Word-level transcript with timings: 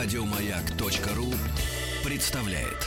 Радиомаяк.ру 0.00 1.34
представляет. 2.04 2.86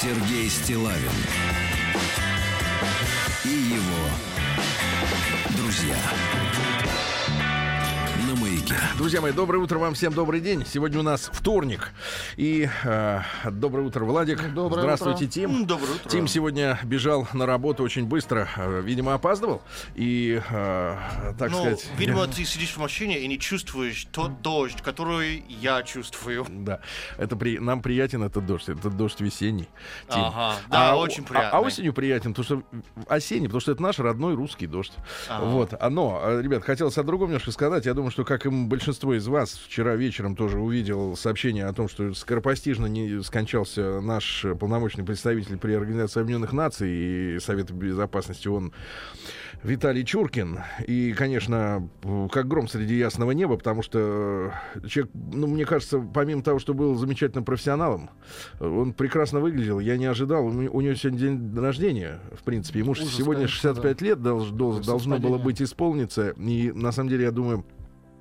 Сергей 0.00 0.48
Стилавин 0.48 1.02
и 3.44 3.48
его 3.48 4.08
друзья. 5.58 5.98
Маяке. 8.70 8.74
Друзья 8.96 9.20
мои, 9.20 9.32
доброе 9.32 9.58
утро 9.58 9.78
вам 9.78 9.94
всем, 9.94 10.12
добрый 10.12 10.40
день. 10.40 10.64
Сегодня 10.66 11.00
у 11.00 11.02
нас 11.02 11.28
вторник. 11.32 11.92
И 12.36 12.68
э, 12.84 13.20
доброе 13.50 13.86
утро, 13.86 14.04
Владик. 14.04 14.54
Доброе 14.54 14.80
Здравствуйте, 14.82 15.24
утро. 15.24 15.32
Тим. 15.32 15.66
Доброе 15.66 15.92
утро. 15.94 16.08
Тим 16.08 16.26
сегодня 16.28 16.78
бежал 16.84 17.28
на 17.34 17.44
работу 17.46 17.82
очень 17.82 18.06
быстро. 18.06 18.48
э, 18.56 18.80
видимо, 18.82 19.14
опаздывал. 19.14 19.62
И, 19.94 20.40
э, 20.48 20.96
так 21.38 21.50
Ну, 21.50 21.58
сказать... 21.60 21.86
видимо, 21.98 22.26
ты 22.26 22.44
сидишь 22.44 22.70
в 22.74 22.78
машине 22.78 23.20
и 23.20 23.28
не 23.28 23.38
чувствуешь 23.38 24.06
тот 24.12 24.40
дождь, 24.40 24.80
который 24.80 25.44
я 25.48 25.82
чувствую. 25.82 26.46
Да, 26.48 26.80
это 27.18 27.36
при... 27.36 27.58
нам 27.58 27.82
приятен 27.82 28.22
этот 28.22 28.46
дождь. 28.46 28.68
Это 28.68 28.88
дождь 28.88 29.20
весенний. 29.20 29.68
Тим. 30.08 30.22
Ага, 30.24 30.56
да, 30.70 30.92
А 30.92 30.96
очень 30.96 31.24
о- 31.24 31.26
приятный. 31.26 31.50
А, 31.50 31.58
а 31.58 31.60
осенью 31.60 31.92
приятен, 31.92 32.32
потому 32.34 32.44
что 32.44 32.82
осенний, 33.08 33.46
потому 33.46 33.60
что 33.60 33.72
это 33.72 33.82
наш 33.82 33.98
родной 33.98 34.34
русский 34.34 34.66
дождь. 34.66 34.92
Ага. 35.28 35.44
Вот. 35.44 35.74
А, 35.78 35.90
Но, 35.90 36.20
э, 36.24 36.40
ребят, 36.42 36.64
хотелось 36.64 36.96
о 36.98 37.02
другом 37.02 37.28
немножко 37.28 37.50
сказать. 37.52 37.84
Я 37.86 37.94
думаю, 37.94 38.10
что, 38.10 38.24
как 38.24 38.46
и 38.46 38.53
большинство 38.68 39.14
из 39.14 39.26
вас, 39.26 39.60
вчера 39.66 39.96
вечером 39.96 40.36
тоже 40.36 40.58
увидел 40.58 41.16
сообщение 41.16 41.66
о 41.66 41.72
том, 41.72 41.88
что 41.88 42.14
скоропостижно 42.14 42.86
не 42.86 43.22
скончался 43.22 44.00
наш 44.00 44.44
полномочный 44.58 45.04
представитель 45.04 45.58
при 45.58 45.72
Организации 45.74 46.20
Объединенных 46.20 46.52
Наций 46.52 46.90
и 46.90 47.38
Совета 47.40 47.74
Безопасности 47.74 48.48
ООН 48.48 48.72
Виталий 49.62 50.04
Чуркин. 50.04 50.60
И, 50.86 51.12
конечно, 51.14 51.88
как 52.30 52.46
гром 52.48 52.68
среди 52.68 52.96
ясного 52.96 53.30
неба, 53.32 53.56
потому 53.56 53.82
что 53.82 54.52
человек, 54.86 55.10
ну, 55.14 55.46
мне 55.46 55.64
кажется, 55.64 55.98
помимо 55.98 56.42
того, 56.42 56.58
что 56.58 56.74
был 56.74 56.94
замечательным 56.96 57.44
профессионалом, 57.44 58.10
он 58.60 58.92
прекрасно 58.92 59.40
выглядел. 59.40 59.80
Я 59.80 59.96
не 59.96 60.06
ожидал. 60.06 60.46
У 60.46 60.52
него 60.52 60.94
сегодня 60.94 61.18
день 61.18 61.56
рождения, 61.56 62.20
в 62.38 62.42
принципе. 62.42 62.80
Ему 62.80 62.92
Ужас, 62.92 63.08
сегодня 63.08 63.46
конечно, 63.46 63.56
65 63.72 64.02
лет 64.02 64.18
долж- 64.18 64.84
должно 64.84 65.18
было 65.18 65.38
быть 65.38 65.62
исполниться. 65.62 66.30
И, 66.36 66.70
на 66.72 66.92
самом 66.92 67.08
деле, 67.08 67.24
я 67.24 67.30
думаю, 67.30 67.64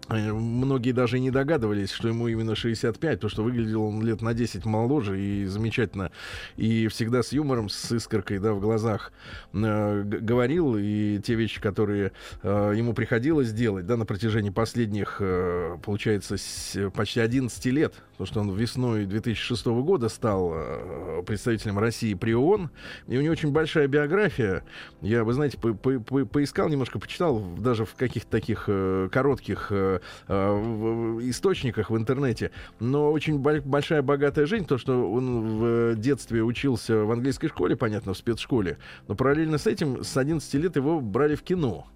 Многие 0.09 0.91
даже 0.91 1.17
не 1.19 1.31
догадывались, 1.31 1.91
что 1.91 2.09
ему 2.09 2.27
именно 2.27 2.55
65, 2.55 3.21
то 3.21 3.29
что 3.29 3.41
выглядел 3.41 3.83
он 3.83 4.03
лет 4.05 4.21
на 4.21 4.33
10 4.33 4.65
моложе 4.65 5.19
и 5.19 5.45
замечательно, 5.45 6.11
и 6.57 6.87
всегда 6.89 7.23
с 7.23 7.31
юмором, 7.31 7.69
с 7.69 7.89
искоркой 7.91 8.39
да, 8.39 8.53
в 8.53 8.59
глазах 8.59 9.13
э, 9.53 10.03
говорил, 10.03 10.75
и 10.77 11.19
те 11.23 11.35
вещи, 11.35 11.61
которые 11.61 12.11
э, 12.43 12.73
ему 12.75 12.93
приходилось 12.93 13.53
делать 13.53 13.85
да, 13.85 13.95
на 13.95 14.05
протяжении 14.05 14.49
последних, 14.49 15.17
э, 15.19 15.77
получается, 15.83 16.35
с- 16.37 16.89
почти 16.91 17.21
11 17.21 17.65
лет, 17.67 17.93
потому 18.11 18.27
что 18.27 18.41
он 18.41 18.51
весной 18.55 19.05
2006 19.05 19.65
года 19.67 20.09
стал 20.09 20.51
э, 20.53 21.23
представителем 21.25 21.79
России 21.79 22.13
при 22.13 22.33
ООН, 22.35 22.69
и 23.07 23.17
у 23.17 23.21
него 23.21 23.31
очень 23.31 23.51
большая 23.51 23.87
биография. 23.87 24.63
Я, 25.01 25.23
вы 25.23 25.31
знаете, 25.33 25.57
по- 25.57 25.73
по- 25.73 25.99
по- 25.99 26.25
поискал 26.25 26.67
немножко, 26.67 26.99
почитал 26.99 27.39
даже 27.57 27.85
в 27.85 27.95
каких-то 27.95 28.29
таких 28.29 28.65
э, 28.67 29.07
коротких 29.11 29.67
э, 29.69 29.92
э, 30.27 30.51
в- 30.51 31.29
источниках 31.29 31.89
в 31.89 31.97
интернете, 31.97 32.51
но 32.79 33.11
очень 33.11 33.39
боль- 33.39 33.61
большая 33.61 34.01
богатая 34.01 34.45
жизнь, 34.45 34.65
то, 34.65 34.77
что 34.77 35.11
он 35.11 35.59
в 35.59 35.95
детстве 35.95 36.43
учился 36.43 37.03
в 37.03 37.11
английской 37.11 37.47
школе, 37.47 37.75
понятно, 37.75 38.13
в 38.13 38.17
спецшколе, 38.17 38.77
но 39.07 39.15
параллельно 39.15 39.57
с 39.57 39.67
этим 39.67 40.03
с 40.03 40.15
11 40.17 40.53
лет 40.55 40.75
его 40.75 40.99
брали 41.01 41.35
в 41.35 41.43
кино. 41.43 41.87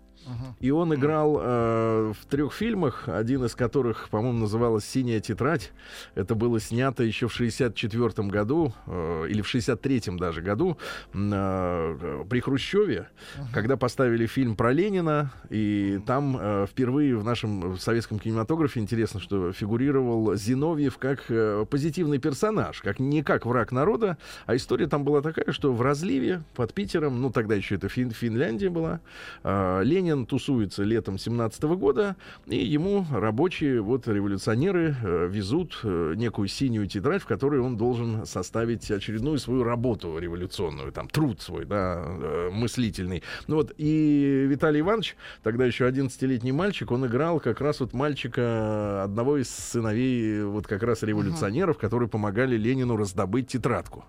И 0.59 0.71
он 0.71 0.93
играл 0.93 1.37
э, 1.41 2.13
в 2.19 2.25
трех 2.25 2.53
фильмах, 2.53 3.07
один 3.07 3.45
из 3.45 3.55
которых, 3.55 4.09
по-моему, 4.09 4.39
называлась 4.39 4.85
«Синяя 4.85 5.19
тетрадь». 5.19 5.71
Это 6.15 6.35
было 6.35 6.59
снято 6.59 7.03
еще 7.03 7.27
в 7.27 7.33
64 7.33 8.27
году, 8.29 8.73
э, 8.87 9.25
или 9.29 9.41
в 9.41 9.47
63 9.47 10.17
даже 10.17 10.41
году, 10.41 10.77
э, 11.13 12.23
при 12.29 12.39
Хрущеве, 12.39 13.09
когда 13.53 13.77
поставили 13.77 14.25
фильм 14.25 14.55
про 14.55 14.71
Ленина, 14.71 15.31
и 15.49 15.99
там 16.05 16.37
э, 16.39 16.65
впервые 16.69 17.15
в 17.17 17.23
нашем 17.23 17.77
советском 17.77 18.19
кинематографе, 18.19 18.79
интересно, 18.79 19.19
что 19.19 19.51
фигурировал 19.53 20.35
Зиновьев 20.35 20.97
как 20.97 21.25
э, 21.29 21.65
позитивный 21.69 22.17
персонаж, 22.19 22.81
как 22.81 22.99
не 22.99 23.23
как 23.23 23.45
враг 23.45 23.71
народа, 23.71 24.17
а 24.45 24.55
история 24.55 24.87
там 24.87 25.03
была 25.03 25.21
такая, 25.21 25.51
что 25.51 25.73
в 25.73 25.81
разливе 25.81 26.43
под 26.55 26.73
Питером, 26.73 27.21
ну 27.21 27.31
тогда 27.31 27.55
еще 27.55 27.75
это 27.75 27.87
Фин- 27.87 28.11
Финляндия 28.13 28.69
была, 28.69 28.99
э, 29.43 29.81
Ленин 29.83 30.16
тусуется 30.25 30.83
летом 30.83 31.17
17 31.17 31.63
года, 31.63 32.15
и 32.45 32.57
ему 32.57 33.05
рабочие, 33.11 33.81
вот 33.81 34.07
революционеры 34.07 34.95
э, 35.01 35.27
везут 35.29 35.79
э, 35.83 36.13
некую 36.15 36.47
синюю 36.47 36.87
тетрадь, 36.87 37.21
в 37.21 37.25
которой 37.25 37.59
он 37.59 37.77
должен 37.77 38.25
составить 38.25 38.89
очередную 38.89 39.37
свою 39.39 39.63
работу 39.63 40.17
революционную, 40.17 40.91
там 40.91 41.07
труд 41.07 41.41
свой, 41.41 41.65
да, 41.65 42.03
э, 42.05 42.49
мыслительный. 42.51 43.23
Ну 43.47 43.57
вот, 43.57 43.73
и 43.77 44.45
Виталий 44.49 44.81
Иванович, 44.81 45.15
тогда 45.43 45.65
еще 45.65 45.87
11-летний 45.87 46.51
мальчик, 46.51 46.91
он 46.91 47.05
играл 47.05 47.39
как 47.39 47.61
раз 47.61 47.79
вот 47.79 47.93
мальчика, 47.93 49.03
одного 49.03 49.37
из 49.37 49.49
сыновей 49.49 50.43
вот 50.43 50.67
как 50.67 50.83
раз 50.83 51.03
революционеров, 51.03 51.77
которые 51.77 52.09
помогали 52.09 52.57
Ленину 52.57 52.97
раздобыть 52.97 53.47
тетрадку. 53.47 54.05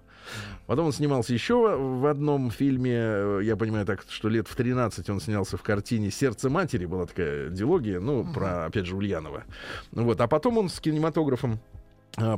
Потом 0.66 0.86
он 0.86 0.92
снимался 0.92 1.32
еще 1.32 1.76
в 1.76 2.06
одном 2.06 2.50
фильме, 2.50 3.40
я 3.42 3.56
понимаю 3.56 3.86
так, 3.86 4.04
что 4.08 4.28
лет 4.28 4.46
в 4.48 4.54
13 4.54 5.08
он 5.08 5.20
снялся 5.20 5.56
в 5.56 5.62
картине 5.62 5.97
«Сердце 6.10 6.48
матери», 6.48 6.86
была 6.86 7.06
такая 7.06 7.50
диалогия, 7.50 8.00
ну, 8.00 8.24
про, 8.32 8.66
опять 8.66 8.86
же, 8.86 8.96
Ульянова. 8.96 9.44
Вот, 9.92 10.20
а 10.20 10.28
потом 10.28 10.58
он 10.58 10.68
с 10.68 10.80
кинематографом 10.80 11.60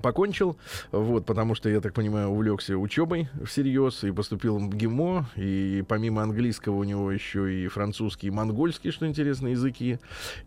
покончил, 0.03 0.57
вот, 0.93 1.27
потому 1.27 1.55
что, 1.55 1.69
я 1.69 1.81
так 1.81 1.95
понимаю, 1.95 2.29
увлекся 2.29 2.77
учебой 2.77 3.29
всерьез 3.45 4.05
и 4.05 4.11
поступил 4.11 4.59
в 4.59 4.75
ГИМО, 4.75 5.31
и 5.37 5.85
помимо 5.89 6.23
английского 6.23 6.77
у 6.77 6.85
него 6.85 7.11
еще 7.11 7.53
и 7.53 7.69
французский, 7.69 8.29
и 8.29 8.31
монгольский, 8.31 8.91
что 8.91 9.07
интересно, 9.07 9.49
языки. 9.49 9.99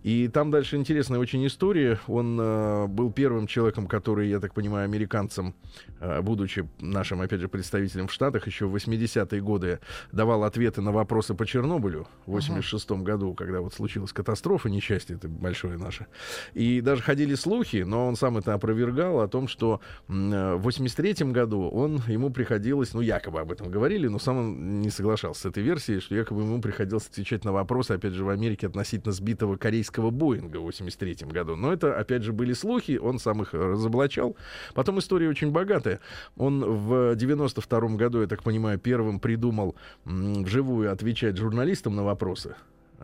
И 0.03 0.27
там 0.27 0.51
дальше 0.51 0.75
интересная 0.75 1.19
очень 1.19 1.45
история. 1.47 1.99
Он 2.07 2.37
э, 2.39 2.87
был 2.87 3.11
первым 3.11 3.47
человеком, 3.47 3.87
который, 3.87 4.29
я 4.29 4.39
так 4.39 4.53
понимаю, 4.53 4.85
американцам, 4.85 5.55
э, 5.99 6.21
будучи 6.21 6.67
нашим, 6.79 7.21
опять 7.21 7.41
же, 7.41 7.47
представителем 7.47 8.07
в 8.07 8.13
Штатах, 8.13 8.47
еще 8.47 8.65
в 8.65 8.75
80-е 8.75 9.41
годы 9.41 9.79
давал 10.11 10.43
ответы 10.43 10.81
на 10.81 10.91
вопросы 10.91 11.33
по 11.33 11.45
Чернобылю 11.45 12.07
в 12.25 12.31
86 12.31 12.91
году, 12.91 13.33
когда 13.33 13.61
вот 13.61 13.73
случилась 13.73 14.13
катастрофа, 14.13 14.69
несчастье 14.69 15.15
это 15.15 15.27
большое 15.27 15.77
наше. 15.77 16.07
И 16.53 16.81
даже 16.81 17.01
ходили 17.01 17.35
слухи, 17.35 17.77
но 17.77 18.07
он 18.07 18.15
сам 18.15 18.37
это 18.37 18.53
опровергал, 18.53 19.21
о 19.23 19.27
том, 19.27 19.47
что 19.47 19.81
э, 20.07 20.55
в 20.55 20.61
83 20.61 21.31
году 21.31 21.69
он, 21.69 22.01
ему 22.07 22.29
приходилось, 22.29 22.93
ну, 22.93 23.01
якобы 23.01 23.39
об 23.39 23.51
этом 23.51 23.71
говорили, 23.71 24.07
но 24.07 24.19
сам 24.19 24.37
он 24.37 24.81
не 24.81 24.89
соглашался 24.89 25.41
с 25.41 25.45
этой 25.45 25.63
версией, 25.63 25.99
что 25.99 26.15
якобы 26.15 26.41
ему 26.41 26.61
приходилось 26.61 27.07
отвечать 27.07 27.45
на 27.45 27.51
вопросы, 27.51 27.91
опять 27.91 28.13
же, 28.13 28.23
в 28.23 28.29
Америке 28.29 28.67
относительно 28.67 29.11
сбитого 29.11 29.57
корейского 29.57 30.09
Боинга 30.09 30.57
в 30.57 30.63
83 30.63 31.27
году. 31.27 31.55
Но 31.55 31.73
это, 31.73 31.97
опять 31.97 32.23
же, 32.23 32.33
были 32.33 32.53
слухи, 32.53 32.97
он 32.97 33.19
сам 33.19 33.41
их 33.41 33.53
разоблачал. 33.53 34.35
Потом 34.73 34.99
история 34.99 35.29
очень 35.29 35.51
богатая. 35.51 35.99
Он 36.37 36.63
в 36.63 37.15
92 37.15 37.79
году, 37.95 38.21
я 38.21 38.27
так 38.27 38.43
понимаю, 38.43 38.79
первым 38.79 39.19
придумал 39.19 39.75
вживую 40.05 40.91
отвечать 40.91 41.37
журналистам 41.37 41.95
на 41.95 42.03
вопросы. 42.03 42.55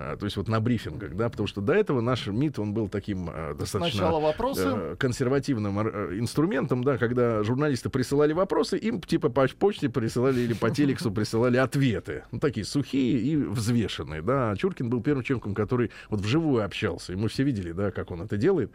А, 0.02 0.16
то 0.16 0.26
есть 0.26 0.38
вот 0.38 0.48
на 0.48 0.62
брифингах, 0.62 1.14
да, 1.14 1.30
потому 1.30 1.46
что 1.46 1.60
до 1.60 1.74
этого 1.74 2.00
наш 2.00 2.28
МИД, 2.28 2.60
он 2.60 2.74
был 2.74 2.88
таким 2.88 3.30
а, 3.30 3.54
достаточно 3.54 4.00
Сначала 4.00 4.22
вопросы. 4.22 4.64
э, 4.66 4.96
консервативным 4.98 5.78
э, 5.78 6.18
инструментом, 6.20 6.86
да, 6.86 6.98
когда 6.98 7.44
журналисты 7.44 7.90
присылали 7.90 8.32
вопросы, 8.32 8.78
им 8.78 9.02
типа 9.02 9.28
по 9.28 9.46
почте 9.60 9.90
присылали 9.90 10.40
или 10.40 10.54
по 10.54 10.70
телексу 10.74 11.12
присылали 11.12 11.58
ответы. 11.58 12.24
Ну, 12.32 12.40
такие 12.40 12.66
сухие 12.66 13.20
и 13.20 13.36
взвешенные, 13.36 14.22
да. 14.22 14.52
А 14.52 14.56
Чуркин 14.56 14.90
был 14.90 15.02
первым 15.02 15.22
человеком, 15.26 15.54
который 15.54 15.92
вот 16.10 16.22
вживую 16.22 16.64
общался. 16.64 17.12
И 17.12 17.18
мы 17.18 17.28
все 17.28 17.44
видели, 17.44 17.74
да, 17.74 17.92
как 17.92 18.12
он 18.12 18.22
это 18.22 18.38
делает. 18.38 18.72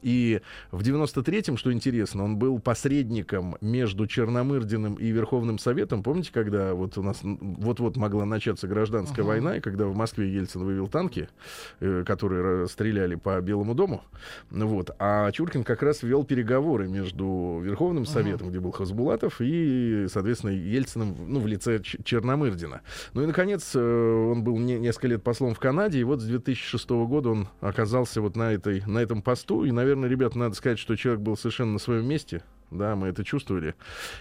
И 0.00 0.40
в 0.70 0.82
93-м, 0.82 1.56
что 1.56 1.72
интересно, 1.72 2.22
он 2.22 2.36
был 2.36 2.60
посредником 2.60 3.56
между 3.60 4.06
Черномырдиным 4.06 4.94
и 4.94 5.08
Верховным 5.08 5.58
Советом. 5.58 6.04
Помните, 6.04 6.30
когда 6.32 6.72
вот 6.74 6.96
у 6.98 7.02
нас 7.02 7.18
вот-вот 7.22 7.96
могла 7.96 8.24
начаться 8.24 8.68
гражданская 8.68 9.24
война, 9.24 9.56
и 9.56 9.60
когда 9.60 9.86
в 9.86 9.96
Москве 9.96 10.32
Ельцин 10.32 10.67
вывел 10.68 10.88
танки, 10.88 11.28
э, 11.80 12.04
которые 12.06 12.68
стреляли 12.68 13.14
по 13.16 13.40
Белому 13.40 13.74
дому, 13.74 14.02
вот, 14.50 14.90
а 14.98 15.30
Чуркин 15.32 15.64
как 15.64 15.82
раз 15.82 16.02
вел 16.02 16.24
переговоры 16.24 16.88
между 16.88 17.60
Верховным 17.62 18.04
Советом, 18.04 18.50
где 18.50 18.60
был 18.60 18.70
Хасбулатов, 18.70 19.40
и, 19.40 20.06
соответственно, 20.12 20.52
Ельциным, 20.52 21.16
ну, 21.26 21.40
в 21.40 21.46
лице 21.46 21.80
Черномырдина. 21.82 22.82
Ну 23.14 23.22
и, 23.22 23.26
наконец, 23.26 23.72
э, 23.74 23.80
он 23.80 24.42
был 24.44 24.58
не- 24.58 24.78
несколько 24.78 25.08
лет 25.08 25.22
послом 25.22 25.54
в 25.54 25.58
Канаде, 25.58 26.00
и 26.00 26.04
вот 26.04 26.20
с 26.20 26.24
2006 26.24 27.06
года 27.06 27.30
он 27.30 27.48
оказался 27.60 28.20
вот 28.20 28.36
на, 28.36 28.52
этой, 28.52 28.82
на 28.86 28.98
этом 28.98 29.22
посту, 29.22 29.64
и, 29.64 29.70
наверное, 29.70 30.08
ребят, 30.08 30.34
надо 30.34 30.54
сказать, 30.54 30.78
что 30.78 30.96
человек 30.96 31.22
был 31.22 31.36
совершенно 31.36 31.72
на 31.72 31.78
своем 31.78 32.06
месте, 32.06 32.42
да, 32.70 32.96
мы 32.96 33.08
это 33.08 33.24
чувствовали. 33.24 33.74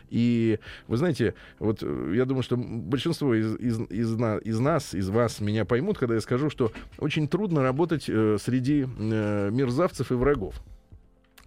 И 0.10 0.60
вы 0.88 0.98
знаете, 0.98 1.34
вот 1.60 1.80
э, 1.82 2.14
я 2.16 2.26
думаю, 2.26 2.44
что 2.44 2.58
большинство 2.58 3.34
из, 3.34 3.56
из, 3.56 3.80
из, 3.90 4.14
из 4.14 4.60
нас, 4.60 4.94
из 4.94 5.10
вас 5.10 5.40
меня 5.40 5.66
поймут, 5.66 5.98
когда 5.98 6.16
я 6.16 6.22
скажу, 6.22 6.50
что 6.50 6.72
очень 6.98 7.28
трудно 7.28 7.62
работать 7.62 8.06
э, 8.08 8.38
среди 8.40 8.84
э, 8.86 9.50
мерзавцев 9.52 10.12
и 10.12 10.16
врагов. 10.16 10.56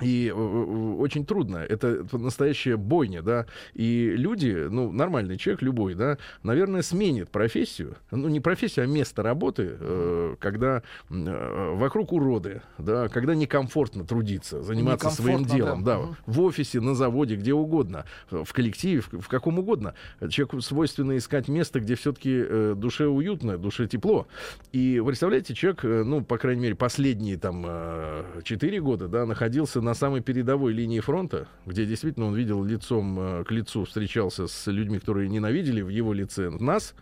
И 0.02 0.28
э, 0.28 0.32
э, 0.32 0.94
очень 0.98 1.24
трудно. 1.24 1.58
Это, 1.58 2.06
настоящая 2.12 2.76
бойня, 2.76 3.22
да. 3.22 3.46
И 3.74 4.14
люди, 4.16 4.66
ну, 4.70 4.92
нормальный 4.92 5.36
человек, 5.36 5.62
любой, 5.62 5.94
да, 5.94 6.18
наверное, 6.42 6.82
сменит 6.82 7.30
профессию. 7.30 7.96
Ну, 8.10 8.28
не 8.28 8.40
профессию, 8.40 8.84
а 8.84 8.86
место 8.86 9.22
работы, 9.22 9.76
э, 9.78 10.36
когда 10.38 10.82
э, 11.10 11.74
вокруг 11.74 12.12
уроды, 12.12 12.62
да, 12.78 13.08
когда 13.08 13.34
некомфортно 13.34 14.04
трудиться, 14.04 14.62
заниматься 14.62 15.10
своим 15.10 15.40
Некомфортно, 15.40 15.56
делом, 15.56 15.84
да. 15.84 15.98
да. 15.98 16.02
Мгм. 16.02 16.16
В 16.26 16.40
офисе, 16.42 16.80
на 16.80 16.94
заводе, 16.94 17.36
где 17.36 17.52
угодно, 17.52 18.04
в 18.30 18.52
коллективе, 18.52 19.00
в, 19.00 19.20
в 19.20 19.28
каком 19.28 19.58
угодно. 19.58 19.94
Человеку 20.28 20.60
свойственно 20.60 21.16
искать 21.16 21.48
место, 21.48 21.80
где 21.80 21.94
все-таки 21.94 22.74
душе 22.74 23.06
уютно, 23.06 23.58
душе 23.58 23.86
тепло. 23.86 24.26
И 24.72 25.00
вы 25.00 25.08
представляете, 25.08 25.54
человек, 25.54 25.84
э, 25.84 26.02
ну, 26.04 26.22
по 26.22 26.38
крайней 26.38 26.62
мере, 26.62 26.74
последние 26.74 27.36
там 27.36 27.64
э, 27.66 28.40
4 28.42 28.80
года, 28.80 29.08
да, 29.08 29.26
находился 29.26 29.80
на 29.80 29.89
самой 29.94 30.20
передовой 30.20 30.72
линии 30.72 31.00
фронта, 31.00 31.48
где 31.66 31.86
действительно 31.86 32.26
он 32.26 32.34
видел 32.34 32.62
лицом 32.64 33.18
э, 33.18 33.44
к 33.44 33.50
лицу, 33.50 33.84
встречался 33.84 34.46
с 34.46 34.66
людьми, 34.70 34.98
которые 34.98 35.28
ненавидели 35.28 35.82
в 35.82 35.88
его 35.88 36.12
лице 36.12 36.50
нас, 36.50 36.94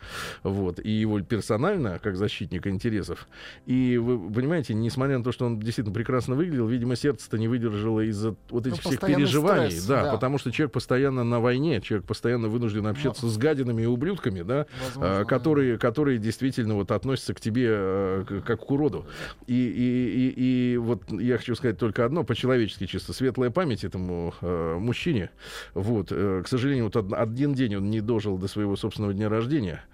вот, 0.43 0.79
и 0.79 0.90
его 0.90 1.20
персонально, 1.20 1.99
как 2.02 2.17
защитника 2.17 2.70
интересов. 2.70 3.29
И 3.67 3.99
вы 3.99 4.32
понимаете, 4.32 4.75
несмотря 4.75 5.19
на 5.19 5.25
то, 5.25 5.32
что 5.32 5.46
он 5.46 5.58
действительно 5.58 5.94
прекрасно 5.94 6.35
выглядел, 6.35 6.67
видимо, 6.67 6.96
сердце-то 6.96 7.38
не 7.38 7.49
выдержало 7.49 8.00
из-за 8.00 8.35
вот 8.50 8.67
этих 8.67 8.81
всех 8.81 9.00
постоянный 9.00 9.25
переживаний. 9.25 9.70
стресс, 9.70 9.87
да, 9.87 10.02
да. 10.05 10.12
потому 10.12 10.38
что 10.38 10.52
человек 10.52 10.73
постоянно 10.73 11.25
на 11.25 11.40
войне, 11.40 11.81
человек 11.81 12.06
постоянно 12.06 12.49
вынужден 12.49 12.87
общаться 12.87 13.29
с 13.29 13.37
гадинами 13.37 13.82
и 13.82 13.87
ублюдками, 13.87 14.43
да, 14.43 14.67
Возможно, 14.85 15.20
а, 15.20 15.25
которые, 15.25 15.79
которые 15.79 16.19
действительно 16.19 16.75
вот 16.75 16.90
относятся 16.90 17.35
к 17.35 17.40
тебе 17.40 17.67
э, 17.70 18.43
как 18.44 18.67
к 18.67 18.70
уроду. 18.70 19.06
И, 19.46 19.55
и, 19.55 20.32
и, 20.37 20.75
и 20.75 20.76
вот 20.76 21.11
я 21.11 21.38
хочу 21.38 21.55
сказать 21.55 21.79
только 21.79 22.05
одно, 22.05 22.25
по-человечески 22.25 22.78
чисто, 22.87 23.13
светлая 23.13 23.51
память 23.51 23.85
этому 23.85 24.35
э, 24.41 24.77
мужчине. 24.79 25.31
Вот, 25.75 26.09
э, 26.11 26.43
к 26.45 26.49
сожалению, 26.49 26.85
вот 26.85 26.97
од- 26.97 27.13
один 27.13 27.55
день 27.55 27.77
он 27.77 27.91
не 27.91 28.01
дожил 28.01 28.39
до 28.39 28.49
своего 28.49 28.77
собственного 28.77 29.15
дня 29.15 29.29
рождения. 29.29 29.85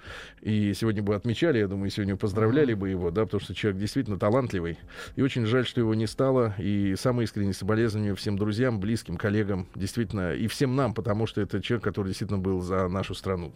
И 0.42 0.74
сегодня 0.74 1.02
бы 1.02 1.14
отмечали, 1.14 1.58
я 1.58 1.68
думаю, 1.68 1.90
сегодня 1.90 2.16
поздравляли 2.16 2.74
бы 2.74 2.88
его, 2.88 3.10
да, 3.10 3.24
потому 3.24 3.40
что 3.40 3.54
человек 3.54 3.80
действительно 3.80 4.18
талантливый. 4.18 4.78
И 5.16 5.22
очень 5.22 5.46
жаль, 5.46 5.66
что 5.66 5.80
его 5.80 5.94
не 5.94 6.06
стало. 6.06 6.54
И 6.58 6.94
самые 6.96 7.24
искренние 7.24 7.54
соболезнования 7.54 8.14
всем 8.14 8.36
друзьям, 8.36 8.80
близким, 8.80 9.16
коллегам, 9.16 9.66
действительно, 9.74 10.34
и 10.34 10.46
всем 10.46 10.76
нам, 10.76 10.94
потому 10.94 11.26
что 11.26 11.40
это 11.40 11.62
человек, 11.62 11.84
который 11.84 12.08
действительно 12.08 12.38
был 12.38 12.60
за 12.60 12.88
нашу 12.88 13.14
страну. 13.14 13.52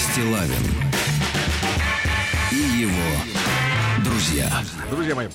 Стилавин 0.00 0.64
и 2.50 2.80
его 2.80 3.29
друзья. 4.20 4.50
Друзья 4.90 5.14
мои, 5.14 5.28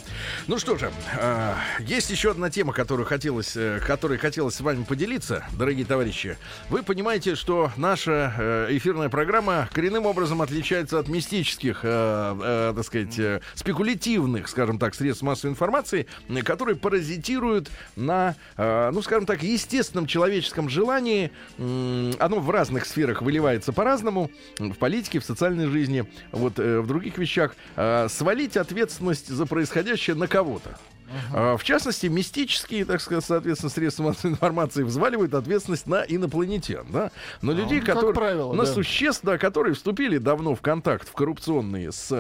ну 0.48 0.60
что 0.60 0.78
же, 0.78 0.92
а, 1.18 1.58
есть 1.80 2.12
еще 2.12 2.30
одна 2.30 2.52
тема, 2.52 2.72
которую 2.72 3.08
хотелось, 3.08 3.58
э, 3.58 3.80
которой 3.80 4.20
хотелось 4.20 4.54
с 4.54 4.62
вами 4.62 4.84
поделиться, 4.84 5.44
дорогие 5.58 5.86
товарищи. 5.88 6.38
Вы 6.70 6.84
понимаете, 6.84 7.34
что 7.34 7.72
наша 7.78 8.32
э, 8.38 8.68
эфирная 8.78 9.10
программа 9.10 9.68
коренным 9.74 10.06
образом 10.06 10.44
отличается 10.44 11.00
от 11.00 11.08
мистических, 11.08 11.80
э, 11.82 12.38
э, 12.44 12.74
так 12.76 12.86
сказать, 12.86 13.18
э, 13.18 13.42
спекулятивных, 13.56 14.48
скажем 14.48 14.78
так, 14.78 14.94
средств 14.94 15.24
массовой 15.24 15.54
информации, 15.54 16.06
э, 16.30 16.42
которые 16.44 16.76
паразитируют 16.76 17.72
на, 17.96 18.36
э, 18.56 18.92
ну, 18.94 19.02
скажем 19.02 19.26
так, 19.26 19.42
естественном 19.42 20.06
человеческом 20.06 20.70
желании. 20.70 21.32
М, 21.58 22.14
Оно 22.20 22.40
в 22.40 22.52
разных 22.52 22.86
сферах 22.86 23.24
выливается 23.24 23.74
по-разному, 23.74 24.30
в 24.60 24.74
политике, 24.76 25.20
в 25.20 25.26
социальной 25.26 25.66
жизни, 25.66 26.06
вот 26.32 26.60
э, 26.60 26.82
в 26.82 26.88
других 26.88 27.18
вещах. 27.18 27.56
Э, 27.78 28.08
Свалить 28.10 28.56
ответственность 28.76 29.30
за 29.30 29.46
происходящее 29.46 30.18
на 30.18 30.28
кого-то. 30.28 30.78
А, 31.34 31.58
В 31.58 31.64
частности, 31.64 32.08
мистические, 32.08 32.86
так 32.86 33.02
сказать, 33.02 33.24
соответственно, 33.26 33.70
средства 33.70 34.04
массовой 34.04 34.32
информации 34.34 34.84
взваливают 34.84 35.34
ответственность 35.34 35.88
на 35.88 36.04
инопланетян, 36.04 36.86
да? 36.92 37.12
На 37.42 37.52
людей, 37.52 37.80
ну, 37.80 37.86
которые... 37.86 38.14
правило, 38.14 38.54
на 38.54 38.66
да. 38.66 38.72
существ, 38.74 39.22
да, 39.24 39.38
которые 39.38 39.74
вступили 39.76 40.18
давно 40.18 40.56
в 40.56 40.62
контакт 40.62 41.08
в 41.08 41.14
коррупционные 41.14 41.92
с 41.92 42.08
э, 42.12 42.16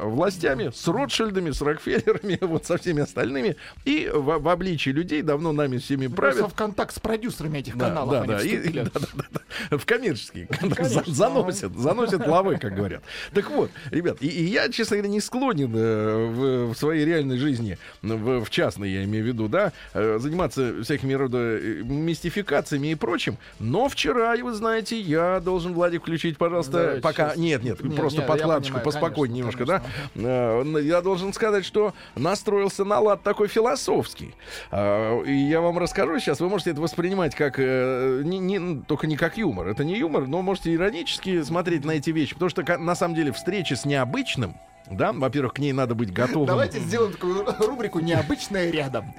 э, 0.00 0.04
властями, 0.06 0.70
с 0.74 0.86
Ротшильдами, 0.88 1.50
с 1.50 1.60
Рокфеллерами, 1.62 2.38
вот 2.44 2.66
со 2.66 2.76
всеми 2.78 3.02
остальными, 3.02 3.56
и 3.84 4.10
в, 4.12 4.38
в 4.38 4.48
обличии 4.48 4.90
людей 4.90 5.22
давно 5.22 5.52
нами 5.52 5.78
всеми 5.78 6.06
Просто 6.06 6.40
правят. 6.40 6.52
в 6.52 6.56
контакт 6.56 6.94
с 6.94 6.98
продюсерами 6.98 7.58
этих 7.58 7.76
Да, 7.76 7.88
каналов 7.88 8.10
да, 8.12 8.24
да, 8.24 8.42
и- 8.42 8.56
вступили. 8.56 8.80
да, 8.82 9.00
да, 9.14 9.24
да, 9.70 9.78
в 9.78 9.86
коммерческие 9.86 10.46
контакты 10.46 10.74
конечно, 10.76 11.02
за- 11.06 11.12
заносят, 11.14 11.76
заносят 11.76 12.26
лавы, 12.26 12.56
как 12.58 12.74
говорят. 12.76 13.02
Так 13.32 13.50
вот, 13.50 13.70
ребят, 13.90 14.18
и, 14.20 14.26
и 14.28 14.44
я, 14.44 14.68
честно 14.70 14.96
говоря, 14.96 15.10
не 15.12 15.20
склонен 15.20 15.72
э, 15.74 16.26
в, 16.26 16.72
в 16.74 16.76
своей 16.78 17.04
реальной 17.04 17.38
жизни, 17.38 17.78
ну, 17.95 17.95
в, 18.02 18.44
в 18.44 18.50
частной 18.50 18.90
я 18.90 19.04
имею 19.04 19.24
в 19.24 19.26
виду, 19.26 19.48
да, 19.48 19.72
э, 19.94 20.18
заниматься 20.20 20.82
всякими 20.82 21.14
рода 21.14 21.38
э, 21.38 21.82
мистификациями 21.84 22.88
и 22.88 22.94
прочим. 22.94 23.38
Но 23.58 23.88
вчера, 23.88 24.34
и 24.34 24.42
вы 24.42 24.52
знаете, 24.52 25.00
я 25.00 25.40
должен, 25.40 25.74
Владик, 25.74 26.02
включить, 26.02 26.38
пожалуйста, 26.38 26.72
Давайте 26.72 27.00
пока... 27.02 27.28
щас. 27.30 27.36
Нет, 27.38 27.62
нет, 27.62 27.82
Нет, 27.82 27.96
просто 27.96 28.18
нет, 28.18 28.28
подкладочку, 28.28 28.74
понимаю, 28.78 28.84
поспокойнее 28.84 29.42
конечно, 29.44 29.60
немножко, 29.64 29.90
да. 30.14 30.62
Э, 30.74 30.80
Я 30.82 31.00
должен 31.02 31.32
сказать, 31.32 31.64
что 31.64 31.94
настроился 32.14 32.84
на 32.84 33.00
лад 33.00 33.22
такой 33.22 33.48
философский. 33.48 34.34
А, 34.70 35.22
И 35.22 35.32
я 35.34 35.60
вам 35.60 35.78
расскажу 35.78 36.18
сейчас. 36.18 36.40
Вы 36.40 36.48
можете 36.48 36.70
это 36.70 36.80
воспринимать 36.80 37.34
как 37.34 37.58
не, 37.58 38.38
не- 38.38 38.82
только 38.82 39.06
не 39.06 39.16
как 39.16 39.36
юмор. 39.38 39.68
Это 39.68 39.84
не 39.84 39.98
юмор, 39.98 40.26
но 40.26 40.42
можете 40.42 40.74
иронически 40.74 41.42
смотреть 41.42 41.84
на 41.84 41.92
эти 41.92 42.10
вещи. 42.10 42.34
Потому 42.34 42.50
что 42.50 42.78
на 42.78 42.94
самом 42.94 43.14
деле 43.14 43.32
встреча 43.32 43.76
с 43.76 43.84
необычным, 43.84 44.54
да, 44.90 45.12
во-первых, 45.12 45.54
к 45.54 45.58
ней 45.58 45.72
надо 45.72 45.94
быть 45.94 46.12
готовым. 46.12 46.46
Давайте 46.46 46.78
сделаем 46.80 47.12
такую 47.12 47.44
рубрику 47.66 48.00
«Необычное 48.00 48.70
рядом». 48.70 49.14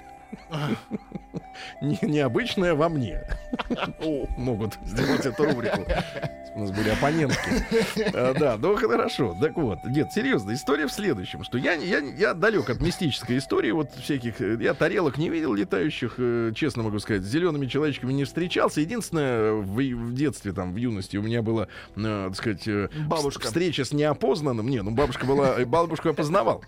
Не- 1.82 2.00
необычное 2.02 2.76
во 2.76 2.90
мне. 2.90 3.24
Могут 4.38 4.78
сделать 4.86 5.26
эту 5.26 5.46
рубрику. 5.46 5.82
У 6.58 6.62
нас 6.62 6.72
были 6.72 6.90
оппонентки. 6.90 7.38
А, 8.16 8.34
Да, 8.40 8.58
ну 8.58 8.76
хорошо. 8.76 9.38
Так 9.40 9.56
вот, 9.58 9.78
нет, 9.86 10.12
серьезно, 10.12 10.54
история 10.54 10.88
в 10.88 10.92
следующем, 10.92 11.44
что 11.44 11.60
я, 11.60 11.74
я, 11.74 12.00
я 12.00 12.34
далек 12.34 12.72
от 12.72 12.82
мистической 12.82 13.38
истории, 13.38 13.70
вот 13.70 13.92
всяких, 13.94 14.42
э, 14.42 14.58
я 14.60 14.74
тарелок 14.74 15.20
не 15.20 15.30
видел 15.30 15.54
летающих, 15.54 16.16
э, 16.18 16.52
честно 16.56 16.82
могу 16.82 16.98
сказать, 16.98 17.22
с 17.22 17.28
зелеными 17.28 17.68
человечками 17.68 18.12
не 18.12 18.24
встречался. 18.24 18.82
Единственное, 18.82 19.54
в, 19.54 19.76
в 19.76 20.14
детстве, 20.16 20.52
там, 20.52 20.74
в 20.74 20.78
юности 20.78 21.18
у 21.18 21.22
меня 21.22 21.44
была, 21.44 21.68
э, 21.96 22.26
так 22.28 22.36
сказать, 22.36 22.68
э, 22.68 22.90
Бабушка. 23.08 23.46
встреча 23.46 23.86
с 23.86 23.92
неопознанным. 23.92 24.68
Не, 24.68 24.82
ну 24.82 24.90
бабушка 24.90 25.28
была, 25.28 25.60
э, 25.60 25.66
бабушку 25.66 26.08
я 26.08 26.16
познавал. 26.16 26.64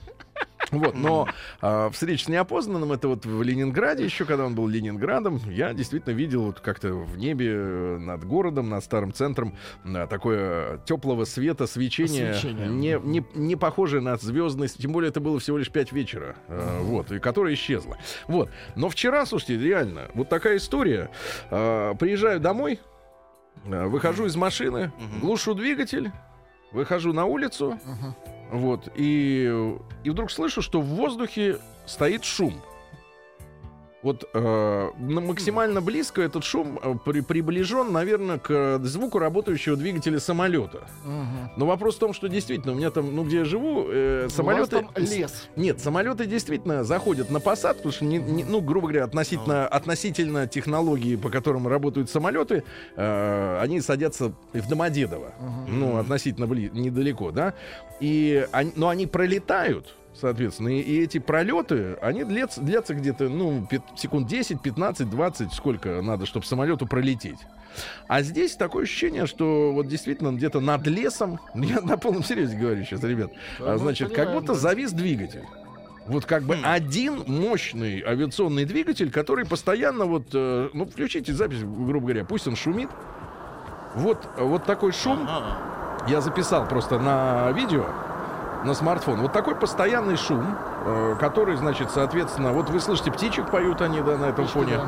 Вот, 0.72 0.96
но 0.96 1.28
а, 1.62 1.90
встреча 1.90 2.26
с 2.26 2.28
неопознанным, 2.28 2.92
это 2.92 3.08
вот 3.08 3.26
в 3.26 3.42
Ленинграде, 3.42 4.06
еще 4.06 4.26
когда 4.26 4.46
он 4.46 4.56
был 4.56 4.68
Ленинградом, 4.68 5.40
я 5.50 5.74
действительно 5.74 6.14
видел 6.14 6.44
вот 6.44 6.60
как-то 6.60 6.94
в 6.94 7.18
небе 7.18 7.52
э, 7.52 7.98
над 7.98 8.24
городом, 8.24 8.70
над 8.70 8.84
старым 8.84 9.14
центром, 9.14 9.56
а, 9.84 10.08
такое 10.08 10.80
теплого 10.86 11.26
света, 11.26 11.68
свечение, 11.68 12.34
Свечение. 12.34 12.68
Не, 12.68 13.00
не, 13.04 13.26
не 13.36 13.56
похожее 13.56 14.02
на 14.02 14.18
звездность, 14.18 14.82
тем 14.82 14.92
более 14.92 15.10
это 15.10 15.20
было 15.20 15.40
всего 15.40 15.58
лишь 15.58 15.72
5 15.72 15.92
вечера, 15.92 16.36
э, 16.48 16.80
вот, 16.82 17.12
и 17.12 17.20
которое 17.20 17.54
исчезло. 17.54 17.98
Вот, 18.28 18.50
но 18.76 18.90
вчера, 18.90 19.26
слушайте, 19.26 19.58
реально, 19.58 20.10
вот 20.14 20.30
такая 20.30 20.58
история. 20.58 21.10
А, 21.50 21.96
приезжаю 21.96 22.40
домой, 22.40 22.80
а, 23.66 23.88
выхожу 23.88 24.26
из 24.26 24.36
машины, 24.36 24.92
глушу 25.22 25.54
двигатель, 25.54 26.12
выхожу 26.72 27.14
на 27.14 27.26
улицу, 27.26 27.80
вот, 28.52 28.92
и, 28.96 29.78
и 30.04 30.10
вдруг 30.10 30.32
слышу, 30.32 30.62
что 30.62 30.82
в 30.82 30.86
воздухе 30.86 31.60
стоит 31.86 32.24
шум. 32.24 32.62
Вот 34.02 34.30
э, 34.34 34.90
максимально 34.98 35.82
близко 35.82 36.22
этот 36.22 36.46
шум 36.46 36.80
э, 36.82 36.96
при- 37.04 37.20
приближен, 37.20 37.92
наверное, 37.92 38.38
к 38.38 38.50
э, 38.50 38.80
звуку 38.84 39.20
работающего 39.20 39.76
двигателя 39.76 40.20
самолета. 40.20 40.88
Мгм. 41.04 41.52
Но 41.58 41.66
вопрос 41.66 41.96
в 41.98 42.00
том, 42.00 42.14
что 42.14 42.30
действительно, 42.30 42.72
у 42.74 42.76
меня 42.78 42.92
там, 42.92 43.14
ну 43.14 43.26
где 43.26 43.40
я 43.40 43.46
живу, 43.46 43.88
э, 43.90 44.22
У 44.22 44.24
вас 44.24 44.34
самолеты... 44.34 44.70
там 44.70 44.90
лес. 44.96 45.50
Нет, 45.58 45.82
самолеты 45.82 46.28
действительно 46.28 46.86
заходят 46.86 47.30
на 47.30 47.42
посадку, 47.42 47.90
потому 47.90 47.92
что, 47.94 48.06
не- 48.06 48.20
не- 48.20 48.46
ну, 48.46 48.62
грубо 48.62 48.88
говоря, 48.88 49.04
относительно, 49.04 49.68
относительно 49.68 50.48
технологии, 50.48 51.18
по 51.18 51.30
которым 51.30 51.68
работают 51.68 52.10
самолеты, 52.10 52.64
э, 52.96 53.60
они 53.62 53.82
садятся 53.82 54.32
в 54.54 54.70
Домодедово. 54.70 55.34
Ну, 55.68 55.98
относительно 55.98 56.46
недалеко, 56.46 57.32
да. 57.32 57.54
И 58.00 58.48
они, 58.54 58.72
но 58.78 58.88
они 58.88 59.08
пролетают 59.08 59.94
соответственно. 60.20 60.70
И, 60.70 60.82
и 60.82 61.02
эти 61.02 61.20
пролеты, 61.20 61.96
они 62.02 62.24
длятся, 62.24 62.62
длятся 62.62 62.94
где-то, 62.94 63.30
ну, 63.30 63.68
секунд 63.96 64.28
10, 64.28 64.62
15, 64.62 65.10
20, 65.10 65.54
сколько 65.54 66.02
надо, 66.02 66.26
чтобы 66.26 66.46
самолету 66.46 66.86
пролететь. 66.86 67.40
А 68.08 68.22
здесь 68.22 68.56
такое 68.56 68.84
ощущение, 68.84 69.28
что 69.28 69.72
вот 69.74 69.88
действительно 69.88 70.32
где-то 70.32 70.60
над 70.60 70.86
лесом, 70.88 71.40
я 71.56 71.82
на 71.82 71.98
полном 71.98 72.24
серьезе 72.24 72.58
говорю 72.58 72.84
сейчас, 72.84 73.04
ребят, 73.04 73.32
а, 73.60 73.74
мы 73.74 73.80
значит, 73.80 74.14
как 74.14 74.34
будто 74.34 74.54
да. 74.54 74.60
завис 74.60 74.92
двигатель. 74.92 75.44
Вот 76.08 76.26
как 76.26 76.44
бы 76.44 76.58
один 76.64 77.24
мощный 77.28 78.02
авиационный 78.02 78.66
двигатель, 78.66 79.12
который 79.12 79.46
постоянно 79.46 80.06
вот, 80.06 80.30
э, 80.34 80.70
ну, 80.74 80.86
включите 80.88 81.34
запись, 81.34 81.60
грубо 81.60 82.08
говоря, 82.08 82.26
пусть 82.26 82.48
он 82.48 82.56
шумит. 82.56 82.90
Вот, 83.94 84.28
вот 84.38 84.66
такой 84.66 84.92
шум 84.92 85.30
я 86.08 86.22
записал 86.22 86.68
просто 86.68 86.98
на 87.00 87.52
видео, 87.52 87.86
на 88.64 88.74
смартфон. 88.74 89.22
Вот 89.22 89.34
такой 89.34 89.56
постоянный 89.56 90.18
шум, 90.18 90.58
э, 90.86 91.16
который, 91.20 91.56
значит, 91.56 91.92
соответственно, 91.92 92.52
вот 92.52 92.70
вы 92.70 92.80
слышите, 92.80 93.12
птичек 93.12 93.50
поют 93.50 93.82
они, 93.82 94.02
да, 94.02 94.18
на 94.18 94.26
этом 94.26 94.46
Птички, 94.46 94.54
фоне. 94.54 94.80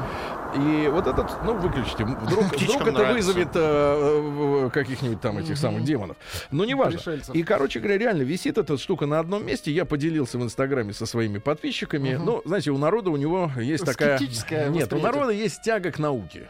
И 0.56 0.88
вот 0.90 1.08
этот, 1.08 1.32
ну, 1.46 1.54
выключите. 1.56 2.04
Вдруг, 2.04 2.46
Птичкам 2.52 2.76
вдруг 2.76 2.82
это 2.82 2.92
нравится. 2.92 3.14
вызовет 3.14 3.50
э, 3.56 4.66
э, 4.66 4.70
каких-нибудь 4.72 5.22
там 5.22 5.38
этих 5.38 5.58
самых 5.58 5.84
демонов. 5.84 6.18
Ну, 6.52 6.64
неважно. 6.64 7.00
Пришельцев. 7.00 7.34
И, 7.36 7.44
короче 7.44 7.80
говоря, 7.80 7.98
реально 7.98 8.24
висит 8.24 8.58
эта 8.58 8.78
штука 8.78 9.06
на 9.06 9.20
одном 9.20 9.46
месте. 9.46 9.72
Я 9.72 9.86
поделился 9.86 10.38
в 10.38 10.44
Инстаграме 10.44 10.94
со 10.94 11.06
своими 11.06 11.38
подписчиками. 11.38 12.20
Ну, 12.22 12.42
знаете, 12.46 12.72
у 12.72 12.78
народа 12.78 13.12
у 13.12 13.18
него 13.18 13.52
есть 13.58 13.86
такая... 13.86 14.20
Нет, 14.70 14.92
у 14.94 15.00
народа 15.00 15.32
есть 15.32 15.62
тяга 15.62 15.92
к 15.92 16.00
науке. 16.00 16.50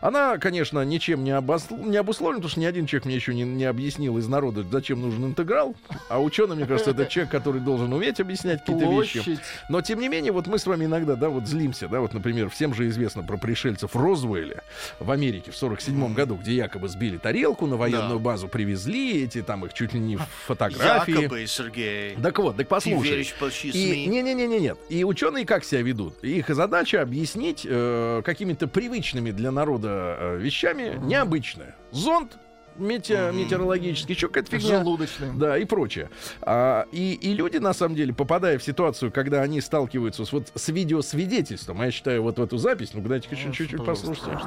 Она, 0.00 0.38
конечно, 0.38 0.82
ничем 0.84 1.24
не, 1.24 1.30
обос- 1.30 1.70
не 1.88 1.96
обусловлена, 1.96 2.38
потому 2.38 2.50
что 2.50 2.60
ни 2.60 2.64
один 2.64 2.86
человек 2.86 3.06
мне 3.06 3.14
еще 3.16 3.34
не, 3.34 3.42
не 3.42 3.64
объяснил 3.64 4.18
из 4.18 4.28
народа, 4.28 4.64
зачем 4.70 5.00
нужен 5.00 5.24
интеграл. 5.26 5.74
А 6.08 6.20
ученый, 6.20 6.56
мне 6.56 6.66
кажется, 6.66 6.90
это 6.92 7.06
человек, 7.06 7.30
который 7.32 7.60
должен 7.60 7.92
уметь 7.92 8.20
объяснять 8.20 8.60
какие-то 8.64 8.90
вещи. 8.90 9.38
Но, 9.68 9.80
тем 9.80 10.00
не 10.00 10.08
менее, 10.08 10.32
вот 10.32 10.46
мы 10.46 10.58
с 10.58 10.66
вами 10.66 10.84
иногда, 10.86 11.16
да, 11.16 11.28
вот 11.28 11.46
злимся, 11.46 11.88
да, 11.88 12.00
вот, 12.00 12.14
например, 12.14 12.48
всем 12.50 12.74
же 12.74 12.88
известно 12.88 13.22
про 13.22 13.36
пришельцев 13.36 13.94
Розвелля 13.94 14.62
в 14.98 15.10
Америке 15.10 15.50
в 15.50 15.56
47 15.56 16.14
году, 16.14 16.36
где 16.36 16.52
якобы 16.54 16.88
сбили 16.88 17.18
тарелку, 17.18 17.66
на 17.66 17.76
военную 17.76 18.18
Да. 18.18 18.24
базу 18.24 18.48
привезли, 18.48 19.22
эти 19.24 19.42
там 19.42 19.64
их 19.66 19.72
чуть 19.74 19.92
ли 19.94 20.00
не 20.00 20.18
фотографии. 20.46 21.22
Якобы, 21.22 21.46
Сергей. 21.46 22.16
Так 22.22 22.38
вот, 22.38 22.56
так 22.56 22.68
послушай. 22.68 23.10
веришь 23.10 23.34
почти 23.38 23.68
И 23.68 23.72
СМИ? 23.72 24.06
не-не-не-не, 24.06 24.60
нет. 24.60 24.78
И 24.88 25.04
ученые 25.04 25.44
как 25.46 25.64
себя 25.64 25.82
ведут? 25.82 26.22
Их 26.24 26.48
задача 26.48 27.02
объяснить 27.02 27.66
э, 27.68 28.22
какими-то 28.24 28.66
привычными 28.66 29.30
для 29.30 29.50
народа 29.50 29.67
э, 29.76 30.38
вещами 30.38 30.98
необычное. 31.02 31.74
Зонд 31.90 32.38
мете- 32.78 33.32
метеорологический, 33.32 34.14
еще 34.14 34.28
какая-то 34.28 34.58
фигня. 34.58 34.78
Желудочный. 34.78 35.28
Да, 35.34 35.58
и 35.58 35.64
прочее. 35.64 36.10
А, 36.42 36.86
и, 36.92 37.14
и 37.14 37.34
люди, 37.34 37.58
на 37.58 37.72
самом 37.74 37.94
деле, 37.96 38.14
попадая 38.14 38.58
в 38.58 38.62
ситуацию, 38.62 39.12
когда 39.12 39.42
они 39.42 39.60
сталкиваются 39.60 40.24
с, 40.24 40.32
вот, 40.32 40.52
с 40.54 40.68
видеосвидетельством, 40.68 41.80
а 41.80 41.86
я 41.86 41.90
считаю, 41.90 42.22
вот 42.22 42.38
в 42.38 42.42
эту 42.42 42.56
запись, 42.56 42.90
ну, 42.94 43.00
дайте-ка 43.02 43.36
Ну, 43.44 43.52
чуть-чуть 43.52 43.84
послушайте. 43.84 44.38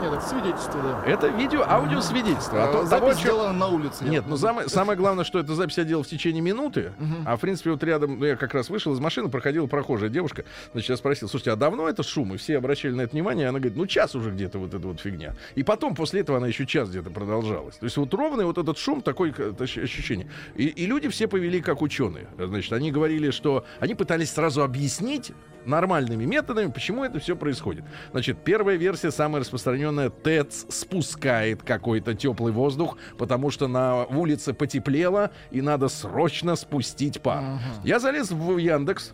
Нет, 0.00 0.12
это 0.12 0.20
свидетельство, 0.26 0.80
да. 0.82 1.02
Это 1.06 1.28
видео, 1.28 1.64
аудиосвидетельство. 1.68 2.64
А 2.64 2.72
то- 2.72 2.82
Э, 2.82 2.88
того, 2.88 3.06
Запись 3.06 3.16
чё- 3.18 3.22
сделана 3.28 3.52
на 3.52 3.66
улице. 3.68 4.04
нет, 4.04 4.24
ну 4.26 4.36
самое, 4.36 4.68
самое 4.68 4.98
главное, 4.98 5.24
что 5.24 5.38
эта 5.38 5.54
запись 5.54 5.78
я 5.78 5.84
делал 5.84 6.02
в 6.02 6.06
течение 6.06 6.42
минуты, 6.42 6.92
а 7.26 7.36
в 7.36 7.40
принципе 7.40 7.70
вот 7.70 7.82
рядом, 7.84 8.18
ну, 8.18 8.24
я 8.26 8.36
как 8.36 8.54
раз 8.54 8.68
вышел 8.70 8.92
из 8.92 9.00
машины, 9.00 9.28
проходила 9.28 9.66
прохожая 9.66 10.08
девушка, 10.10 10.44
значит, 10.72 10.90
я 10.90 10.96
спросил, 10.96 11.28
слушайте, 11.28 11.52
а 11.52 11.56
давно 11.56 11.88
это 11.88 12.02
шум? 12.02 12.34
И 12.34 12.36
все 12.36 12.58
обращали 12.58 12.92
на 12.92 13.02
это 13.02 13.12
внимание, 13.12 13.46
и 13.46 13.48
она 13.48 13.58
говорит, 13.58 13.76
ну 13.76 13.86
час 13.86 14.14
уже 14.14 14.30
где-то 14.30 14.58
вот 14.58 14.74
эта 14.74 14.86
вот 14.86 15.00
фигня. 15.00 15.34
И 15.54 15.62
потом 15.62 15.94
после 15.94 16.20
этого 16.20 16.38
она 16.38 16.46
еще 16.48 16.66
час 16.66 16.88
где-то 16.90 17.10
продолжалась. 17.10 17.76
То 17.76 17.84
есть 17.84 17.96
вот 17.96 18.12
ровный 18.14 18.44
вот 18.44 18.58
этот 18.58 18.78
шум, 18.78 19.00
такое 19.02 19.32
ощущение. 19.58 20.28
И, 20.54 20.66
и 20.66 20.86
люди 20.86 21.08
все 21.08 21.28
повели 21.28 21.60
как 21.60 21.82
ученые. 21.82 22.26
Значит, 22.38 22.72
они 22.72 22.90
говорили, 22.92 23.30
что 23.30 23.64
они 23.80 23.94
пытались 23.94 24.30
сразу 24.32 24.62
объяснить 24.62 25.32
нормальными 25.64 26.24
методами, 26.26 26.70
почему 26.70 27.04
это 27.04 27.18
все 27.18 27.36
происходит. 27.36 27.84
Значит, 28.10 28.36
первая 28.44 28.76
версия, 28.76 29.10
самая 29.10 29.40
распространенная, 29.40 29.83
ТЭЦ 30.10 30.66
спускает 30.68 31.62
какой-то 31.62 32.14
теплый 32.14 32.52
воздух, 32.52 32.96
потому 33.18 33.50
что 33.50 33.68
на 33.68 34.04
улице 34.04 34.52
потеплело, 34.54 35.30
и 35.50 35.60
надо 35.62 35.88
срочно 35.88 36.56
спустить 36.56 37.20
пар. 37.20 37.42
Я 37.84 37.98
залез 37.98 38.30
в 38.30 38.56
Яндекс, 38.58 39.12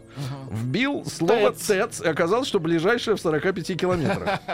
вбил 0.50 1.04
слово 1.04 1.52
ТЭЦ. 1.52 1.66
ТЭЦ, 1.66 2.00
и 2.02 2.08
оказалось, 2.08 2.48
что 2.48 2.60
ближайшее 2.60 3.16
в 3.16 3.20
45 3.20 3.76
километрах. 3.80 4.38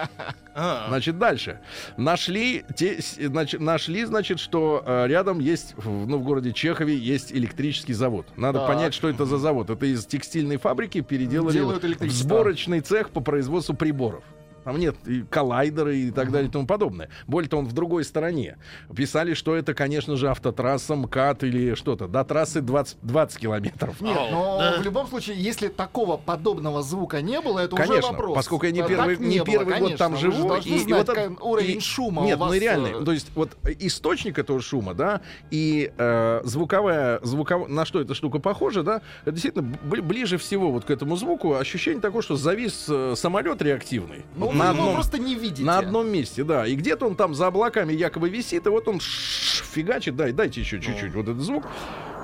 А, 0.59 0.87
Значит, 0.89 1.19
дальше. 1.19 1.61
Нашли, 1.99 2.65
те, 2.75 2.99
значит, 3.19 3.61
нашли, 3.61 4.07
значит, 4.07 4.41
что 4.41 4.83
э, 4.87 5.07
рядом 5.07 5.39
есть, 5.39 5.75
в- 5.77 6.07
ну, 6.07 6.17
в 6.17 6.23
городе 6.23 6.55
Чехове 6.55 6.97
есть 6.97 7.31
электрический 7.31 7.93
завод. 7.93 8.27
Надо 8.39 8.61
Так. 8.61 8.69
понять, 8.69 8.95
что 8.95 9.11
это 9.11 9.27
за 9.27 9.37
завод. 9.37 9.69
Это 9.69 9.85
из 9.85 10.07
текстильной 10.07 10.57
фабрики 10.57 11.03
переделали 11.03 11.61
в 11.61 12.11
сборочный 12.11 12.81
цех 12.81 13.11
по 13.11 13.21
производству 13.21 13.75
приборов. 13.77 14.25
Там 14.67 14.81
нет 14.81 14.97
и 15.07 15.23
коллайдеры 15.23 15.97
и 15.97 16.11
так 16.11 16.33
далее 16.33 16.49
и 16.49 16.51
тому 16.51 16.67
подобное. 16.67 17.09
Более 17.29 17.49
того, 17.49 17.63
он 17.63 17.69
в 17.69 17.73
другой 17.73 18.03
стороне. 18.03 18.59
Писали, 18.97 19.35
что 19.35 19.55
это, 19.55 19.75
конечно 19.75 20.17
же, 20.17 20.29
автотрасса, 20.29 20.97
МКАД 20.97 21.45
или 21.45 21.75
что-то. 21.75 22.09
До 22.09 22.25
трассы 22.25 22.61
20, 22.61 22.97
20 23.01 23.39
километров. 23.39 24.01
Нет, 24.01 24.19
но 24.33 24.59
да. 24.59 24.81
в 24.81 24.83
любом 24.83 25.07
случае, 25.07 25.37
если 25.41 25.69
такого 25.69 26.17
подобного 26.17 26.83
звука 26.83 27.21
не 27.23 27.41
было, 27.41 27.61
это 27.61 27.77
уже 27.77 27.87
Конечно, 27.87 28.11
вопрос. 28.11 28.35
поскольку 28.35 28.67
я 28.67 28.73
не 28.73 28.83
первый, 28.85 29.15
так 29.17 29.25
не 29.25 29.39
было, 29.39 29.47
первый 29.47 29.79
год 29.79 29.97
там 29.99 30.15
конечно. 30.15 30.31
Вы 30.31 30.33
же 30.33 30.37
живу. 30.37 30.49
должны 30.49 30.79
знать, 30.81 31.07
какой 31.07 31.37
уровень 31.49 31.81
шума 31.81 32.23
Нет, 32.25 32.37
у 32.37 32.41
вас, 32.41 32.49
ну 32.49 32.55
и 32.57 32.59
реально. 32.59 32.87
э, 32.89 33.05
То 33.05 33.13
есть 33.13 33.31
вот 33.37 33.57
источник 33.79 34.37
этого 34.37 34.61
шума, 34.61 34.95
да, 34.95 35.21
и 35.53 35.93
э, 35.97 36.41
звуковая, 36.43 37.21
звуков... 37.23 37.69
на 37.69 37.85
что 37.85 38.01
эта 38.01 38.15
штука 38.15 38.41
похожа, 38.41 38.83
да, 38.83 39.01
это 39.23 39.31
действительно 39.31 39.79
бли- 39.85 40.03
ближе 40.03 40.39
всего 40.39 40.73
вот 40.73 40.85
к 40.85 40.91
этому 40.91 41.15
звуку 41.15 41.55
ощущение 41.55 42.01
такое, 42.01 42.23
что 42.23 42.35
завис 42.35 42.87
э, 42.89 43.15
самолет 43.17 43.63
реактивный. 43.63 44.25
Ну, 44.35 44.56
на 44.59 44.71
одном, 44.71 44.95
просто 44.95 45.19
не 45.19 45.35
видите. 45.35 45.63
на 45.65 45.79
одном 45.79 46.09
месте, 46.09 46.45
да. 46.45 46.67
И 46.67 46.75
где-то 46.75 47.07
он 47.07 47.17
там 47.17 47.35
за 47.35 47.47
облаками 47.49 47.93
якобы 47.93 48.29
висит, 48.29 48.67
и 48.67 48.71
вот 48.71 48.89
он 48.89 49.01
фигачит. 49.01 50.17
Дай, 50.17 50.33
дайте 50.33 50.61
еще 50.61 50.81
чуть-чуть 50.81 51.15
вот 51.15 51.25
этот 51.29 51.41
звук. 51.43 51.65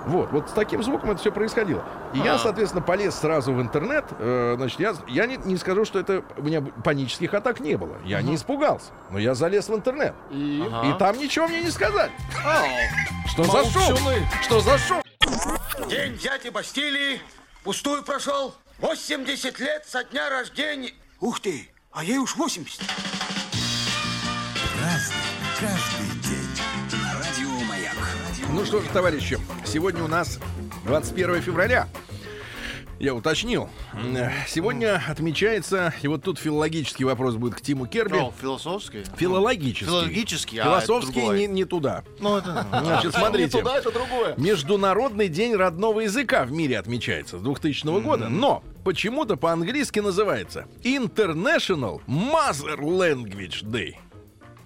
Вот, 0.06 0.32
вот 0.32 0.50
с 0.50 0.52
таким 0.52 0.82
звуком 0.82 1.12
это 1.12 1.20
все 1.20 1.30
происходило. 1.30 1.84
И 2.12 2.18
я, 2.18 2.34
А. 2.34 2.38
соответственно, 2.38 2.82
полез 2.82 3.14
сразу 3.14 3.52
в 3.52 3.60
интернет. 3.62 4.04
Э, 4.18 4.54
значит, 4.56 4.80
я, 4.80 4.94
я 5.06 5.26
не, 5.26 5.36
не 5.36 5.56
скажу, 5.56 5.84
что 5.84 6.00
это 6.00 6.24
у 6.36 6.42
меня 6.42 6.60
панических 6.60 7.32
атак 7.34 7.60
не 7.60 7.76
было. 7.76 7.96
Я 8.04 8.20
не 8.20 8.34
испугался. 8.34 8.90
Но 9.10 9.20
я 9.20 9.34
залез 9.34 9.68
в 9.68 9.74
интернет. 9.74 10.12
И... 10.32 10.64
Ага. 10.72 10.88
И 10.90 10.98
там 10.98 11.18
ничего 11.18 11.46
мне 11.46 11.60
не 11.60 11.70
сказать. 11.70 12.10
ау. 12.44 12.66
Что 13.28 13.44
за 13.44 13.64
шум? 13.70 13.96
Что 14.42 14.60
за 14.60 14.78
шум? 14.78 15.02
День 15.88 16.16
дяди 16.18 16.48
Бастилии 16.48 17.20
пустую 17.62 18.02
прошел. 18.02 18.54
80 18.80 19.60
лет 19.60 19.84
со 19.86 20.02
дня 20.02 20.28
рождения. 20.30 20.90
Ух 21.20 21.38
ты, 21.38 21.68
а 21.92 22.04
ей 22.04 22.18
уж 22.18 22.36
80. 22.36 22.80
Разный, 24.80 25.16
каждый 25.60 26.20
день. 26.22 27.00
На 27.02 27.18
радио 27.18 27.66
Маяк. 27.68 27.96
Ну 28.50 28.64
что 28.64 28.80
же, 28.80 28.88
товарищи, 28.88 29.38
сегодня 29.64 30.02
у 30.02 30.08
нас 30.08 30.38
21 30.84 31.42
февраля. 31.42 31.88
Я 33.02 33.14
уточнил. 33.16 33.68
Э, 33.94 34.30
Сегодня 34.46 35.02
отмечается, 35.08 35.92
и 36.02 36.06
вот 36.06 36.22
тут 36.22 36.38
филологический 36.38 37.04
вопрос 37.04 37.34
будет 37.34 37.56
к 37.56 37.60
Тиму 37.60 37.86
Керби. 37.88 38.16
О, 38.16 38.32
философский? 38.40 39.02
Филологический. 39.16 39.86
Филологический, 39.86 40.58
а, 40.60 40.64
Философский 40.64 41.20
не, 41.30 41.46
не 41.48 41.64
туда. 41.64 42.04
Ну, 42.20 42.36
это... 42.36 42.64
Значит, 42.70 43.12
Не 43.12 43.18
смотрите. 43.18 43.58
туда, 43.58 43.78
это 43.78 43.90
другое. 43.90 44.36
Международный 44.36 45.26
день 45.26 45.56
родного 45.56 45.98
языка 46.02 46.44
в 46.44 46.52
мире 46.52 46.78
отмечается 46.78 47.40
с 47.40 47.42
2000 47.42 48.00
года, 48.02 48.28
но 48.28 48.62
почему-то 48.84 49.36
по-английски 49.36 49.98
называется 49.98 50.66
International 50.84 52.00
Mother 52.06 52.78
Language 52.78 53.64
Day. 53.64 53.96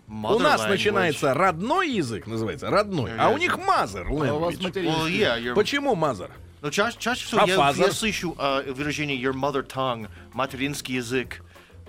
у 0.08 0.38
нас 0.38 0.60
Mother 0.60 0.66
language. 0.66 0.68
начинается 0.68 1.32
родной 1.32 1.88
язык, 1.88 2.26
называется 2.26 2.68
родной, 2.68 3.12
а 3.18 3.30
у 3.30 3.38
них 3.38 3.56
Mother 3.56 4.04
А 4.06 4.10
Language. 4.10 4.58
Well, 4.58 4.62
материнский. 4.62 5.20
yeah. 5.22 5.54
Почему 5.54 5.94
Mother? 5.94 6.30
Но 6.62 6.70
чаще, 6.70 6.96
чаще 6.98 7.26
всего 7.26 7.44
я, 7.46 7.70
я 7.70 7.92
слышу 7.92 8.34
а, 8.38 8.62
выражение 8.72 9.20
your 9.20 9.34
mother 9.34 9.66
tongue, 9.66 10.08
материнский 10.32 10.96
язык, 10.96 11.42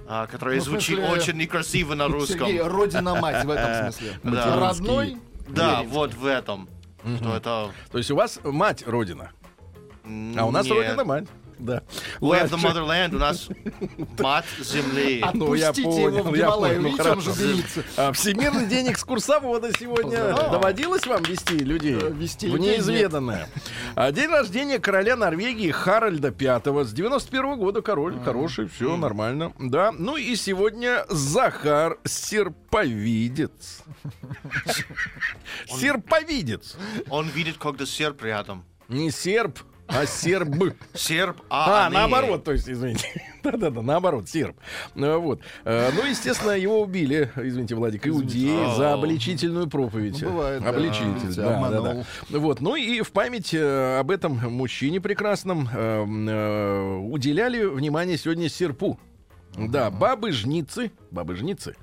а, 0.08 0.28
которое 0.28 0.58
Ну, 0.58 0.64
звучит 0.64 0.98
смысле, 0.98 1.16
очень 1.16 1.38
некрасиво 1.38 1.96
на 1.96 2.08
русском. 2.08 2.48
Сергей, 2.48 2.62
родина-мать 2.62 3.46
в 3.46 3.50
этом 3.50 3.92
смысле. 3.92 4.20
Да. 4.24 4.56
Родной? 4.60 5.18
Да, 5.48 5.84
вот 5.84 6.14
в 6.14 6.26
этом. 6.26 6.70
Что 7.18 7.36
это... 7.38 7.72
То 7.92 7.98
есть 7.98 8.12
у 8.12 8.16
вас 8.16 8.40
мать 8.44 8.84
родина, 8.86 9.32
а 10.04 10.46
у 10.46 10.52
нас 10.52 10.66
Нет. 10.66 10.76
родина 10.76 11.04
мать. 11.06 11.28
Да. 11.60 11.84
Have 12.20 12.50
the 12.50 12.58
motherland, 12.62 13.16
у 13.16 13.20
нас 13.20 13.50
мать 14.20 14.46
земли. 14.60 15.24
Ну, 15.34 15.54
я 15.54 15.70
Отпустите 15.70 15.90
понял, 15.90 16.18
его 16.18 16.32
в 16.32 16.36
я 16.36 16.52
понял, 16.52 16.82
ну, 16.82 16.98
хорошо. 16.98 17.32
А, 17.98 18.12
Всемирный 18.12 18.66
день 18.68 18.92
экскурсовода 18.92 19.72
сегодня. 19.78 20.34
Доводилось 20.52 21.06
вам 21.06 21.24
вести 21.24 21.58
людей? 21.58 21.98
Э, 22.00 22.12
вести 22.12 22.48
в 22.48 22.56
людей 22.56 22.78
неизведанное. 22.78 23.50
А, 23.96 24.12
День 24.12 24.30
рождения 24.30 24.80
короля 24.80 25.16
Норвегии 25.16 25.72
Харальда 25.72 26.32
V. 26.32 26.86
С 26.86 26.94
91 26.94 27.58
года 27.58 27.82
король. 27.82 28.20
Хороший, 28.24 28.68
все 28.68 28.96
нормально. 28.98 29.54
Да. 29.60 29.92
Ну 29.92 30.18
и 30.18 30.36
сегодня 30.36 31.06
Захар 31.10 31.98
Серповидец. 32.04 33.84
Серповидец. 35.68 36.78
Он 37.10 37.28
видит, 37.28 37.58
когда 37.58 37.86
серп 37.86 38.24
рядом. 38.24 38.66
Не 38.88 39.12
серп, 39.12 39.60
а 39.88 40.06
серб. 40.06 40.74
Серб, 40.94 41.38
А, 41.50 41.88
а, 41.88 41.90
наоборот, 41.90 42.44
то 42.44 42.52
есть, 42.52 42.70
извините. 42.70 43.08
Да-да-да, 43.44 43.82
наоборот, 43.82 44.28
серб. 44.28 44.56
Ну, 44.96 45.20
Вот. 45.20 45.42
Э, 45.64 45.92
Ну, 45.96 46.06
естественно, 46.06 46.52
его 46.52 46.82
убили, 46.82 47.32
извините, 47.38 47.76
Владик, 47.76 48.08
иудеи 48.08 48.76
за 48.76 48.94
обличительную 48.94 49.68
проповедь. 49.68 50.22
Ну, 50.22 50.30
бывает. 50.30 50.66
Обличитель, 50.66 51.34
да, 51.36 51.70
да, 51.70 51.82
да. 51.82 52.06
Вот. 52.40 52.60
Ну 52.62 52.76
и 52.76 53.02
в 53.02 53.12
память 53.12 53.54
э, 53.54 54.00
об 54.00 54.12
этом 54.12 54.36
мужчине 54.52 55.00
прекрасном 55.00 55.70
э, 55.74 56.06
э, 56.06 56.96
уделяли 56.98 57.64
внимание 57.64 58.18
сегодня 58.18 58.50
серпу. 58.50 59.00
Да, 59.58 59.90
бабы-жницы, 59.90 60.92
бабы-жницы 61.18 61.76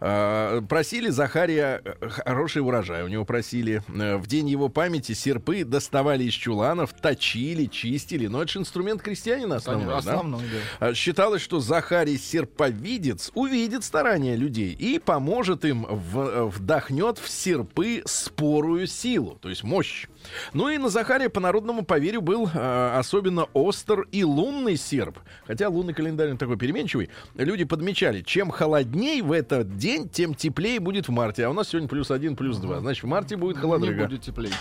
э, 0.00 0.60
просили 0.68 1.08
Захария 1.08 1.80
э, 1.84 2.08
хороший 2.08 2.62
урожай. 2.62 3.02
У 3.02 3.08
него 3.08 3.24
просили 3.24 3.82
э, 3.88 4.16
в 4.16 4.26
день 4.26 4.48
его 4.48 4.68
памяти 4.68 5.12
серпы 5.12 5.64
доставали 5.64 6.24
из 6.24 6.34
чуланов, 6.34 6.92
точили, 6.92 7.66
чистили. 7.66 8.26
Но 8.26 8.42
это 8.42 8.52
же 8.52 8.58
инструмент 8.60 9.02
крестьянина 9.02 9.56
основной, 9.56 9.86
да? 9.86 9.96
Основной, 9.98 10.42
да. 10.80 10.88
А, 10.88 10.94
Считалось, 10.94 11.42
что 11.42 11.60
Захарий 11.60 12.18
серповидец 12.18 13.30
увидит 13.34 13.84
старания 13.84 14.36
людей 14.36 14.72
и 14.72 14.98
поможет 14.98 15.64
им, 15.64 15.86
в- 15.88 16.46
вдохнет 16.46 17.18
в 17.18 17.28
серпы 17.28 18.02
спорую 18.06 18.86
силу, 18.86 19.38
то 19.40 19.48
есть 19.48 19.62
мощь. 19.64 20.06
Ну 20.52 20.68
и 20.68 20.78
на 20.78 20.88
Захария 20.88 21.28
по 21.28 21.40
народному 21.40 21.84
поверью 21.84 22.22
был 22.22 22.48
а, 22.54 22.98
особенно 22.98 23.44
остр 23.52 24.02
и 24.12 24.24
лунный 24.24 24.76
серп. 24.76 25.18
Хотя 25.46 25.68
лунный 25.68 25.94
календарь 25.94 26.36
такой 26.36 26.56
переменчивый. 26.56 27.10
Люди 27.34 27.64
подмечали, 27.64 28.22
чем 28.22 28.50
холодней 28.74 29.22
в 29.22 29.30
этот 29.30 29.76
день, 29.76 30.08
тем 30.08 30.34
теплее 30.34 30.80
будет 30.80 31.06
в 31.06 31.12
марте. 31.12 31.46
А 31.46 31.50
у 31.50 31.52
нас 31.52 31.68
сегодня 31.68 31.88
плюс 31.88 32.10
один, 32.10 32.34
плюс 32.34 32.58
два. 32.58 32.80
Значит, 32.80 33.04
в 33.04 33.06
марте 33.06 33.36
будет 33.36 33.56
Не 33.56 33.62
холодрыга. 33.62 34.04
будет 34.06 34.22
теплее. 34.22 34.52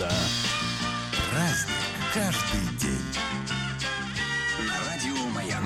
Да. 0.00 0.10
Праздник 1.30 1.76
каждый 2.14 2.78
день. 2.78 2.98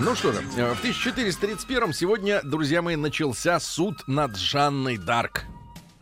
Ну 0.01 0.17
что 0.17 0.33
же, 0.33 0.41
э, 0.57 0.75
в 0.75 0.81
1431 0.81 1.93
сегодня, 1.93 2.41
друзья 2.43 2.83
мои, 2.83 2.97
начался 2.97 3.61
суд 3.61 4.03
над 4.09 4.37
Жанной 4.37 4.97
Дарк. 4.99 5.45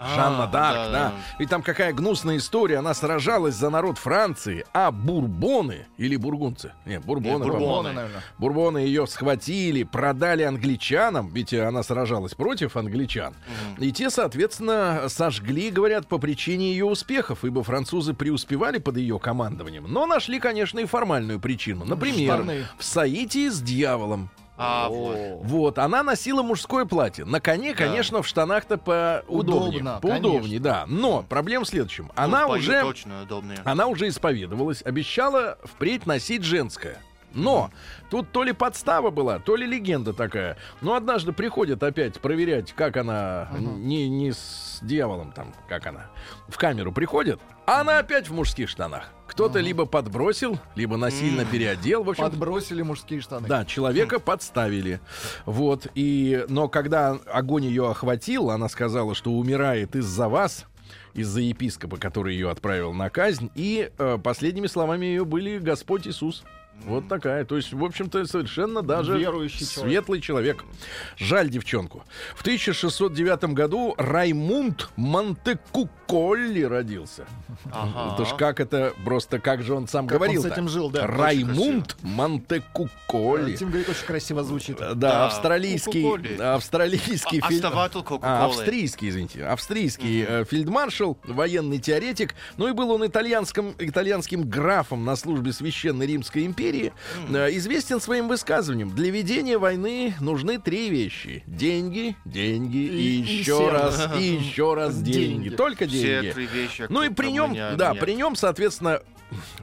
А, 0.02 0.14
Жанна 0.16 0.46
Дарк, 0.46 0.76
да, 0.76 0.90
да. 0.90 1.12
И 1.38 1.46
там 1.46 1.62
какая 1.62 1.92
гнусная 1.92 2.38
история. 2.38 2.78
Она 2.78 2.94
сражалась 2.94 3.54
за 3.54 3.68
народ 3.68 3.98
Франции, 3.98 4.64
а 4.72 4.90
бурбоны 4.90 5.86
или 5.98 6.16
бургунцы? 6.16 6.72
Не, 6.86 6.98
бурбоны. 7.00 7.44
По-моему. 7.44 7.58
Бурбоны, 7.58 7.92
наверное. 7.92 8.22
Бурбоны 8.38 8.78
ее 8.78 9.06
схватили, 9.06 9.82
продали 9.82 10.42
англичанам, 10.42 11.28
ведь 11.34 11.52
она 11.52 11.82
сражалась 11.82 12.34
против 12.34 12.76
англичан. 12.78 13.34
И 13.78 13.92
те, 13.92 14.08
соответственно, 14.08 15.04
сожгли, 15.08 15.70
говорят, 15.70 16.08
по 16.08 16.16
причине 16.16 16.72
ее 16.72 16.86
успехов, 16.86 17.44
ибо 17.44 17.62
французы 17.62 18.14
преуспевали 18.14 18.78
под 18.78 18.96
ее 18.96 19.18
командованием. 19.18 19.84
Но 19.86 20.06
нашли, 20.06 20.40
конечно, 20.40 20.78
и 20.78 20.86
формальную 20.86 21.40
причину. 21.40 21.84
Например, 21.84 22.36
Штаны. 22.36 22.64
в 22.78 22.84
соитии 22.84 23.48
с 23.48 23.60
дьяволом. 23.60 24.30
А, 24.62 24.88
вот. 24.88 25.16
Вот, 25.42 25.78
она 25.78 26.02
носила 26.02 26.42
мужское 26.42 26.84
платье. 26.84 27.24
На 27.24 27.40
коне, 27.40 27.72
конечно, 27.74 28.22
в 28.22 28.26
штанах-то 28.26 28.76
поудобнее. 28.76 29.80
Удобно, 29.80 29.98
поудобнее, 30.02 30.60
конечно. 30.60 30.60
да. 30.60 30.84
Но 30.86 31.22
проблема 31.22 31.64
в 31.64 31.68
следующем. 31.68 32.06
Ну, 32.08 32.12
Она 32.22 32.46
бою 32.46 32.60
уже... 32.60 32.82
точно 32.82 33.22
удобнее. 33.22 33.58
Она 33.64 33.86
уже 33.86 34.08
исповедовалась, 34.08 34.82
обещала 34.82 35.58
впредь 35.64 36.04
носить 36.06 36.42
женское. 36.42 36.98
Но 37.32 37.70
тут 38.10 38.32
то 38.32 38.42
ли 38.42 38.52
подстава 38.52 39.10
была, 39.10 39.38
то 39.38 39.56
ли 39.56 39.66
легенда 39.66 40.12
такая. 40.12 40.56
Но 40.80 40.94
однажды 40.94 41.32
приходят 41.32 41.82
опять 41.82 42.20
проверять, 42.20 42.72
как 42.72 42.96
она 42.96 43.48
не, 43.58 44.08
не 44.08 44.32
с 44.32 44.80
дьяволом 44.82 45.32
там, 45.32 45.54
как 45.68 45.86
она. 45.86 46.06
В 46.48 46.58
камеру 46.58 46.92
приходит, 46.92 47.40
а 47.66 47.80
она 47.80 47.98
опять 47.98 48.28
в 48.28 48.34
мужских 48.34 48.68
штанах. 48.68 49.10
Кто-то 49.40 49.60
либо 49.60 49.86
подбросил, 49.86 50.58
либо 50.74 50.98
насильно 50.98 51.46
переодел. 51.46 52.02
В 52.04 52.10
общем, 52.10 52.24
Подбросили 52.24 52.82
мужские 52.82 53.22
штаны. 53.22 53.48
да, 53.48 53.64
человека 53.64 54.20
подставили. 54.20 55.00
Вот. 55.46 55.86
И, 55.94 56.44
но 56.50 56.68
когда 56.68 57.12
огонь 57.32 57.64
ее 57.64 57.88
охватил, 57.90 58.50
она 58.50 58.68
сказала, 58.68 59.14
что 59.14 59.32
умирает 59.32 59.96
из-за 59.96 60.28
вас, 60.28 60.66
из-за 61.14 61.40
епископа, 61.40 61.96
который 61.96 62.34
ее 62.34 62.50
отправил 62.50 62.92
на 62.92 63.08
казнь. 63.08 63.50
И 63.54 63.90
э, 63.96 64.18
последними 64.22 64.66
словами 64.66 65.06
ее 65.06 65.24
были 65.24 65.56
Господь 65.56 66.06
Иисус. 66.06 66.44
Вот 66.86 67.08
такая. 67.08 67.44
То 67.44 67.56
есть, 67.56 67.72
в 67.72 67.84
общем-то, 67.84 68.24
совершенно 68.24 68.82
даже 68.82 69.18
Верующий 69.18 69.66
человек. 69.66 69.90
светлый 69.92 70.20
человек. 70.20 70.64
Жаль 71.18 71.50
девчонку. 71.50 72.04
В 72.34 72.40
1609 72.40 73.44
году 73.54 73.94
Раймунд 73.98 74.88
Монтекуколли 74.96 76.62
родился. 76.62 77.26
Ага. 77.70 78.14
Это 78.14 78.24
ж 78.24 78.34
как 78.36 78.60
это, 78.60 78.94
просто 79.04 79.38
как 79.38 79.62
же 79.62 79.74
он 79.74 79.88
сам 79.88 80.06
Как 80.06 80.20
он 80.20 80.24
говорил 80.26 80.42
с 80.42 80.46
этим 80.46 80.68
жил, 80.68 80.90
да. 80.90 81.06
Раймунд 81.06 81.96
Монтекуколли. 82.02 83.56
Тим 83.56 83.68
говорит, 83.68 83.88
очень 83.88 84.06
красиво 84.06 84.42
звучит. 84.42 84.78
Да, 84.78 84.94
Да, 84.94 85.26
австралийский, 85.26 86.02
Кока-Колли. 86.02 86.40
австралийский 86.40 87.40
А- 87.40 87.48
Кока-Колы. 87.90 88.20
А, 88.22 88.46
австрийский, 88.46 89.08
извините, 89.10 89.44
австрийский 89.44 90.24
э, 90.26 90.44
фельдмаршал, 90.44 91.18
военный 91.24 91.78
теоретик. 91.78 92.34
Ну 92.56 92.68
и 92.68 92.72
был 92.72 92.90
он 92.90 93.06
итальянским, 93.06 93.74
итальянским 93.78 94.48
графом 94.48 95.04
на 95.04 95.16
службе 95.16 95.52
священной 95.52 96.06
Римской 96.06 96.46
империи. 96.46 96.59
Э, 97.28 97.48
известен 97.56 98.00
своим 98.00 98.28
высказыванием: 98.28 98.90
для 98.90 99.10
ведения 99.10 99.58
войны 99.58 100.14
нужны 100.20 100.58
три 100.58 100.90
вещи: 100.90 101.42
деньги, 101.46 102.16
деньги 102.24 102.76
и, 102.76 102.80
И- 102.86 103.20
и 103.20 103.20
еще 103.38 103.44
сердце. 103.56 103.70
раз, 104.08 104.10
и 104.20 104.22
еще 104.34 104.74
раз 104.74 105.00
деньги. 105.00 105.16
Деньги. 105.44 105.48
Только 105.50 105.86
Все 105.86 106.20
деньги. 106.22 106.32
три 106.32 106.46
вещи. 106.46 106.86
Ну 106.88 107.02
и 107.02 107.08
при 107.10 107.30
нем, 107.30 107.54
да, 107.76 107.92
нет. 107.92 108.00
при 108.00 108.12
нем, 108.14 108.36
соответственно, 108.36 109.00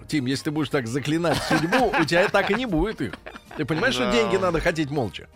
Тим, 0.07 0.25
если 0.27 0.45
ты 0.45 0.51
будешь 0.51 0.69
так 0.69 0.87
заклинать 0.87 1.37
судьбу, 1.49 1.93
у 1.99 2.05
тебя 2.05 2.29
так 2.29 2.49
и 2.51 2.53
не 2.53 2.65
будет 2.65 3.01
их. 3.01 3.13
Ты 3.57 3.65
понимаешь, 3.65 3.95
что 3.95 4.09
деньги 4.13 4.37
надо 4.37 4.61
хотеть 4.61 4.89
молча? 4.89 5.27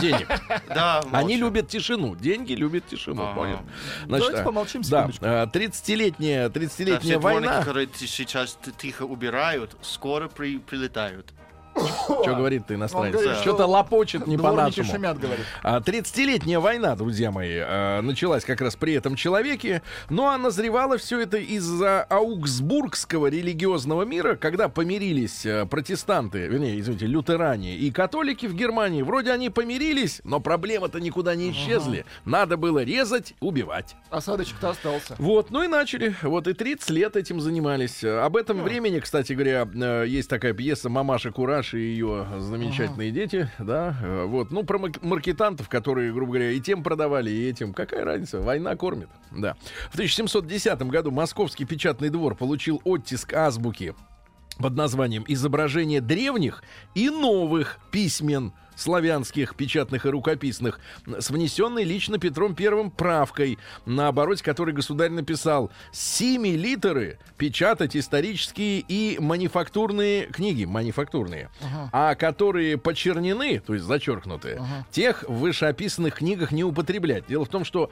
Денег. 0.00 0.28
Да, 0.68 1.02
Они 1.12 1.36
любят 1.36 1.68
тишину. 1.68 2.14
Деньги 2.16 2.52
любят 2.52 2.86
тишину. 2.86 3.32
Понял? 3.34 3.60
Давайте 4.06 4.40
а, 4.40 4.44
помолчим 4.44 4.82
Да, 4.82 4.88
секундочку. 5.08 5.24
а, 5.26 5.46
30-летняя, 5.46 6.48
Да, 6.48 6.60
30-летняя 6.60 7.00
все 7.00 7.18
дворники, 7.18 7.46
война. 7.46 7.58
которые 7.60 7.88
сейчас 7.94 8.58
тихо 8.78 9.02
убирают, 9.04 9.76
скоро 9.82 10.28
при- 10.28 10.58
прилетают. 10.58 11.32
Что 11.74 12.34
говорит 12.34 12.66
ты, 12.66 12.74
иностранец? 12.74 13.20
Что-то 13.20 13.64
что 13.64 13.66
лопочет 13.66 14.26
не 14.26 14.38
по-нашему. 14.38 14.90
шумят, 14.90 15.18
говорит. 15.18 15.44
А, 15.62 15.80
30-летняя 15.80 16.60
война, 16.60 16.94
друзья 16.96 17.30
мои, 17.30 17.58
а, 17.58 18.00
началась 18.00 18.44
как 18.44 18.60
раз 18.60 18.76
при 18.76 18.94
этом 18.94 19.16
человеке, 19.16 19.82
но 20.08 20.28
а 20.28 20.38
назревало 20.38 20.98
все 20.98 21.20
это 21.20 21.36
из-за 21.38 22.02
аугсбургского 22.02 23.26
религиозного 23.26 24.04
мира, 24.04 24.36
когда 24.36 24.68
помирились 24.68 25.44
а, 25.46 25.66
протестанты, 25.66 26.46
вернее, 26.46 26.78
извините, 26.78 27.06
лютеране 27.06 27.76
и 27.76 27.90
католики 27.90 28.46
в 28.46 28.54
Германии. 28.54 29.02
Вроде 29.02 29.32
они 29.32 29.50
помирились, 29.50 30.20
но 30.24 30.40
проблемы-то 30.40 31.00
никуда 31.00 31.34
не 31.34 31.50
исчезли. 31.50 32.04
Надо 32.24 32.56
было 32.56 32.82
резать, 32.82 33.34
убивать. 33.40 33.96
Осадочек-то 34.10 34.70
остался. 34.70 35.16
Вот, 35.18 35.50
ну 35.50 35.62
и 35.62 35.68
начали. 35.68 36.14
Вот 36.22 36.46
и 36.46 36.52
30 36.52 36.90
лет 36.90 37.16
этим 37.16 37.40
занимались. 37.40 38.04
Об 38.04 38.36
этом 38.36 38.62
времени, 38.62 39.00
кстати 39.00 39.32
говоря, 39.32 39.68
э, 39.74 40.04
есть 40.06 40.28
такая 40.28 40.52
пьеса 40.52 40.88
«Мамаша 40.88 41.30
Кураж» 41.32 41.63
и 41.72 41.78
ее 41.78 42.26
замечательные 42.38 43.10
дети, 43.10 43.48
да. 43.58 43.96
Э, 44.02 44.24
Вот, 44.24 44.50
ну, 44.50 44.64
про 44.64 44.78
маркетантов, 45.00 45.68
которые, 45.68 46.12
грубо 46.12 46.32
говоря, 46.32 46.50
и 46.50 46.60
тем 46.60 46.82
продавали, 46.82 47.30
и 47.30 47.48
этим. 47.48 47.72
Какая 47.72 48.04
разница? 48.04 48.40
Война 48.40 48.76
кормит, 48.76 49.08
да. 49.30 49.54
В 49.90 49.94
1710 49.94 50.82
году 50.82 51.10
Московский 51.10 51.64
печатный 51.64 52.10
двор 52.10 52.34
получил 52.34 52.82
оттиск 52.84 53.32
азбуки 53.32 53.94
под 54.58 54.74
названием 54.76 55.24
«Изображение 55.26 56.00
древних 56.00 56.62
и 56.94 57.08
новых 57.08 57.78
письмен 57.90 58.52
славянских, 58.76 59.54
печатных 59.54 60.06
и 60.06 60.08
рукописных, 60.08 60.80
с 61.06 61.30
внесенной 61.30 61.84
лично 61.84 62.18
Петром 62.18 62.54
Первым 62.54 62.90
правкой, 62.90 63.58
на 63.86 64.08
обороте 64.08 64.42
которой 64.44 64.72
государь 64.72 65.10
написал 65.10 65.70
«Сими 65.92 66.50
литеры 66.50 67.18
печатать 67.36 67.96
исторические 67.96 68.80
и 68.80 69.18
манифактурные 69.20 70.26
книги, 70.26 70.64
манифактурные, 70.64 71.50
а 71.92 72.14
которые 72.14 72.78
почернены, 72.78 73.60
то 73.60 73.74
есть 73.74 73.84
зачеркнуты, 73.86 74.60
тех 74.90 75.24
в 75.28 75.34
вышеописанных 75.34 76.16
книгах 76.16 76.52
не 76.52 76.64
употреблять». 76.64 77.26
Дело 77.28 77.44
в 77.44 77.48
том, 77.48 77.64
что 77.64 77.90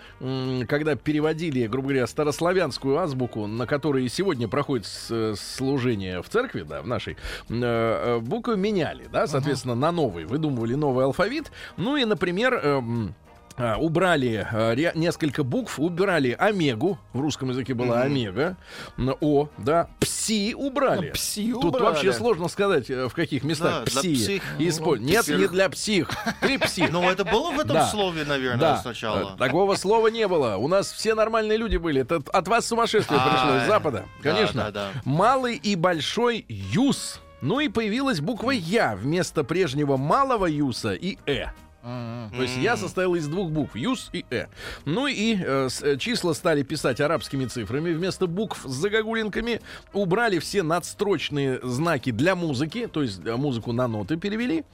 когда 0.69 0.97
переводили, 0.97 1.67
грубо 1.67 1.89
говоря, 1.89 2.07
старославянскую 2.07 2.99
азбуку, 2.99 3.47
на 3.47 3.67
которой 3.67 4.09
сегодня 4.09 4.49
проходит 4.49 4.87
служение 4.87 6.23
в 6.23 6.29
церкви, 6.29 6.63
да, 6.63 6.83
в 6.83 6.87
нашей, 6.87 7.15
э, 7.15 7.17
э, 7.49 8.19
буквы 8.21 8.57
меняли, 8.57 9.07
да, 9.13 9.27
соответственно, 9.27 9.75
на 9.75 9.93
новый, 9.93 10.25
выдумывали 10.25 10.72
новый 10.75 11.05
алфавит. 11.05 11.51
Ну 11.77 11.97
и, 11.97 12.05
например, 12.05 12.55
эм, 12.55 13.15
а, 13.59 13.77
убрали 13.77 14.49
ря- 14.51 14.93
несколько 14.97 15.45
букв, 15.45 15.79
убирали 15.79 16.35
омегу, 16.39 16.99
в 17.13 17.21
русском 17.21 17.51
языке 17.51 17.75
была 17.75 18.01
омега, 18.01 18.57
н- 18.97 19.15
о, 19.21 19.51
да, 19.59 19.89
пси 20.01 20.55
убрали. 20.57 21.11
А, 21.11 21.13
пси 21.13 21.53
Тут 21.53 21.65
убрали. 21.67 21.85
вообще 21.85 22.13
сложно 22.15 22.49
сказать, 22.49 22.89
э, 22.89 23.09
в 23.11 23.13
каких 23.15 23.45
местах 23.45 23.85
Да, 23.85 24.01
пси. 24.01 24.15
псих. 24.15 24.43
Ну, 24.59 24.95
Нет, 24.97 25.23
псих. 25.25 25.39
не 25.39 25.49
для 25.49 25.69
псих. 25.69 26.11
Ты 26.41 26.59
псих. 26.59 26.91
Ну, 26.91 27.09
это 27.11 27.27
было 27.27 27.51
в 27.51 27.59
этом 27.61 27.75
Да. 27.75 27.87
слове, 27.89 28.25
наверное, 28.25 28.59
Да, 28.59 28.77
сначала. 28.79 29.35
э, 29.35 29.39
такого 29.39 29.75
слова 29.77 30.09
не 30.09 30.27
было. 30.29 30.57
У 30.57 30.67
нас 30.67 30.91
все 30.91 31.15
нормальные 31.15 31.59
люди 31.59 31.77
были. 31.77 32.01
Это 32.01 32.23
от 32.33 32.49
вас 32.49 32.65
сумасшествие 32.67 33.21
А, 33.23 33.29
пришло 33.29 33.57
из 33.59 33.67
Запада. 33.67 34.07
да, 34.23 34.31
Конечно. 34.31 34.63
да, 34.65 34.71
да. 34.71 34.91
Малый 35.05 35.57
и 35.57 35.77
большой 35.77 36.47
юз. 36.49 37.21
Ну 37.43 37.59
и 37.59 37.69
появилась 37.69 38.21
буква 38.21 38.53
Я 38.53 38.95
вместо 38.95 39.43
прежнего 39.43 39.97
малого 39.97 40.47
Юса 40.47 40.95
и 40.95 41.19
Э. 41.27 41.47
То 41.83 42.43
есть 42.43 42.57
я 42.59 42.77
состоял 42.77 43.15
из 43.15 43.27
двух 43.29 43.51
букв, 43.51 43.75
Юс 43.77 44.09
и 44.13 44.25
Э. 44.31 44.47
Ну 44.85 45.07
и 45.09 45.37
э, 45.37 45.69
с- 45.69 45.83
э, 45.83 45.97
числа 45.99 46.33
стали 46.33 46.63
писать 46.63 47.01
арабскими 47.01 47.47
цифрами. 47.47 47.93
Вместо 47.93 48.27
букв 48.27 48.61
с 48.65 48.71
загогулинками 48.71 49.61
убрали 49.93 50.39
все 50.39 50.63
надстрочные 50.63 51.59
знаки 51.63 52.13
для 52.13 52.35
музыки, 52.37 52.87
то 52.87 53.03
есть 53.03 53.21
э, 53.25 53.37
музыку 53.37 53.73
на 53.73 53.89
ноты 53.89 54.17
перевели. 54.17 54.65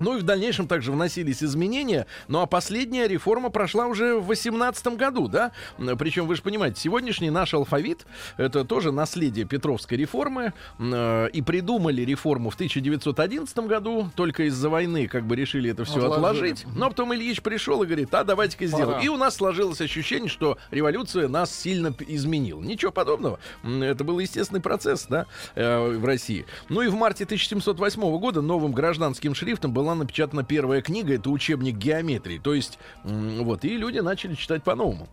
Ну 0.00 0.16
и 0.16 0.20
в 0.20 0.24
дальнейшем 0.24 0.66
также 0.66 0.90
вносились 0.92 1.42
изменения. 1.42 2.06
Ну 2.28 2.40
а 2.40 2.46
последняя 2.46 3.06
реформа 3.06 3.50
прошла 3.50 3.86
уже 3.86 4.16
в 4.16 4.26
18 4.26 4.86
году, 4.96 5.28
да? 5.28 5.52
Причем, 5.98 6.26
вы 6.26 6.34
же 6.36 6.42
понимаете, 6.42 6.80
сегодняшний 6.80 7.30
наш 7.30 7.54
алфавит— 7.54 8.04
это 8.36 8.64
тоже 8.64 8.90
наследие 8.92 9.44
Петровской 9.46 9.96
реформы. 9.96 10.52
Э, 10.80 11.28
И 11.32 11.40
придумали 11.42 12.02
реформу 12.02 12.50
в 12.50 12.54
1911 12.54 13.58
году. 13.68 14.10
Только 14.16 14.44
из-за 14.44 14.68
войны 14.68 15.06
как 15.06 15.24
бы 15.24 15.36
решили 15.36 15.70
это 15.70 15.84
все 15.84 16.00
Отложили. 16.12 16.31
Отложить. 16.32 16.66
Но 16.74 16.88
потом 16.88 17.14
Ильич 17.14 17.42
пришел 17.42 17.82
и 17.82 17.86
говорит, 17.86 18.12
а 18.14 18.24
давайте-ка 18.24 18.66
сделаем. 18.66 19.00
И 19.02 19.08
у 19.08 19.16
нас 19.16 19.36
сложилось 19.36 19.80
ощущение, 19.80 20.28
что 20.28 20.58
революция 20.70 21.28
нас 21.28 21.54
сильно 21.54 21.94
изменила. 22.06 22.62
Ничего 22.62 22.92
подобного. 22.92 23.38
Это 23.64 24.04
был 24.04 24.18
естественный 24.18 24.60
процесс, 24.60 25.06
да, 25.08 25.26
э, 25.54 25.96
в 25.98 26.04
России. 26.04 26.46
Ну 26.68 26.82
и 26.82 26.88
в 26.88 26.94
марте 26.94 27.24
1708 27.24 28.18
года 28.18 28.42
новым 28.42 28.72
гражданским 28.72 29.34
шрифтом 29.34 29.72
была 29.72 29.94
напечатана 29.94 30.44
первая 30.44 30.82
книга, 30.82 31.14
это 31.14 31.30
учебник 31.30 31.76
геометрии. 31.76 32.38
То 32.38 32.54
есть, 32.54 32.78
вот, 33.04 33.64
и 33.64 33.76
люди 33.76 33.98
начали 33.98 34.34
читать 34.34 34.62
по-новому. 34.62 35.08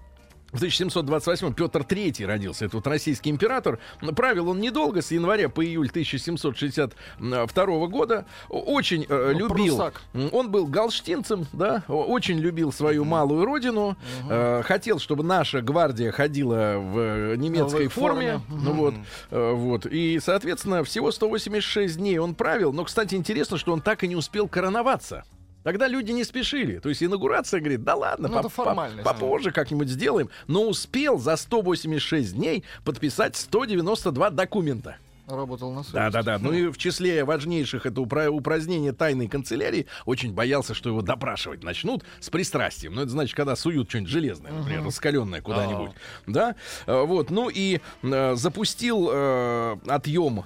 В 0.52 0.56
1728 0.56 1.54
Петр 1.54 1.82
III 1.82 2.26
родился. 2.26 2.66
Это 2.66 2.78
вот 2.78 2.88
российский 2.88 3.30
император. 3.30 3.80
Правил 4.16 4.50
он 4.50 4.60
недолго, 4.60 5.02
с 5.02 5.12
января 5.12 5.48
по 5.50 5.64
июль 5.64 5.90
1762 5.90 7.88
года. 7.88 8.26
Очень 8.50 9.06
э, 9.08 9.32
Ну, 9.34 9.48
любил. 9.48 9.78
прусак. 9.78 10.02
Он 10.32 10.50
был 10.52 10.66
галштинцем, 10.68 11.46
да, 11.54 11.84
очень 11.88 12.40
любил 12.40 12.72
свою 12.72 13.06
малую 13.06 13.46
родину. 13.46 13.96
Э, 14.30 14.62
хотел, 14.64 15.00
чтобы 15.00 15.24
наша 15.24 15.62
гвардия 15.62 16.12
ходила 16.12 16.78
в 16.80 16.98
э, 17.00 17.36
немецкой 17.38 17.88
В 17.88 17.94
форме. 17.94 18.40
форме. 18.48 18.62
Ну 18.64 18.74
вот, 18.74 18.94
э, 19.32 19.52
вот. 19.54 19.86
И, 19.86 20.20
соответственно, 20.20 20.84
всего 20.84 21.12
186 21.12 21.98
дней 21.98 22.18
он 22.18 22.34
правил. 22.36 22.74
Но, 22.74 22.84
кстати, 22.86 23.16
интересно, 23.16 23.58
что 23.58 23.72
он 23.74 23.82
так 23.82 24.04
и 24.04 24.08
не 24.08 24.16
успел 24.16 24.48
короноваться. 24.48 25.24
Тогда 25.70 25.88
люди 25.88 26.12
не 26.12 26.24
спешили. 26.24 26.80
То 26.80 26.90
есть 26.90 27.04
инаугурация 27.04 27.60
говорит, 27.60 27.84
да 27.84 27.94
ладно, 27.94 28.28
Ну, 28.28 28.50
формальность. 28.50 29.04
поп- 29.04 29.14
попозже 29.14 29.52
как-нибудь 29.52 29.88
сделаем. 29.88 30.28
Но 30.48 30.64
успел 30.68 31.20
за 31.20 31.36
186 31.36 32.34
дней 32.34 32.64
подписать 32.84 33.36
192 33.36 34.32
документа. 34.32 34.98
Работал 35.30 35.72
на 35.72 35.84
совесть. 35.84 35.94
Да, 35.94 36.10
да, 36.10 36.24
да. 36.24 36.40
Ну 36.40 36.52
и 36.52 36.68
в 36.68 36.78
числе 36.78 37.24
важнейших 37.24 37.86
это 37.86 38.02
упра- 38.02 38.28
упразднение 38.30 38.94
тайной 38.94 39.28
канцелярии. 39.28 39.86
Очень 40.06 40.34
боялся, 40.34 40.74
что 40.74 40.90
его 40.90 41.02
допрашивать 41.02 41.64
начнут 41.64 42.04
с 42.20 42.30
пристрастием. 42.30 42.96
Ну, 42.96 43.02
это 43.02 43.12
значит, 43.12 43.36
когда 43.36 43.56
суют 43.56 43.90
что-нибудь 43.90 44.10
железное, 44.12 44.52
например, 44.52 44.84
раскаленное 44.84 45.42
куда-нибудь. 45.42 45.92
Да. 46.28 46.56
Э, 46.88 47.04
Вот. 47.04 47.30
Ну 47.30 47.50
и 47.54 47.80
э, 48.04 48.36
запустил 48.36 49.10
э, 49.12 49.78
отъем 49.88 50.46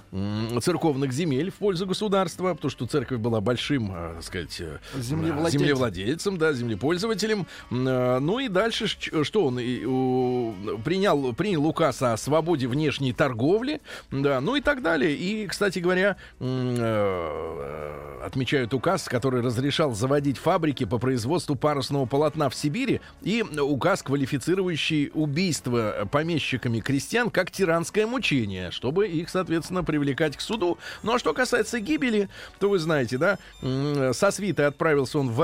церковных 0.60 1.12
земель 1.12 1.50
в 1.50 1.54
пользу 1.54 1.86
государства, 1.86 2.54
потому 2.54 2.70
что 2.70 2.86
церковь 2.86 3.18
была 3.20 3.40
большим, 3.40 3.90
э, 3.94 4.14
так 4.16 4.22
сказать, 4.24 4.60
э, 4.60 4.78
Землевладельцем. 4.96 5.60
землевладельцем, 5.60 6.38
да, 6.38 6.52
землепользователем. 6.52 7.46
Э, 7.70 8.18
Ну 8.20 8.38
и 8.38 8.48
дальше 8.48 8.86
что 8.86 9.46
он 9.46 9.58
и, 9.58 9.84
у, 9.84 10.52
принял, 10.84 11.32
принял 11.34 11.64
указ 11.66 12.02
о 12.02 12.16
свободе 12.16 12.66
внешней 12.66 13.12
торговли, 13.12 13.80
да, 14.10 14.40
ну 14.40 14.56
и 14.56 14.60
так 14.60 14.73
далее. 14.82 15.14
И, 15.14 15.46
кстати 15.46 15.78
говоря, 15.78 16.16
м, 16.40 16.74
э, 16.78 18.20
отмечают 18.24 18.72
указ, 18.74 19.04
который 19.08 19.42
разрешал 19.42 19.92
заводить 19.94 20.38
фабрики 20.38 20.84
по 20.84 20.98
производству 20.98 21.56
парусного 21.56 22.06
полотна 22.06 22.48
в 22.48 22.54
Сибири, 22.54 23.00
и 23.22 23.42
указ, 23.42 24.02
квалифицирующий 24.02 25.10
убийство 25.14 26.08
помещиками 26.10 26.80
крестьян 26.80 27.30
как 27.30 27.50
тиранское 27.50 28.06
мучение, 28.06 28.70
чтобы 28.70 29.08
их, 29.08 29.28
соответственно, 29.28 29.84
привлекать 29.84 30.36
к 30.36 30.40
суду. 30.40 30.78
Ну 31.02 31.14
а 31.14 31.18
что 31.18 31.34
касается 31.34 31.80
гибели, 31.80 32.28
то 32.58 32.68
вы 32.68 32.78
знаете, 32.78 33.18
да, 33.18 33.38
м, 33.62 34.14
со 34.14 34.30
свитой 34.30 34.66
отправился 34.66 35.18
он 35.18 35.30
в 35.30 35.36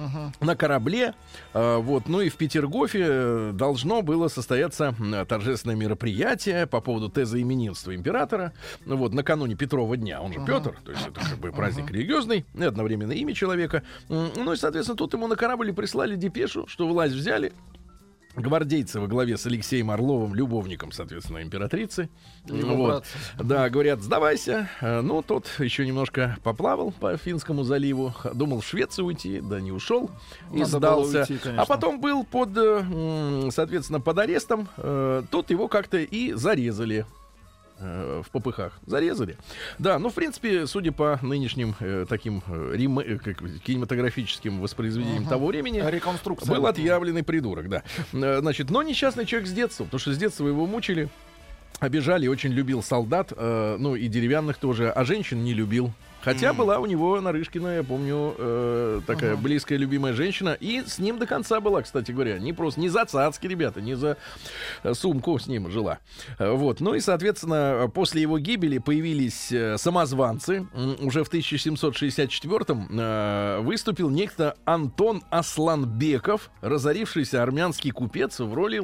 Варениенбаум, 0.00 0.32
на 0.40 0.56
корабле. 0.56 1.14
э, 1.54 1.76
вот, 1.76 2.08
ну 2.08 2.20
и 2.20 2.28
в 2.28 2.36
Петергофе 2.36 3.06
э, 3.08 3.52
должно 3.54 4.02
было 4.02 4.28
состояться 4.28 4.94
торжественное 5.28 5.76
мероприятие 5.76 6.66
по 6.66 6.80
поводу 6.80 7.08
тезоименинства 7.08 7.94
императора. 7.94 8.52
Ну 8.84 8.96
вот, 8.96 9.12
накануне 9.12 9.54
Петрова 9.54 9.96
дня. 9.96 10.20
Он 10.20 10.32
же 10.32 10.40
Петр, 10.44 10.78
то 10.84 10.92
есть 10.92 11.06
это 11.06 11.20
как 11.20 11.38
бы 11.38 11.52
праздник 11.52 11.90
религиозный, 11.90 12.44
и 12.54 12.62
одновременно 12.62 13.12
имя 13.12 13.34
человека. 13.34 13.82
Ну 14.08 14.52
и, 14.52 14.56
соответственно, 14.56 14.96
тут 14.96 15.12
ему 15.14 15.26
на 15.26 15.36
корабль 15.36 15.70
и 15.70 15.72
прислали 15.72 16.16
депешу, 16.16 16.66
что 16.66 16.86
власть 16.88 17.14
взяли. 17.14 17.52
Гвардейцы 18.36 19.00
во 19.00 19.08
главе 19.08 19.36
с 19.36 19.44
Алексеем 19.46 19.90
Орловым, 19.90 20.34
любовником, 20.34 20.92
соответственно, 20.92 21.42
императрицы. 21.42 22.08
Его 22.46 22.76
Вот. 22.76 23.04
Да, 23.38 23.68
говорят, 23.68 24.02
сдавайся. 24.02 24.68
Э, 24.80 25.00
Ну, 25.00 25.22
тот 25.22 25.46
еще 25.58 25.84
немножко 25.86 26.38
поплавал 26.44 26.92
по 26.92 27.16
Финскому 27.16 27.64
заливу. 27.64 28.14
Думал 28.32 28.60
в 28.60 28.66
Швецию 28.66 29.06
уйти, 29.06 29.40
да 29.40 29.60
не 29.60 29.72
ушел. 29.72 30.10
И 30.52 30.58
Надо 30.58 30.70
сдался. 30.70 31.20
уйти, 31.22 31.38
конечно. 31.38 31.62
а 31.62 31.66
потом 31.66 32.00
был 32.00 32.22
под, 32.24 32.50
э, 32.56 33.48
соответственно, 33.50 34.00
под 34.00 34.18
арестом. 34.18 34.68
Э, 34.76 35.22
Тут 35.30 35.50
его 35.50 35.66
как-то 35.68 35.98
и 35.98 36.32
зарезали 36.32 37.06
э, 37.80 38.22
в 38.24 38.30
попыхах. 38.30 38.78
Зарезали. 38.86 39.36
Да, 39.78 39.98
ну, 39.98 40.10
в 40.10 40.14
принципе, 40.14 40.66
судя 40.66 40.92
по 40.92 41.18
нынешним 41.22 41.74
э, 41.80 42.06
таким 42.08 42.42
э, 42.48 42.72
рем- 42.76 42.98
э, 43.00 43.18
как, 43.18 43.38
кинематографическим 43.62 44.60
воспроизведениям 44.60 45.26
того 45.26 45.46
времени, 45.48 45.82
Реконструкция. 45.84 46.54
был 46.54 46.66
отъявленный 46.66 47.22
придурок, 47.22 47.68
да. 47.68 47.82
Э, 48.12 48.40
Значит, 48.40 48.70
но 48.70 48.82
несчастный 48.82 49.26
человек 49.26 49.48
с 49.48 49.52
детства, 49.52 49.84
потому 49.84 49.98
что 50.00 50.12
с 50.12 50.18
детства 50.18 50.46
его 50.46 50.66
мучили, 50.66 51.08
обижали, 51.78 52.26
очень 52.26 52.50
любил 52.52 52.82
солдат, 52.82 53.32
э, 53.36 53.76
ну 53.78 53.96
и 53.96 54.06
деревянных 54.08 54.58
тоже, 54.58 54.90
а 54.90 55.04
женщин 55.04 55.42
не 55.44 55.54
любил. 55.54 55.92
Хотя 56.22 56.52
была 56.52 56.78
у 56.78 56.86
него 56.86 57.20
Нарышкина, 57.20 57.76
я 57.76 57.82
помню, 57.82 58.34
э, 58.36 59.00
такая 59.06 59.36
близкая, 59.36 59.78
любимая 59.78 60.12
женщина. 60.12 60.56
И 60.60 60.82
с 60.86 60.98
ним 60.98 61.18
до 61.18 61.26
конца 61.26 61.60
была, 61.60 61.82
кстати 61.82 62.12
говоря. 62.12 62.38
Не 62.38 62.52
просто, 62.52 62.80
не 62.80 62.88
за 62.88 63.04
цацки, 63.04 63.46
ребята, 63.46 63.80
не 63.80 63.94
за 63.94 64.16
э, 64.82 64.94
сумку 64.94 65.38
с 65.38 65.46
ним 65.46 65.70
жила. 65.70 65.98
Э, 66.38 66.52
Вот. 66.52 66.80
Ну 66.80 66.94
и, 66.94 67.00
соответственно, 67.00 67.90
после 67.92 68.22
его 68.22 68.38
гибели 68.38 68.78
появились 68.78 69.50
э, 69.52 69.78
самозванцы. 69.78 70.66
Уже 71.00 71.24
в 71.24 71.32
1764-м 71.32 72.88
э, 72.90 73.60
выступил 73.60 74.10
некто 74.10 74.56
Антон 74.64 75.22
Асланбеков, 75.30 76.50
разорившийся 76.60 77.42
армянский 77.42 77.90
купец 77.90 78.40
в 78.40 78.52
роли 78.52 78.78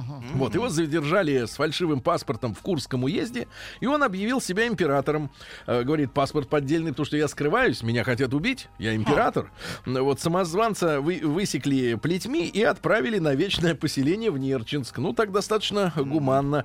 лже-Петра. 0.00 0.38
Вот, 0.38 0.54
его 0.54 0.68
задержали 0.68 1.44
с 1.46 1.56
фальшивым 1.56 2.00
паспортом 2.00 2.54
в 2.54 2.60
Курском 2.60 3.04
уезде, 3.04 3.46
и 3.80 3.86
он 3.86 4.02
объявил 4.02 4.40
себя 4.40 4.66
императором. 4.66 5.30
Э, 5.66 5.82
говорит, 5.82 6.12
паспорт 6.12 6.48
поддельный, 6.48 6.90
потому 6.92 7.06
что 7.06 7.16
я 7.16 7.28
скрываюсь, 7.28 7.82
меня 7.82 8.04
хотят 8.04 8.34
убить, 8.34 8.68
я 8.78 8.94
император. 8.94 9.50
Ну, 9.86 10.04
Вот 10.04 10.20
самозванца 10.20 11.00
вы- 11.00 11.20
высекли 11.22 11.94
плетьми 11.94 12.46
и 12.46 12.62
отправили 12.62 13.18
на 13.18 13.34
вечное 13.34 13.74
поселение 13.74 14.30
в 14.30 14.38
Нерчинск. 14.38 14.98
Ну, 14.98 15.12
так 15.12 15.32
достаточно 15.32 15.92
гуманно. 15.96 16.64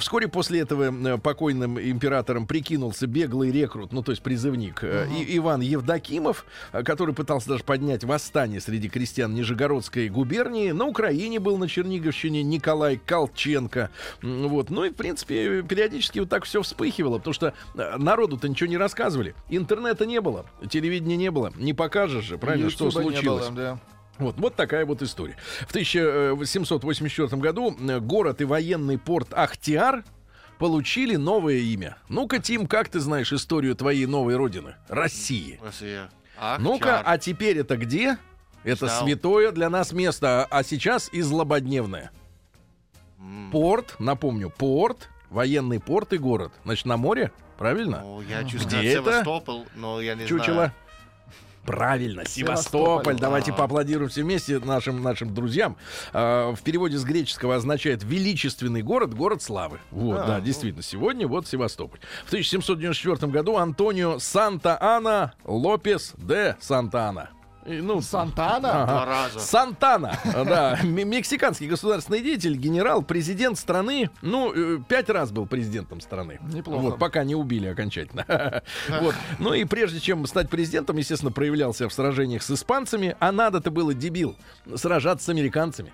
Вскоре 0.00 0.28
после 0.28 0.60
этого 0.60 1.16
покойным 1.18 1.78
императором 1.80 2.46
прикинулся 2.46 3.06
беглый 3.06 3.50
рекрут, 3.50 3.92
ну, 3.92 4.02
то 4.02 4.12
есть 4.12 4.22
призывник, 4.22 4.80
э, 4.82 5.06
И- 5.18 5.36
Иван 5.38 5.60
Евдокимов, 5.60 6.44
э, 6.72 6.82
который 6.82 7.14
пытался 7.14 7.48
даже 7.48 7.64
поднять 7.64 8.04
восстание 8.04 8.60
среди 8.60 8.88
крестьян 8.88 9.34
Нижегородской 9.34 10.08
губернии. 10.08 10.70
На 10.72 10.84
Украине 10.86 11.40
был 11.40 11.58
на 11.58 11.68
Черниговщине 11.68 12.42
Николай 12.66 12.96
Колченко. 12.96 13.90
Вот. 14.22 14.70
Ну 14.70 14.84
и, 14.84 14.90
в 14.90 14.94
принципе, 14.94 15.62
периодически 15.62 16.18
вот 16.18 16.28
так 16.28 16.44
все 16.44 16.62
вспыхивало, 16.62 17.18
потому 17.18 17.32
что 17.32 17.54
э, 17.76 17.96
народу-то 17.96 18.48
ничего 18.48 18.68
не 18.68 18.76
рассказывали. 18.76 19.36
Интернета 19.48 20.04
не 20.04 20.20
было, 20.20 20.46
телевидения 20.68 21.16
не 21.16 21.30
было. 21.30 21.52
Не 21.54 21.74
покажешь 21.74 22.24
же, 22.24 22.38
правильно, 22.38 22.68
что 22.68 22.86
Ютуба 22.86 23.04
не 23.04 23.10
случилось. 23.12 23.48
было, 23.50 23.56
да. 23.56 23.78
Вот, 24.18 24.34
вот 24.38 24.56
такая 24.56 24.84
вот 24.84 25.00
история. 25.00 25.36
В 25.68 25.70
1784 25.70 27.40
году 27.40 27.76
э, 27.78 28.00
город 28.00 28.40
и 28.40 28.44
военный 28.44 28.98
порт 28.98 29.28
Ахтиар 29.32 30.02
получили 30.58 31.14
новое 31.14 31.58
имя. 31.58 31.98
Ну-ка, 32.08 32.40
Тим, 32.40 32.66
как 32.66 32.88
ты 32.88 32.98
знаешь 32.98 33.32
историю 33.32 33.76
твоей 33.76 34.06
новой 34.06 34.34
родины? 34.34 34.74
России. 34.88 35.60
Россия. 35.62 36.10
Ну-ка, 36.58 37.00
а 37.04 37.16
теперь 37.16 37.58
это 37.58 37.76
где? 37.76 38.18
Это 38.64 38.86
Знал. 38.86 39.04
святое 39.04 39.52
для 39.52 39.70
нас 39.70 39.92
место, 39.92 40.42
а 40.42 40.48
а 40.50 40.64
сейчас 40.64 41.08
и 41.12 41.22
злободневное. 41.22 42.10
Порт, 43.52 43.96
напомню, 43.98 44.50
порт, 44.50 45.08
военный 45.30 45.80
порт 45.80 46.12
и 46.12 46.18
город. 46.18 46.52
Значит, 46.64 46.86
на 46.86 46.96
море, 46.96 47.32
правильно? 47.58 48.00
Ну, 48.04 48.20
я 48.22 48.44
чувствую, 48.44 48.80
Где 48.82 48.92
это? 48.94 49.12
Севастополь, 49.12 49.64
но 49.74 50.00
я 50.00 50.14
не 50.14 50.26
Чучело. 50.26 50.54
знаю. 50.54 50.72
Правильно, 51.64 52.24
Севастополь. 52.24 52.82
Севастополь. 52.92 53.16
Давайте 53.18 53.52
поаплодируем 53.52 54.08
все 54.08 54.22
вместе 54.22 54.60
нашим, 54.60 55.02
нашим 55.02 55.34
друзьям. 55.34 55.76
А, 56.12 56.54
в 56.54 56.62
переводе 56.62 56.96
с 56.96 57.02
греческого 57.04 57.56
означает 57.56 58.04
величественный 58.04 58.82
город, 58.82 59.14
город 59.14 59.42
славы. 59.42 59.80
Вот, 59.90 60.20
А, 60.20 60.26
да, 60.26 60.38
ну. 60.38 60.44
действительно, 60.44 60.84
сегодня 60.84 61.26
вот 61.26 61.48
Севастополь. 61.48 61.98
В 62.24 62.28
1794 62.28 63.32
году 63.32 63.56
Антонио 63.56 64.20
Санта-Ана 64.20 65.32
Лопес 65.44 66.12
де 66.16 66.56
Санта-Ана. 66.60 67.30
И, 67.66 67.80
Ну, 67.80 68.00
Сантана? 68.00 68.82
Ага. 68.82 68.92
Два 68.92 69.04
раза. 69.04 69.40
Сантана, 69.40 70.18
да, 70.24 70.78
мексиканский 70.82 71.66
государственный 71.66 72.20
деятель, 72.20 72.56
генерал, 72.56 73.02
президент 73.02 73.58
страны, 73.58 74.10
ну, 74.22 74.52
э, 74.54 74.78
пять 74.88 75.10
раз 75.10 75.32
был 75.32 75.46
президентом 75.46 76.00
страны. 76.00 76.38
Неплохо. 76.52 76.80
Вот, 76.82 76.98
пока 76.98 77.24
не 77.24 77.34
убили 77.34 77.66
окончательно. 77.66 78.62
Вот. 79.00 79.14
Ну 79.38 79.52
и 79.54 79.64
прежде 79.64 80.00
чем 80.00 80.26
стать 80.26 80.48
президентом, 80.48 80.96
естественно, 80.96 81.32
проявлялся 81.32 81.88
в 81.88 81.92
сражениях 81.92 82.42
с 82.42 82.50
испанцами, 82.50 83.16
а 83.20 83.32
надо-то 83.32 83.70
было, 83.70 83.94
дебил, 83.94 84.36
сражаться 84.74 85.26
с 85.26 85.28
американцами. 85.28 85.92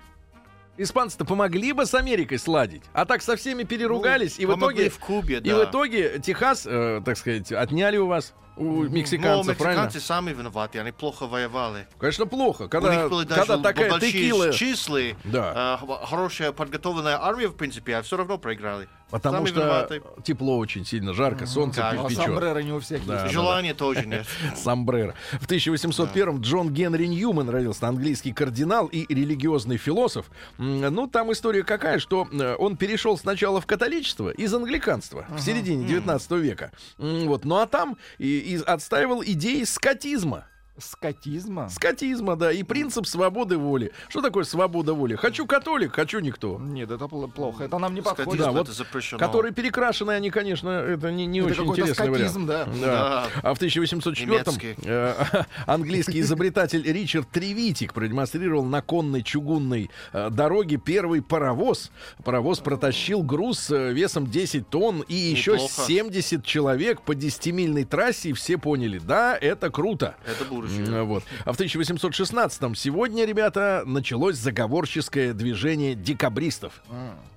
Испанцы-то 0.77 1.23
помогли 1.25 1.71
бы 1.71 1.85
с 1.85 1.93
Америкой 1.93 2.39
сладить, 2.39 2.81
а 2.93 3.05
так 3.05 3.21
со 3.21 3.35
всеми 3.35 3.63
переругались, 3.63 4.39
и 4.39 4.45
в 4.45 4.57
итоге... 4.57 4.89
в 4.89 4.97
Кубе, 4.97 5.37
И 5.37 5.49
да. 5.49 5.59
в 5.59 5.69
итоге 5.69 6.19
Техас, 6.19 6.65
э, 6.65 7.01
так 7.05 7.15
сказать, 7.17 7.51
отняли 7.51 7.97
у 7.97 8.07
вас, 8.07 8.33
у 8.55 8.83
Но 8.83 8.89
мексиканцев, 8.89 9.57
правильно? 9.57 9.83
мексиканцы 9.83 10.05
сами 10.07 10.31
виноваты, 10.31 10.79
они 10.79 10.91
плохо 10.91 11.27
воевали. 11.27 11.87
Конечно, 11.97 12.25
плохо, 12.25 12.63
У 12.63 12.69
когда, 12.69 12.95
них 12.95 13.09
были 13.09 13.25
даже 13.27 13.41
когда 13.41 13.57
такая 13.69 13.91
большие 13.91 14.11
текила... 14.11 14.53
числа, 14.53 14.99
Да. 15.23 15.79
э, 15.81 16.05
хорошая 16.05 16.51
подготовленная 16.51 17.17
армия, 17.21 17.47
в 17.47 17.55
принципе, 17.55 17.95
а 17.97 18.01
все 18.01 18.17
равно 18.17 18.37
проиграли. 18.37 18.87
Потому 19.09 19.37
Сами 19.37 19.47
что 19.47 19.59
виноваты. 19.59 20.01
тепло 20.23 20.57
очень 20.57 20.85
сильно, 20.85 21.13
жарко, 21.13 21.45
солнце 21.45 21.81
Да. 21.81 21.89
А 21.91 22.07
печет. 22.09 22.23
сомбреро 22.23 22.59
не 22.59 22.71
у 22.71 22.79
всех 22.79 23.05
Да, 23.05 23.13
есть. 23.13 23.25
да. 23.25 23.31
Желания 23.31 23.75
тоже 23.75 24.07
нет. 24.07 24.25
Сомбреро. 24.55 25.13
В 25.39 25.47
1801-м 25.47 26.41
Джон 26.41 26.71
Генри 26.73 27.05
Ньюман 27.05 27.47
родился, 27.49 27.87
английский 27.87 28.33
кардинал 28.33 28.87
и 28.87 29.05
религиозный 29.13 29.77
философ. 29.77 30.31
Ну, 30.57 31.05
там 31.07 31.31
история 31.31 31.63
какая, 31.63 31.99
что 31.99 32.27
э, 32.31 32.55
он 32.57 32.75
перешел 32.75 33.15
сначала 33.17 33.61
в 33.61 33.67
католичество 33.67 34.29
из 34.31 34.51
англиканства 34.51 35.27
в 35.29 35.39
середине 35.39 35.85
19 35.85 36.31
века. 36.31 36.71
Вот. 36.97 37.45
Ну, 37.45 37.57
а 37.57 37.67
там 37.67 37.97
и, 38.17 38.25
и 38.43 38.57
отстаивал 38.57 39.23
идеи 39.23 39.63
скотизма. 39.63 40.45
Скотизма? 40.77 41.69
Скотизма, 41.69 42.35
да, 42.35 42.51
и 42.51 42.63
принцип 42.63 43.05
свободы 43.05 43.57
воли. 43.57 43.91
Что 44.09 44.21
такое 44.21 44.43
свобода 44.43 44.93
воли? 44.93 45.15
Хочу 45.15 45.45
католик, 45.45 45.93
хочу 45.93 46.19
никто. 46.19 46.57
Нет, 46.59 46.89
это 46.89 47.05
пл- 47.05 47.31
плохо. 47.31 47.65
Это 47.65 47.77
нам 47.77 47.93
не 47.93 48.01
подходит. 48.01 48.41
Скотизм 48.41 48.43
Да, 48.43 48.49
это 48.59 48.69
вот 48.69 48.75
запрещено. 48.75 49.19
Которые 49.19 49.53
перекрашены, 49.53 50.11
они, 50.11 50.31
конечно, 50.31 50.69
это 50.69 51.11
не, 51.11 51.27
не 51.27 51.39
Это 51.41 51.61
очень 51.61 51.67
интересный 51.71 52.09
вариант. 52.09 52.31
скотизм, 52.31 52.47
да. 52.47 52.65
Да. 52.65 52.71
Да. 52.81 53.27
А 53.43 53.53
в 53.53 53.61
1804-м 53.61 54.29
Немецкий. 54.29 54.75
э, 54.83 55.13
английский 55.67 56.21
изобретатель 56.21 56.81
Ричард 56.91 57.29
Тревитик 57.29 57.93
продемонстрировал 57.93 58.65
на 58.65 58.81
конной 58.81 59.21
чугунной 59.21 59.91
э, 60.11 60.29
дороге 60.31 60.77
первый 60.77 61.21
паровоз. 61.21 61.91
Паровоз 62.23 62.59
протащил 62.59 63.21
груз 63.21 63.69
э, 63.69 63.93
весом 63.93 64.25
10 64.25 64.67
тонн 64.69 65.01
и 65.07 65.13
еще 65.13 65.53
Неплохо. 65.53 65.83
70 65.85 66.43
человек 66.43 67.01
по 67.01 67.11
10-мильной 67.11 67.85
трассе. 67.85 68.29
И 68.29 68.33
все 68.33 68.57
поняли, 68.57 68.97
да, 68.99 69.37
это 69.39 69.69
круто. 69.69 70.15
Это. 70.25 70.62
М, 70.63 71.05
Вот. 71.07 71.23
А 71.45 71.53
в 71.53 71.57
1816-м 71.59 72.75
сегодня, 72.75 73.25
ребята, 73.25 73.83
началось 73.85 74.35
заговорческое 74.37 75.33
движение 75.33 75.95
декабристов. 75.95 76.81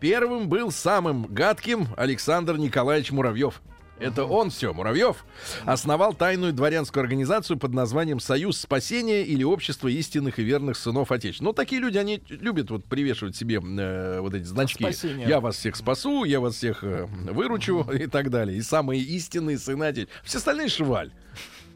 Первым 0.00 0.48
был 0.48 0.70
самым 0.70 1.26
гадким 1.28 1.88
Александр 1.96 2.56
Николаевич 2.56 3.10
Муравьев. 3.10 3.60
Это 3.98 4.26
он 4.26 4.50
все, 4.50 4.74
Муравьев, 4.74 5.24
основал 5.64 6.12
тайную 6.12 6.52
дворянскую 6.52 7.00
организацию 7.00 7.58
под 7.58 7.72
названием 7.72 8.20
«Союз 8.20 8.58
спасения» 8.58 9.22
или 9.22 9.42
«Общество 9.42 9.88
истинных 9.88 10.38
и 10.38 10.42
верных 10.42 10.76
сынов 10.76 11.10
Отечества». 11.12 11.44
Ну, 11.44 11.52
такие 11.54 11.80
люди, 11.80 11.96
они 11.96 12.22
любят 12.28 12.70
вот 12.70 12.84
привешивать 12.84 13.36
себе 13.36 13.54
э, 13.58 14.20
вот 14.20 14.34
эти 14.34 14.44
значки. 14.44 14.84
Спасение. 14.84 15.26
Я 15.26 15.40
вас 15.40 15.56
всех 15.56 15.76
спасу, 15.76 16.24
я 16.24 16.40
вас 16.40 16.56
всех 16.56 16.84
э, 16.84 17.06
выручу 17.06 17.90
и 17.90 18.06
так 18.06 18.28
далее. 18.28 18.58
И 18.58 18.60
самые 18.60 19.00
истинные 19.00 19.58
сыны 19.58 19.84
Отечества. 19.84 20.14
Все 20.24 20.38
остальные 20.38 20.68
шваль. 20.68 21.10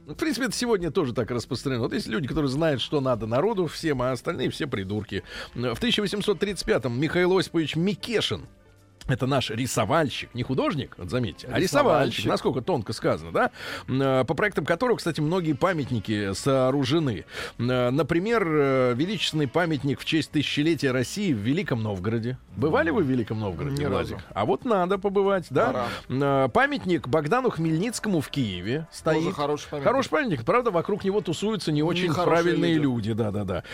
В 0.06 0.14
принципе, 0.14 0.46
это 0.46 0.56
сегодня 0.56 0.90
тоже 0.90 1.12
так 1.12 1.30
распространено. 1.30 1.82
Вот 1.82 1.92
есть 1.92 2.08
люди, 2.08 2.26
которые 2.26 2.50
знают, 2.50 2.80
что 2.80 3.00
надо 3.00 3.26
народу 3.26 3.66
всем, 3.66 4.02
а 4.02 4.10
остальные 4.10 4.50
все 4.50 4.66
придурки. 4.66 5.22
В 5.54 5.58
1835-м 5.58 7.00
Михаил 7.00 7.38
Осипович 7.38 7.76
Микешин 7.76 8.46
это 9.12 9.26
наш 9.26 9.50
рисовальщик, 9.50 10.30
не 10.34 10.42
художник, 10.42 10.94
вот 10.98 11.10
заметьте, 11.10 11.46
а 11.50 11.58
рисовальщик, 11.58 11.70
Рисовальщик. 11.70 12.26
насколько 12.26 12.60
тонко 12.62 12.92
сказано, 12.92 13.32
да? 13.32 13.50
Э, 13.88 14.24
По 14.24 14.34
проектам 14.34 14.64
которого, 14.64 14.96
кстати, 14.96 15.20
многие 15.20 15.52
памятники 15.54 16.32
сооружены. 16.34 17.24
Э, 17.58 17.90
Например, 17.90 18.46
э, 18.46 18.94
величественный 18.94 19.48
памятник 19.48 20.00
в 20.00 20.04
честь 20.04 20.30
тысячелетия 20.30 20.90
России 20.92 21.32
в 21.32 21.38
Великом 21.38 21.82
Новгороде. 21.82 22.38
Бывали 22.56 22.90
вы 22.90 23.02
в 23.02 23.06
Великом 23.06 23.40
Новгороде, 23.40 23.82
Ни 23.82 23.86
Владик? 23.86 24.12
разу. 24.16 24.22
А 24.34 24.44
вот 24.44 24.64
надо 24.64 24.98
побывать, 24.98 25.46
да? 25.50 25.86
Э, 26.08 26.48
Памятник 26.52 27.08
Богдану 27.08 27.50
Хмельницкому 27.50 28.20
в 28.20 28.28
Киеве 28.28 28.86
стоит. 28.92 29.24
Тоже 29.24 29.32
хороший 29.34 29.68
памятник. 29.70 29.88
Хороший 29.88 30.08
памятник, 30.10 30.44
правда, 30.44 30.70
вокруг 30.70 31.04
него 31.04 31.20
тусуются 31.20 31.72
не 31.72 31.82
очень 31.82 32.04
Нехорошие 32.08 32.42
правильные 32.42 32.74
люди. 32.74 33.12
да-да-да. 33.12 33.64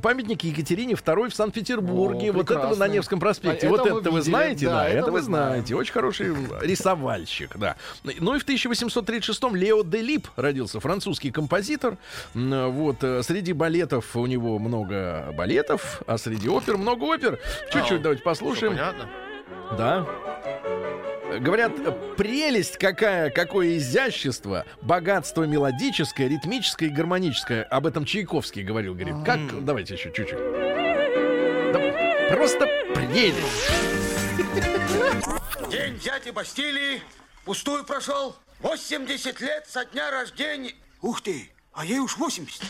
Памятник 0.00 0.44
Екатерине 0.44 0.94
II 0.94 1.30
в 1.30 1.34
Санкт-Петербурге. 1.34 2.30
О, 2.30 2.32
вот 2.32 2.50
это 2.50 2.54
вы 2.54 2.60
на 2.60 2.68
прекрасный. 2.70 2.94
Невском 2.96 3.20
проспекте. 3.20 3.66
А 3.66 3.70
вот 3.70 3.80
это 3.86 3.98
это 3.98 4.10
вы 4.10 4.18
видели. 4.18 4.30
знаете, 4.30 4.66
Да, 4.72 4.82
да, 4.84 4.88
это 4.88 4.98
это 4.98 5.12
вы 5.12 5.22
знаем. 5.22 5.48
знаете. 5.48 5.74
Очень 5.74 5.92
хороший 5.92 6.34
рисовальщик, 6.60 7.56
да. 7.56 7.76
Ну 8.04 8.34
и 8.34 8.38
в 8.38 8.44
1836-м 8.46 9.54
Лео 9.56 9.82
де 9.82 10.00
Лип 10.00 10.28
родился, 10.36 10.80
французский 10.80 11.30
композитор. 11.30 11.96
Вот, 12.34 13.02
э, 13.02 13.22
среди 13.22 13.52
балетов 13.52 14.16
у 14.16 14.26
него 14.26 14.58
много 14.58 15.32
балетов, 15.36 16.02
а 16.06 16.18
среди 16.18 16.48
опер 16.48 16.76
много 16.76 17.04
опер. 17.04 17.38
Чуть-чуть 17.72 18.00
А, 18.00 18.02
давайте 18.02 18.22
послушаем. 18.22 18.72
понятно? 18.72 19.08
Да. 19.76 20.06
Говорят, 21.40 21.72
прелесть 22.16 22.76
какая, 22.76 23.30
какое 23.30 23.78
изящество, 23.78 24.66
богатство 24.82 25.44
мелодическое, 25.44 26.28
ритмическое 26.28 26.90
и 26.90 26.92
гармоническое. 26.92 27.62
Об 27.64 27.86
этом 27.86 28.04
Чайковский 28.04 28.62
говорил, 28.64 28.94
говорит. 28.94 29.14
Как, 29.24 29.64
давайте 29.64 29.94
еще 29.94 30.12
чуть-чуть. 30.12 30.38
Да, 31.72 32.36
просто 32.36 32.66
прелесть. 32.94 34.01
День 35.70 35.98
дяди 35.98 36.30
Бастилии 36.30 37.02
пустую 37.44 37.84
прошел. 37.84 38.36
80 38.60 39.40
лет 39.40 39.66
со 39.68 39.84
дня 39.84 40.10
рождения. 40.10 40.74
Ух 41.00 41.20
ты, 41.20 41.50
а 41.72 41.84
ей 41.84 41.98
уж 41.98 42.16
80. 42.16 42.62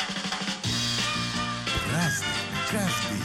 Разный, 1.92 2.26
каждый 2.70 3.21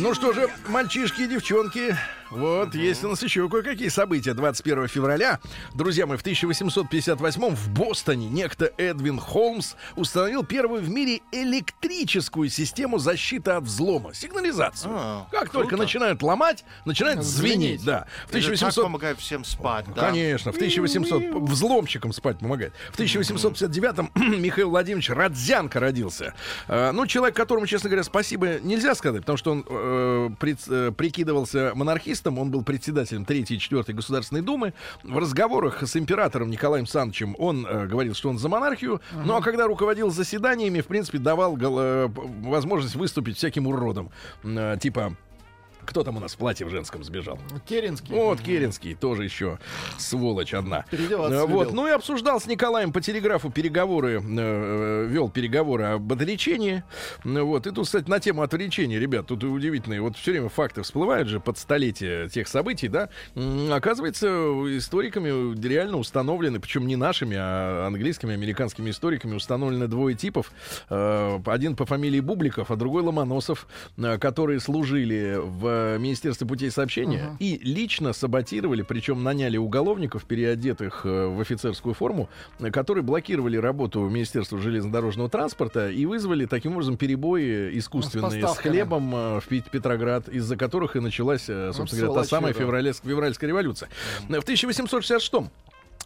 Ну 0.00 0.12
что 0.12 0.32
же, 0.32 0.48
мальчишки 0.66 1.22
и 1.22 1.26
девчонки, 1.28 1.96
вот 2.30 2.74
есть 2.74 3.04
у 3.04 3.08
нас 3.08 3.22
еще 3.22 3.48
кое-какие 3.48 3.88
события. 3.88 4.34
21 4.34 4.88
февраля, 4.88 5.38
друзья 5.72 6.04
мои, 6.04 6.16
в 6.16 6.20
1858 6.22 7.54
в 7.54 7.68
Бостоне 7.70 8.28
некто 8.28 8.72
Эдвин 8.76 9.20
Холмс 9.20 9.74
установил 9.94 10.42
первую 10.42 10.82
в 10.82 10.88
мире 10.88 11.20
электрическую 11.30 12.48
систему 12.48 12.98
защиты 12.98 13.52
от 13.52 13.62
взлома, 13.64 14.14
сигнализацию. 14.14 14.92
А, 14.96 15.28
как 15.30 15.42
круто. 15.42 15.58
только 15.60 15.76
начинают 15.76 16.22
ломать, 16.22 16.64
начинает 16.84 17.22
звенеть. 17.22 17.80
Звенеть. 17.80 17.84
Да. 17.84 18.06
В 18.26 18.34
Это 18.34 18.40
так 18.40 18.44
1800 18.46 18.84
помогает 18.84 19.20
всем 19.20 19.44
спать, 19.44 19.86
да? 19.94 20.08
Конечно, 20.08 20.50
в 20.50 20.56
1800 20.56 21.22
взломщикам 21.48 22.12
спать 22.12 22.40
помогает. 22.40 22.72
В 22.92 22.98
1859-м 22.98 24.10
Михаил 24.40 24.70
Владимирович 24.70 25.10
Родзянко 25.10 25.78
родился. 25.78 26.34
Э, 26.66 26.90
Ну, 26.90 27.06
человек, 27.06 27.36
которому, 27.36 27.66
честно 27.68 27.90
говоря, 27.90 28.02
спасибо 28.02 28.58
нельзя 28.60 28.96
сказать, 28.96 29.20
потому 29.20 29.36
что 29.38 29.52
он 29.52 29.64
э, 29.84 30.30
пред- 30.40 30.68
э, 30.68 30.92
прикидывался 30.96 31.72
монархистом, 31.74 32.38
он 32.38 32.50
был 32.50 32.62
председателем 32.62 33.24
Третьей 33.24 33.56
и 33.56 33.60
Четвертой 33.60 33.94
Государственной 33.94 34.42
Думы. 34.42 34.72
В 35.02 35.18
разговорах 35.18 35.82
с 35.82 35.96
императором 35.96 36.50
Николаем 36.50 36.86
Санычем 36.86 37.34
он 37.38 37.66
э, 37.66 37.86
говорил, 37.86 38.14
что 38.14 38.28
он 38.30 38.38
за 38.38 38.48
монархию, 38.48 39.00
ну 39.24 39.36
а 39.36 39.40
когда 39.42 39.66
руководил 39.66 40.10
заседаниями, 40.10 40.80
в 40.80 40.86
принципе, 40.86 41.18
давал 41.18 41.56
э, 41.60 42.08
возможность 42.42 42.94
выступить 42.96 43.36
всяким 43.36 43.66
уродом. 43.66 44.10
Э, 44.42 44.76
Типа, 44.80 45.16
кто 45.84 46.02
там 46.02 46.16
у 46.16 46.20
нас 46.20 46.34
в 46.34 46.36
платье 46.36 46.66
в 46.66 46.70
женском 46.70 47.04
сбежал? 47.04 47.38
Керенский. 47.66 48.14
Вот, 48.14 48.40
Керенский, 48.40 48.94
тоже 48.94 49.24
еще 49.24 49.58
сволочь 49.98 50.54
одна. 50.54 50.84
Переодеваться 50.90 51.36
Э, 51.38 51.46
Вот, 51.46 51.66
любил. 51.68 51.74
ну 51.82 51.88
и 51.88 51.90
обсуждал 51.92 52.40
с 52.40 52.46
Николаем 52.46 52.92
по 52.92 53.00
телеграфу 53.00 53.50
переговоры, 53.50 54.22
э, 54.22 55.06
вел 55.08 55.28
переговоры 55.30 55.84
об 55.84 56.12
отречении. 56.12 56.82
Ну 57.24 57.46
Вот, 57.46 57.66
и 57.66 57.70
тут, 57.70 57.86
кстати, 57.86 58.08
на 58.08 58.20
тему 58.20 58.42
отречения, 58.42 58.98
ребят, 58.98 59.26
тут 59.26 59.44
удивительные, 59.44 60.00
вот 60.00 60.16
все 60.16 60.32
время 60.32 60.48
факты 60.48 60.82
всплывают 60.82 61.28
же 61.28 61.40
под 61.40 61.58
столетие 61.58 62.28
тех 62.28 62.48
событий, 62.48 62.88
да. 62.88 63.08
Оказывается, 63.70 64.26
историками 64.78 65.58
реально 65.66 65.98
установлены, 65.98 66.60
причем 66.60 66.86
не 66.86 66.96
нашими, 66.96 67.36
а 67.38 67.86
английскими, 67.86 68.34
американскими 68.34 68.90
историками 68.90 69.34
установлены 69.34 69.88
двое 69.88 70.16
типов. 70.16 70.52
Э, 70.90 71.38
Один 71.46 71.76
по 71.76 71.86
фамилии 71.86 72.20
Бубликов, 72.20 72.70
а 72.70 72.76
другой 72.76 73.02
Ломоносов, 73.02 73.66
э, 73.96 74.18
которые 74.18 74.60
служили 74.60 75.38
в 75.40 75.73
в 75.96 75.98
Министерстве 75.98 76.46
путей 76.46 76.70
сообщения 76.70 77.36
и 77.38 77.58
лично 77.62 78.12
саботировали, 78.12 78.82
причем 78.82 79.22
наняли 79.22 79.56
уголовников, 79.56 80.24
переодетых 80.24 81.02
э, 81.04 81.26
в 81.26 81.40
офицерскую 81.40 81.94
форму, 81.94 82.28
которые 82.72 83.02
блокировали 83.02 83.56
работу 83.56 84.00
Министерства 84.00 84.58
железнодорожного 84.58 85.28
транспорта 85.28 85.90
и 85.90 86.06
вызвали 86.06 86.46
таким 86.46 86.72
образом 86.72 86.96
перебои 86.96 87.78
искусственные 87.78 88.30
с, 88.30 88.42
поставками. 88.42 88.72
хлебом 88.72 89.14
э, 89.14 89.40
в 89.40 89.48
Пет- 89.48 89.70
Петроград, 89.70 90.28
из-за 90.28 90.56
которых 90.56 90.96
и 90.96 91.00
началась, 91.00 91.44
э, 91.48 91.72
собственно 91.72 92.06
говоря, 92.06 92.22
та 92.22 92.28
самая 92.28 92.52
да. 92.52 92.60
февральская, 92.60 93.10
февральская 93.10 93.48
революция. 93.48 93.88
В 94.22 94.24
1866 94.26 95.32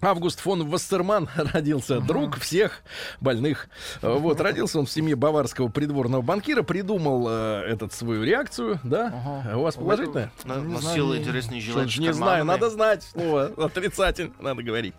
Август 0.01 0.39
фон 0.41 0.69
Вассерман 0.69 1.29
родился, 1.37 2.01
друг 2.01 2.39
всех 2.39 2.83
больных. 3.21 3.69
Вот, 4.01 4.41
родился 4.41 4.79
он 4.79 4.87
в 4.87 4.91
семье 4.91 5.17
баварского 5.17 5.69
придворного 5.69 6.23
банкира, 6.23 6.63
придумал 6.63 7.27
э, 7.29 7.65
этот 7.67 7.93
свою 7.93 8.23
реакцию, 8.23 8.79
да? 8.85 9.07
Ага. 9.43 9.59
У 9.59 9.63
вас 9.63 9.75
положительное? 9.75 10.31
На- 10.45 10.55
Не 10.57 10.75
Носил 10.75 11.07
знаю, 11.09 11.21
интересный 11.23 11.61
Что 11.61 11.73
жилет 11.73 11.89
ж, 11.91 11.95
с 11.97 11.99
не 11.99 12.13
знаю, 12.13 12.45
надо 12.45 12.71
знать 12.71 13.03
слово 13.03 13.47
отрицательно, 13.57 14.33
надо 14.41 14.63
говорить. 14.63 14.95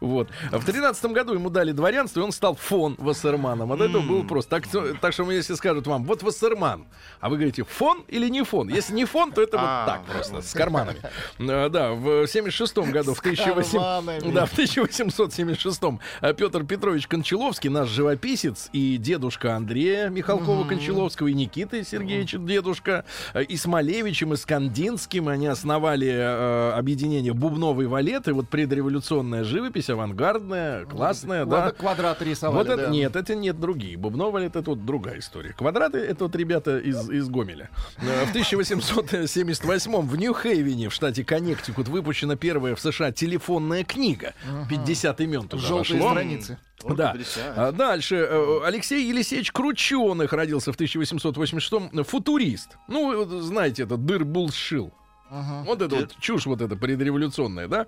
Вот. 0.00 0.28
А 0.52 0.58
В 0.58 0.64
тринадцатом 0.64 1.12
году 1.14 1.34
ему 1.34 1.50
дали 1.50 1.72
дворянство, 1.72 2.20
и 2.20 2.22
он 2.22 2.30
стал 2.30 2.54
фон 2.54 2.94
Вассерманом. 2.98 3.72
От 3.72 3.80
этого 3.80 4.02
было 4.02 4.22
просто. 4.22 4.50
Так, 4.50 4.66
что- 4.66 4.94
так 4.94 5.12
что 5.12 5.28
если 5.32 5.54
скажут 5.54 5.86
вам, 5.88 6.04
вот 6.04 6.22
Вассерман, 6.22 6.86
а 7.20 7.28
вы 7.28 7.36
говорите, 7.36 7.64
фон 7.64 8.04
или 8.06 8.28
не 8.28 8.44
фон? 8.44 8.68
Если 8.68 8.92
не 8.94 9.04
фон, 9.04 9.32
то 9.32 9.42
это 9.42 9.56
вот 9.56 9.66
А, 9.68 9.86
так 9.86 10.04
просто, 10.04 10.42
с 10.42 10.52
карманами. 10.52 11.00
Э, 11.40 11.68
Да, 11.68 11.92
в 11.92 12.26
76 12.28 12.76
году, 12.92 13.14
в 13.14 13.18
1800... 13.18 14.43
Да, 14.44 14.46
в 14.46 14.58
1876-м 14.58 16.00
Петр 16.36 16.64
Петрович 16.64 17.06
Кончаловский, 17.06 17.70
наш 17.70 17.88
живописец, 17.88 18.68
и 18.72 18.96
дедушка 18.96 19.54
Андрея 19.56 20.08
Михалкова 20.08 20.66
Кончаловского, 20.66 21.28
и 21.28 21.34
Никиты 21.34 21.84
Сергеевича 21.84 22.38
дедушка, 22.38 23.04
э, 23.32 23.42
и 23.44 23.56
Смолевичем, 23.56 24.32
и 24.32 24.36
Скандинским, 24.36 25.28
они 25.28 25.46
основали 25.46 26.08
э, 26.08 26.72
объединение 26.72 27.32
Бубновой 27.32 27.86
валеты, 27.86 28.32
вот 28.32 28.48
предреволюционная 28.48 29.44
живопись, 29.44 29.90
авангардная, 29.90 30.84
классная, 30.86 31.44
да. 31.44 31.68
Квад- 31.70 31.76
Квадраты 31.76 32.24
рисовали, 32.24 32.56
Вот 32.68 32.68
это 32.72 32.86
да. 32.86 32.90
нет, 32.90 33.16
это 33.16 33.34
нет 33.34 33.58
другие. 33.60 33.96
Бубнова 33.96 34.38
это 34.38 34.60
вот 34.62 34.84
другая 34.84 35.18
история. 35.18 35.52
Квадраты 35.56 35.98
это 35.98 36.24
вот 36.24 36.36
ребята 36.36 36.78
из, 36.78 37.08
из 37.10 37.28
Гомеля. 37.28 37.70
Э, 37.98 38.26
В 38.26 38.30
1878 38.30 40.00
в 40.06 40.16
Нью-Хейвене, 40.16 40.88
в 40.88 40.92
штате 40.94 41.24
Коннектикут, 41.24 41.88
выпущена 41.88 42.36
первая 42.36 42.74
в 42.74 42.80
США 42.80 43.12
телефонная 43.12 43.84
книга. 43.84 44.33
50 44.68 45.20
имен 45.20 45.48
туда 45.48 45.62
Желтые 45.62 45.98
вошло. 45.98 46.10
страницы. 46.12 46.58
Вот 46.82 46.96
Да. 46.96 47.12
50. 47.12 47.58
А 47.58 47.72
дальше 47.72 48.16
э, 48.16 48.60
Алексей 48.64 49.08
Елисеевич 49.08 49.52
Крученых 49.52 50.32
родился 50.32 50.72
в 50.72 50.74
1886 50.74 52.06
Футурист. 52.06 52.76
Ну, 52.88 53.24
знаете, 53.40 53.84
это 53.84 53.96
дыр 53.96 54.24
булшил. 54.24 54.92
Ага. 55.30 55.64
Вот 55.66 55.82
это 55.82 55.96
вот 55.96 56.16
чушь 56.20 56.46
вот 56.46 56.60
эта 56.60 56.76
предреволюционная, 56.76 57.66
да, 57.66 57.86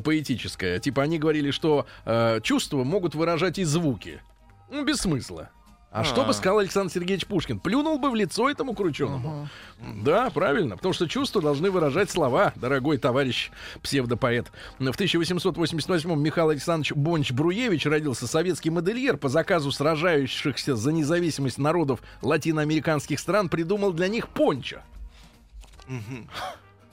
поэтическая. 0.00 0.78
Типа 0.78 1.02
они 1.02 1.18
говорили, 1.18 1.50
что 1.50 1.86
э, 2.04 2.40
чувства 2.42 2.84
могут 2.84 3.14
выражать 3.14 3.58
и 3.58 3.64
звуки. 3.64 4.22
Ну, 4.70 4.84
без 4.84 4.98
смысла. 4.98 5.50
А, 5.96 6.04
что 6.04 6.24
бы 6.24 6.30
А. 6.30 6.32
сказал 6.34 6.58
Александр 6.58 6.92
Сергеевич 6.92 7.26
Пушкин? 7.26 7.58
Плюнул 7.58 7.98
бы 7.98 8.10
в 8.10 8.14
лицо 8.14 8.50
этому 8.50 8.74
крученому. 8.74 9.48
Да, 10.02 10.28
правильно. 10.28 10.76
Потому 10.76 10.92
что 10.92 11.08
чувства 11.08 11.40
должны 11.40 11.70
выражать 11.70 12.10
слова, 12.10 12.52
дорогой 12.56 12.98
товарищ 12.98 13.50
псевдопоэт. 13.82 14.52
В 14.78 14.82
1888-м 14.82 16.20
Михаил 16.22 16.50
Александрович 16.50 16.92
Бонч-Бруевич 16.92 17.88
родился 17.88 18.26
советский 18.26 18.68
модельер 18.68 19.16
по 19.16 19.30
заказу 19.30 19.72
сражающихся 19.72 20.76
за 20.76 20.92
независимость 20.92 21.56
народов 21.56 22.00
латиноамериканских 22.20 23.18
стран 23.18 23.48
придумал 23.48 23.92
для 23.92 24.08
них 24.08 24.28
пончо. 24.28 24.82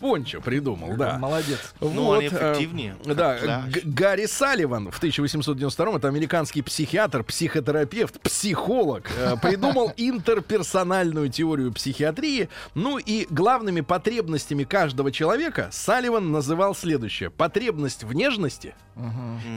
Пончо 0.04 0.42
придумал, 0.42 0.98
да. 0.98 1.18
Молодец. 1.18 1.74
Ну, 1.80 1.88
Вот, 2.04 2.18
они 2.20 2.26
э, 2.26 2.28
эффективнее, 2.28 2.98
как 3.06 3.16
Да. 3.16 3.64
Г- 3.72 3.82
Гарри 3.86 4.26
Салливан 4.26 4.92
в 4.92 4.98
1892 4.98 5.96
это 5.96 6.10
американский 6.10 6.62
психиатр, 6.62 7.24
психотерапевт, 7.24 8.20
психолог, 8.20 9.10
э, 9.18 9.38
придумал 9.42 9.94
интерперсональную 9.96 11.30
теорию 11.30 11.72
психиатрии. 11.72 12.50
Ну 12.76 12.98
и 12.98 13.26
главными 13.30 13.80
потребностями 13.80 14.66
каждого 14.66 15.10
человека 15.10 15.70
Салливан 15.72 16.34
называл 16.34 16.76
следующее: 16.76 17.30
потребность 17.30 18.04
в 18.04 18.12
нежности 18.12 18.76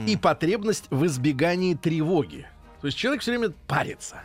и 0.07 0.15
потребность 0.15 0.85
в 0.89 1.05
избегании 1.07 1.73
тревоги. 1.73 2.47
То 2.79 2.87
есть 2.87 2.97
человек 2.97 3.21
все 3.21 3.31
время 3.31 3.53
парится. 3.67 4.21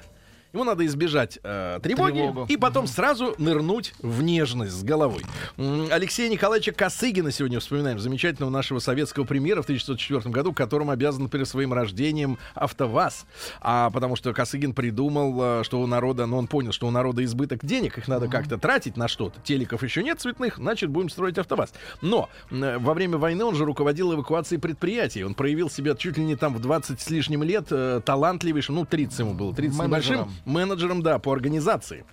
Ему 0.53 0.65
надо 0.65 0.85
избежать 0.85 1.39
э, 1.43 1.81
тревоги 1.83 2.19
Тревогу. 2.19 2.47
и 2.47 2.59
потом 2.59 2.87
сразу 2.87 3.35
нырнуть 3.39 3.95
в 4.01 4.23
нежность 4.23 4.73
с 4.73 4.83
головой. 4.83 5.23
Алексея 5.57 6.29
Николаевича 6.29 6.73
Косыгина 6.73 7.33
сегодня 7.33 7.59
вспоминаем, 7.59 7.99
замечательного 7.99 8.51
нашего 8.51 8.79
советского 8.79 9.25
премьера 9.25 9.63
в 9.63 9.65
1904 9.65 10.31
году, 10.31 10.53
которым 10.53 10.91
обязан 10.91 11.31
перед 11.31 11.49
своим 11.49 11.73
рождением 11.73 12.39
АвтоВАЗ. 12.55 13.25
А 13.63 13.89
потому 13.91 14.15
что 14.15 14.35
Косыгин 14.35 14.75
придумал, 14.75 15.61
э, 15.61 15.65
что 15.65 15.81
у 15.81 15.87
народа, 15.87 16.27
ну 16.27 16.37
он 16.37 16.49
понял, 16.49 16.73
что 16.73 16.87
у 16.87 16.91
народа 16.91 17.25
избыток 17.25 17.65
денег, 17.65 17.97
их 17.97 18.07
надо 18.07 18.29
как-то 18.29 18.59
тратить 18.59 18.99
на 18.99 19.09
что-то. 19.09 19.41
Телеков 19.41 19.83
еще 19.83 20.03
нет 20.03 20.21
цветных, 20.21 20.59
значит 20.59 20.91
будем 20.91 21.09
строить 21.09 21.39
АвтоВАЗ. 21.39 21.73
Но 22.03 22.29
э, 22.51 22.77
во 22.77 22.93
время 22.93 23.17
войны 23.17 23.45
он 23.45 23.55
же 23.55 23.65
руководил 23.65 24.13
эвакуацией 24.13 24.61
предприятий. 24.61 25.25
Он 25.25 25.33
проявил 25.33 25.71
себя 25.71 25.95
чуть 25.95 26.19
ли 26.19 26.25
не 26.25 26.37
там 26.37 26.53
в 26.53 26.61
20 26.61 27.01
с 27.01 27.09
лишним 27.09 27.43
лет 27.43 27.69
э, 27.71 28.03
талантливейшим, 28.05 28.75
ну 28.75 28.85
30 28.85 29.19
ему 29.19 29.33
было, 29.33 29.55
30 29.55 29.77
с 29.79 29.81
небольшим 29.81 30.29
Менеджером. 30.45 31.03
да, 31.03 31.19
по 31.19 31.33
организации. 31.33 32.05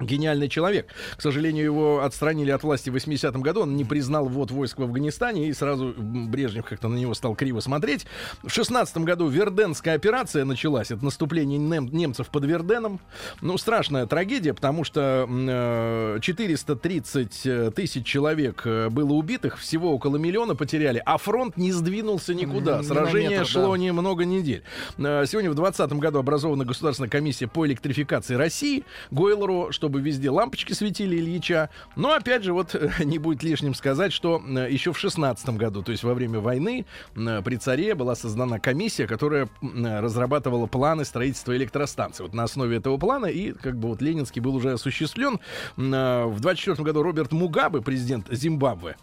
Гениальный 0.00 0.48
человек. 0.48 0.88
К 1.16 1.20
сожалению, 1.20 1.64
его 1.64 2.00
отстранили 2.02 2.50
от 2.50 2.62
власти 2.62 2.90
в 2.90 2.96
80-м 2.96 3.42
году. 3.42 3.62
Он 3.62 3.76
не 3.76 3.84
признал 3.84 4.26
ввод 4.26 4.50
войск 4.50 4.78
в 4.78 4.82
Афганистане, 4.82 5.48
и 5.48 5.52
сразу 5.52 5.92
Брежнев 5.96 6.64
как-то 6.64 6.88
на 6.88 6.96
него 6.96 7.14
стал 7.14 7.34
криво 7.34 7.60
смотреть. 7.60 8.06
В 8.42 8.50
16 8.50 8.98
году 8.98 9.28
Верденская 9.28 9.94
операция 9.94 10.44
началась. 10.44 10.90
Это 10.90 11.04
наступление 11.04 11.58
нем- 11.58 11.88
немцев 11.92 12.28
под 12.28 12.44
Верденом. 12.44 13.00
Ну, 13.40 13.58
страшная 13.58 14.06
трагедия, 14.06 14.54
потому 14.54 14.84
что 14.84 15.26
э, 15.28 16.18
430 16.20 17.74
тысяч 17.74 18.06
человек 18.06 18.62
э, 18.64 18.88
было 18.90 19.12
убитых, 19.12 19.58
всего 19.58 19.92
около 19.92 20.16
миллиона 20.16 20.54
потеряли, 20.54 21.02
а 21.04 21.18
фронт 21.18 21.56
не 21.56 21.72
сдвинулся 21.72 22.34
никуда. 22.34 22.74
Ни 22.74 22.76
на 22.78 22.82
Сражение 22.84 23.30
метр, 23.30 23.46
шло 23.46 23.72
да. 23.72 23.78
не 23.78 23.92
много 23.92 24.24
недель. 24.24 24.62
Э, 24.98 25.24
Сегодня 25.26 25.50
в 25.50 25.54
2020 25.54 25.98
году 25.98 26.18
образована 26.18 26.64
Государственная 26.64 27.10
комиссия 27.10 27.48
по 27.48 27.66
электрификации 27.66 28.34
России. 28.34 28.84
Гойлору, 29.10 29.72
чтобы 29.88 30.02
везде 30.02 30.28
лампочки 30.28 30.74
светили 30.74 31.16
Ильича. 31.16 31.70
Но 31.96 32.12
опять 32.12 32.44
же, 32.44 32.52
вот 32.52 32.74
э, 32.74 32.90
не 33.04 33.18
будет 33.18 33.42
лишним 33.42 33.74
сказать, 33.74 34.12
что 34.12 34.38
э, 34.46 34.70
еще 34.70 34.92
в 34.92 34.98
16 34.98 35.48
году, 35.56 35.82
то 35.82 35.92
есть 35.92 36.04
во 36.04 36.12
время 36.12 36.40
войны, 36.40 36.84
э, 37.16 37.42
при 37.42 37.56
царе 37.56 37.94
была 37.94 38.14
создана 38.14 38.58
комиссия, 38.58 39.06
которая 39.06 39.48
разрабатывала 39.62 40.66
планы 40.66 41.06
строительства 41.06 41.56
электростанций. 41.56 42.26
Вот 42.26 42.34
на 42.34 42.42
основе 42.42 42.76
этого 42.76 42.98
плана 42.98 43.26
и 43.26 43.52
как 43.52 43.78
бы 43.78 43.88
вот 43.88 44.02
Ленинский 44.02 44.42
был 44.42 44.56
уже 44.56 44.72
осуществлен. 44.72 45.40
В 45.76 46.36
24 46.38 46.84
году 46.84 47.02
Роберт 47.02 47.32
Мугабе, 47.32 47.80
президент 47.80 48.26
Зимбабве, 48.30 48.96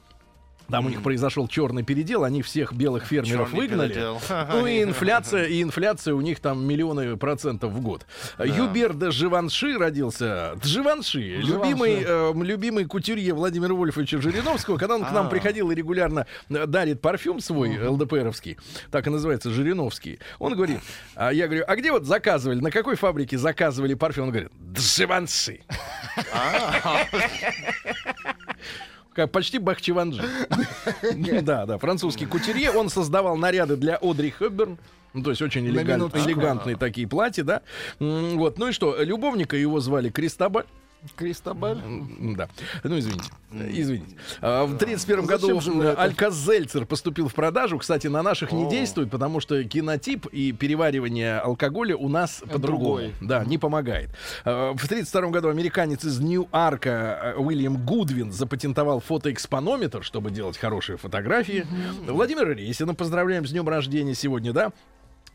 там 0.69 0.85
у 0.85 0.89
них 0.89 1.01
произошел 1.03 1.47
черный 1.47 1.83
передел, 1.83 2.23
они 2.23 2.41
всех 2.41 2.73
белых 2.73 3.05
фермеров 3.05 3.49
Чёрный 3.51 3.67
выгнали. 3.67 3.89
передел. 3.93 4.21
Ну 4.51 4.65
и 4.67 4.83
инфляция, 4.83 5.45
и 5.45 5.61
инфляция 5.61 6.13
у 6.13 6.21
них 6.21 6.39
там 6.39 6.65
миллионы 6.65 7.17
процентов 7.17 7.71
в 7.71 7.81
год. 7.81 8.05
Юбер 8.39 8.93
де 8.93 9.11
Живанши 9.11 9.77
родился. 9.77 10.53
Дживанши, 10.63 11.19
любимый, 11.19 12.03
э, 12.05 12.33
любимый 12.35 12.85
кутюрье 12.85 13.33
Владимира 13.33 13.73
Вольфовича 13.73 14.21
Жириновского, 14.21 14.77
когда 14.77 14.95
он 14.95 15.05
к 15.05 15.11
нам 15.11 15.27
А. 15.27 15.29
приходил 15.29 15.71
и 15.71 15.75
регулярно 15.75 16.25
э, 16.49 16.65
дарит 16.65 17.01
парфюм 17.01 17.39
свой, 17.39 17.77
ЛДПРовский, 17.77 18.57
так 18.91 19.07
и 19.07 19.09
называется, 19.09 19.51
Жириновский. 19.51 20.19
Он 20.39 20.55
говорит, 20.55 20.79
а 21.15 21.31
я 21.31 21.47
говорю, 21.47 21.63
а 21.67 21.75
где 21.75 21.91
вот 21.91 22.05
заказывали, 22.05 22.59
на 22.59 22.71
какой 22.71 22.95
фабрике 22.95 23.37
заказывали 23.37 23.93
парфюм? 23.93 24.25
Он 24.25 24.31
говорит, 24.31 24.51
Дживанши. 24.73 25.61
Как 29.15 29.31
почти 29.31 29.57
Бахчеванджи. 29.59 30.21
Да, 31.41 31.65
да, 31.65 31.77
французский 31.77 32.25
кутюрье. 32.25 32.71
Он 32.71 32.89
создавал 32.89 33.37
наряды 33.37 33.77
для 33.77 33.95
Одри 34.01 34.33
Хепберн. 34.37 34.77
Ну, 35.13 35.23
то 35.23 35.29
есть 35.29 35.41
очень 35.41 35.65
элегант- 35.67 36.11
элегантные 36.27 36.75
такие 36.75 37.07
платья, 37.07 37.43
да. 37.43 37.61
Вот, 37.99 38.57
ну 38.59 38.67
и 38.67 38.71
что, 38.73 39.01
любовника 39.01 39.55
его 39.55 39.79
звали 39.79 40.09
Кристобаль. 40.09 40.65
Кристобаль. 41.15 41.79
Да. 42.19 42.49
Ну, 42.83 42.97
извините. 42.99 43.29
Извините. 43.51 44.15
А, 44.41 44.65
В 44.65 44.77
31 44.77 45.25
году? 45.25 45.59
Алька-Зельцер 45.97 46.85
поступил 46.85 47.27
в 47.29 47.33
продажу. 47.33 47.77
Кстати, 47.77 48.07
на 48.07 48.21
наших 48.23 48.51
не 48.51 48.69
действует, 48.69 49.09
потому 49.11 49.39
что 49.39 49.63
кинотип 49.63 50.25
и 50.27 50.51
переваривание 50.51 51.39
алкоголя 51.39 51.95
у 51.95 52.09
нас 52.09 52.43
по-другому. 52.51 53.11
Да, 53.21 53.43
не 53.45 53.57
помогает. 53.57 54.09
А, 54.43 54.73
В 54.73 54.87
32 54.87 55.29
году 55.29 55.49
американец 55.49 56.03
из 56.03 56.19
Нью-Арка 56.19 57.33
э, 57.35 57.39
Уильям 57.39 57.85
Гудвин 57.85 58.31
запатентовал 58.31 58.99
фотоэкспонометр, 58.99 60.03
чтобы 60.03 60.31
делать 60.31 60.57
хорошие 60.57 60.97
фотографии. 60.97 61.65
Владимира 62.07 62.53
Рейсина 62.53 62.93
поздравляем 62.93 63.45
с 63.45 63.51
днем 63.51 63.67
рождения 63.67 64.15
сегодня, 64.15 64.53
да? 64.53 64.71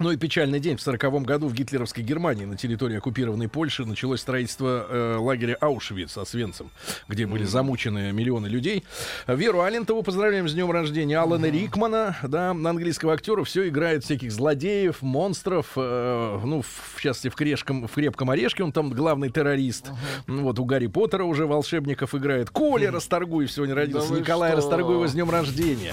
Ну 0.01 0.11
и 0.11 0.17
печальный 0.17 0.61
день. 0.61 0.79
В 0.79 0.81
1940 0.81 1.27
году 1.27 1.49
в 1.49 1.53
гитлеровской 1.53 2.03
Германии 2.03 2.47
на 2.47 2.57
территории 2.57 2.97
оккупированной 2.97 3.49
Польши 3.51 3.85
началось 3.85 4.21
строительство 4.21 4.87
э, 4.89 5.17
лагеря 5.19 5.59
Аушвиц 5.61 6.17
Освенцим, 6.17 6.71
где 7.07 7.27
были 7.27 7.45
замучены 7.45 8.11
миллионы 8.11 8.47
людей. 8.47 8.85
Веру 9.27 9.61
Алентову 9.61 10.03
поздравляем 10.03 10.49
с 10.49 10.55
днем 10.55 10.71
рождения. 10.71 11.19
Алана 11.19 11.51
Рикмана, 11.51 12.17
да, 12.23 12.55
на 12.55 12.71
английского 12.71 13.13
актера, 13.13 13.45
все 13.45 13.69
играет 13.69 14.03
всяких 14.03 14.33
злодеев, 14.33 15.03
монстров. 15.03 15.73
э, 15.77 16.41
ну, 16.47 16.63
в 16.63 16.99
частности, 16.99 17.29
в, 17.29 17.35
крешком, 17.35 17.87
в 17.87 17.93
крепком 17.93 18.31
орешке 18.31 18.65
он 18.65 18.73
там 18.73 18.89
главный 18.89 19.29
террорист. 19.29 19.91
Ну, 20.27 20.45
Вот 20.45 20.59
у 20.59 20.65
Гарри 20.65 20.87
Поттера 20.87 21.25
уже 21.25 21.45
волшебников 21.45 22.15
играет. 22.15 22.49
Коля 22.49 22.91
Расторгуев 22.91 23.53
сегодня 23.53 23.75
родился. 23.75 24.15
Да 24.15 24.21
Николай 24.21 24.53
что? 24.53 24.57
Расторгуева 24.57 25.07
с 25.07 25.13
днем 25.13 25.29
рождения. 25.29 25.93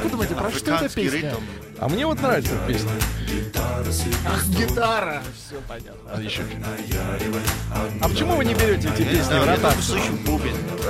Как 0.00 0.04
вы 0.06 0.10
думаете, 0.12 0.34
про 0.34 0.50
что 0.50 0.74
эта 0.76 0.88
песня? 0.88 1.34
А 1.80 1.88
мне 1.88 2.04
вот 2.06 2.20
нравится 2.20 2.54
эта 2.54 2.66
песня. 2.72 2.90
Ах, 4.26 4.46
гитара. 4.48 5.22
Все 5.34 5.56
понятно. 5.66 6.10
А 6.12 6.20
еще. 6.20 6.42
А 8.02 8.08
почему 8.08 8.36
вы 8.36 8.44
не 8.44 8.52
берете 8.54 8.90
эти 8.94 9.02
песни 9.02 9.38
в 9.38 9.46
ротацию? 9.46 9.98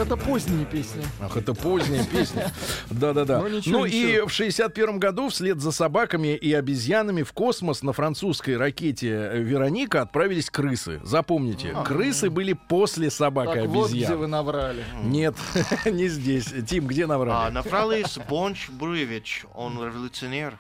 Это 0.01 0.17
поздние 0.17 0.67
песни. 0.67 1.05
Ах, 1.21 1.37
это 1.37 1.55
поздняя 1.55 2.05
песня. 2.05 2.51
Да-да-да. 2.91 3.39
Ну, 3.41 3.61
Ну 3.67 3.85
и 3.85 4.21
в 4.23 4.31
61 4.31 4.99
году 4.99 5.29
вслед 5.29 5.61
за 5.61 5.71
собаками 5.71 6.35
и 6.35 6.53
обезьянами 6.53 7.23
в 7.23 7.33
космос 7.33 7.83
на 7.83 7.93
французской 7.93 8.57
ракете 8.57 9.31
«Вероника» 9.35 10.03
отправились 10.03 10.51
крысы. 10.51 11.01
Запомните, 11.05 11.73
крысы 11.85 12.31
были 12.31 12.53
после 12.55 13.11
собак 13.11 13.51
и 13.57 13.61
Так 13.61 13.69
вот, 13.69 13.91
где 13.91 13.99
обезьян. 13.99 14.19
вы 14.19 14.27
наврали. 14.27 14.85
Нет, 15.05 15.37
не 15.85 16.09
здесь. 16.09 16.53
Тим, 16.69 16.87
где 16.89 17.05
А 17.05 17.09
наврали? 17.09 17.53
Наврались 17.53 18.19
Бонч 18.29 18.69
Бруевич, 18.71 19.45
он 19.55 19.75
революционер. 19.85 20.59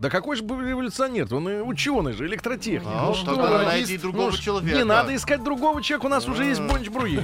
Да 0.00 0.08
какой 0.08 0.34
же 0.34 0.42
был 0.42 0.58
революционер? 0.62 1.32
Он 1.34 1.46
и 1.50 1.60
ученый 1.60 2.14
же, 2.14 2.24
электротехник. 2.26 2.88
А, 2.90 3.08
Ну 3.08 3.14
что 3.14 3.36
надо 3.36 3.58
найти 3.66 3.98
другого 3.98 4.30
Ну, 4.30 4.36
человека. 4.38 4.74
Не 4.78 4.84
надо 4.84 5.14
искать 5.14 5.44
другого 5.44 5.82
человека, 5.82 6.06
у 6.06 6.08
нас 6.08 6.26
уже 6.26 6.46
есть 6.46 6.62
Бонч 6.62 6.88
Бруи. 6.88 7.22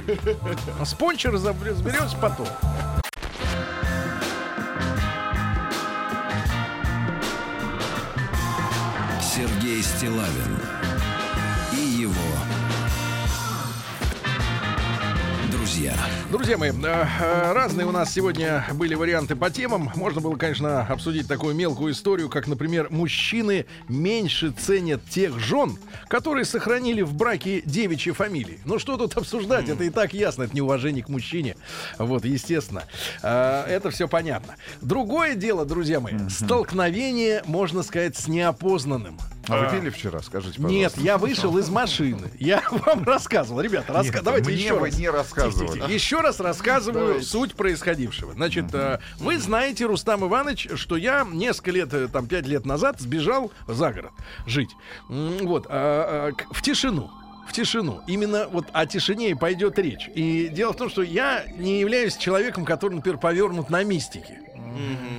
А 0.79 0.85
с 0.85 0.93
разобр- 1.31 1.67
разберемся 1.67 2.15
потом. 2.17 2.45
Сергей 9.21 9.81
Стилавин 9.83 10.57
друзья. 15.77 15.95
Друзья 16.31 16.57
мои, 16.57 16.71
э, 16.71 16.73
э, 16.73 17.51
разные 17.53 17.85
у 17.85 17.91
нас 17.91 18.11
сегодня 18.11 18.65
были 18.73 18.95
варианты 18.95 19.35
по 19.35 19.51
темам. 19.51 19.91
Можно 19.95 20.21
было, 20.21 20.35
конечно, 20.35 20.81
обсудить 20.81 21.27
такую 21.27 21.53
мелкую 21.53 21.93
историю, 21.93 22.29
как, 22.29 22.47
например, 22.47 22.87
мужчины 22.89 23.67
меньше 23.87 24.51
ценят 24.51 25.07
тех 25.07 25.37
жен, 25.37 25.77
которые 26.07 26.45
сохранили 26.45 27.03
в 27.03 27.13
браке 27.13 27.61
девичьи 27.63 28.11
фамилии. 28.11 28.59
Ну 28.65 28.79
что 28.79 28.97
тут 28.97 29.17
обсуждать? 29.17 29.69
Это 29.69 29.83
и 29.83 29.91
так 29.91 30.15
ясно, 30.15 30.43
это 30.43 30.55
неуважение 30.55 31.03
к 31.03 31.09
мужчине. 31.09 31.55
Вот, 31.99 32.25
естественно. 32.25 32.83
Э, 33.21 33.65
Это 33.67 33.91
все 33.91 34.07
понятно. 34.07 34.55
Другое 34.81 35.35
дело, 35.35 35.63
друзья 35.63 35.99
мои, 35.99 36.17
столкновение, 36.29 37.43
можно 37.45 37.83
сказать, 37.83 38.17
с 38.17 38.27
неопознанным. 38.27 39.19
А 39.49 39.65
вы 39.65 39.79
пили 39.79 39.89
вчера, 39.89 40.21
скажите, 40.21 40.55
пожалуйста? 40.61 40.77
Нет, 40.77 40.97
я 40.97 41.17
вышел 41.17 41.57
из 41.57 41.69
машины. 41.69 42.31
Я 42.39 42.63
вам 42.71 43.03
рассказывал. 43.03 43.61
Ребята, 43.61 43.93
раска... 43.93 44.15
Нет, 44.15 44.23
давайте 44.23 44.51
мне 44.51 44.63
еще 44.63 44.73
вы 44.79 44.87
раз. 44.87 44.97
не 44.97 45.09
рассказывали. 45.09 45.67
Тихо, 45.67 45.73
тихо. 45.73 45.91
Еще 45.91 46.21
раз 46.21 46.39
рассказываю 46.39 47.05
Давайте. 47.05 47.25
суть 47.25 47.55
происходившего. 47.55 48.33
Значит, 48.33 48.73
э, 48.73 48.99
вы 49.19 49.37
знаете, 49.37 49.85
Рустам 49.85 50.25
Иванович, 50.25 50.69
что 50.75 50.97
я 50.97 51.25
несколько 51.29 51.71
лет, 51.71 51.93
э, 51.93 52.07
там, 52.07 52.27
пять 52.27 52.45
лет 52.47 52.65
назад 52.65 52.99
сбежал 52.99 53.51
за 53.67 53.91
город 53.91 54.11
жить. 54.45 54.75
Вот, 55.07 55.67
а, 55.69 56.31
а, 56.31 56.53
в 56.53 56.61
тишину. 56.61 57.09
В 57.47 57.53
тишину. 57.53 58.01
Именно 58.07 58.47
вот 58.51 58.65
о 58.73 58.85
тишине 58.85 59.29
и 59.29 59.33
пойдет 59.33 59.79
речь. 59.79 60.09
И 60.13 60.49
дело 60.49 60.73
в 60.73 60.77
том, 60.77 60.89
что 60.89 61.01
я 61.01 61.45
не 61.57 61.79
являюсь 61.79 62.17
человеком, 62.17 62.65
который, 62.65 62.95
например, 62.95 63.17
повернут 63.19 63.69
на 63.69 63.83
мистике. 63.83 64.41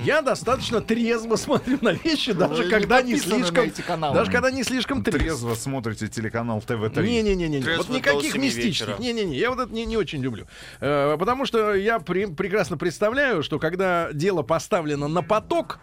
Я 0.03 0.21
достаточно 0.21 0.81
трезво 0.81 1.35
смотрю 1.35 1.77
на 1.81 1.91
вещи, 1.93 2.31
даже 2.31 2.65
не 2.65 2.69
когда 2.69 3.01
не 3.01 3.17
слишком, 3.17 3.71
даже 4.13 4.31
когда 4.31 4.51
не 4.51 4.63
слишком 4.63 5.03
трезво. 5.03 5.19
Трезво 5.19 5.53
смотрите 5.55 6.07
телеканал 6.07 6.61
ТВ-3. 6.61 7.03
Не-не-не-не. 7.03 7.61
Трезво 7.61 7.83
Вот 7.83 7.95
никаких 7.95 8.35
мистических. 8.35 8.99
Не-не-не. 8.99 9.37
Я 9.37 9.49
вот 9.49 9.59
это 9.59 9.73
не, 9.73 9.85
не 9.85 9.97
очень 9.97 10.21
люблю. 10.21 10.47
Э, 10.79 11.17
потому 11.19 11.45
что 11.45 11.73
я 11.73 11.99
при- 11.99 12.25
прекрасно 12.25 12.77
представляю, 12.77 13.43
что 13.43 13.59
когда 13.59 14.11
дело 14.13 14.41
поставлено 14.41 15.07
на 15.07 15.21
поток, 15.21 15.79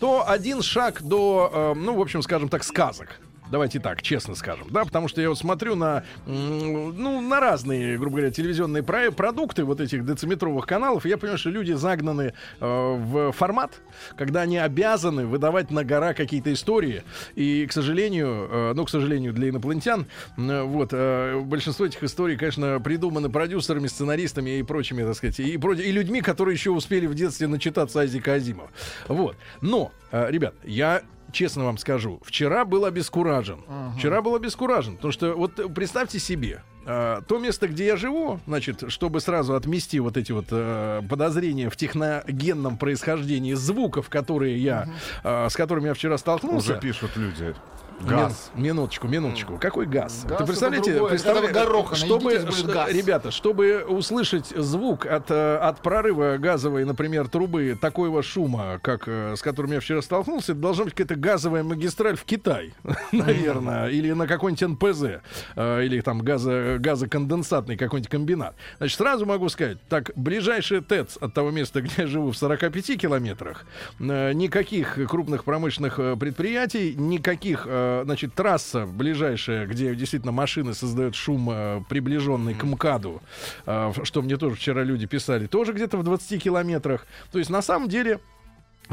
то 0.00 0.28
один 0.28 0.62
шаг 0.62 1.02
до, 1.02 1.74
э, 1.76 1.78
ну, 1.78 1.94
в 1.94 2.00
общем, 2.00 2.22
скажем 2.22 2.48
так, 2.48 2.64
сказок. 2.64 3.20
Давайте 3.50 3.80
так, 3.80 4.00
честно 4.02 4.34
скажем, 4.34 4.68
да, 4.70 4.84
потому 4.84 5.08
что 5.08 5.20
я 5.20 5.28
вот 5.28 5.38
смотрю 5.38 5.74
на, 5.74 6.04
ну, 6.26 7.20
на 7.20 7.40
разные, 7.40 7.98
грубо 7.98 8.18
говоря, 8.18 8.30
телевизионные 8.30 8.82
про- 8.82 9.10
продукты 9.10 9.64
вот 9.64 9.80
этих 9.80 10.04
дециметровых 10.06 10.66
каналов, 10.66 11.04
и 11.04 11.08
я 11.08 11.18
понимаю, 11.18 11.38
что 11.38 11.50
люди 11.50 11.72
загнаны 11.72 12.32
э, 12.60 12.64
в 12.64 13.32
формат, 13.32 13.80
когда 14.16 14.42
они 14.42 14.56
обязаны 14.58 15.26
выдавать 15.26 15.70
на 15.70 15.84
гора 15.84 16.14
какие-то 16.14 16.52
истории, 16.52 17.02
и, 17.34 17.66
к 17.66 17.72
сожалению, 17.72 18.48
э, 18.50 18.72
ну, 18.74 18.84
к 18.84 18.90
сожалению, 18.90 19.32
для 19.32 19.48
инопланетян, 19.48 20.06
э, 20.36 20.62
вот, 20.62 20.90
э, 20.92 21.40
большинство 21.40 21.86
этих 21.86 22.02
историй, 22.04 22.36
конечно, 22.36 22.78
придуманы 22.80 23.30
продюсерами, 23.30 23.88
сценаристами 23.88 24.58
и 24.58 24.62
прочими, 24.62 25.02
так 25.02 25.16
сказать, 25.16 25.40
и, 25.40 25.56
проч- 25.56 25.80
и 25.80 25.90
людьми, 25.90 26.20
которые 26.20 26.54
еще 26.54 26.70
успели 26.70 27.06
в 27.06 27.14
детстве 27.14 27.48
начитаться 27.48 28.00
Азика 28.00 28.34
Азимова. 28.34 28.70
Вот. 29.08 29.36
Но, 29.60 29.90
э, 30.12 30.30
ребят, 30.30 30.54
я 30.64 31.02
честно 31.32 31.64
вам 31.64 31.78
скажу, 31.78 32.20
вчера 32.24 32.64
был 32.64 32.84
обескуражен. 32.84 33.60
Вчера 33.96 34.22
был 34.22 34.34
обескуражен, 34.34 34.96
потому 34.96 35.12
что 35.12 35.34
вот 35.34 35.58
э, 35.58 35.68
представьте 35.68 36.18
себе, 36.18 36.62
э, 36.86 37.20
то 37.26 37.38
место, 37.38 37.68
где 37.68 37.86
я 37.86 37.96
живу, 37.96 38.40
значит, 38.46 38.84
чтобы 38.88 39.20
сразу 39.20 39.54
отмести 39.54 40.00
вот 40.00 40.16
эти 40.16 40.32
вот 40.32 40.46
э, 40.50 41.02
подозрения 41.08 41.70
в 41.70 41.76
техногенном 41.76 42.76
происхождении 42.78 43.54
звуков, 43.54 44.08
которые 44.08 44.58
я, 44.58 44.88
э, 45.22 45.48
с 45.48 45.56
которыми 45.56 45.86
я 45.88 45.94
вчера 45.94 46.18
столкнулся. 46.18 46.72
Уже 46.72 46.80
пишут 46.80 47.16
люди. 47.16 47.54
Мин- 48.00 48.08
Газ. 48.08 48.50
минуточку, 48.54 49.08
минуточку. 49.08 49.58
Какой 49.58 49.86
газ? 49.86 50.24
Газ 50.26 50.38
Ты 50.38 50.44
представляете, 50.46 50.90
это 50.90 50.98
другое. 50.98 51.10
представля- 51.10 51.40
Когда 51.46 51.60
вы 51.60 51.66
гороха 51.66 51.94
чтобы, 51.96 52.38
газ. 52.38 52.92
ребята, 52.92 53.30
чтобы 53.30 53.84
услышать 53.86 54.48
звук 54.56 55.04
от, 55.06 55.30
э, 55.30 55.56
от 55.56 55.82
прорыва 55.82 56.36
газовой, 56.38 56.84
например, 56.84 57.28
трубы 57.28 57.76
такого 57.80 58.22
шума, 58.22 58.78
как 58.82 59.04
э, 59.06 59.34
с 59.36 59.42
которым 59.42 59.72
я 59.72 59.80
вчера 59.80 60.00
столкнулся, 60.02 60.52
это 60.52 60.60
должна 60.60 60.84
быть 60.84 60.94
какая-то 60.94 61.16
газовая 61.16 61.62
магистраль 61.62 62.16
в 62.16 62.24
Китай, 62.24 62.72
наверное, 63.12 63.88
или 63.88 64.12
на 64.12 64.26
какой-нибудь 64.26 64.80
НПЗ, 64.80 65.20
э, 65.56 65.84
или 65.84 66.00
там 66.00 66.20
газо, 66.20 66.76
газоконденсатный 66.78 67.76
какой-нибудь 67.76 68.10
комбинат. 68.10 68.54
Значит, 68.78 68.96
сразу 68.96 69.26
могу 69.26 69.48
сказать, 69.50 69.78
так, 69.88 70.10
ближайший 70.16 70.80
ТЭЦ 70.80 71.18
от 71.20 71.34
того 71.34 71.50
места, 71.50 71.82
где 71.82 71.92
я 72.02 72.06
живу, 72.06 72.30
в 72.32 72.36
45 72.36 72.96
километрах, 72.96 73.66
никаких 73.98 74.98
крупных 75.08 75.44
промышленных 75.44 75.96
предприятий, 76.18 76.94
никаких, 76.96 77.66
значит, 78.04 78.34
трасса 78.34 78.86
ближайшая, 78.86 79.66
где 79.66 79.94
действительно 79.94 80.32
машины 80.32 80.74
создают 80.74 81.14
шум, 81.14 81.48
э, 81.50 81.82
приближенный 81.88 82.54
к 82.54 82.64
МКАДу, 82.64 83.22
э, 83.66 83.92
что 84.04 84.22
мне 84.22 84.36
тоже 84.36 84.56
вчера 84.56 84.82
люди 84.82 85.06
писали, 85.06 85.46
тоже 85.46 85.72
где-то 85.72 85.96
в 85.96 86.02
20 86.02 86.38
километрах. 86.38 87.06
То 87.32 87.38
есть, 87.38 87.50
на 87.50 87.62
самом 87.62 87.88
деле, 87.88 88.20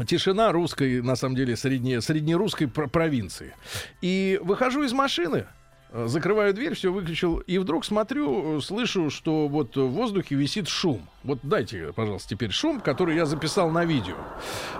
тишина 0.06 0.52
русской, 0.52 1.02
на 1.02 1.16
самом 1.16 1.36
деле, 1.36 1.56
средне, 1.56 2.00
среднерусской 2.00 2.68
про- 2.68 2.86
провинции. 2.86 3.54
И 4.00 4.38
выхожу 4.42 4.84
из 4.84 4.92
машины, 4.92 5.46
э, 5.90 6.06
закрываю 6.06 6.54
дверь, 6.54 6.74
все 6.74 6.92
выключил, 6.92 7.38
и 7.38 7.58
вдруг 7.58 7.84
смотрю, 7.84 8.58
э, 8.58 8.60
слышу, 8.60 9.10
что 9.10 9.48
вот 9.48 9.76
в 9.76 9.88
воздухе 9.88 10.34
висит 10.34 10.68
шум. 10.68 11.08
Вот 11.24 11.40
дайте, 11.42 11.92
пожалуйста, 11.94 12.28
теперь 12.28 12.50
шум, 12.50 12.80
который 12.80 13.16
я 13.16 13.26
записал 13.26 13.70
на 13.70 13.84
видео. 13.84 14.16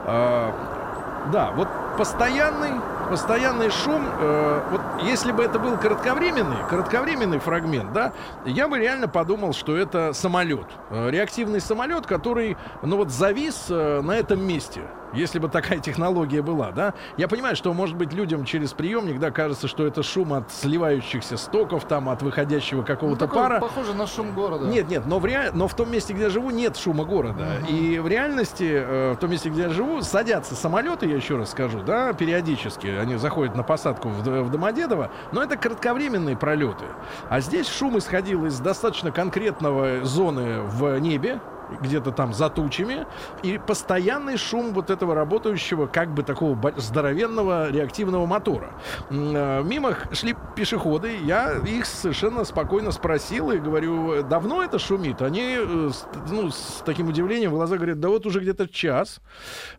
А, 0.05 1.29
да, 1.33 1.51
вот 1.53 1.69
постоянный, 1.97 2.81
постоянный 3.09 3.71
шум. 3.71 4.03
э, 4.07 4.61
вот 4.71 4.81
если 5.03 5.33
бы 5.33 5.43
это 5.43 5.59
был 5.59 5.77
кратковременный, 5.77 6.59
кратковременный 6.69 7.39
фрагмент, 7.39 7.93
да, 7.93 8.13
я 8.45 8.69
бы 8.69 8.79
реально 8.79 9.09
подумал, 9.09 9.53
что 9.53 9.77
это 9.77 10.13
самолет, 10.13 10.67
э, 10.91 11.11
реактивный 11.11 11.61
самолет, 11.61 12.07
который, 12.07 12.57
ну 12.83 12.97
вот 12.97 13.11
завис 13.11 13.67
э, 13.71 14.01
на 14.03 14.13
этом 14.13 14.47
месте. 14.47 14.83
Если 15.13 15.39
бы 15.39 15.49
такая 15.49 15.79
технология 15.81 16.43
была, 16.43 16.71
да, 16.73 16.95
я 17.17 17.29
понимаю, 17.29 17.57
что 17.57 17.73
может 17.73 17.97
быть 17.97 18.13
людям 18.13 18.45
через 18.45 18.73
приемник, 18.73 19.19
да, 19.19 19.31
кажется, 19.31 19.69
что 19.69 19.87
это 19.87 20.03
шум 20.03 20.33
от 20.33 20.51
сливающихся 20.51 21.37
стоков, 21.37 21.87
там, 21.87 22.09
от 22.09 22.23
выходящего 22.23 22.81
Ну, 22.81 22.87
какого-то 22.87 23.27
такой, 23.27 23.43
пара. 23.43 23.61
Похоже 23.61 23.95
на 23.95 24.07
шум 24.07 24.33
города. 24.35 24.67
Нет, 24.67 24.89
нет, 24.89 25.07
но 25.07 25.19
в, 25.19 25.25
ре... 25.25 25.51
но 25.53 25.69
в 25.69 25.75
том 25.75 25.91
месте, 25.91 26.13
где 26.13 26.25
я 26.25 26.31
живу, 26.31 26.51
нет 26.51 26.77
шума 26.77 27.05
города. 27.05 27.47
И 27.69 27.99
в 27.99 28.09
реальности, 28.09 28.69
э, 28.71 29.13
в 29.13 29.17
том 29.17 29.31
месте, 29.31 29.49
где 29.49 29.63
я 29.63 29.71
живу, 29.71 30.03
садятся 30.03 30.55
самолеты, 30.55 31.07
я 31.07 31.17
еще 31.17 31.37
раз 31.37 31.51
скажу, 31.51 31.83
да, 31.83 32.13
периодически. 32.13 32.87
Они 32.87 33.17
заходят 33.17 33.57
на 33.57 33.63
посадку 33.63 34.09
в, 34.09 34.23
в 34.23 34.51
Домодедово, 34.51 35.11
но 35.33 35.43
это 35.43 35.57
кратковременные 35.57 36.37
пролеты. 36.37 36.85
А 37.29 37.41
здесь 37.41 37.69
шум 37.69 37.99
исходил 37.99 38.47
из 38.47 38.59
достаточно 38.61 39.11
конкретного 39.11 40.05
зоны 40.05 40.61
в 40.63 40.99
небе. 40.99 41.41
Где-то 41.81 42.13
там 42.13 42.33
за 42.33 42.51
тучами, 42.51 43.07
и 43.43 43.59
постоянный 43.59 44.37
шум 44.37 44.73
вот 44.73 44.91
этого 44.91 45.15
работающего, 45.15 45.87
как 45.87 46.13
бы 46.13 46.23
такого 46.23 46.59
здоровенного 46.77 47.71
реактивного 47.71 48.27
мотора. 48.27 48.71
Э, 49.11 49.63
Мимо 49.63 49.97
шли 50.13 50.35
пешеходы, 50.57 51.17
я 51.25 51.59
их 51.59 51.87
совершенно 51.87 52.45
спокойно 52.45 52.91
спросил 52.91 53.51
и 53.51 53.59
говорю, 53.59 54.23
давно 54.23 54.63
это 54.63 54.79
шумит? 54.79 55.23
Они 55.23 55.57
э, 55.59 55.91
с, 55.93 56.07
ну, 56.31 56.51
с 56.51 56.83
таким 56.85 57.09
удивлением 57.09 57.51
в 57.51 57.55
глаза 57.55 57.77
говорят, 57.77 58.01
да 58.01 58.09
вот 58.09 58.27
уже 58.27 58.41
где-то 58.41 58.69
час. 58.69 59.21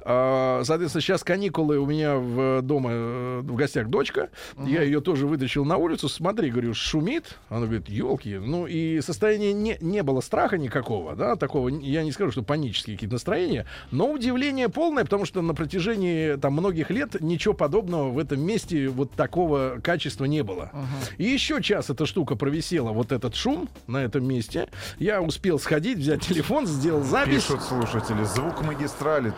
А, 0.02 0.62
Соответственно, 0.64 1.02
сейчас 1.02 1.24
каникулы 1.24 1.80
у 1.80 1.86
меня 1.86 2.16
в 2.16 2.62
дома 2.62 2.90
э, 2.92 3.40
в 3.44 3.56
гостях 3.56 3.88
дочка. 3.88 4.30
Я 4.58 4.84
ее 4.84 5.02
тоже 5.02 5.26
вытащил 5.28 5.66
на 5.66 5.78
улицу. 5.78 6.10
Смотри, 6.10 6.52
говорю, 6.52 6.74
шумит. 6.74 7.38
Она 7.50 7.66
говорит, 7.66 7.90
елки. 7.90 8.38
Ну 8.38 8.68
и 8.68 9.02
состояние 9.02 9.54
не, 9.54 9.78
не 9.82 10.04
было 10.04 10.22
страха 10.22 10.58
никакого, 10.58 11.16
да, 11.16 11.36
такого. 11.36 11.70
Я 11.82 12.04
не 12.04 12.12
скажу, 12.12 12.32
что 12.32 12.44
панические 12.44 12.96
какие-то 12.96 13.14
настроения, 13.16 13.66
но 13.92 14.12
удивление 14.12 14.70
полное, 14.70 15.04
потому 15.04 15.26
что 15.26 15.42
на 15.42 15.54
протяжении 15.54 16.36
там 16.36 16.54
многих 16.54 16.90
лет 16.90 17.20
ничего 17.22 17.54
подобного 17.54 18.10
в 18.10 18.18
этом 18.20 18.42
месте 18.42 18.88
вот 18.90 19.12
такого 19.12 19.80
качества 19.84 20.26
не 20.26 20.44
было. 20.44 20.72
И 21.18 21.24
еще 21.26 21.62
час 21.62 21.90
эта 21.90 22.06
штука 22.06 22.36
провисела, 22.36 22.92
вот 22.92 23.12
этот 23.12 23.36
шум 23.36 23.70
на 23.88 24.04
этом 24.04 24.26
месте. 24.28 24.70
Я 24.98 25.22
успел 25.22 25.60
сходить, 25.60 25.98
взять 25.98 26.22
телефон, 26.22 26.66
сделал 26.68 27.04
запись. 27.04 27.44
Пишут 27.46 27.62
слушатели, 27.62 28.24
звук 28.24 28.62
магистрали. 28.64 29.34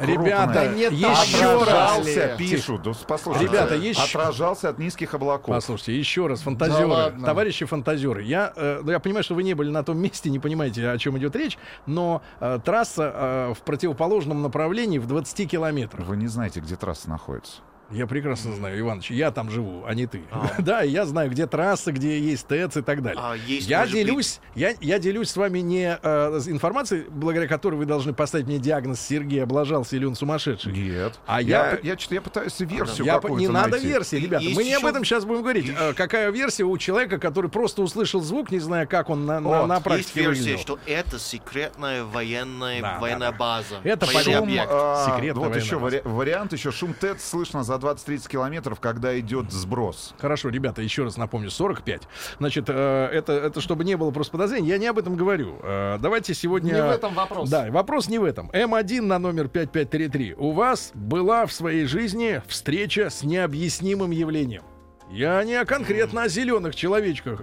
Ребята, 0.00 0.52
крупное. 0.52 0.74
не 0.74 0.82
еще 0.84 1.64
раз. 1.64 2.06
Пишут, 2.38 2.82
да 2.82 2.92
послушайте. 3.06 3.46
Ребята, 3.48 3.74
еще- 3.74 4.02
Отражался 4.02 4.68
от 4.70 4.78
низких 4.78 5.14
облаков. 5.14 5.54
Послушайте, 5.54 5.98
еще 5.98 6.26
раз, 6.26 6.40
фантазеры, 6.40 6.80
Да 6.80 6.86
ладно. 6.86 7.26
товарищи 7.26 7.64
фантазеры, 7.64 8.22
я, 8.22 8.52
э, 8.56 8.80
ну, 8.82 8.90
я 8.90 8.98
понимаю, 9.00 9.24
что 9.24 9.34
вы 9.34 9.42
не 9.42 9.54
были 9.54 9.70
на 9.70 9.82
том 9.82 9.98
месте, 9.98 10.30
не 10.30 10.38
понимаете, 10.38 10.88
о 10.88 10.98
чем 10.98 11.16
идет 11.18 11.34
речь, 11.36 11.58
но 11.86 12.22
э, 12.40 12.58
трасса 12.64 13.12
э, 13.14 13.54
в 13.54 13.62
противоположном 13.62 14.42
направлении 14.42 14.98
в 14.98 15.06
20 15.06 15.50
километрах. 15.50 16.06
Вы 16.06 16.16
не 16.16 16.26
знаете, 16.26 16.60
где 16.60 16.76
трасса 16.76 17.08
находится. 17.08 17.62
Я 17.90 18.06
прекрасно 18.08 18.52
знаю, 18.56 18.78
Иваныч, 18.80 19.10
я 19.12 19.30
там 19.30 19.50
живу, 19.50 19.84
а 19.86 19.94
не 19.94 20.06
ты. 20.06 20.22
Да, 20.58 20.82
и 20.84 20.90
я 20.90 21.06
знаю, 21.06 21.30
где 21.30 21.46
трасса, 21.46 21.92
где 21.92 22.18
есть 22.18 22.46
ТЭЦ 22.48 22.78
и 22.78 22.82
так 22.82 23.02
далее. 23.02 23.20
А 23.22 23.34
есть, 23.36 23.68
я 23.68 23.82
быть- 23.82 23.92
делюсь, 23.92 24.40
я, 24.54 24.74
я 24.80 24.98
делюсь 24.98 25.30
с 25.30 25.36
вами 25.36 25.60
не 25.60 25.96
э, 26.02 26.40
информацией, 26.46 27.04
благодаря 27.08 27.46
которой 27.48 27.76
вы 27.76 27.84
должны 27.86 28.12
поставить 28.12 28.46
мне 28.46 28.58
диагноз 28.58 29.00
Сергей 29.00 29.42
облажался 29.42 29.94
или 29.96 30.04
он 30.04 30.16
сумасшедший. 30.16 30.72
Нет. 30.72 31.18
А 31.26 31.40
я... 31.40 31.72
я- 31.72 31.78
Я, 31.92 31.98
что-то 31.98 32.14
я 32.16 32.22
пытаюсь 32.22 32.58
версию 32.60 33.06
Я 33.06 33.14
какую-то 33.14 33.40
не 33.40 33.48
надо 33.48 33.78
версии, 33.78 34.16
ребята. 34.16 34.42
Есть 34.44 34.56
Мы 34.56 34.64
не 34.64 34.74
об 34.74 34.84
этом 34.84 35.04
сейчас 35.04 35.24
будем 35.24 35.42
говорить. 35.42 35.72
Э, 35.78 35.92
Какая 35.94 36.30
версия 36.30 36.64
у 36.64 36.76
человека, 36.78 37.18
который 37.18 37.50
просто 37.50 37.82
услышал 37.82 38.20
звук, 38.20 38.50
не 38.50 38.58
зная, 38.58 38.86
как 38.86 39.10
он 39.10 39.26
на, 39.26 39.38
на, 39.40 39.48
Вот, 39.60 39.66
на 39.66 39.74
Есть 39.74 39.84
практике 39.84 40.20
версия, 40.22 40.40
выглядел? 40.40 40.58
что 40.58 40.78
это 40.86 41.18
секретная 41.18 42.04
военная, 42.04 42.80
Да, 42.82 42.94
да, 42.94 42.98
военная 43.00 43.30
да. 43.30 43.36
база. 43.36 43.76
Это 43.84 44.06
понятно. 44.06 44.38
объект. 44.38 44.68
а, 44.70 45.06
Секретная 45.14 45.48
вот 45.48 45.56
еще 45.56 45.76
вари- 45.78 46.02
вариант, 46.04 46.52
еще 46.52 46.72
шум 46.72 46.92
ТЭЦ 46.94 47.22
слышно 47.22 47.62
за 47.62 47.75
20-30 47.76 48.28
километров, 48.28 48.80
когда 48.80 49.18
идет 49.18 49.52
сброс. 49.52 50.14
Хорошо, 50.18 50.48
ребята, 50.48 50.82
еще 50.82 51.04
раз 51.04 51.16
напомню, 51.16 51.50
45. 51.50 52.02
Значит, 52.38 52.66
э, 52.68 53.08
это, 53.12 53.32
это 53.32 53.60
чтобы 53.60 53.84
не 53.84 53.96
было 53.96 54.10
просто 54.10 54.32
подозрений, 54.32 54.68
я 54.68 54.78
не 54.78 54.86
об 54.86 54.98
этом 54.98 55.16
говорю. 55.16 55.58
Э, 55.62 55.98
давайте 56.00 56.34
сегодня... 56.34 56.74
Не 56.74 56.82
в 56.82 56.90
этом 56.90 57.14
вопрос. 57.14 57.48
Да, 57.48 57.66
вопрос 57.70 58.08
не 58.08 58.18
в 58.18 58.24
этом. 58.24 58.50
М1 58.50 59.02
на 59.02 59.18
номер 59.18 59.48
5533. 59.48 60.34
У 60.34 60.52
вас 60.52 60.90
была 60.94 61.46
в 61.46 61.52
своей 61.52 61.86
жизни 61.86 62.42
встреча 62.46 63.10
с 63.10 63.22
необъяснимым 63.22 64.10
явлением. 64.10 64.62
Я 65.10 65.44
не 65.44 65.64
конкретно 65.64 66.22
о 66.22 66.28
зеленых 66.28 66.74
человечках. 66.74 67.42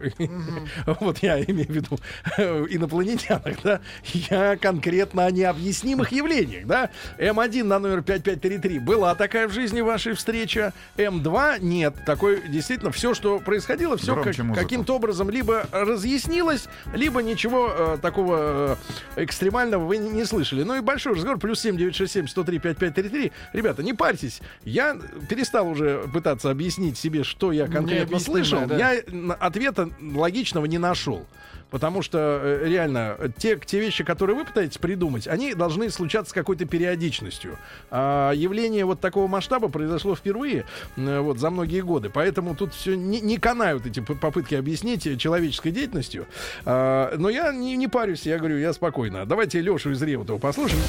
Вот 1.00 1.20
я 1.20 1.42
имею 1.44 1.68
в 1.68 1.72
виду 1.72 2.00
э, 2.38 2.66
инопланетянах, 2.70 3.62
да. 3.64 3.80
Я 4.14 4.58
конкретно 4.58 5.26
о 5.26 5.32
необъяснимых 5.32 6.12
явлениях, 6.12 6.66
да. 6.66 6.90
М1 7.18 7.64
на 7.64 7.80
номер 7.80 8.02
5533. 8.02 8.80
Была 8.80 9.16
такая 9.16 9.48
в 9.48 9.54
жизни 9.54 9.82
вашей 9.82 10.14
встреча. 10.14 10.74
М2 10.98 11.60
нет. 11.62 11.96
Такой 12.06 12.42
действительно 12.48 12.92
все, 12.92 13.14
что 13.14 13.40
происходило, 13.40 13.98
все 13.98 14.22
каким-то 14.54 14.96
образом 14.96 15.30
либо 15.30 15.66
разъяснилось, 15.72 16.68
либо 16.94 17.22
ничего 17.22 17.72
э, 17.76 17.98
такого 18.02 18.78
э, 19.16 19.24
экстремального 19.24 19.86
вы 19.86 19.98
не, 19.98 20.10
не 20.10 20.26
слышали. 20.26 20.64
Ну 20.64 20.76
и 20.76 20.82
большой 20.82 21.14
разговор. 21.14 21.40
Плюс 21.40 21.62
7967 21.62 22.28
103 22.28 22.60
5533. 22.60 23.32
Ребята, 23.54 23.84
не 23.84 23.94
парьтесь. 23.94 24.42
Я 24.64 24.98
перестал 25.30 25.68
уже 25.70 26.06
пытаться 26.14 26.52
объяснить 26.52 26.98
себе, 26.98 27.24
что 27.24 27.53
я 27.54 27.68
конкретно 27.68 28.20
слышал. 28.20 28.66
да. 28.66 28.78
Я 28.78 29.02
ответа 29.40 29.90
логичного 30.02 30.66
не 30.66 30.78
нашел. 30.78 31.26
Потому 31.74 32.04
что 32.04 32.40
э, 32.44 32.68
реально 32.68 33.18
те, 33.36 33.58
те 33.58 33.80
вещи, 33.80 34.04
которые 34.04 34.36
вы 34.36 34.46
пытаетесь 34.46 34.78
придумать, 34.78 35.28
они 35.28 35.56
должны 35.56 35.90
случаться 35.90 36.30
с 36.30 36.34
какой-то 36.34 36.66
периодичностью. 36.66 37.58
А 37.90 38.32
явление 38.32 38.86
вот 38.86 39.00
такого 39.00 39.28
масштаба 39.28 39.70
произошло 39.70 40.16
впервые 40.16 40.66
вот 40.96 41.40
за 41.40 41.50
многие 41.50 41.82
годы. 41.82 42.12
Поэтому 42.12 42.56
тут 42.56 42.76
все 42.76 42.96
не, 42.96 43.22
не 43.22 43.38
канают 43.38 43.88
эти 43.88 44.02
попытки 44.02 44.54
объяснить 44.54 45.20
человеческой 45.20 45.72
деятельностью. 45.72 46.28
А, 46.64 47.12
но 47.18 47.28
я 47.30 47.52
не, 47.52 47.76
не 47.76 47.88
парюсь, 47.88 48.28
я 48.28 48.38
говорю, 48.38 48.60
я 48.60 48.72
спокойно. 48.74 49.26
Давайте 49.26 49.60
Лешу 49.60 49.94
из 49.94 50.02
Реутова 50.04 50.38
послушаем. 50.38 50.84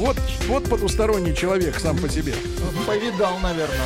Вот, 0.00 0.16
вот 0.48 0.70
потусторонний 0.70 1.34
человек 1.34 1.74
сам 1.74 1.94
по 1.98 2.08
себе. 2.08 2.32
Повидал, 2.86 3.38
наверное. 3.42 3.76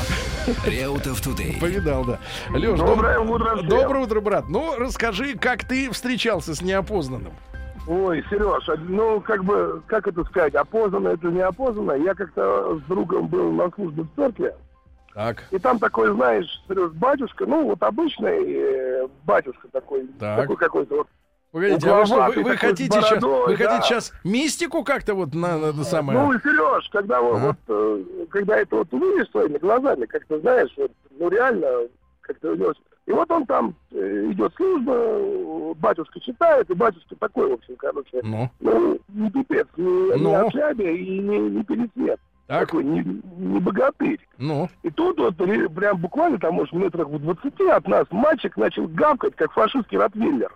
Реутов 0.64 1.20
Тудей. 1.20 1.58
Повидал, 1.60 2.04
да. 2.04 2.20
Леш, 2.50 2.78
Доброе 2.78 3.18
утро 3.18 3.56
всем. 3.56 3.68
Доброе 3.68 4.04
утро, 4.04 4.20
брат. 4.20 4.44
Ну, 4.48 4.76
расскажи, 4.78 5.36
как 5.36 5.64
ты 5.64 5.90
встречался 5.90 6.54
с 6.54 6.62
неопознанным. 6.62 7.32
Ой, 7.88 8.24
Сереж, 8.30 8.68
а, 8.68 8.76
ну, 8.76 9.20
как 9.22 9.44
бы, 9.44 9.82
как 9.88 10.06
это 10.06 10.22
сказать, 10.22 10.54
опознанно 10.54 11.08
это 11.08 11.26
неопознанно. 11.26 11.92
Я 12.00 12.14
как-то 12.14 12.78
с 12.78 12.88
другом 12.88 13.26
был 13.26 13.50
на 13.50 13.68
службе 13.72 14.04
в 14.04 14.14
церкви, 14.14 14.54
Так. 15.14 15.42
и 15.50 15.58
там 15.58 15.80
такой, 15.80 16.14
знаешь, 16.14 16.46
Сереж, 16.68 16.92
батюшка, 16.92 17.44
ну, 17.44 17.64
вот 17.66 17.82
обычный 17.82 18.52
э, 18.52 19.08
батюшка 19.24 19.66
такой, 19.72 20.06
Так. 20.20 20.42
такой 20.42 20.56
какой-то 20.56 20.94
вот. 20.98 21.08
Погодите, 21.54 21.88
а 21.88 22.00
вы 22.00 22.06
что, 22.06 22.16
вы, 22.34 22.42
вы 22.42 22.56
хотите 22.56 22.90
с 22.90 22.94
сейчас, 22.96 23.10
бородой, 23.10 23.46
вы 23.46 23.56
да. 23.56 23.68
хотите 23.70 23.86
сейчас 23.86 24.12
мистику 24.24 24.82
как-то 24.82 25.14
вот 25.14 25.34
на, 25.34 25.56
на 25.56 25.66
это 25.66 25.84
самое? 25.84 26.18
Ну, 26.18 26.32
и, 26.32 26.38
Сереж, 26.40 26.88
когда 26.90 27.20
вот, 27.22 27.36
Ага. 27.36 27.46
вот, 27.46 27.56
э, 27.68 28.04
когда 28.28 28.56
это 28.58 28.74
вот 28.74 28.92
увидишь 28.92 29.30
своими 29.30 29.58
глазами, 29.58 30.04
как-то, 30.06 30.40
знаешь, 30.40 30.70
вот, 30.76 30.90
ну, 31.16 31.28
реально, 31.28 31.68
как-то 32.22 32.56
идешь. 32.56 32.74
И 33.06 33.12
вот 33.12 33.30
он 33.30 33.46
там 33.46 33.72
э, 33.92 34.26
идет 34.32 34.52
служба, 34.56 35.74
батюшка 35.76 36.18
читает, 36.18 36.68
и 36.70 36.74
батюшка 36.74 37.14
такой, 37.20 37.48
в 37.48 37.52
общем, 37.52 37.76
короче, 37.76 38.20
Ну, 38.24 38.50
Ну, 38.58 38.98
не 39.10 39.30
пипец, 39.30 39.68
не, 39.76 39.84
не 40.18 40.22
Ну? 40.24 40.48
ослябе 40.48 40.96
и 40.96 41.18
не, 41.20 41.38
не 41.38 41.62
пересмет. 41.62 42.18
так, 42.48 42.66
Такой, 42.66 42.82
не, 42.82 42.98
не 43.36 43.60
богатырь. 43.60 44.18
ну. 44.38 44.68
И 44.82 44.90
тут 44.90 45.20
вот 45.20 45.36
прям 45.36 45.98
буквально 45.98 46.40
там, 46.40 46.54
может, 46.54 46.72
метрах 46.72 47.06
в 47.06 47.16
20 47.20 47.60
от 47.70 47.86
нас 47.86 48.06
мальчик 48.10 48.56
начал 48.56 48.88
гавкать, 48.88 49.36
как 49.36 49.52
фашистский 49.52 49.98
ротвейлер. 49.98 50.50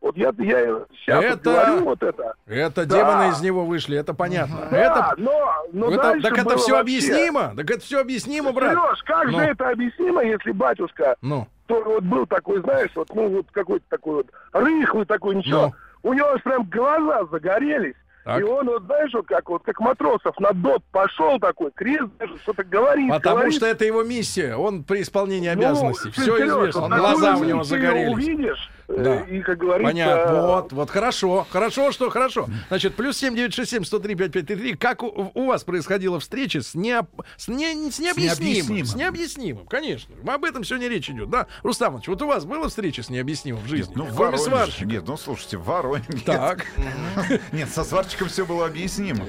Вот 0.00 0.16
я, 0.16 0.28
я 0.38 0.80
сейчас 0.92 1.24
Это- 1.24 1.36
говорю 1.42 1.84
вот 1.84 2.02
это. 2.02 2.34
Это 2.46 2.86
Да. 2.86 2.96
демоны 2.96 3.30
из 3.32 3.40
него 3.42 3.64
вышли, 3.64 3.98
это 3.98 4.14
понятно. 4.14 4.68
Да, 4.70 4.76
Это, 4.76 5.14
но, 5.16 5.52
но 5.72 5.90
это- 5.90 6.20
так 6.22 6.38
это 6.38 6.56
все 6.56 6.72
вообще. 6.72 6.76
объяснимо? 6.76 7.52
Так 7.56 7.68
это 7.70 7.80
все 7.80 8.00
объяснимо, 8.00 8.52
брат. 8.52 8.72
Сереж, 8.72 9.02
как 9.02 9.24
Ну. 9.26 9.38
же 9.40 9.44
это 9.44 9.70
объяснимо, 9.70 10.22
если 10.22 10.52
батюшка, 10.52 11.16
Ну, 11.20 11.48
то 11.66 11.82
вот 11.82 12.04
был 12.04 12.26
такой, 12.26 12.60
знаешь, 12.62 12.90
вот, 12.94 13.08
ну, 13.14 13.28
вот 13.28 13.46
какой-то 13.50 13.84
такой 13.88 14.14
вот 14.16 14.26
рыхлый 14.52 15.04
такой, 15.04 15.34
ничего. 15.34 15.74
У 16.04 16.12
него 16.14 16.28
аж 16.28 16.42
прям 16.42 16.62
глаза 16.70 17.24
загорелись. 17.32 17.94
Ну. 18.24 18.32
Так. 18.34 18.40
И 18.40 18.44
он, 18.44 18.66
вот, 18.66 18.82
знаешь, 18.84 19.10
вот 19.14 19.26
как 19.26 19.48
вот 19.48 19.62
как 19.64 19.80
матросов 19.80 20.38
на 20.38 20.52
дот 20.52 20.82
пошел 20.92 21.38
такой, 21.40 21.70
крест 21.74 22.08
даже 22.18 22.36
что-то 22.38 22.62
говорит. 22.62 23.10
потому 23.10 23.36
говорит. 23.36 23.54
что 23.54 23.66
это 23.66 23.84
его 23.86 24.02
миссия. 24.04 24.54
Он 24.54 24.84
при 24.84 25.00
исполнении 25.02 25.48
Ну, 25.48 25.54
обязанностей. 25.54 26.10
Все 26.10 26.24
Сереж, 26.36 26.48
известно. 26.50 26.88
Глаза 26.88 27.36
у 27.36 27.44
него 27.44 27.62
загорелись. 27.64 28.12
увидишь, 28.12 28.70
Да. 28.88 29.20
и, 29.20 29.40
как 29.40 29.58
говорится... 29.58 29.92
Понятно. 29.92 30.46
Вот, 30.46 30.72
вот, 30.72 30.90
хорошо. 30.90 31.46
Хорошо, 31.50 31.92
что 31.92 32.08
хорошо. 32.10 32.48
Значит, 32.68 32.94
плюс 32.94 33.18
7967 33.18 33.84
103 33.84 34.14
5533. 34.14 34.74
Как 34.76 35.02
у, 35.02 35.30
у 35.34 35.46
вас 35.46 35.62
происходила 35.64 36.18
встреча 36.20 36.62
с, 36.62 36.74
неоп... 36.74 37.08
с, 37.36 37.48
не... 37.48 37.90
с 37.90 37.98
необъяснимым? 37.98 38.48
необъяснимым. 38.48 38.86
С 38.86 38.94
необъяснимым, 38.94 39.66
конечно. 39.66 40.14
Об 40.26 40.44
этом 40.44 40.64
сегодня 40.64 40.88
речь 40.88 41.10
идет. 41.10 41.28
Да, 41.28 41.46
Рустам 41.62 41.88
Иванович, 41.92 42.08
вот 42.08 42.22
у 42.22 42.26
вас 42.26 42.44
была 42.44 42.68
встреча 42.68 43.02
с 43.02 43.10
необъяснимым 43.10 43.62
в 43.62 43.68
жизни? 43.68 43.92
Ну, 43.94 44.04
в 44.04 44.16
Кроме 44.16 44.36
Воронеже. 44.38 44.44
сварщика. 44.44 44.84
Нет, 44.86 45.04
ну 45.06 45.16
слушайте, 45.16 45.58
в 45.58 45.64
Воронеже. 45.64 46.24
Так. 46.24 46.66
Нет, 47.52 47.68
со 47.68 47.84
сварщиком 47.84 48.28
все 48.28 48.46
было 48.46 48.66
объяснимо. 48.66 49.24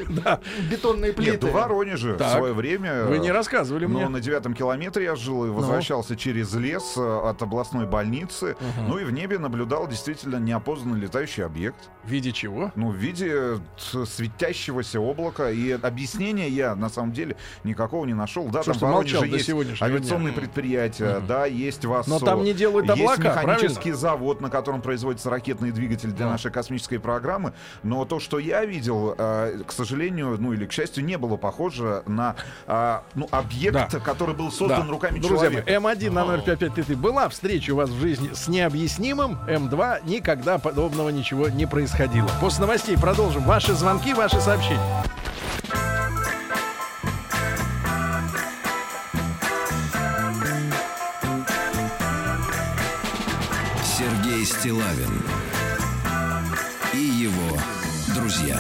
Бетонные 0.70 1.14
плиты. 1.14 1.32
Нет, 1.32 1.41
ну, 1.43 1.49
в 1.49 1.51
Воронеже 1.53 2.16
Так. 2.16 2.28
в 2.28 2.32
свое 2.38 2.53
время... 2.53 3.05
Вы 3.05 3.20
не 3.20 3.32
рассказывали 3.32 3.86
Ну, 3.86 3.99
мне. 3.99 4.10
на 4.10 4.20
девятом 4.22 4.53
километре 4.53 5.03
я 5.05 5.16
жил 5.16 5.45
и 5.45 5.49
возвращался 5.49 6.16
через 6.16 6.53
лес 6.53 6.93
э, 6.97 7.01
от 7.30 7.41
областной 7.41 7.86
больницы. 7.86 8.55
Ну 8.88 8.97
и 8.99 9.03
в 9.03 9.12
небе 9.12 9.38
наблюдал 9.50 9.88
действительно 9.88 10.38
неопознанный 10.38 11.00
летающий 11.00 11.43
объект. 11.43 11.89
В 12.04 12.10
виде 12.10 12.32
чего? 12.32 12.72
Ну, 12.76 12.89
в 12.91 12.95
виде 12.95 13.58
т- 13.91 14.06
светящегося 14.06 15.00
облака. 15.00 15.50
И 15.50 15.72
объяснения 15.72 16.47
я, 16.47 16.76
на 16.76 16.89
самом 16.89 17.12
деле, 17.12 17.36
никакого 17.64 18.06
не 18.06 18.14
нашел. 18.14 18.45
Да, 18.45 18.62
Что 18.62 18.74
там 18.74 18.80
в 18.80 18.93
Воронеже 18.93 19.28
есть 19.28 19.50
авиационные 19.82 20.32
дня? 20.34 20.41
предприятия, 20.41 21.20
да, 21.28 21.45
есть 21.45 21.84
ВАСО. 21.84 22.10
Но 22.10 22.20
там 22.20 22.43
не 22.43 22.54
делают 22.54 22.88
есть 22.88 23.02
облака, 23.02 23.41
механический 23.41 23.91
завод, 23.91 24.39
на 24.39 24.50
котором 24.50 24.82
производится 24.82 25.30
ракетный 25.30 25.72
двигатель 25.72 26.12
для 26.12 26.28
нашей 26.28 26.52
космической 26.52 27.00
программы. 27.00 27.54
Но 27.84 28.06
то, 28.06 28.20
что 28.20 28.38
я 28.39 28.64
видел, 28.66 29.16
э, 29.18 29.62
к 29.66 29.72
сожалению, 29.72 30.38
ну 30.39 30.54
или 30.54 30.66
к 30.66 30.72
счастью, 30.72 31.04
не 31.04 31.18
было 31.18 31.38
похоже 31.38 32.04
на 32.06 32.36
а, 32.68 33.04
ну, 33.16 33.28
объект, 33.32 33.74
Да. 33.74 34.00
который 34.00 34.36
был 34.36 34.52
создан 34.52 34.86
Да. 34.86 34.91
руками 34.91 35.20
Друзья 35.20 35.50
человека. 35.50 35.72
М1 35.72 36.12
на 36.12 36.24
05533 36.26 36.95
была 36.95 37.28
встреча 37.30 37.72
у 37.72 37.78
вас 37.78 37.89
в 37.89 38.00
жизни 38.00 38.30
с 38.34 38.47
необъяснимым, 38.47 39.38
М2 39.47 40.05
никогда 40.05 40.57
подобного 40.57 41.09
ничего 41.09 41.49
не 41.49 41.65
происходило. 41.65 42.29
После 42.39 42.61
новостей 42.61 42.97
продолжим. 42.97 43.43
Ваши 43.43 43.73
звонки, 43.73 44.13
ваши 44.13 44.39
сообщения. 44.39 44.79
Сергей 53.83 54.45
Стилавин 54.45 55.21
и 56.93 56.97
его 56.97 57.57
друзья. 58.15 58.57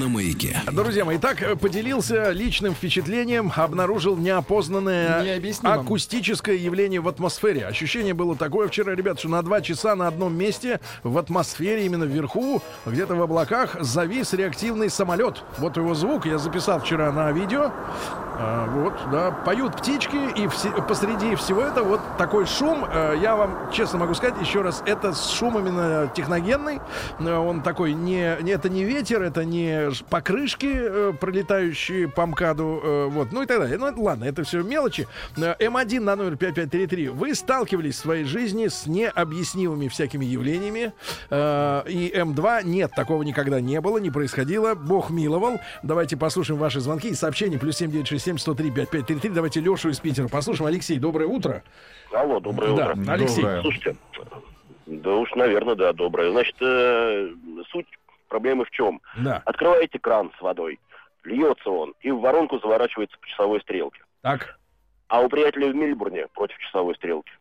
На 0.00 0.08
маяке. 0.08 0.56
Друзья 0.72 1.04
мои, 1.04 1.18
так 1.18 1.58
поделился 1.58 2.30
личным 2.30 2.74
впечатлением, 2.74 3.52
обнаружил 3.54 4.16
неопознанное 4.16 5.38
акустическое 5.62 6.56
явление 6.56 7.00
в 7.02 7.08
атмосфере. 7.08 7.66
Ощущение 7.66 8.14
было 8.14 8.34
такое 8.34 8.68
вчера, 8.68 8.94
ребят, 8.94 9.18
что 9.18 9.28
на 9.28 9.42
два 9.42 9.60
часа 9.60 9.94
на 9.94 10.08
одном 10.08 10.34
месте 10.34 10.80
в 11.02 11.18
атмосфере, 11.18 11.84
именно 11.84 12.04
вверху, 12.04 12.62
где-то 12.86 13.14
в 13.14 13.20
облаках, 13.20 13.76
завис 13.80 14.32
реактивный 14.32 14.88
самолет. 14.88 15.44
Вот 15.58 15.76
его 15.76 15.92
звук 15.92 16.24
я 16.24 16.38
записал 16.38 16.80
вчера 16.80 17.12
на 17.12 17.30
видео. 17.32 17.70
А, 18.42 18.66
вот, 18.70 18.94
да, 19.12 19.30
поют 19.32 19.76
птички, 19.76 20.16
и 20.34 20.48
все- 20.48 20.70
посреди 20.88 21.34
всего 21.34 21.60
этого 21.60 21.88
вот 21.88 22.00
такой 22.16 22.46
шум. 22.46 22.86
Э, 22.90 23.14
я 23.20 23.36
вам 23.36 23.70
честно 23.70 23.98
могу 23.98 24.14
сказать 24.14 24.40
еще 24.40 24.62
раз, 24.62 24.82
это 24.86 25.12
шум 25.14 25.58
именно 25.58 26.10
техногенный. 26.16 26.80
Э, 27.18 27.36
он 27.36 27.60
такой 27.60 27.92
не, 27.92 28.38
не 28.40 28.52
это 28.52 28.70
не 28.70 28.84
ветер, 28.84 29.20
это 29.20 29.44
не 29.44 29.89
покрышки, 30.08 30.68
э, 30.70 31.12
пролетающие 31.18 32.08
по 32.08 32.26
МКАДу, 32.26 32.80
э, 32.82 33.06
вот, 33.06 33.32
ну 33.32 33.42
и 33.42 33.46
так 33.46 33.60
далее. 33.60 33.78
Ну, 33.78 34.02
ладно, 34.02 34.24
это 34.24 34.44
все 34.44 34.62
мелочи. 34.62 35.06
Э, 35.36 35.54
М1 35.58 36.00
на 36.00 36.16
номер 36.16 36.36
5533. 36.36 37.08
Вы 37.08 37.34
сталкивались 37.34 37.96
в 37.96 37.98
своей 37.98 38.24
жизни 38.24 38.68
с 38.68 38.86
необъяснимыми 38.86 39.88
всякими 39.88 40.24
явлениями. 40.24 40.92
И 41.30 42.12
М2 42.14 42.64
нет, 42.64 42.92
такого 42.94 43.22
никогда 43.22 43.60
не 43.60 43.80
было, 43.80 43.98
не 43.98 44.10
происходило. 44.10 44.74
Бог 44.74 45.10
миловал. 45.10 45.60
Давайте 45.82 46.16
послушаем 46.16 46.60
ваши 46.60 46.80
звонки 46.80 47.08
и 47.08 47.14
сообщения. 47.14 47.58
Плюс 47.58 47.76
7967 47.76 48.38
103 48.38 48.70
5533. 48.70 49.30
Давайте 49.30 49.60
Лешу 49.60 49.90
из 49.90 50.00
Питера 50.00 50.28
послушаем. 50.28 50.68
Алексей, 50.68 50.98
доброе 50.98 51.26
утро. 51.26 51.62
Алло, 52.12 52.40
доброе 52.40 52.76
Да, 52.76 52.92
утро. 52.92 53.12
Алексей. 53.12 53.42
Доброе. 53.42 53.62
Слушайте, 53.62 53.96
да 54.90 55.14
уж, 55.14 55.32
наверное, 55.36 55.76
да, 55.76 55.92
доброе. 55.92 56.32
Значит, 56.32 56.56
э, 56.60 57.28
суть 57.70 57.86
проблемы 58.30 58.64
в 58.64 58.70
чем? 58.70 59.02
Да. 59.18 59.42
Открываете 59.44 59.98
кран 59.98 60.32
с 60.38 60.40
водой, 60.40 60.80
льется 61.24 61.68
он, 61.70 61.94
и 62.00 62.10
в 62.10 62.20
воронку 62.20 62.58
заворачивается 62.60 63.18
по 63.18 63.26
часовой 63.26 63.60
стрелке. 63.60 64.00
Так. 64.22 64.58
А 65.08 65.20
у 65.20 65.28
приятеля 65.28 65.70
в 65.70 65.74
Мельбурне 65.74 66.28
против 66.28 66.56
часовой 66.58 66.94
стрелки. 66.94 67.32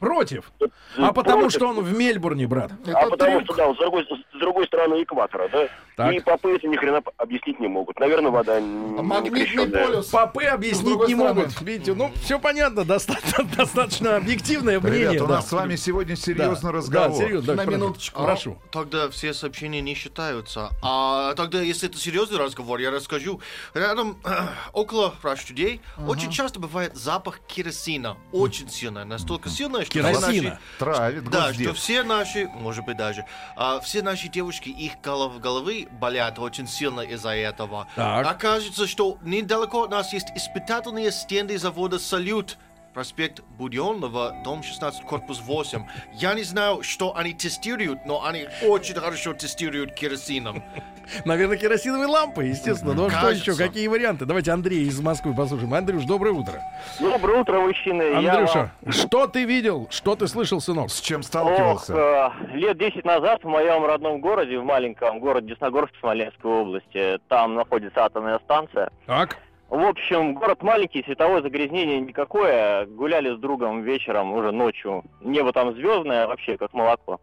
Против. 0.00 0.50
Э, 0.60 0.64
А 0.96 1.12
потому 1.12 1.42
против- 1.42 1.56
что 1.56 1.68
он 1.68 1.80
в 1.82 1.96
Мельбурне, 1.96 2.46
брат. 2.46 2.72
А 2.86 3.00
Это 3.02 3.10
потому 3.10 3.40
трюк. 3.40 3.44
что, 3.44 3.54
да, 3.56 3.74
с 3.74 3.76
другой, 3.76 4.04
с 4.34 4.38
другой 4.38 4.66
стороны 4.66 5.02
экватора, 5.02 5.48
да? 5.48 5.68
Так. 6.00 6.14
И 6.14 6.20
попы 6.20 6.50
это 6.56 6.66
ни 6.68 6.76
хрена 6.76 7.02
объяснить 7.18 7.60
не 7.60 7.68
могут. 7.68 7.98
Наверное, 8.00 8.30
вода 8.30 8.60
не 8.60 9.02
Магнитный 9.02 9.44
крещенная. 9.44 9.86
полюс. 9.86 10.06
Попы 10.06 10.44
объяснить 10.44 10.98
не 11.08 11.14
стороны. 11.14 11.40
могут. 11.42 11.60
Видите, 11.60 11.94
ну, 11.94 12.10
все 12.22 12.38
понятно, 12.38 12.84
достаточно, 12.84 13.44
достаточно 13.56 14.16
объективное 14.16 14.80
мнение. 14.80 15.00
Ребята, 15.10 15.24
у 15.24 15.26
да. 15.26 15.34
нас 15.36 15.48
с 15.48 15.52
вами 15.52 15.76
сегодня 15.76 16.14
Да. 16.16 16.20
серьезный 16.22 16.70
Да, 16.72 16.78
разговор. 16.78 17.16
серьезно, 17.22 17.54
На 17.54 17.64
да, 17.64 17.70
минуточку. 17.70 18.22
Прошу. 18.22 18.58
Тогда 18.70 19.08
все 19.10 19.34
сообщения 19.34 19.80
не 19.80 19.94
считаются. 19.94 20.70
А 20.82 21.34
тогда, 21.34 21.60
если 21.60 21.88
это 21.88 21.98
серьезный 21.98 22.38
разговор, 22.38 22.78
я 22.80 22.90
расскажу. 22.90 23.40
Рядом, 23.74 24.16
около 24.72 25.14
Rush 25.22 25.46
Today, 25.52 25.80
очень 26.06 26.30
часто 26.30 26.60
бывает 26.60 26.96
запах 26.96 27.40
керосина. 27.46 28.16
Очень 28.32 28.68
сильно. 28.70 29.04
Настолько 29.04 29.48
сильно, 29.48 29.82
что 29.84 29.90
все 29.90 30.00
Керосина. 30.02 30.42
наши- 30.50 30.58
Травит 30.78 31.24
Да, 31.30 31.46
госдеп. 31.48 31.66
что 31.66 31.74
все 31.74 32.02
наши, 32.02 32.46
может 32.54 32.84
быть 32.84 32.96
даже, 32.96 33.24
а, 33.56 33.80
все 33.80 34.02
наши 34.02 34.28
девушки, 34.28 34.68
их 34.68 34.92
голов, 35.02 35.38
головы 35.40 35.88
болят 35.92 36.38
очень 36.38 36.66
сильно 36.66 37.00
из-за 37.00 37.30
этого. 37.30 37.86
Так. 37.96 38.26
Окажется, 38.26 38.86
что 38.86 39.18
недалеко 39.22 39.84
от 39.84 39.90
нас 39.90 40.12
есть 40.12 40.28
испытательные 40.34 41.10
стенды 41.10 41.58
завода 41.58 41.98
«Салют». 41.98 42.58
Проспект 42.94 43.42
Буденного, 43.56 44.34
дом 44.44 44.64
16, 44.64 45.02
корпус 45.02 45.40
8. 45.40 45.84
Я 46.12 46.34
не 46.34 46.42
знаю, 46.42 46.82
что 46.82 47.16
они 47.16 47.32
тестируют, 47.32 48.04
но 48.04 48.24
они 48.24 48.46
очень 48.66 48.96
хорошо 48.96 49.32
тестируют 49.32 49.94
керосином. 49.94 50.64
Наверное, 51.24 51.56
керосиновые 51.56 52.08
лампы, 52.08 52.44
естественно. 52.44 52.92
Ну 52.92 53.06
а 53.06 53.10
что 53.10 53.30
еще? 53.30 53.56
Какие 53.56 53.86
варианты? 53.86 54.26
Давайте 54.26 54.50
Андрей 54.50 54.88
из 54.88 55.00
Москвы 55.00 55.34
послушаем. 55.34 55.72
Андрюш, 55.72 56.04
доброе 56.04 56.32
утро. 56.32 56.62
Доброе 56.98 57.40
утро, 57.42 57.60
мужчины. 57.60 58.02
Я 58.20 58.32
Андрюша, 58.32 58.72
что 58.88 59.28
ты 59.28 59.44
видел? 59.44 59.86
Что 59.90 60.16
ты 60.16 60.26
слышал, 60.26 60.60
сынок? 60.60 60.90
С 60.90 61.00
чем 61.00 61.20
Ох, 61.20 61.26
сталкивался? 61.26 61.94
э, 61.94 62.56
лет 62.56 62.76
10 62.76 63.04
назад 63.04 63.44
в 63.44 63.48
моем 63.48 63.84
родном 63.84 64.20
городе, 64.20 64.58
в 64.58 64.64
маленьком 64.64 65.20
городе 65.20 65.48
Десногорске 65.48 65.96
Смоленской 66.00 66.50
области, 66.50 67.18
там 67.28 67.54
находится 67.54 68.04
атомная 68.04 68.40
станция. 68.40 68.90
Так. 69.06 69.36
В 69.70 69.86
общем, 69.86 70.34
город 70.34 70.64
маленький, 70.64 71.04
световое 71.04 71.42
загрязнение 71.42 72.00
никакое. 72.00 72.86
Гуляли 72.86 73.36
с 73.36 73.38
другом 73.38 73.82
вечером, 73.82 74.32
уже 74.32 74.50
ночью. 74.50 75.04
Небо 75.20 75.52
там 75.52 75.72
звездное, 75.74 76.26
вообще 76.26 76.58
как 76.58 76.74
молоко. 76.74 77.20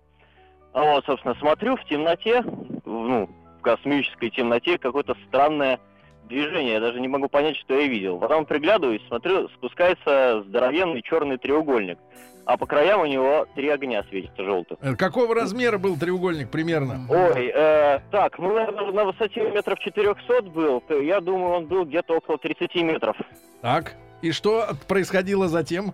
А 0.71 0.81
вот, 0.81 1.05
собственно, 1.05 1.35
смотрю 1.35 1.75
в 1.75 1.83
темноте, 1.83 2.41
ну, 2.85 3.29
в 3.59 3.61
космической 3.61 4.29
темноте, 4.29 4.77
какое-то 4.77 5.17
странное 5.27 5.81
движение. 6.27 6.73
Я 6.73 6.79
даже 6.79 6.99
не 6.99 7.07
могу 7.07 7.27
понять, 7.29 7.57
что 7.57 7.73
я 7.79 7.87
видел. 7.87 8.19
Потом 8.19 8.45
приглядываюсь, 8.45 9.01
смотрю, 9.07 9.49
спускается 9.49 10.43
здоровенный 10.47 11.01
черный 11.01 11.37
треугольник. 11.37 11.97
А 12.45 12.55
по 12.55 12.65
краям 12.65 13.01
у 13.01 13.05
него 13.05 13.45
три 13.55 13.67
огня 13.67 14.03
светятся 14.09 14.43
желтых. 14.43 14.77
Э, 14.81 14.95
Какого 14.95 15.35
размера 15.35 15.77
был 15.77 15.97
треугольник 15.97 16.49
примерно? 16.49 17.05
Ой, 17.09 17.51
э, 17.53 17.99
так, 18.09 18.39
ну, 18.39 18.53
наверное, 18.53 18.91
на 18.91 19.03
высоте 19.05 19.41
метров 19.51 19.79
400 19.79 20.43
был. 20.43 20.81
Я 20.89 21.19
думаю, 21.19 21.55
он 21.55 21.65
был 21.65 21.83
где-то 21.83 22.15
около 22.17 22.37
30 22.37 22.75
метров. 22.83 23.17
Так. 23.61 23.95
И 24.21 24.31
что 24.31 24.69
происходило 24.87 25.47
затем? 25.47 25.93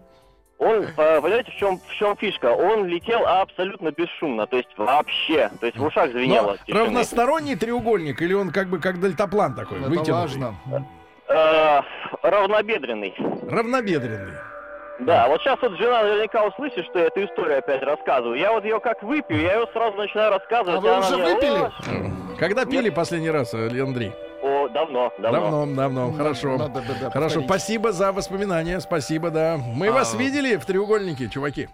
Он, 0.64 0.84
э, 0.84 1.22
понимаете, 1.22 1.52
в 1.52 1.56
чем, 1.56 1.80
в 1.80 1.94
чем 1.96 2.16
фишка? 2.18 2.48
Он 2.48 2.86
летел 2.86 3.26
абсолютно 3.26 3.92
бесшумно, 3.92 4.48
то 4.48 4.58
есть 4.58 4.70
вообще, 4.78 5.50
то 5.60 5.66
есть 5.66 5.78
в 5.78 5.84
ушах 5.84 6.12
звенело. 6.12 6.58
Равносторонний 6.68 7.56
треугольник 7.56 8.22
или 8.22 8.34
он 8.34 8.52
как 8.52 8.68
бы 8.68 8.80
как 8.80 9.00
дельтаплан 9.00 9.56
такой? 9.56 9.80
Это 9.80 9.90
вытянутый? 9.90 10.14
важно. 10.14 10.56
Э, 11.28 11.82
равнобедренный. 12.22 13.14
Равнобедренный. 13.50 14.34
Да, 15.00 15.28
вот 15.28 15.42
сейчас 15.42 15.60
вот 15.62 15.76
жена 15.78 16.04
наверняка 16.04 16.46
услышит, 16.46 16.86
что 16.86 17.00
я 17.00 17.06
эту 17.08 17.26
историю 17.26 17.58
опять 17.58 17.82
рассказываю. 17.82 18.40
Я 18.40 18.54
вот 18.54 18.64
ее 18.64 18.80
как 18.80 19.02
выпью, 19.04 19.42
я 19.42 19.60
ее 19.60 19.68
сразу 19.74 19.98
начинаю 19.98 20.32
рассказывать. 20.32 20.78
А 20.78 20.82
вы 20.82 21.00
уже 21.00 21.18
мне, 21.18 21.34
выпили? 21.34 22.34
«О, 22.34 22.38
Когда 22.40 22.66
пили 22.66 22.90
последний 22.90 23.32
раз, 23.32 23.54
э, 23.54 23.68
Андрей? 23.82 24.14
Давно, 24.74 25.12
давно. 25.20 25.40
Давно, 25.66 25.76
давно. 25.76 26.12
Хорошо. 26.14 26.58
Надо 26.58 26.82
бы, 26.82 26.88
да, 27.00 27.10
Хорошо, 27.12 27.42
повторить. 27.42 27.46
спасибо 27.48 27.92
за 27.92 28.12
воспоминания. 28.12 28.80
Спасибо, 28.80 29.30
да. 29.30 29.58
Мы 29.58 29.92
вас 29.92 30.14
А. 30.14 30.18
видели 30.18 30.56
в 30.56 30.66
треугольнике, 30.66 31.30
чуваки. 31.30 31.70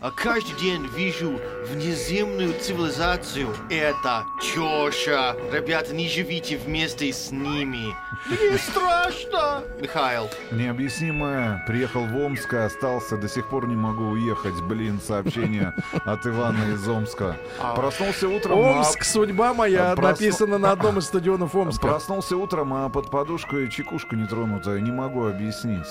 А 0.00 0.10
каждый 0.10 0.58
день 0.60 0.86
вижу 0.96 1.38
внеземную 1.70 2.54
цивилизацию. 2.54 3.48
Это 3.70 4.24
чёша. 4.40 5.36
Ребята, 5.52 5.94
не 5.94 6.08
живите 6.08 6.56
вместе 6.56 7.12
с 7.12 7.30
ними. 7.30 7.94
Не 8.28 8.58
страшно. 8.58 9.62
Михаил. 9.80 10.28
Необъяснимое. 10.50 11.62
Приехал 11.66 12.04
в 12.04 12.16
Омск, 12.16 12.52
и 12.52 12.56
остался, 12.56 13.16
до 13.16 13.28
сих 13.28 13.48
пор 13.48 13.66
не 13.66 13.76
могу 13.76 14.04
уехать. 14.08 14.60
Блин, 14.62 15.00
сообщение 15.00 15.72
от 16.04 16.26
Ивана 16.26 16.72
из 16.74 16.86
Омска. 16.88 17.36
Проснулся 17.76 18.28
утром... 18.28 18.58
а- 18.58 18.78
Омск, 18.78 19.04
судьба 19.04 19.54
моя, 19.54 19.94
Просну- 19.94 20.02
написано 20.10 20.58
на 20.58 20.72
одном 20.72 20.98
из 20.98 21.04
стадионов 21.06 21.54
Омска. 21.54 21.86
Проснулся 21.88 22.36
утром, 22.36 22.74
а 22.74 22.88
под 22.88 23.10
подушкой 23.10 23.70
чекушка 23.70 24.16
нетронутая. 24.16 24.80
Не 24.80 24.90
могу 24.92 25.26
объяснить. 25.26 25.86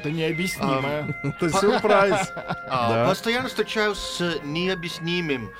Это 0.00 0.10
необъяснимое. 0.10 1.16
Это 1.22 1.50
сюрприз. 1.60 2.32
А, 2.68 2.88
Да. 2.90 3.08
Постоянно 3.08 3.48
встречаюсь 3.48 3.98
с 3.98 4.40
необъяснимым. 4.44 5.50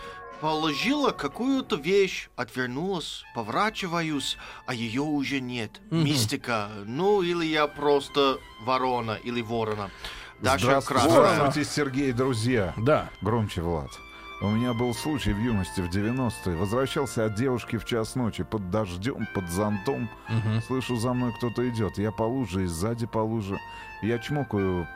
Положила 0.40 1.10
какую-то 1.10 1.76
вещь, 1.76 2.28
отвернулась, 2.36 3.24
поворачиваюсь, 3.34 4.36
а 4.66 4.74
ее 4.74 5.02
уже 5.02 5.40
нет. 5.40 5.80
Мистика. 5.90 6.68
Ну, 6.86 7.22
или 7.22 7.44
я 7.44 7.66
просто 7.66 8.38
ворона 8.64 9.18
или 9.24 9.40
ворона. 9.42 9.90
Даша 10.40 10.66
Здравствуйте, 10.66 11.02
Красная. 11.02 11.34
здравствуйте, 11.34 11.70
Сергей, 11.70 12.12
друзья. 12.12 12.74
Да. 12.76 13.08
Громче, 13.22 13.62
Влад. 13.62 13.90
У 14.42 14.48
меня 14.50 14.74
был 14.74 14.92
случай 14.94 15.32
в 15.32 15.38
юности, 15.38 15.80
в 15.80 15.88
90-е. 15.88 16.56
Возвращался 16.56 17.24
от 17.24 17.34
девушки 17.34 17.76
в 17.76 17.84
час 17.84 18.14
ночи 18.14 18.42
под 18.44 18.70
дождем, 18.70 19.26
под 19.34 19.48
зонтом. 19.48 20.10
Мгм. 20.28 20.60
Слышу, 20.66 20.96
за 20.96 21.14
мной 21.14 21.32
кто-то 21.32 21.66
идет. 21.68 21.96
Я 21.98 22.10
по 22.10 22.24
луже 22.24 22.64
и 22.64 22.66
сзади 22.66 23.06
по 23.06 23.18
луже. 23.18 23.58
Я 24.02 24.18
чмокаю. 24.18 24.86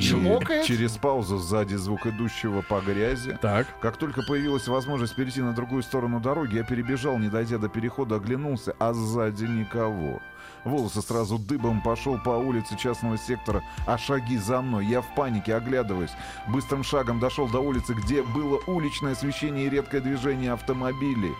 Чмокает? 0.00 0.64
через 0.64 0.92
паузу 0.92 1.38
сзади 1.38 1.74
звук 1.74 2.06
идущего 2.06 2.62
по 2.62 2.80
грязи. 2.80 3.38
Так. 3.42 3.66
Как 3.80 3.96
только 3.96 4.22
появилась 4.22 4.68
возможность 4.68 5.14
перейти 5.14 5.40
на 5.40 5.52
другую 5.52 5.82
сторону 5.82 6.20
дороги, 6.20 6.56
я 6.56 6.64
перебежал, 6.64 7.18
не 7.18 7.28
дойдя 7.28 7.58
до 7.58 7.68
перехода, 7.68 8.16
оглянулся, 8.16 8.74
а 8.78 8.92
сзади 8.92 9.44
никого. 9.44 10.20
Волосы 10.64 11.02
сразу 11.02 11.38
дыбом 11.38 11.80
пошел 11.82 12.18
по 12.18 12.30
улице 12.30 12.76
частного 12.76 13.18
сектора, 13.18 13.62
а 13.86 13.98
шаги 13.98 14.36
за 14.38 14.62
мной. 14.62 14.86
Я 14.86 15.00
в 15.00 15.14
панике 15.14 15.54
оглядываюсь. 15.54 16.12
Быстрым 16.48 16.84
шагом 16.84 17.18
дошел 17.18 17.48
до 17.48 17.58
улицы, 17.58 17.94
где 17.94 18.22
было 18.22 18.60
уличное 18.66 19.12
освещение 19.12 19.66
и 19.66 19.70
редкое 19.70 20.00
движение 20.00 20.52
автомобилей. 20.52 21.32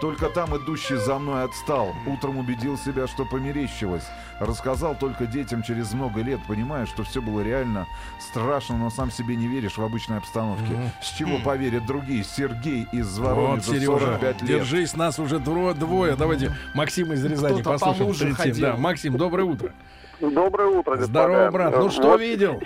Только 0.00 0.30
там 0.30 0.56
идущий 0.56 0.96
за 0.96 1.18
мной 1.18 1.44
отстал. 1.44 1.94
Утром 2.06 2.38
убедил 2.38 2.78
себя, 2.78 3.06
что 3.06 3.26
померещилось. 3.26 4.04
Рассказал 4.38 4.94
только 4.98 5.26
детям 5.26 5.62
через 5.62 5.92
много 5.92 6.22
лет, 6.22 6.40
понимая, 6.48 6.86
что 6.86 7.02
все 7.02 7.20
было 7.20 7.42
реально 7.42 7.86
страшно, 8.18 8.78
но 8.78 8.88
сам 8.88 9.10
себе 9.10 9.36
не 9.36 9.46
веришь 9.46 9.76
в 9.76 9.82
обычной 9.84 10.16
обстановке. 10.16 10.90
С 11.02 11.10
чего 11.18 11.38
поверят 11.44 11.84
другие? 11.86 12.24
Сергей 12.24 12.86
из 12.92 13.18
Вот, 13.18 13.26
Воронежа, 13.28 13.62
Сережа, 13.72 13.98
45 13.98 14.42
лет. 14.42 14.48
держись, 14.60 14.96
нас 14.96 15.18
уже 15.18 15.36
дво- 15.36 15.74
двое. 15.74 16.16
Давайте 16.16 16.52
Максим 16.74 17.12
из 17.12 17.22
Рязани 17.24 17.60
Кто-то 17.60 17.78
по 17.78 17.86
послушаем. 17.90 18.34
ходил. 18.34 18.66
Да, 18.68 18.76
Максим, 18.78 19.18
доброе 19.18 19.44
утро. 19.44 19.72
Доброе 20.20 20.68
утро, 20.68 20.96
господа. 20.96 21.06
Здорово, 21.28 21.50
брат. 21.50 21.76
Ну 21.76 21.90
что 21.90 22.08
вот 22.12 22.20
видел? 22.20 22.60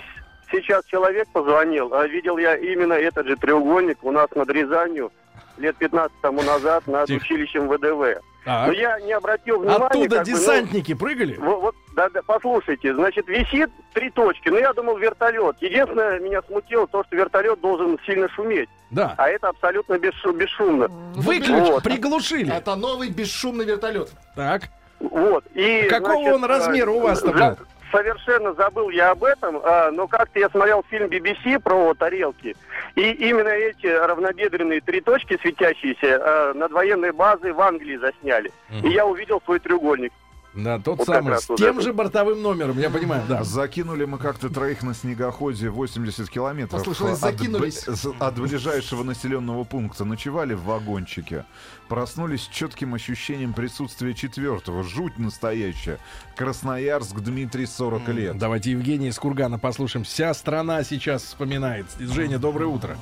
Сейчас 0.51 0.85
человек 0.85 1.27
позвонил, 1.33 1.93
а 1.93 2.07
видел 2.07 2.37
я 2.37 2.55
именно 2.55 2.93
этот 2.93 3.27
же 3.27 3.35
треугольник 3.35 4.03
у 4.03 4.11
нас 4.11 4.29
над 4.35 4.49
Рязанью 4.49 5.11
лет 5.57 5.75
15 5.77 6.11
тому 6.21 6.41
назад 6.43 6.85
над 6.87 7.07
Тихо. 7.07 7.23
училищем 7.23 7.67
ВДВ. 7.69 8.21
Так. 8.45 8.67
Но 8.67 8.73
я 8.73 8.99
не 8.99 9.11
обратил 9.13 9.59
внимания... 9.59 9.85
Оттуда 9.87 10.17
как 10.17 10.25
бы, 10.25 10.31
ну, 10.31 10.37
десантники 10.37 10.93
прыгали? 10.93 11.35
во- 11.37 11.59
вот, 11.59 11.75
да, 11.95 12.09
да, 12.09 12.21
послушайте, 12.25 12.93
значит, 12.93 13.27
висит 13.27 13.71
три 13.93 14.11
точки. 14.11 14.49
Ну, 14.49 14.57
я 14.59 14.71
думал, 14.73 14.97
вертолет. 14.97 15.55
Единственное, 15.61 16.19
меня 16.19 16.41
смутило 16.43 16.85
то, 16.85 17.03
что 17.05 17.15
вертолет 17.15 17.59
должен 17.61 17.97
сильно 18.05 18.29
шуметь. 18.29 18.69
Да. 18.91 19.15
А 19.17 19.29
это 19.29 19.49
абсолютно 19.49 19.95
бесшу- 19.95 20.31
бесшумно. 20.33 20.87
Выключ, 21.15 21.47
Вот. 21.49 21.83
приглушили. 21.83 22.53
Это 22.55 22.75
новый 22.75 23.09
бесшумный 23.09 23.65
вертолет. 23.65 24.11
Так. 24.35 24.63
Вот. 24.99 25.43
И, 25.55 25.87
Какого 25.89 26.13
значит, 26.21 26.33
он 26.35 26.45
размера 26.45 26.91
у 26.91 26.99
вас-то 26.99 27.31
был? 27.31 27.57
Совершенно 27.95 28.53
забыл 28.53 28.89
я 28.89 29.11
об 29.11 29.23
этом, 29.23 29.61
а, 29.63 29.89
но 29.89 30.05
как-то 30.07 30.37
я 30.37 30.49
смотрел 30.49 30.83
фильм 30.89 31.07
BBC 31.07 31.59
про 31.61 31.93
тарелки, 31.93 32.53
и 32.95 33.11
именно 33.11 33.47
эти 33.47 33.87
равнобедренные 33.87 34.81
три 34.81 34.99
точки 34.99 35.37
светящиеся 35.41 36.19
а, 36.21 36.53
над 36.53 36.73
военной 36.73 37.13
базой 37.13 37.53
в 37.53 37.61
Англии 37.61 37.95
засняли. 37.95 38.51
И 38.83 38.89
я 38.89 39.05
увидел 39.05 39.41
свой 39.45 39.59
треугольник. 39.59 40.11
Да, 40.55 40.79
тот 40.79 40.99
Вот 40.99 41.07
как 41.07 41.15
самый. 41.17 41.37
С 41.39 41.49
вот 41.49 41.57
тем 41.57 41.75
это. 41.77 41.81
же 41.81 41.93
бортовым 41.93 42.41
номером, 42.41 42.79
я 42.79 42.89
понимаю, 42.89 43.23
да. 43.27 43.43
Закинули 43.43 44.05
мы 44.05 44.17
как-то 44.17 44.49
троих 44.49 44.83
на 44.83 44.93
снегоходе 44.93 45.69
80 45.69 46.29
километров 46.29 46.79
Послышалось, 46.79 47.21
от, 47.21 47.37
закинулись. 47.37 47.79
с- 47.87 48.13
от 48.19 48.39
ближайшего 48.39 49.03
населенного 49.03 49.63
пункта. 49.65 50.05
Ночевали 50.05 50.53
в 50.53 50.63
вагончике. 50.63 51.45
Проснулись 51.89 52.43
с 52.43 52.47
четким 52.47 52.93
ощущением 52.95 53.53
присутствия 53.53 54.13
четвертого. 54.13 54.83
Жуть 54.83 55.19
настоящая. 55.19 55.99
Красноярск, 56.35 57.19
Дмитрий, 57.19 57.65
40 57.65 58.07
лет. 58.09 58.37
Давайте 58.37 58.71
Евгений 58.71 59.09
из 59.09 59.19
Кургана 59.19 59.59
послушаем. 59.59 60.03
Вся 60.05 60.33
страна 60.33 60.83
сейчас 60.83 61.23
вспоминает. 61.23 61.85
Женя, 61.99 62.39
доброе 62.39 62.67
утро. 62.67 62.97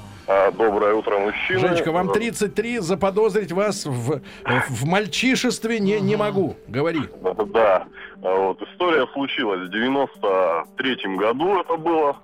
Доброе 0.57 0.93
утро, 0.93 1.17
мужчины. 1.19 1.59
Женечка, 1.59 1.91
вам 1.91 2.11
33, 2.11 2.79
заподозрить 2.79 3.51
вас 3.51 3.85
в, 3.85 4.21
в 4.69 4.85
мальчишестве 4.85 5.79
не, 5.79 5.99
не 5.99 6.15
могу. 6.15 6.55
Говори. 6.67 7.01
Да, 7.45 7.85
а 8.23 8.35
вот 8.35 8.61
история 8.61 9.05
случилась 9.13 9.61
в 9.67 9.71
93 9.71 11.15
году 11.17 11.59
это 11.59 11.77
было. 11.77 12.17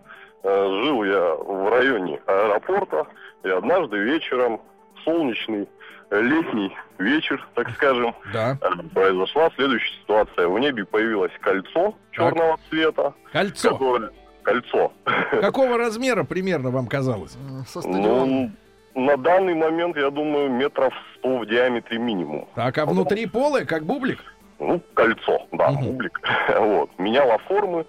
Э, 0.43 0.81
Жил 0.83 1.03
я 1.03 1.35
в 1.35 1.69
районе 1.69 2.19
аэропорта, 2.25 3.05
и 3.43 3.49
однажды 3.49 3.97
вечером, 3.97 4.61
солнечный 5.03 5.67
э, 6.11 6.21
летний 6.21 6.75
вечер, 6.97 7.45
так 7.55 7.69
скажем, 7.71 8.15
Да. 8.33 8.57
э, 8.61 8.69
произошла 8.93 9.49
следующая 9.55 9.93
ситуация. 10.01 10.47
В 10.47 10.57
небе 10.59 10.85
появилось 10.85 11.31
кольцо 11.41 11.93
черного 12.11 12.57
цвета. 12.69 13.13
Кольцо. 13.33 13.71
которое- 13.71 14.11
Кольцо. 14.43 14.91
Какого 15.41 15.77
размера 15.77 16.23
примерно 16.23 16.71
вам 16.71 16.87
казалось? 16.87 17.37
Со 17.67 17.81
стадиона. 17.81 18.25
Ну, 18.25 18.51
на 18.95 19.17
данный 19.17 19.53
момент, 19.53 19.95
я 19.97 20.09
думаю, 20.09 20.49
метров 20.49 20.93
100 21.17 21.39
в 21.39 21.45
диаметре 21.45 21.99
минимум. 21.99 22.47
Так, 22.55 22.77
а 22.77 22.85
внутри 22.85 23.25
полы, 23.27 23.65
как 23.65 23.83
бублик? 23.83 24.19
Ну, 24.59 24.81
кольцо, 24.93 25.47
да, 25.51 25.71
Мгм. 25.71 25.83
бублик. 25.83 26.19
Вот. 26.59 26.89
Меняло 26.97 27.37
формы, 27.39 27.85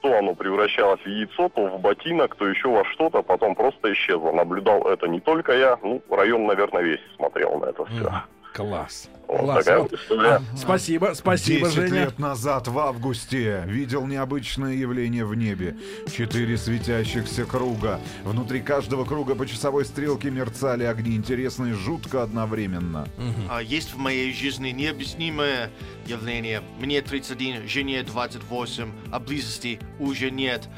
то 0.00 0.18
оно 0.18 0.34
превращалось 0.34 1.00
в 1.00 1.06
яйцо, 1.06 1.48
то 1.48 1.66
в 1.66 1.80
ботинок, 1.80 2.34
то 2.36 2.46
еще 2.46 2.68
во 2.68 2.84
что-то, 2.84 3.22
потом 3.22 3.54
просто 3.54 3.92
исчезло. 3.92 4.32
Наблюдал 4.32 4.82
это 4.88 5.06
не 5.06 5.20
только 5.20 5.52
я, 5.52 5.78
ну, 5.82 6.02
район, 6.10 6.46
наверное, 6.46 6.82
весь 6.82 7.00
смотрел 7.16 7.58
на 7.58 7.66
это 7.66 7.84
все. 7.86 8.10
Класс. 8.54 9.08
Вот 9.26 9.40
Класс. 9.40 9.64
такая 9.64 9.78
Вот. 9.80 9.90
вот 9.90 10.00
история. 10.00 10.42
Спасибо, 10.56 11.10
спасибо, 11.14 11.66
10 11.66 11.74
Женя. 11.74 12.04
лет 12.04 12.18
назад, 12.20 12.68
в 12.68 12.78
августе, 12.78 13.64
видел 13.66 14.06
необычное 14.06 14.74
явление 14.74 15.24
в 15.24 15.34
небе. 15.34 15.76
Четыре 16.14 16.56
светящихся 16.56 17.46
круга. 17.46 18.00
Внутри 18.22 18.60
каждого 18.60 19.04
круга 19.04 19.34
по 19.34 19.44
часовой 19.44 19.84
стрелке 19.84 20.30
мерцали 20.30 20.84
огни. 20.84 21.16
Интересно 21.16 21.66
и 21.66 21.72
жутко 21.72 22.22
одновременно. 22.22 23.08
А, 23.50 23.60
есть 23.60 23.92
в 23.92 23.98
моей 23.98 24.32
жизни 24.32 24.68
необъяснимое 24.68 25.70
явление. 26.06 26.62
Мне 26.78 27.02
31, 27.02 27.66
жене 27.66 28.04
28, 28.04 28.92
а 29.10 29.18
близости 29.18 29.80
уже 29.98 30.30
нет. 30.30 30.68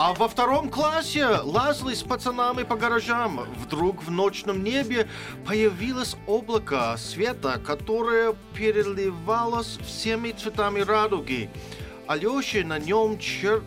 А 0.00 0.14
во 0.14 0.28
втором 0.28 0.70
классе 0.70 1.26
лазали 1.42 1.92
с 1.92 2.04
пацанами 2.04 2.62
по 2.62 2.76
гаражам. 2.76 3.40
Вдруг 3.56 4.04
в 4.04 4.12
ночном 4.12 4.62
небе 4.62 5.08
появилось 5.44 6.14
облако 6.28 6.94
света, 6.96 7.60
которое 7.66 8.36
переливалось 8.54 9.76
всеми 9.84 10.30
цветами 10.30 10.82
радуги. 10.82 11.50
Алёше 12.06 12.62
на 12.64 12.78
нем 12.78 13.18
чер... 13.18 13.64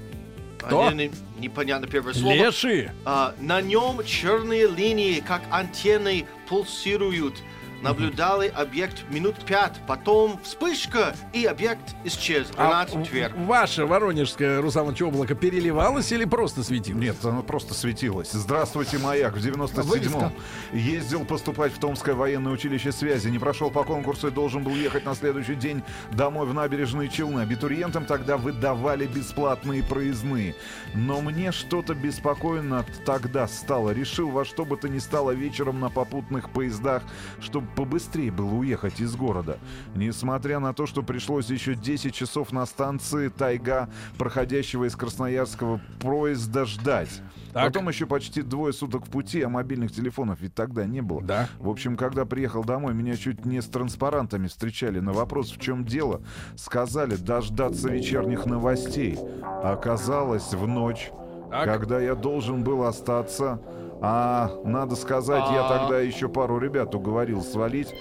Кто? 0.60 0.88
А, 0.88 0.94
не- 0.94 1.08
не- 1.08 1.12
непонятно 1.40 1.88
первое 1.88 2.14
слово. 2.14 2.34
Леши. 2.34 2.94
А, 3.04 3.36
на 3.42 3.62
нем 3.62 4.02
черные 4.06 4.68
линии, 4.68 5.20
как 5.20 5.42
антенны, 5.52 6.26
пульсируют. 6.48 7.36
Наблюдали 7.82 8.48
объект 8.48 9.04
минут 9.10 9.36
пять, 9.46 9.80
потом 9.88 10.40
вспышка, 10.44 11.16
и 11.34 11.46
объект 11.46 11.96
исчез. 12.04 12.48
А 12.58 12.68
Ренат 12.68 13.08
Тверь. 13.10 13.32
в- 13.34 13.46
ваше 13.46 13.86
воронежское, 13.86 14.62
Руслан 14.62 14.86
Иванович, 14.86 15.02
облако 15.04 15.36
переливалось 15.36 16.12
или 16.12 16.26
просто 16.26 16.64
светилось? 16.64 17.02
Нет, 17.02 17.16
оно 17.26 17.42
просто 17.44 17.74
светилось. 17.74 18.32
Здравствуйте, 18.32 18.98
маяк. 19.00 19.36
В 19.36 19.40
97-м 19.40 19.88
Вывеска. 19.88 20.34
ездил 20.74 21.26
поступать 21.26 21.74
в 21.74 21.80
Томское 21.80 22.14
военное 22.16 22.52
училище 22.52 22.92
связи. 22.92 23.28
Не 23.30 23.40
прошел 23.40 23.72
по 23.72 23.84
конкурсу 23.84 24.28
и 24.28 24.32
должен 24.32 24.64
был 24.64 24.76
ехать 24.76 25.06
на 25.06 25.16
следующий 25.16 25.56
день 25.56 25.84
домой 26.12 26.46
в 26.48 26.54
набережные 26.54 27.10
Челны. 27.10 27.42
Абитуриентам 27.42 28.06
тогда 28.06 28.38
выдавали 28.38 29.08
бесплатные 29.08 29.84
проездные. 29.84 30.56
Но 30.94 31.22
мне 31.22 31.52
что-то 31.52 31.94
беспокойно 31.96 32.86
тогда 33.06 33.48
стало. 33.48 33.92
Решил 33.92 34.30
во 34.30 34.46
что 34.46 34.66
бы 34.66 34.78
то 34.78 34.88
ни 34.88 35.00
стало 35.00 35.32
вечером 35.32 35.80
на 35.80 35.90
попутных 35.90 36.50
поездах, 36.52 37.04
чтобы 37.40 37.68
побыстрее 37.76 38.32
было 38.32 38.54
уехать 38.54 39.00
из 39.00 39.16
города. 39.16 39.58
Несмотря 39.96 40.60
на 40.60 40.74
то, 40.74 40.86
что 40.86 41.04
пришлось 41.04 41.50
еще 41.50 41.76
10 41.76 42.14
часов 42.14 42.52
на 42.52 42.66
станции 42.66 43.30
Тайга, 43.30 43.90
проходящего 44.18 44.86
из 44.86 44.96
Красноярского 44.96 45.82
поезда, 46.00 46.66
ждать. 46.66 47.22
Так. 47.54 47.68
Потом 47.68 47.90
еще 47.90 48.06
почти 48.06 48.42
двое 48.42 48.72
суток 48.72 49.06
в 49.06 49.10
пути, 49.10 49.42
а 49.42 49.50
мобильных 49.50 49.92
телефонов 49.92 50.40
ведь 50.42 50.56
тогда 50.56 50.86
не 50.86 51.02
было. 51.02 51.22
Да. 51.22 51.50
В 51.60 51.70
общем, 51.70 51.98
когда 51.98 52.26
приехал 52.26 52.64
домой, 52.64 52.94
меня 52.94 53.18
чуть 53.18 53.46
не 53.46 53.62
с 53.62 53.66
транспарантами 53.66 54.48
встречали. 54.48 55.00
На 55.00 55.12
вопрос, 55.12 55.52
в 55.52 55.60
чем 55.60 55.84
дело, 55.84 56.22
сказали 56.56 57.16
дождаться 57.16 57.90
вечерних 57.90 58.46
новостей. 58.46 59.18
Оказалось, 59.64 60.54
в 60.54 60.66
ночь, 60.66 61.12
Так. 61.50 61.66
когда 61.66 62.00
я 62.00 62.16
должен 62.16 62.64
был 62.64 62.84
остаться, 62.84 63.62
а 64.02 64.49
надо 64.64 64.95
сказать, 64.95 65.43
я 65.52 65.66
А. 65.66 65.80
тогда 65.80 65.99
еще 66.02 66.28
пару 66.28 66.58
ребят 66.60 66.93
уговорил 66.95 67.41
свалить. 67.41 67.93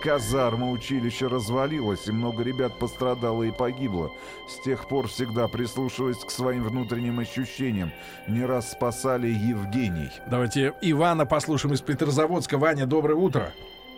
Казарма 0.00 0.70
училища 0.70 1.28
развалилась, 1.28 2.06
и 2.06 2.12
много 2.12 2.44
ребят 2.44 2.70
пострадало 2.78 3.42
и 3.42 3.50
погибло. 3.50 4.12
С 4.48 4.62
тех 4.62 4.86
пор 4.86 5.08
всегда 5.08 5.48
прислушиваясь 5.48 6.18
к 6.24 6.30
своим 6.30 6.62
внутренним 6.62 7.18
ощущениям. 7.18 7.90
Не 8.28 8.44
раз 8.44 8.70
спасали 8.70 9.26
Евгений. 9.26 10.08
Давайте 10.30 10.72
Ивана 10.82 11.26
послушаем 11.26 11.74
из 11.74 11.80
Петрозаводска. 11.80 12.58
Ваня, 12.58 12.86
доброе 12.86 13.16
утро. 13.16 13.50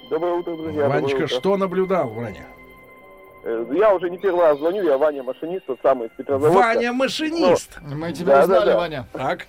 Доброе 0.08 0.36
утро, 0.38 0.56
друзья. 0.56 0.88
Ванечка, 0.88 1.10
доброе 1.10 1.24
утро. 1.26 1.38
что 1.38 1.56
наблюдал, 1.58 2.08
Ваня? 2.08 2.46
Э, 3.44 3.66
Я 3.70 3.94
уже 3.94 4.08
не 4.08 4.16
первый 4.16 4.40
раз 4.46 4.58
звоню, 4.58 4.82
я 4.82 4.96
Ваня 4.96 5.22
машинист, 5.22 5.66
тот 5.66 5.78
самый 5.82 6.06
из 6.08 6.12
Петрозаводска. 6.16 6.58
Ваня 6.58 6.92
машинист. 6.94 7.78
Мы 7.82 8.12
тебя 8.14 8.36
Да, 8.36 8.42
узнали, 8.44 8.64
да, 8.64 8.72
да. 8.72 8.78
Ваня. 8.78 9.06
Так. 9.12 9.46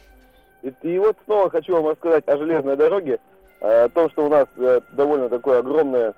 И, 0.61 0.71
и 0.83 0.99
вот 0.99 1.17
снова 1.25 1.49
хочу 1.49 1.73
вам 1.73 1.87
рассказать 1.87 2.27
о 2.27 2.37
железной 2.37 2.77
дороге, 2.77 3.19
э, 3.59 3.85
о 3.85 3.89
том, 3.89 4.11
что 4.11 4.25
у 4.25 4.29
нас 4.29 4.47
э, 4.57 4.81
довольно 4.91 5.29
такое 5.29 5.57
огромное 5.59 6.13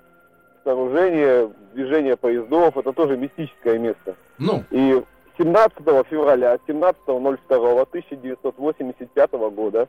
сооружение, 0.63 1.51
движение 1.73 2.17
поездов, 2.17 2.75
это 2.77 2.93
тоже 2.93 3.17
мистическое 3.17 3.77
место. 3.77 4.15
Ну, 4.37 4.63
И 4.71 5.03
17 5.37 5.77
февраля 6.09 6.57
17.02.1985 6.67 9.49
года 9.51 9.87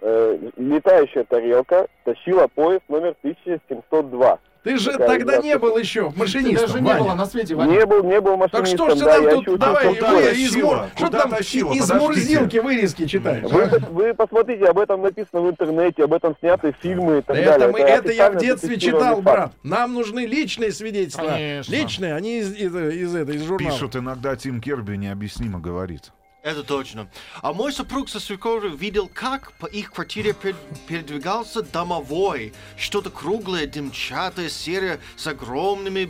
э, 0.00 0.38
летающая 0.56 1.24
тарелка 1.24 1.88
тащила 2.04 2.46
поезд 2.48 2.82
номер 2.88 3.14
1702. 3.22 4.38
Ты 4.68 4.76
же 4.76 4.98
тогда 4.98 5.38
не 5.38 5.56
был 5.56 5.78
еще 5.78 6.12
машинистом, 6.14 6.68
же 6.68 6.80
не 6.80 6.92
было 6.92 7.04
Ваня. 7.04 7.14
на 7.14 7.24
свете, 7.24 7.54
Ваня. 7.54 7.70
Не 7.70 7.86
был, 7.86 8.04
не 8.04 8.20
был 8.20 8.32
Так 8.32 8.52
машинистом, 8.52 8.86
что 8.88 8.96
ж 8.96 8.98
ты 8.98 9.04
да, 9.06 9.20
нам 9.20 9.44
тут, 9.44 9.58
давай? 9.58 9.86
Мур- 9.86 10.84
что 10.94 11.08
там 11.08 11.32
из. 11.32 11.90
Мурзилки 11.90 12.58
вырезки 12.58 13.06
читаешь? 13.06 13.44
Вы, 13.44 13.66
вы 13.90 14.14
посмотрите, 14.14 14.66
об 14.66 14.78
этом 14.78 15.00
написано 15.00 15.40
в 15.40 15.50
интернете, 15.50 16.04
об 16.04 16.12
этом 16.12 16.36
сняты 16.38 16.74
фильмы 16.82 17.18
и 17.18 17.22
так 17.22 17.36
Это, 17.36 17.50
далее. 17.58 17.68
мы, 17.68 17.80
это 17.80 18.12
я 18.12 18.30
в 18.30 18.36
детстве 18.36 18.78
читал, 18.78 19.22
брат. 19.22 19.52
Нам 19.62 19.94
нужны 19.94 20.26
личные 20.26 20.70
свидетельства. 20.72 21.24
Конечно. 21.24 21.72
Личные, 21.72 22.14
они 22.14 22.40
из, 22.40 22.54
из, 22.54 22.76
из, 22.76 23.14
этого, 23.14 23.34
из 23.34 23.42
журнала. 23.44 23.72
Пишут 23.72 23.96
иногда 23.96 24.36
Тим 24.36 24.60
Керби 24.60 24.96
необъяснимо 24.96 25.60
говорит. 25.60 26.12
Это 26.42 26.62
точно. 26.62 27.10
А 27.42 27.52
мой 27.52 27.72
супруг 27.72 28.08
со 28.08 28.20
свекровью 28.20 28.76
видел, 28.76 29.10
как 29.12 29.52
по 29.54 29.66
их 29.66 29.92
квартире 29.92 30.30
пер- 30.30 30.56
передвигался 30.86 31.62
домовой. 31.62 32.54
Что-то 32.76 33.10
круглое, 33.10 33.66
дымчатое, 33.66 34.48
серое, 34.48 35.00
с 35.16 35.26
огромными 35.26 36.04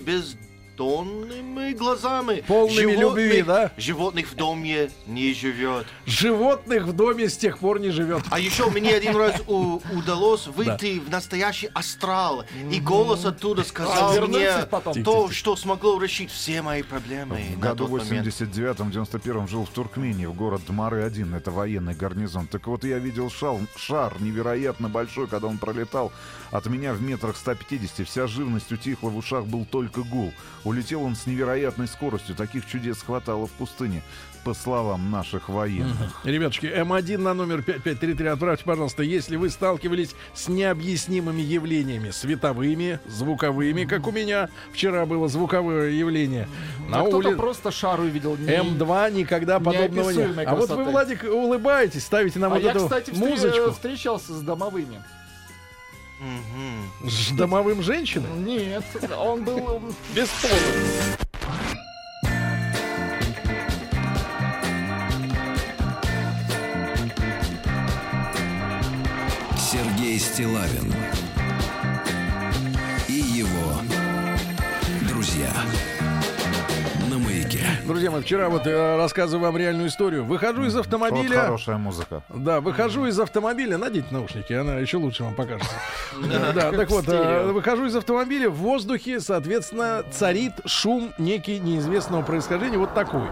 бездонными 0.89 1.73
глазами. 1.73 2.43
Полными 2.47 2.93
любви, 2.93 3.43
да? 3.43 3.73
Животных 3.77 4.31
в 4.31 4.35
доме 4.35 4.91
не 5.07 5.35
живет. 5.35 5.87
Животных 6.07 6.85
в 6.85 6.93
доме 6.93 7.29
с 7.29 7.37
тех 7.37 7.59
пор 7.59 7.81
не 7.81 7.91
живет. 7.91 8.23
А 8.31 8.39
еще 8.39 8.71
мне 8.71 8.95
один 8.95 9.17
раз 9.17 9.41
у- 9.47 9.81
удалось 9.93 10.47
выйти 10.47 10.99
в 11.01 11.11
настоящий 11.11 11.69
астрал. 11.75 12.45
И 12.71 12.81
голос 12.81 13.25
оттуда 13.25 13.65
сказал 13.65 14.17
А, 14.17 14.27
мне 14.27 14.51
потом? 14.71 14.95
то, 14.95 15.01
Тихо-тихо. 15.01 15.33
что 15.35 15.57
смогло 15.57 16.01
решить 16.01 16.31
все 16.31 16.63
мои 16.63 16.83
проблемы 16.83 17.41
В 17.55 17.59
на 17.59 17.69
году 17.69 17.89
тот 17.89 18.05
момент. 18.09 18.27
89-91 18.27 19.49
жил 19.49 19.65
в 19.65 19.71
Туркмении, 19.71 20.27
в 20.27 20.35
город 20.35 20.63
Дмары-1, 20.69 21.37
это 21.37 21.51
военный 21.51 21.95
гарнизон. 21.95 22.47
Так 22.47 22.67
вот, 22.67 22.85
я 22.85 22.99
видел 22.99 23.31
шал, 23.31 23.61
шар 23.77 24.15
невероятно 24.21 24.89
большой, 24.89 25.27
когда 25.27 25.49
он 25.49 25.59
пролетал 25.59 26.13
от 26.51 26.67
меня 26.67 26.93
в 26.95 27.03
метрах 27.03 27.37
150. 27.37 28.07
Вся 28.07 28.27
живность 28.27 28.71
утихла, 28.73 29.11
в 29.11 29.17
ушах 29.17 29.45
был 29.47 29.65
только 29.65 30.03
гул. 30.03 30.33
Улетел 30.69 31.03
он 31.03 31.17
с 31.17 31.25
невероятной 31.27 31.89
скоростью, 31.89 32.35
таких 32.35 32.67
чудес 32.67 32.99
хватало 33.03 33.47
в 33.47 33.51
пустыне, 33.53 34.03
по 34.45 34.53
словам 34.53 35.11
наших 35.11 35.49
военных. 35.49 36.21
Ребятушки, 36.25 36.67
М1 36.67 37.17
на 37.17 37.33
номер 37.33 37.63
5533 37.63 38.27
отправьте, 38.29 38.65
пожалуйста, 38.65 39.03
если 39.03 39.37
вы 39.37 39.49
сталкивались 39.49 40.15
с 40.35 40.47
необъяснимыми 40.49 41.41
явлениями, 41.41 42.11
световыми, 42.11 43.01
звуковыми, 43.07 43.85
как 43.85 44.07
у 44.07 44.13
меня 44.13 44.51
вчера 44.75 45.07
было 45.07 45.29
звуковое 45.29 45.89
явление. 45.93 46.47
На 46.87 46.99
А 46.99 47.01
кто-то 47.01 47.17
улице 47.29 47.37
просто 47.37 47.71
шар 47.71 47.99
увидел. 48.01 48.37
не- 48.37 48.47
М2 48.47 49.11
никогда 49.13 49.61
подобного 49.61 50.11
нет. 50.11 50.39
А 50.47 50.55
вот 50.55 50.69
вы, 50.69 50.77
красоты. 50.77 50.91
Владик, 50.91 51.25
улыбаетесь, 51.25 52.05
ставите 52.05 52.39
нам 52.41 52.53
А 52.53 52.57
вот 52.57 52.63
я, 52.65 52.73
эту 52.73 52.81
кстати, 52.81 53.11
музычку 53.13 53.69
э, 53.69 53.73
встречался 53.73 54.35
с 54.35 54.43
домовыми. 54.43 55.03
С 57.05 57.31
домовым 57.33 57.83
женщиной. 57.83 58.29
Нет, 58.39 58.85
он 59.17 59.45
был... 59.45 59.83
Без 60.15 60.29
пола. 60.29 60.53
Сергей 69.57 70.19
Стилавин 70.19 70.93
Друзья 77.89 78.11
мои, 78.11 78.21
вчера 78.21 78.51
вот 78.51 78.67
э, 78.67 78.97
рассказываю 78.99 79.47
вам 79.47 79.57
реальную 79.57 79.89
историю. 79.89 80.23
Выхожу 80.23 80.65
из 80.67 80.75
Вот 80.75 80.83
автомобиля. 80.83 81.41
хорошая 81.41 81.79
музыка. 81.79 82.23
Да, 82.29 82.61
выхожу 82.61 83.07
из 83.07 83.19
автомобиля, 83.19 83.79
надеть 83.79 84.13
наушники, 84.13 84.53
она 84.53 84.75
еще 84.75 84.99
лучше 84.99 85.25
вам 85.25 85.35
покажется. 85.35 85.73
Да, 86.55 86.71
так 86.71 86.91
вот, 86.91 87.09
э, 87.09 87.51
выхожу 87.51 87.87
из 87.87 87.97
автомобиля, 87.97 88.51
в 88.51 88.57
воздухе, 88.57 89.21
соответственно, 89.21 90.05
царит 90.11 90.53
шум 90.67 91.15
некий 91.17 91.59
неизвестного 91.59 92.21
происхождения, 92.21 92.77
вот 92.77 92.93
такой. 92.93 93.23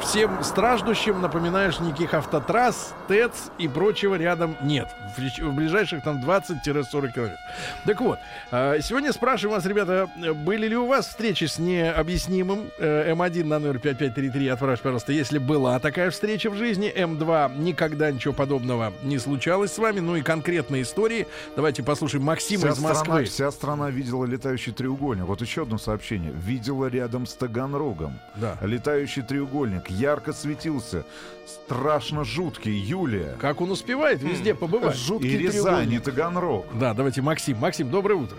Всем 0.00 0.42
страждущим 0.44 1.20
напоминаешь 1.20 1.80
никаких 1.80 2.14
автотрасс, 2.14 2.94
ТЭЦ 3.08 3.50
и 3.58 3.66
прочего 3.66 4.14
рядом 4.14 4.56
нет. 4.62 4.88
В, 5.16 5.50
ближайших 5.52 6.02
там 6.02 6.22
20-40 6.22 7.12
километров. 7.12 7.38
Так 7.84 8.00
вот, 8.00 8.18
э, 8.50 8.78
сегодня 8.82 9.12
спрашиваем 9.12 9.56
вас, 9.56 9.66
ребята, 9.66 10.08
э, 10.22 10.32
были 10.32 10.68
ли 10.68 10.76
у 10.76 10.86
вас 10.86 11.08
встречи 11.08 11.44
с 11.44 11.58
необъяснимым 11.58 12.70
э, 12.78 13.12
М1 13.14 13.44
на 13.44 13.58
номер 13.58 13.78
5533? 13.78 14.48
Отправьте, 14.48 14.82
пожалуйста, 14.82 15.12
если 15.12 15.38
была 15.38 15.78
такая 15.80 16.10
встреча 16.10 16.50
в 16.50 16.54
жизни. 16.56 16.92
М2 16.94 17.58
никогда 17.58 18.10
ничего 18.10 18.34
подобного 18.34 18.92
не 19.02 19.18
случалось 19.18 19.72
с 19.72 19.78
вами. 19.78 20.00
Ну 20.00 20.16
и 20.16 20.22
конкретные 20.22 20.82
истории. 20.82 21.26
Давайте 21.56 21.82
послушаем 21.82 22.24
Максима 22.24 22.60
Вся 22.60 22.70
из 22.70 22.78
Москвы. 22.78 23.04
страна, 23.04 23.24
вся 23.24 23.50
страна 23.50 23.90
видела 23.90 24.24
летающий 24.24 24.72
треугольник. 24.72 25.24
Вот 25.24 25.40
еще 25.40 25.62
одно 25.62 25.78
сообщение. 25.78 26.32
Видела 26.32 26.86
рядом 26.86 27.26
с 27.26 27.34
Таганрогом. 27.34 28.18
Да. 28.36 28.56
Летающий 28.62 29.22
треугольник 29.22 29.85
ярко 29.88 30.32
светился. 30.32 31.04
Страшно 31.46 32.24
жуткий. 32.24 32.72
Юлия. 32.72 33.36
Как 33.40 33.60
он 33.60 33.70
успевает 33.70 34.22
везде 34.22 34.54
побывать? 34.54 34.96
И 35.20 35.38
Рязань, 35.38 35.92
и 35.92 35.98
Таганрог. 35.98 36.66
Да, 36.74 36.94
давайте 36.94 37.22
Максим. 37.22 37.58
Максим, 37.58 37.90
доброе 37.90 38.14
утро. 38.14 38.38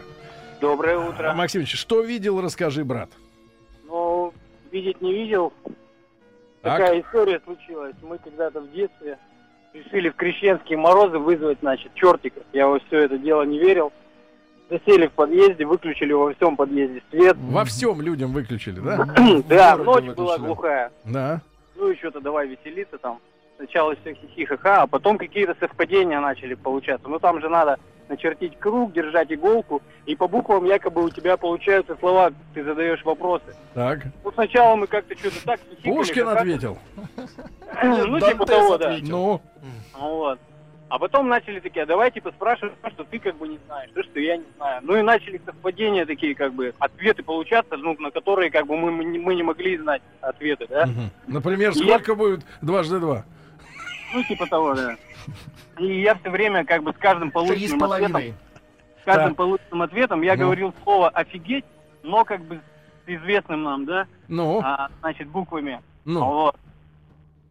Доброе 0.61 0.97
утро. 0.97 1.33
Максимович, 1.33 1.75
что 1.75 2.01
видел, 2.01 2.41
расскажи, 2.41 2.83
брат. 2.83 3.09
Ну, 3.85 4.33
видеть 4.71 5.01
не 5.01 5.13
видел. 5.13 5.53
Так. 6.61 6.79
Такая 6.79 7.01
история 7.01 7.39
случилась. 7.45 7.95
Мы 8.01 8.17
когда-то 8.17 8.61
в 8.61 8.71
детстве 8.71 9.17
решили 9.73 10.09
в 10.09 10.15
крещенские 10.15 10.77
морозы 10.77 11.19
вызвать, 11.19 11.59
значит, 11.61 11.93
чертиков. 11.93 12.43
Я 12.53 12.67
во 12.67 12.79
все 12.79 12.99
это 12.99 13.17
дело 13.17 13.43
не 13.43 13.59
верил. 13.59 13.93
Засели 14.69 15.07
в 15.07 15.11
подъезде, 15.13 15.65
выключили 15.65 16.11
во 16.11 16.33
всем 16.33 16.57
подъезде 16.57 17.01
свет. 17.09 17.37
Во 17.37 17.63
всем 17.63 18.01
людям 18.01 18.33
выключили, 18.33 18.79
да? 18.79 19.05
Да, 19.47 19.77
городе 19.77 20.07
ночь 20.07 20.15
была 20.17 20.37
глухая. 20.37 20.91
Да. 21.05 21.41
Ну 21.75 21.91
и 21.91 21.95
что-то 21.97 22.19
давай 22.19 22.47
веселиться 22.47 22.97
там. 22.97 23.19
Сначала 23.55 23.95
все 24.01 24.13
хихихаха, 24.13 24.83
а 24.83 24.87
потом 24.87 25.17
какие-то 25.17 25.55
совпадения 25.59 26.19
начали 26.19 26.53
получаться. 26.53 27.07
Ну 27.07 27.17
там 27.17 27.39
же 27.39 27.49
надо 27.49 27.77
начертить 28.09 28.57
круг, 28.59 28.93
держать 28.93 29.31
иголку, 29.31 29.81
и 30.05 30.15
по 30.15 30.27
буквам 30.27 30.65
якобы 30.65 31.03
у 31.03 31.09
тебя 31.09 31.37
получаются 31.37 31.95
слова, 31.99 32.31
ты 32.53 32.63
задаешь 32.63 33.03
вопросы. 33.03 33.55
Так. 33.73 33.99
Ну 34.23 34.31
сначала 34.31 34.75
мы 34.75 34.87
как-то 34.87 35.17
что-то 35.17 35.43
так. 35.45 35.59
Пушкин 35.83 36.27
ответил. 36.27 36.77
Ну 37.83 38.19
типа 38.19 38.45
того, 38.45 38.77
да. 38.77 38.89
ответил. 38.89 39.09
Ну, 39.09 39.41
Вот. 39.97 40.39
А 40.89 40.99
потом 40.99 41.27
начали 41.27 41.59
такие, 41.59 41.83
а 41.83 41.85
давай 41.85 42.11
типа 42.11 42.31
спрашивать, 42.31 42.73
что 42.93 43.03
ты 43.03 43.19
как 43.19 43.35
бы 43.37 43.47
не 43.49 43.59
знаешь, 43.67 43.89
то, 43.93 44.03
что 44.03 44.19
я 44.21 44.37
не 44.37 44.45
знаю. 44.55 44.79
Ну 44.83 44.95
и 44.95 45.01
начали 45.01 45.41
совпадения 45.45 46.05
такие, 46.05 46.33
как 46.33 46.53
бы, 46.53 46.73
ответы 46.79 47.23
получаться, 47.23 47.75
ну, 47.75 47.95
на 47.99 48.09
которые 48.09 48.49
как 48.49 48.65
бы 48.67 48.77
мы, 48.77 48.91
мы, 48.91 49.03
не, 49.03 49.19
мы 49.19 49.35
не 49.35 49.43
могли 49.43 49.77
знать 49.77 50.01
ответы, 50.21 50.65
да? 50.69 50.85
мгм. 50.85 51.09
например, 51.27 51.71
Я- 51.75 51.83
сколько 51.97 52.15
будет 52.15 52.45
дважды 52.61 52.99
два? 52.99 53.25
Ну 54.13 54.23
типа 54.23 54.45
того, 54.47 54.75
да. 54.75 54.95
И 55.77 56.01
я 56.01 56.15
все 56.15 56.29
время 56.29 56.63
как 56.63 56.83
бы 56.83 56.93
с 56.93 56.97
каждым 56.97 57.31
полученным 57.31 57.83
ответом, 57.83 58.21
с 59.01 59.03
каждым 59.05 59.27
Так. 59.29 59.35
полученным 59.35 59.81
ответом 59.81 60.21
я 60.21 60.35
Ну. 60.35 60.39
говорил 60.45 60.73
слово 60.83 61.09
офигеть, 61.09 61.65
но 62.03 62.23
как 62.23 62.41
бы 62.45 62.61
с 63.05 63.09
известным 63.09 63.63
нам, 63.63 63.85
да, 63.85 64.07
Ну, 64.29 64.61
а, 64.63 64.89
значит, 65.01 65.27
буквами. 65.27 65.81
ну. 66.05 66.23
Вот. 66.23 66.55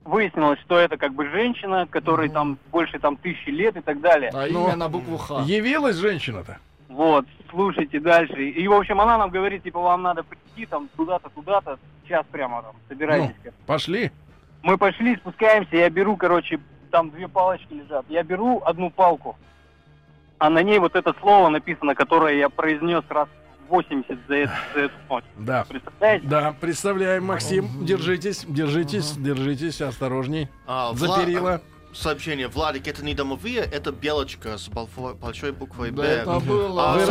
Выяснилось, 0.07 0.61
что 0.61 0.79
это 0.79 0.97
как 0.97 1.15
бы 1.15 1.29
женщина, 1.29 1.87
которой 1.91 2.29
там 2.29 2.59
больше 2.71 2.99
там 3.01 3.17
тысячи 3.17 3.51
лет 3.51 3.77
и 3.77 3.81
так 3.81 4.01
далее. 4.01 4.31
А 4.33 4.47
Ну, 4.49 4.69
имя 4.69 4.77
на 4.77 4.89
букву 4.89 5.19
Х. 5.19 5.43
Явилась 5.45 5.97
женщина-то? 5.97 6.59
Вот, 6.89 7.27
слушайте 7.51 7.99
дальше. 7.99 8.49
И, 8.49 8.69
в 8.69 8.73
общем, 8.73 9.01
она 9.01 9.19
нам 9.19 9.31
говорит, 9.31 9.65
типа, 9.65 9.81
вам 9.81 10.03
надо 10.03 10.23
прийти 10.23 10.67
там 10.67 10.89
туда-то, 10.97 11.29
туда-то, 11.31 11.79
сейчас 12.05 12.25
прямо 12.31 12.63
там, 12.63 12.77
собирайтесь. 12.89 13.35
Пошли. 13.67 14.13
Мы 14.63 14.79
пошли, 14.79 15.17
спускаемся, 15.17 15.77
я 15.77 15.91
беру, 15.91 16.17
короче, 16.17 16.61
там 16.93 17.11
две 17.11 17.27
палочки 17.27 17.73
лежат. 17.75 18.07
Я 18.09 18.23
беру 18.23 18.63
одну 18.65 18.91
палку, 18.91 19.37
а 20.39 20.51
на 20.51 20.63
ней 20.63 20.79
вот 20.79 20.95
это 20.95 21.15
слово 21.21 21.49
написано, 21.49 21.97
которое 21.97 22.37
я 22.37 22.49
произнес 22.49 23.03
раз 23.09 23.29
80 23.69 24.19
за, 24.29 24.35
это- 24.35 24.53
за 24.75 24.81
эту 24.81 24.95
ночь. 25.11 25.25
Да. 25.39 25.65
Представляете? 25.69 26.27
Да, 26.27 26.55
представляем, 26.61 27.25
Максим. 27.25 27.85
Держитесь, 27.85 28.45
держитесь, 28.49 29.13
держитесь, 29.17 29.81
осторожней. 29.81 30.49
А, 30.67 30.95
За 30.95 31.09
перила. 31.19 31.61
Сообщение. 32.01 32.49
Владик, 32.49 32.87
это 32.89 33.05
не 33.05 33.15
домовые, 33.15 33.61
это 33.61 33.91
белочка 33.91 34.59
с 34.59 34.69
большой, 34.69 35.53
буквой 35.53 35.91
Да 35.91 36.03
Б. 36.03 36.09
это 36.09 36.41
было. 36.41 36.91
А 36.91 36.95
Вы 36.95 37.01
Я 37.01 37.07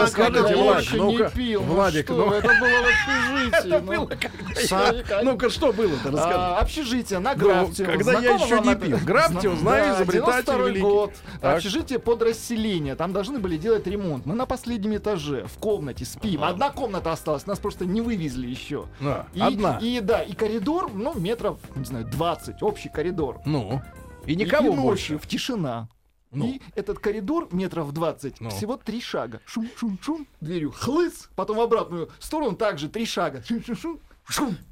Владик, 0.58 0.94
ну-ка, 0.94 1.24
не 1.24 1.30
пил. 1.32 1.64
ну 1.64 1.74
Владик, 1.74 2.06
что 2.06 2.14
ну- 2.16 2.32
Это 2.32 2.48
было 2.48 2.82
в 2.82 2.86
общежитии. 2.86 3.68
Это 3.68 3.82
ну. 3.82 3.88
было 3.88 4.08
когда 4.08 5.24
Ну-ка, 5.24 5.50
что 5.50 5.74
было-то, 5.74 6.12
расскажи. 6.12 6.36
А, 6.38 6.60
общежитие 6.60 7.20
на 7.20 7.34
Ну, 7.34 7.40
Графте. 7.40 7.86
когда 7.86 8.20
я 8.20 8.36
еще 8.36 8.60
не 8.62 8.76
пил. 8.76 8.98
Графтио, 9.04 9.56
знаю, 9.56 9.96
Да, 9.96 9.96
изобретатель 10.04 10.54
92-й 10.54 10.72
великий. 10.72 11.14
Общежитие 11.42 12.00
под 12.00 12.22
расселение. 12.22 12.96
Там 12.96 13.12
должны 13.12 13.40
были 13.40 13.58
делать 13.58 13.88
ремонт. 13.88 14.26
Мы 14.26 14.36
на 14.36 14.46
последнем 14.46 14.96
этаже, 14.96 15.46
в 15.48 15.58
комнате 15.58 16.06
спим. 16.06 16.44
Одна 16.44 16.70
комната 16.70 17.12
осталась, 17.12 17.46
нас 17.48 17.60
просто 17.60 17.86
не 17.86 18.02
вывезли 18.02 18.48
еще. 18.48 18.86
А, 19.02 19.26
И, 19.34 19.42
Одна. 19.42 19.78
И 19.82 20.00
да, 20.00 20.22
и 20.22 20.34
коридор, 20.34 20.92
ну, 20.94 21.14
метров, 21.16 21.58
не 21.76 21.86
знаю, 21.86 22.06
20, 22.06 22.62
общий 22.62 22.90
коридор. 22.90 23.42
Ну, 23.46 23.82
и 24.28 24.36
никого 24.36 24.74
и 24.74 24.78
больше. 24.78 25.18
в 25.18 25.28
тишина. 25.28 25.90
Ну. 26.32 26.48
И 26.48 26.62
этот 26.76 27.00
коридор 27.00 27.48
метров 27.52 27.94
20, 27.94 28.42
Ну. 28.42 28.50
всего 28.50 28.76
три 28.76 29.00
шага. 29.00 29.40
Шум-шум-шум, 29.46 30.28
дверью 30.42 30.72
хлыц, 30.72 31.30
потом 31.36 31.58
в 31.58 31.62
обратную 31.62 32.10
сторону 32.20 32.58
также 32.58 32.90
три 32.90 33.06
шага. 33.06 33.42
Шум-шум-шум, 33.48 33.76
шум, 33.78 34.00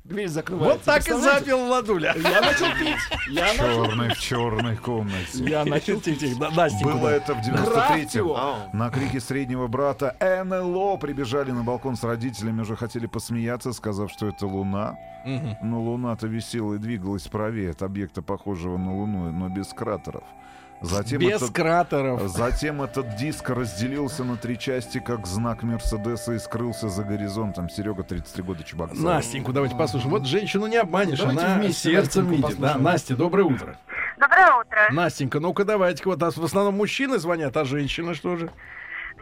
дверь 0.03 0.27
закрывается. 0.27 0.77
Вот 0.77 0.83
так 0.83 1.07
и 1.07 1.13
запил 1.13 1.65
Владуля. 1.65 2.15
Я 2.17 2.41
начал 2.41 2.67
пить. 2.79 2.97
Я 3.29 3.53
начал 3.53 3.85
Черный 3.85 4.09
в 4.09 4.19
черной 4.19 4.75
комнате. 4.77 5.43
Я 5.43 5.65
начал 5.65 6.01
да, 6.39 6.49
Настенька, 6.51 6.93
Было 6.93 7.09
да. 7.09 7.15
это 7.15 7.33
в 7.33 7.37
93-м. 7.37 7.65
Графтио. 7.65 8.35
Ау. 8.35 8.55
На 8.73 8.89
крики 8.89 9.19
среднего 9.19 9.67
брата 9.67 10.15
НЛО 10.19 10.97
прибежали 10.97 11.51
на 11.51 11.63
балкон 11.63 11.95
с 11.95 12.03
родителями, 12.03 12.61
уже 12.61 12.75
хотели 12.75 13.05
посмеяться, 13.05 13.73
сказав, 13.73 14.11
что 14.11 14.27
это 14.27 14.47
Луна. 14.47 14.97
Но 15.61 15.81
Луна-то 15.81 16.27
висела 16.27 16.75
и 16.75 16.77
двигалась 16.77 17.27
правее 17.27 17.71
от 17.71 17.81
объекта, 17.81 18.21
похожего 18.21 18.77
на 18.77 18.95
Луну, 18.95 19.31
но 19.31 19.49
без 19.49 19.67
кратеров. 19.67 20.23
Затем 20.83 21.19
Без 21.19 21.41
этот- 21.41 21.55
кратеров. 21.55 22.21
Затем 22.23 22.81
этот 22.81 23.15
диск 23.15 23.49
разделился 23.49 24.25
на 24.25 24.35
три 24.35 24.59
части, 24.59 24.99
как 24.99 25.25
знак 25.25 25.63
Мерседеса, 25.63 26.33
и 26.33 26.39
скрылся 26.39 26.89
за 26.89 27.03
горизонтом. 27.05 27.69
Серега, 27.69 28.03
33 28.03 28.43
года, 28.43 28.63
Чебоксар. 28.65 28.97
Настеньку 28.99 29.53
давайте 29.53 29.77
послушаем. 29.77 30.11
Вот 30.11 30.27
женщину 30.27 30.67
не 30.67 30.75
обманешь, 30.75 31.19
Давайте 31.19 31.41
она 31.41 31.55
вместе 31.55 31.91
сердцем 31.93 32.25
Настеньку 32.25 32.47
видит. 32.49 32.59
Да. 32.61 32.77
Настя, 32.77 33.15
доброе 33.15 33.43
утро. 33.43 33.77
Доброе 34.17 34.51
утро. 34.59 34.87
Настенька, 34.91 35.39
ну-ка 35.39 35.63
давайте. 35.63 36.03
Вот 36.03 36.21
а 36.21 36.31
в 36.31 36.43
основном 36.43 36.75
мужчины 36.75 37.17
звонят, 37.17 37.55
а 37.55 37.63
женщины 37.63 38.13
что 38.13 38.35
же? 38.35 38.51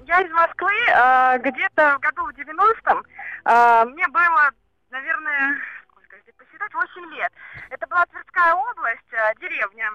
Я 0.07 0.21
из 0.21 0.31
Москвы, 0.31 0.71
а, 0.95 1.37
где-то 1.37 1.97
в 1.97 1.99
году 2.01 2.23
в 2.25 2.33
90-м. 2.33 3.03
а, 3.45 3.85
Мне 3.85 4.07
было, 4.07 4.49
наверное, 4.89 5.57
сколько, 5.91 6.15
если 6.17 6.31
посчитать, 6.31 6.73
8 6.73 7.05
лет. 7.15 7.31
Это 7.69 7.85
была 7.87 8.03
Тверская 8.07 8.55
область, 8.55 9.13
а, 9.13 9.33
деревня, 9.39 9.91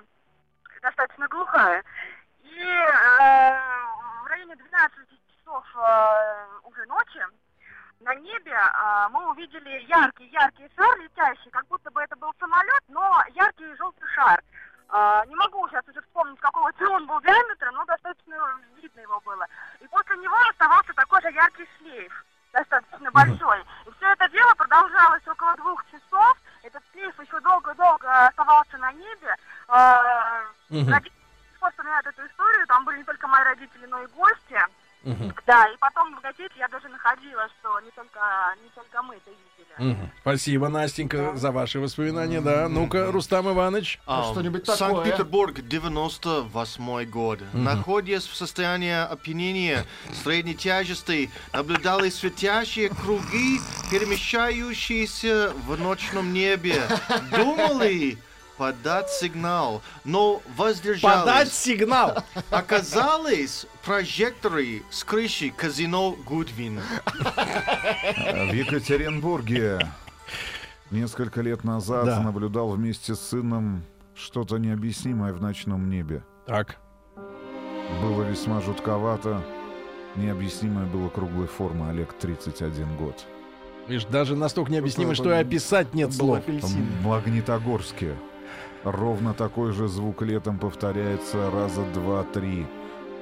достаточно 0.86 1.26
глухая. 1.28 1.82
И 2.42 2.62
а, 3.20 3.58
в 4.22 4.26
районе 4.26 4.54
12 4.54 4.92
часов 5.34 5.64
а, 5.74 6.46
уже 6.62 6.86
ночи 6.86 7.20
на 8.00 8.14
небе 8.14 8.54
а, 8.54 9.08
мы 9.08 9.30
увидели 9.30 9.84
яркий-яркий 9.88 10.70
шар 10.76 10.98
летящий, 11.00 11.50
как 11.50 11.66
будто 11.66 11.90
бы 11.90 12.00
это 12.02 12.14
был 12.16 12.32
самолет, 12.38 12.84
но 12.88 13.20
яркий 13.34 13.74
желтый 13.74 14.08
шар. 14.14 14.40
А, 14.88 15.26
не 15.26 15.34
могу 15.34 15.68
сейчас 15.68 15.82
уже 15.88 16.00
вспомнить, 16.02 16.38
какого 16.38 16.70
он 16.90 17.06
был 17.06 17.20
диаметра, 17.20 17.72
но 17.72 17.84
достаточно 17.84 18.36
видно 18.80 19.00
его 19.00 19.20
было. 19.20 19.44
И 19.80 19.88
после 19.88 20.16
него 20.18 20.36
оставался 20.50 20.92
такой 20.94 21.20
же 21.22 21.32
яркий 21.32 21.68
шлейф, 21.78 22.24
достаточно 22.52 23.10
большой. 23.10 23.60
И 23.86 23.90
все 23.96 24.12
это 24.12 24.28
дело 24.28 24.54
продолжалось 24.54 25.26
около 25.26 25.56
двух 25.56 25.84
часов. 25.90 26.38
Этот 26.66 26.82
шлейф 26.90 27.14
еще 27.20 27.38
долго-долго 27.40 28.26
оставался 28.26 28.76
на 28.78 28.92
небе. 28.92 29.36
А. 29.68 30.42
Родители 30.68 31.12
пор 31.60 31.70
вспоминают 31.70 32.06
эту 32.06 32.26
историю. 32.26 32.66
Там 32.66 32.84
были 32.84 32.98
не 32.98 33.04
только 33.04 33.28
мои 33.28 33.44
родители, 33.44 33.86
но 33.86 34.02
и 34.02 34.06
гости. 34.08 34.58
Мгм. 35.06 35.32
Да, 35.46 35.68
и 35.68 35.76
потом 35.78 36.16
в 36.16 36.20
газете 36.20 36.52
я 36.58 36.66
даже 36.66 36.88
находила, 36.88 37.48
что 37.60 37.78
не 37.80 37.90
только, 37.92 38.20
не 38.60 38.68
только 38.74 39.02
мы 39.02 39.14
это 39.14 39.30
видели. 39.30 39.92
Мгм. 39.92 40.10
Спасибо, 40.22 40.68
Настенька, 40.68 41.36
за 41.36 41.52
ваши 41.52 41.78
воспоминания, 41.78 42.40
да. 42.40 42.68
Ну-ка, 42.68 43.12
Рустам 43.12 43.48
Иванович. 43.48 44.00
А, 44.04 44.32
что-нибудь 44.32 44.64
такое. 44.64 44.76
Санкт-Петербург, 44.76 45.60
98 45.60 47.04
год. 47.04 47.38
Находясь 47.52 48.26
в 48.26 48.34
состоянии 48.34 48.94
опьянения 48.94 49.86
средней 50.24 50.56
тяжести, 50.56 51.30
наблюдали 51.52 52.10
светящие 52.10 52.88
круги, 52.88 53.60
перемещающиеся 53.92 55.52
в 55.66 55.78
ночном 55.78 56.32
небе. 56.32 56.82
Думали 57.30 58.18
подать 58.56 59.10
сигнал, 59.10 59.82
но 60.04 60.42
воздержались. 60.56 61.20
Подать 61.20 61.52
сигнал. 61.52 62.24
Оказалось, 62.50 63.66
прожекторы 63.86 64.82
с 64.90 65.04
крыши 65.04 65.50
казино 65.50 66.16
Гудвин. 66.26 66.80
В 66.80 68.52
Екатеринбурге 68.52 69.78
несколько 70.90 71.40
лет 71.40 71.62
назад 71.62 72.06
Да. 72.06 72.20
наблюдал 72.20 72.70
вместе 72.70 73.14
с 73.14 73.20
сыном 73.20 73.84
что-то 74.14 74.56
необъяснимое 74.56 75.32
в 75.32 75.40
ночном 75.40 75.88
небе. 75.88 76.24
Так. 76.46 76.78
Было 78.02 78.24
весьма 78.24 78.60
жутковато. 78.60 79.40
Необъяснимое 80.16 80.86
было 80.86 81.08
круглой 81.08 81.46
формы. 81.46 81.88
Олег, 81.90 82.12
31 82.14 82.96
год. 82.96 83.24
Видишь, 83.86 84.06
даже 84.06 84.34
настолько 84.34 84.72
необъяснимо, 84.72 85.14
что 85.14 85.30
и 85.32 85.36
описать 85.36 85.94
нет 85.94 86.12
слов. 86.12 86.42
В 86.44 87.06
Магнитогорске. 87.06 88.16
Ровно 88.82 89.32
такой 89.32 89.72
же 89.72 89.86
звук 89.86 90.22
летом 90.22 90.58
повторяется 90.58 91.50
раза 91.52 91.84
два-три 91.92 92.66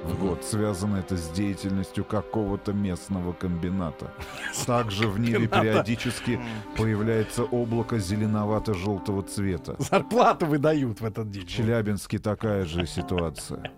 в 0.05 0.19
год. 0.19 0.43
Связано 0.43 0.97
это 0.97 1.15
с 1.17 1.29
деятельностью 1.29 2.03
какого-то 2.03 2.73
местного 2.73 3.33
комбината. 3.33 4.13
Также 4.65 5.07
в 5.07 5.19
небе 5.19 5.47
периодически 5.47 6.39
появляется 6.77 7.43
облако 7.43 7.99
зеленовато-желтого 7.99 9.23
цвета. 9.23 9.75
Зарплату 9.79 10.45
выдают 10.45 11.01
в 11.01 11.05
этот 11.05 11.27
В 11.27 11.31
день. 11.31 11.47
Челябинске 11.47 12.19
такая 12.19 12.65
же 12.65 12.85
ситуация. 12.85 13.71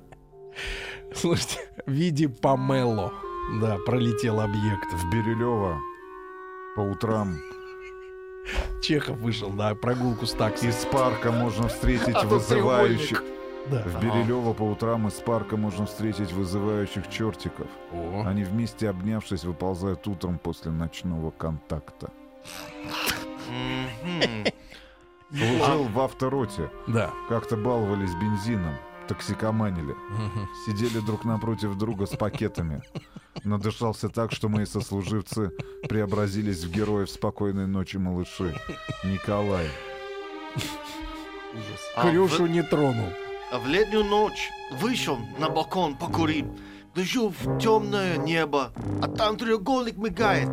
Слушайте, 1.14 1.60
в 1.86 1.92
виде 1.92 2.30
помело. 2.30 3.14
Да, 3.62 3.78
пролетел 3.86 4.42
объект. 4.42 4.92
В 4.94 5.10
Бирюлево 5.10 5.80
по 6.76 6.82
утрам 6.82 7.38
Чехов 8.82 9.18
вышел 9.18 9.50
на 9.50 9.74
прогулку 9.76 10.26
с 10.26 10.34
такси. 10.34 10.68
из 10.68 10.86
парка 10.92 11.32
можно 11.32 11.68
встретить 11.68 12.16
А 12.16 12.26
вызывающих... 12.26 13.24
Да. 13.72 13.84
В 13.84 14.02
Бирюлево 14.02 14.54
по 14.54 14.64
утрам 14.64 15.08
из 15.08 15.14
парка 15.16 15.58
можно 15.58 15.86
встретить 15.86 16.32
вызывающих 16.32 17.10
чертиков. 17.10 17.68
О. 17.92 18.24
Они 18.26 18.44
вместе 18.44 18.90
обнявшись 18.90 19.44
выползают 19.44 20.08
утром 20.08 20.40
после 20.40 20.72
ночного 20.72 21.32
контакта. 21.32 22.10
Служил 25.30 25.84
в 25.84 26.00
автороте. 26.00 26.70
Да. 26.88 27.12
Как-то 27.28 27.58
баловались 27.58 28.14
бензином, 28.16 28.76
токсикоманили. 29.08 29.94
Сидели 30.66 31.00
друг 31.06 31.26
напротив 31.26 31.78
друга 31.78 32.06
с 32.06 32.16
пакетами. 32.16 32.82
Надышался 33.44 34.10
так, 34.10 34.32
что 34.32 34.48
мои 34.50 34.66
сослуживцы 34.66 35.52
преобразились 35.90 36.64
в 36.64 36.72
героев 36.72 37.10
спокойной 37.10 37.68
ночи 37.68 37.98
малыши. 37.98 38.56
Николай. 39.04 39.68
А, 41.96 42.10
Крюшу 42.10 42.46
в- 42.46 42.50
не 42.50 42.64
тронул. 42.64 43.10
А 43.50 43.60
в 43.60 43.68
летнюю 43.68 44.04
ночь 44.04 44.52
вышел 44.72 45.18
на 45.40 45.50
балкон 45.50 45.96
покурить. 45.96 46.46
Гляжу 46.94 47.30
в 47.30 47.60
темное 47.60 48.18
небо, 48.18 48.74
а 49.02 49.08
там 49.08 49.38
треугольник 49.38 49.98
мигает. 49.98 50.50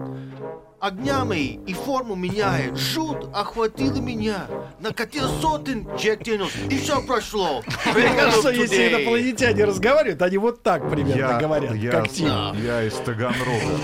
Огнями 0.85 1.59
и 1.67 1.73
форму 1.73 2.15
меняет. 2.15 2.77
Жут 2.77 3.31
охватила 3.33 3.97
меня. 4.03 4.47
Накатил 4.81 5.27
сотен 5.41 5.89
Джек 5.97 6.23
Дэниелс, 6.23 6.53
и 6.69 6.77
все 6.77 7.01
прошло. 7.01 7.63
Мне 7.95 8.11
кажется, 8.15 8.51
если 8.51 8.91
инопланетяне 8.91 9.65
разговаривают, 9.65 10.21
они 10.21 10.37
вот 10.37 10.63
так 10.63 10.91
примерно 10.91 11.39
говорят, 11.39 11.75
я, 11.75 11.91
как 11.91 12.11
Тим. 12.11 12.29
я 12.63 12.83
из 12.83 12.93
Таганрога. 12.97 13.81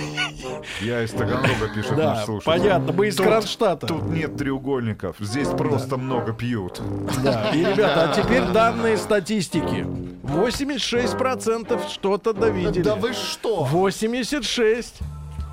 Я 0.83 1.03
из 1.03 1.11
Таганрога, 1.13 1.69
пишет 1.75 1.97
Да, 1.97 2.17
наш 2.17 2.25
слушатель. 2.27 2.45
понятно, 2.61 2.93
мы 2.93 3.09
из 3.09 3.17
Кронштадта. 3.17 3.87
Тут 3.87 4.03
нет 4.11 4.37
треугольников, 4.37 5.17
здесь 5.21 5.49
просто 5.49 5.97
много 5.97 6.35
пьют. 6.35 6.83
Да, 7.25 7.51
и, 7.55 7.61
ребята, 7.65 8.11
а 8.11 8.15
теперь 8.15 8.45
данные 8.53 8.99
статистики. 8.99 9.87
86% 10.25 11.89
что-то 11.89 12.35
довидели. 12.35 12.83
Да 12.83 12.95
вы 12.95 13.15
что? 13.15 13.65
86. 13.65 14.97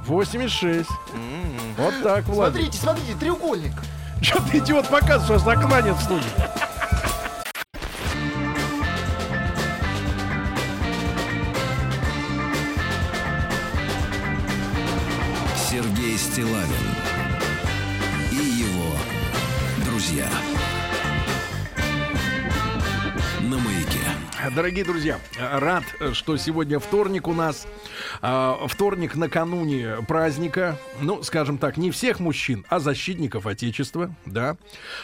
8,6. 0.07 0.87
М-м-м. 1.13 1.75
Вот 1.77 1.93
так, 2.01 2.25
Влад. 2.25 2.53
Смотрите, 2.53 2.77
смотрите, 2.77 3.13
треугольник. 3.19 3.73
Что 4.21 4.41
ты, 4.41 4.59
идиот, 4.59 4.87
показываешь, 4.87 5.41
что 5.41 5.51
с 5.51 5.55
окна 5.55 5.81
нет 5.81 5.95
в 5.95 6.01
студии? 6.01 6.23
Сергей 15.69 16.17
Стилавин 16.17 16.67
и 18.31 18.35
его 18.35 18.95
друзья. 19.85 20.27
На 23.41 23.57
маяке. 23.57 23.99
Дорогие 24.55 24.85
друзья, 24.85 25.19
рад, 25.37 25.83
что 26.13 26.37
сегодня 26.37 26.79
вторник 26.79 27.27
у 27.27 27.33
нас. 27.33 27.67
А, 28.21 28.57
Вторник 28.67 29.15
накануне 29.15 29.97
праздника. 30.07 30.77
Ну, 31.01 31.23
скажем 31.23 31.57
так, 31.57 31.77
не 31.77 31.91
всех 31.91 32.19
мужчин, 32.19 32.65
а 32.69 32.79
защитников 32.79 33.45
Отечества, 33.45 34.13
да. 34.25 34.57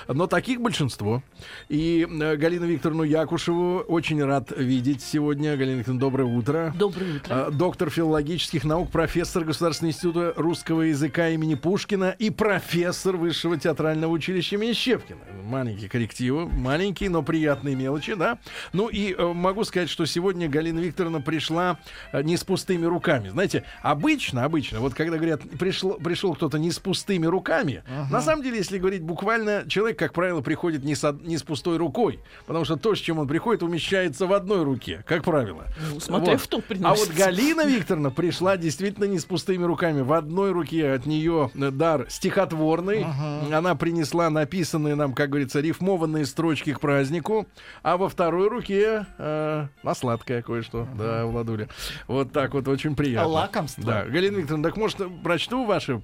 Но 0.07 0.27
таких 0.27 0.61
большинство. 0.61 1.21
И 1.69 2.07
э, 2.09 2.35
Галину 2.35 2.65
Викторовну 2.65 3.03
Якушеву 3.03 3.79
очень 3.79 4.23
рад 4.23 4.51
видеть 4.55 5.01
сегодня. 5.01 5.55
Галина 5.55 5.77
Викторовна, 5.79 5.99
доброе 5.99 6.25
утро. 6.25 6.73
Доброе 6.77 7.17
утро. 7.17 7.47
А, 7.47 7.51
Доктор 7.51 7.89
филологических 7.89 8.63
наук, 8.63 8.91
профессор 8.91 9.43
Государственного 9.43 9.91
института 9.91 10.33
русского 10.35 10.81
языка 10.81 11.29
имени 11.29 11.55
Пушкина 11.55 12.15
и 12.17 12.29
профессор 12.29 13.17
Высшего 13.17 13.57
театрального 13.57 14.11
училища 14.11 14.55
имени 14.55 14.73
Щепкина. 14.73 15.19
Маленькие 15.43 15.89
коррективы, 15.89 16.47
маленькие, 16.47 17.09
но 17.09 17.21
приятные 17.21 17.75
мелочи, 17.75 18.15
да. 18.15 18.39
Ну 18.71 18.87
и 18.87 19.13
э, 19.13 19.33
могу 19.33 19.63
сказать, 19.63 19.89
что 19.89 20.05
сегодня 20.05 20.49
Галина 20.49 20.79
Викторовна 20.79 21.21
пришла 21.21 21.79
э, 22.11 22.23
не 22.23 22.37
с 22.37 22.43
пустыми 22.43 22.85
руками. 22.85 23.02
Знаете, 23.31 23.63
обычно, 23.81 24.43
обычно, 24.43 24.79
вот 24.79 24.93
когда 24.93 25.17
говорят, 25.17 25.41
пришло, 25.59 25.93
пришел 25.93 26.33
кто-то 26.33 26.57
не 26.57 26.71
с 26.71 26.79
пустыми 26.79 27.25
руками, 27.25 27.83
на 28.09 28.21
самом 28.21 28.43
деле, 28.43 28.57
если 28.57 28.77
говорить 28.77 29.03
буквально, 29.03 29.63
человек, 29.67 29.99
как 29.99 30.13
правило, 30.13 30.41
приходит 30.41 30.83
не 30.83 30.95
с, 30.95 31.15
не 31.21 31.37
с 31.37 31.43
пустой 31.43 31.77
рукой, 31.77 32.19
потому 32.45 32.65
что 32.65 32.77
то, 32.77 32.95
с 32.95 32.99
чем 32.99 33.19
он 33.19 33.27
приходит, 33.27 33.63
умещается 33.63 34.25
в 34.25 34.33
одной 34.33 34.63
руке, 34.63 35.03
как 35.07 35.23
правило. 35.23 35.65
Ну, 35.91 35.99
смотря 35.99 36.33
Вот. 36.33 36.41
что 36.41 36.61
А 36.83 36.95
вот. 36.95 37.09
Галина 37.15 37.65
Викторовна 37.65 38.11
пришла 38.11 38.57
действительно 38.57 39.05
не 39.05 39.19
с 39.19 39.25
пустыми 39.25 39.63
руками. 39.63 40.01
В 40.01 40.13
одной 40.13 40.51
руке 40.51 40.91
от 40.91 41.05
нее 41.05 41.51
э, 41.53 41.71
дар 41.71 42.05
стихотворный. 42.09 43.05
Она 43.51 43.75
принесла 43.75 44.29
написанные 44.29 44.95
нам, 44.95 45.13
как 45.13 45.29
говорится, 45.29 45.59
рифмованные 45.59 46.25
строчки 46.25 46.73
к 46.73 46.79
празднику. 46.79 47.47
А 47.81 47.97
во 47.97 48.09
второй 48.09 48.47
руке 48.49 49.05
э, 49.17 49.67
на 49.83 49.95
сладкое 49.95 50.41
кое-что. 50.41 50.87
Да, 50.97 51.25
Владуля. 51.25 51.69
Вот 52.07 52.31
так 52.31 52.53
вот 52.53 52.67
очень 52.67 52.92
приятно. 52.95 53.29
Лакомство. 53.29 53.83
Да. 53.83 54.03
Галина 54.05 54.37
Викторовна, 54.37 54.63
так 54.69 54.77
может 54.77 54.97
прочту 55.23 55.65
ваше 55.65 56.01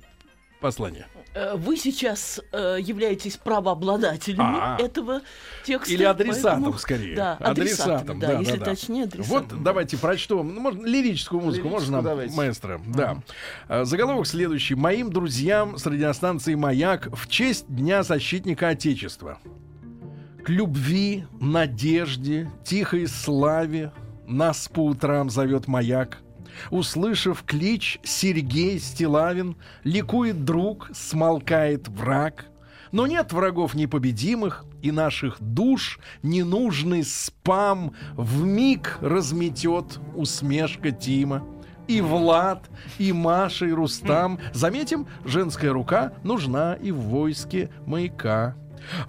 послание? 0.62 1.08
Э, 1.36 1.56
Вы 1.56 1.78
сейчас 1.78 2.42
э, 2.52 2.78
являетесь 2.82 3.38
правообладателями 3.38 4.58
А. 4.60 4.78
этого 4.80 5.22
текста. 5.64 5.94
Или 5.94 6.04
адресатом, 6.04 6.64
поэтому- 6.64 6.78
скорее. 6.80 7.16
Да, 7.16 7.38
адресатом, 7.40 8.20
да, 8.20 8.40
если 8.40 8.58
точнее, 8.58 9.04
адресатом. 9.04 9.48
Вот 9.58 9.64
давайте 9.64 9.98
прочту. 9.98 10.42
Ну, 10.44 10.60
можно, 10.60 10.86
лирическую 10.86 11.40
музыку 11.42 11.68
Лирическую 11.68 11.72
можно 11.72 11.98
нам, 11.98 12.04
давайте. 12.06 12.36
маэстро? 12.36 12.82
Да. 12.88 13.20
А, 13.68 13.86
Заголовок 13.86 14.26
следующий. 14.28 14.74
Моим 14.76 15.12
друзьям 15.12 15.78
с 15.78 15.86
радиостанции 15.86 16.56
«Маяк» 16.56 17.10
в 17.16 17.28
честь 17.30 17.66
Дня 17.68 18.02
защитника 18.04 18.70
Отечества. 18.70 19.38
К 20.44 20.50
любви, 20.50 21.26
надежде, 21.40 22.50
тихой 22.64 23.08
славе 23.08 23.92
нас 24.26 24.68
по 24.68 24.86
утрам 24.86 25.30
зовет 25.30 25.68
маяк. 25.68 26.18
Услышав 26.70 27.43
клич 27.43 27.99
Сергей 28.03 28.80
Стилавин, 28.80 29.55
ликует 29.84 30.45
друг, 30.45 30.89
смолкает 30.93 31.88
враг. 31.88 32.45
Но 32.91 33.07
нет 33.07 33.34
врагов 33.34 33.76
непобедимых, 33.76 34.66
и 34.82 34.91
наших 34.91 35.38
душ 35.39 35.99
ненужный 36.24 37.03
спам 37.03 37.93
в 38.14 38.43
миг 38.43 38.97
разметет 39.01 39.99
усмешка 40.16 40.91
Тима. 40.91 41.43
И 41.88 42.01
Влад, 42.01 42.70
и 42.99 43.12
Маша, 43.12 43.66
и 43.66 43.72
Рустам. 43.72 44.39
Заметим, 44.53 45.07
женская 45.26 45.72
рука 45.72 46.14
нужна 46.24 46.76
и 46.76 46.91
в 46.91 46.99
войске 46.99 47.70
маяка. 47.86 48.55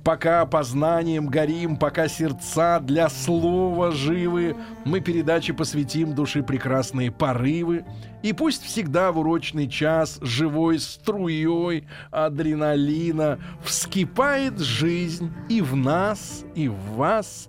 Пока 0.04 0.44
познанием 0.46 1.26
горим, 1.26 1.76
пока 1.76 2.08
сердца 2.08 2.80
для 2.80 3.08
слова 3.08 3.90
живы, 3.90 4.56
мы 4.84 5.00
передаче 5.00 5.52
посвятим 5.52 6.14
души 6.14 6.42
прекрасные 6.42 7.10
порывы. 7.10 7.84
И 8.22 8.32
пусть 8.32 8.64
всегда 8.64 9.12
в 9.12 9.18
урочный 9.18 9.68
час 9.68 10.18
живой 10.20 10.78
струей 10.78 11.86
адреналина 12.10 13.38
вскипает 13.64 14.58
жизнь 14.58 15.32
и 15.48 15.60
в 15.60 15.76
нас, 15.76 16.44
и 16.54 16.68
в 16.68 16.78
вас. 16.96 17.48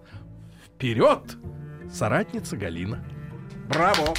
Вперед, 0.66 1.38
соратница 1.92 2.58
Галина. 2.58 3.04
Браво! 3.70 4.14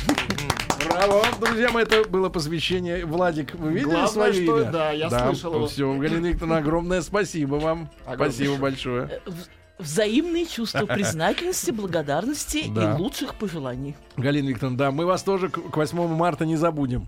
Браво! 0.89 1.25
Друзья 1.41 1.71
мои, 1.71 1.85
это 1.85 2.09
было 2.09 2.29
посвящение. 2.29 3.05
Владик, 3.05 3.55
вы 3.55 3.71
видели 3.73 3.85
Главное, 3.91 4.09
свое 4.09 4.33
что- 4.33 4.61
имя? 4.61 4.71
да, 4.71 4.91
я 4.93 5.11
слышал 5.11 5.55
его. 5.55 5.67
Все, 5.67 5.93
Галина 5.95 6.27
Викторовна, 6.27 6.59
огромное 6.59 7.01
спасибо 7.03 7.57
вам. 7.57 7.89
Огромное. 8.05 8.31
Спасибо 8.31 8.57
большое. 8.57 9.21
Э, 9.27 9.31
Взаимные 9.79 10.47
чувства 10.47 10.87
признательности, 10.87 11.71
благодарности 11.71 12.65
Да. 12.69 12.95
и 12.95 12.99
лучших 13.01 13.35
пожеланий. 13.35 13.97
Галина 14.17 14.49
Викторовна, 14.49 14.79
да, 14.79 14.91
мы 14.91 15.07
вас 15.07 15.23
тоже 15.23 15.49
к 15.49 15.77
8 15.77 16.07
марта 16.09 16.47
не 16.47 16.57
забудем. 16.57 17.07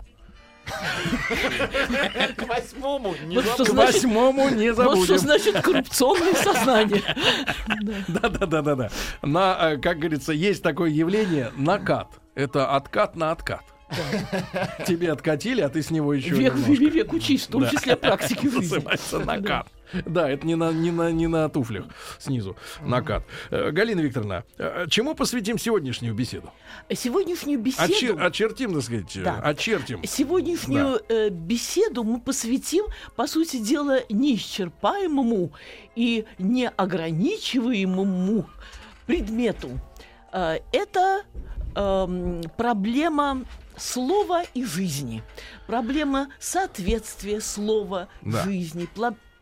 К 2.37 2.47
восьмому. 2.47 3.15
Не 3.25 3.41
что 3.41 3.65
К 3.65 3.69
8 3.69 4.09
не 4.55 4.71
Вот 4.71 4.75
что 4.75 5.17
забудем. 5.17 5.17
значит 5.17 5.61
коррупционное 5.61 6.33
сознание. 6.33 7.01
Да, 8.07 8.29
да, 8.29 8.45
да, 8.45 8.61
да, 8.61 8.75
да. 8.75 8.89
На, 9.21 9.73
э, 9.73 9.77
как 9.77 9.99
говорится, 9.99 10.31
есть 10.33 10.63
такое 10.63 10.89
явление 10.89 11.51
накат. 11.57 12.09
Это 12.35 12.75
откат 12.75 13.15
на 13.15 13.31
откат. 13.31 13.61
Тебе 14.87 15.11
откатили, 15.11 15.61
а 15.61 15.69
ты 15.69 15.81
с 15.83 15.91
него 15.91 16.13
еще 16.13 16.29
Век 16.29 16.55
немножко. 16.55 16.83
век 16.85 17.13
учись, 17.13 17.43
в 17.43 17.47
том 17.51 17.61
Да. 17.61 17.69
числе 17.69 17.95
практики 17.95 18.45
жизни. 18.45 18.59
Называется 18.75 19.19
накат. 19.19 19.67
Да, 20.05 20.29
это 20.29 20.45
не 20.47 20.55
на, 20.55 20.71
не, 20.71 20.91
на, 20.91 21.11
не 21.11 21.27
на 21.27 21.49
туфлях 21.49 21.85
снизу. 22.19 22.55
Накат. 22.81 23.23
Э, 23.51 23.71
Галина 23.71 24.01
Викторовна, 24.01 24.43
э, 24.57 24.85
чему 24.89 25.15
посвятим 25.15 25.57
сегодняшнюю 25.57 26.13
беседу? 26.13 26.51
Сегодняшнюю 26.93 27.59
беседу... 27.59 27.93
Очер- 27.93 28.21
очертим, 28.25 28.73
так 28.73 28.83
сказать, 28.83 29.15
э, 29.17 29.23
Да. 29.23 29.39
очертим. 29.43 30.03
Сегодняшнюю 30.03 30.99
э, 31.09 31.29
беседу 31.29 32.03
мы 32.03 32.19
посвятим, 32.19 32.85
по 33.15 33.27
сути 33.27 33.57
дела, 33.57 33.99
неисчерпаемому 34.09 35.51
и 35.95 36.25
неограничиваемому 36.39 38.45
предмету. 39.05 39.69
Это 40.31 41.23
эм, 41.75 42.41
проблема 42.57 43.45
слова 43.77 44.43
и 44.53 44.63
жизни, 44.65 45.21
проблема 45.67 46.29
соответствия 46.39 47.39
слова 47.41 48.07
Да. 48.21 48.43
жизни, 48.43 48.87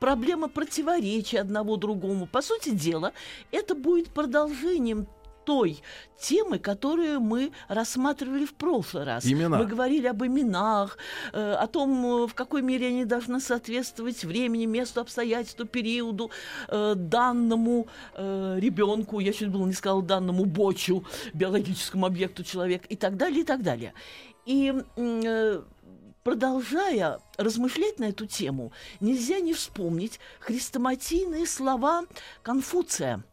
проблема 0.04 0.50
противоречия 0.50 1.40
одного 1.40 1.78
другому. 1.78 2.26
По 2.26 2.42
сути 2.42 2.72
дела, 2.72 3.14
это 3.52 3.74
будет 3.74 4.10
продолжением 4.10 5.08
той 5.46 5.82
темы, 6.20 6.60
которую 6.60 7.22
мы 7.22 7.52
рассматривали 7.70 8.46
в 8.46 8.54
прошлый 8.54 9.06
раз. 9.06 9.26
Имена. 9.26 9.58
Мы 9.58 9.66
говорили 9.66 10.08
об 10.08 10.22
именах, 10.22 10.98
э, 11.32 11.54
о 11.54 11.68
том, 11.68 12.06
э, 12.06 12.28
в 12.28 12.34
какой 12.34 12.62
мере 12.62 12.88
они 12.88 13.06
должны 13.06 13.40
соответствовать 13.40 14.26
времени, 14.26 14.66
месту, 14.66 15.00
обстоятельству, 15.00 15.66
периоду, 15.66 16.32
э, 16.68 16.96
данному 16.96 17.88
э, 18.16 18.60
ребенку, 18.60 19.22
я 19.22 19.32
чуть 19.32 19.50
было 19.50 19.66
не 19.66 19.74
сказала 19.74 20.02
данному 20.02 20.44
бочу, 20.44 21.06
биологическому 21.34 22.06
объекту 22.06 22.44
человека 22.44 22.88
и 22.90 22.98
так 22.98 23.16
далее, 23.16 23.42
и 23.42 23.46
так 23.46 23.62
далее. 23.62 23.94
И 24.46 24.74
э, 24.98 25.62
продолжая 26.24 27.20
размышлять 27.38 28.00
на 28.00 28.06
эту 28.06 28.26
тему, 28.26 28.72
нельзя 29.00 29.40
не 29.40 29.54
вспомнить 29.54 30.20
хрестоматийные 30.40 31.46
слова 31.46 32.04
Конфуция, 32.42 33.24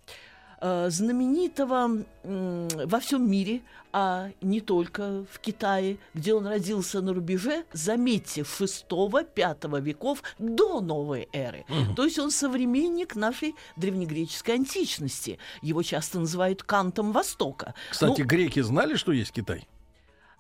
э, 0.61 0.91
знаменитого 0.91 2.05
во 2.23 3.01
всем 3.01 3.31
мире, 3.31 3.63
а 3.93 4.31
не 4.41 4.61
только 4.61 5.25
в 5.33 5.41
Китае, 5.41 5.99
где 6.15 6.33
он 6.35 6.47
родился 6.47 7.01
на 7.01 7.13
рубеже, 7.13 7.65
заметьте, 7.73 8.43
6-5 8.43 9.81
веков 9.81 10.23
до 10.39 10.81
новой 10.81 11.29
эры. 11.33 11.65
То 11.97 12.05
есть 12.05 12.19
он 12.19 12.31
современник 12.31 13.17
нашей 13.17 13.55
древнегреческой 13.77 14.55
античности. 14.57 15.39
Его 15.63 15.83
часто 15.83 16.21
называют 16.21 16.63
Кантом 16.63 17.13
Востока. 17.13 17.75
Кстати, 17.91 18.21
Ну, 18.21 18.27
греки 18.27 18.61
знали, 18.61 18.95
что 18.95 19.13
есть 19.13 19.33
Китай? 19.33 19.67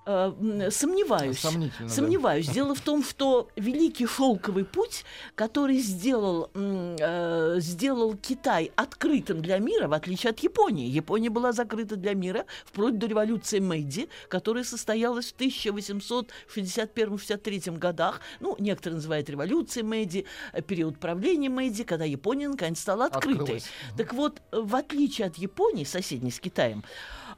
Э, 0.06 0.32
Сомневаюсь. 0.70 1.40
Сомнительно, 1.40 1.88
да. 1.88 1.94
Сомневаюсь. 1.94 2.48
Дело 2.48 2.74
в 2.74 2.80
том, 2.80 3.04
что 3.04 3.48
Великий 3.56 4.06
Шелковый 4.06 4.64
путь, 4.64 5.04
который 5.34 5.76
сделал, 5.78 6.50
э, 6.54 7.56
сделал 7.60 8.16
Китай 8.16 8.72
открытым 8.76 9.42
для 9.42 9.58
мира, 9.58 9.88
в 9.88 9.92
отличие 9.92 10.30
от 10.30 10.38
Японии. 10.40 10.88
Япония 10.88 11.28
была 11.28 11.52
закрыта 11.52 11.96
для 11.96 12.14
мира 12.14 12.46
вплоть 12.64 12.96
до 12.98 13.06
революции 13.06 13.58
Мэйдзи, 13.60 14.08
которая 14.28 14.64
состоялась 14.64 15.32
в 15.32 15.36
1861-63 15.40 17.78
годах. 17.78 18.22
Ну, 18.40 18.56
некоторые 18.58 18.96
называют 18.96 19.28
революцией 19.28 19.84
Мэйдзи, 19.84 20.24
э, 20.52 20.62
период 20.62 20.98
правления 20.98 21.50
Мэйдзи, 21.50 21.84
когда 21.84 22.06
Япония 22.06 22.48
наконец 22.48 22.80
стала 22.80 23.04
открытой. 23.06 23.42
Открылась. 23.42 23.66
Так 23.98 24.14
вот, 24.14 24.40
э, 24.50 24.60
в 24.60 24.74
отличие 24.74 25.26
от 25.26 25.36
Японии, 25.36 25.84
соседней 25.84 26.30
с 26.30 26.40
Китаем, 26.40 26.84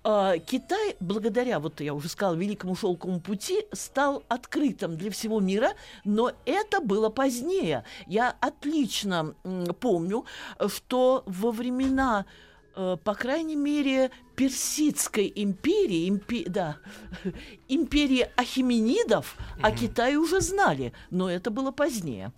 Китай, 0.02 0.96
благодаря, 0.98 1.60
вот 1.60 1.80
я 1.80 1.94
уже 1.94 2.08
сказала, 2.08 2.34
Великому 2.34 2.74
шелковому 2.74 3.20
пути, 3.20 3.64
стал 3.72 4.24
открытым 4.28 4.96
для 4.96 5.10
всего 5.10 5.38
мира, 5.40 5.74
но 6.04 6.32
это 6.44 6.80
было 6.80 7.08
позднее. 7.08 7.84
Я 8.06 8.36
отлично 8.40 9.34
помню, 9.80 10.24
что 10.66 11.22
во 11.26 11.52
времена 11.52 12.26
э, 12.74 12.96
по 13.04 13.14
крайней 13.14 13.56
мере, 13.56 14.10
Персидской 14.34 15.32
империи, 15.34 16.08
импе- 16.08 16.48
да, 16.48 16.78
империи 17.68 18.28
Ахименидов 18.36 19.36
о 19.62 19.70
Китае 19.70 20.18
уже 20.18 20.40
знали, 20.40 20.92
но 21.10 21.30
это 21.30 21.50
было 21.50 21.70
позднее. 21.70 22.32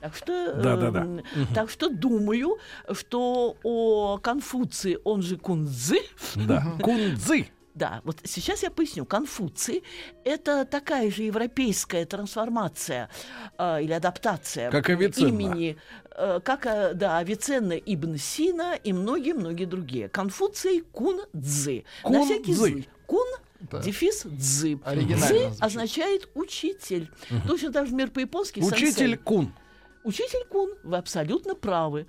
Так 0.00 0.14
что, 0.14 0.54
Да-да-да. 0.54 1.00
эм, 1.00 1.22
так 1.54 1.70
что 1.70 1.88
думаю, 1.88 2.58
что 2.92 3.56
о 3.64 4.18
Конфуции, 4.18 4.98
он 5.04 5.22
же 5.22 5.36
Кунцзы, 5.36 5.98
Да. 6.36 6.64
Кунцзы. 6.82 7.48
да, 7.74 8.00
вот 8.04 8.18
сейчас 8.24 8.62
я 8.62 8.70
поясню. 8.70 9.04
Конфуций– 9.04 9.82
это 10.24 10.64
такая 10.64 11.10
же 11.10 11.24
европейская 11.24 12.04
трансформация 12.06 13.08
э, 13.58 13.82
или 13.82 13.92
адаптация 13.92 14.70
Как 14.70 14.88
Авиценна. 14.88 15.28
имени, 15.28 15.76
э, 16.12 16.40
как 16.44 16.66
э, 16.66 16.94
да, 16.94 17.18
Авиценна 17.18 17.72
Ибн 17.74 18.16
Сина 18.18 18.74
и 18.82 18.92
многие-многие 18.92 19.64
другие. 19.64 20.08
Конфуций 20.08 20.84
Кун 20.92 21.20
Цзы. 21.36 21.84
На 22.04 22.24
всякий 22.24 22.54
случай. 22.54 22.88
Кун 23.06 23.26
Да. 23.60 23.80
Дефис 23.80 24.22
дзы. 24.24 24.78
Звучит. 24.84 25.60
означает 25.60 26.28
учитель. 26.34 27.10
Точно 27.48 27.72
так 27.72 27.86
же, 27.86 27.92
например, 27.92 28.10
по-японски 28.12 28.60
Учитель 28.60 28.92
сенсей. 28.92 29.16
Кун. 29.16 29.52
Учитель 30.08 30.46
Кун, 30.48 30.70
вы 30.84 30.96
абсолютно 30.96 31.54
правы. 31.54 32.06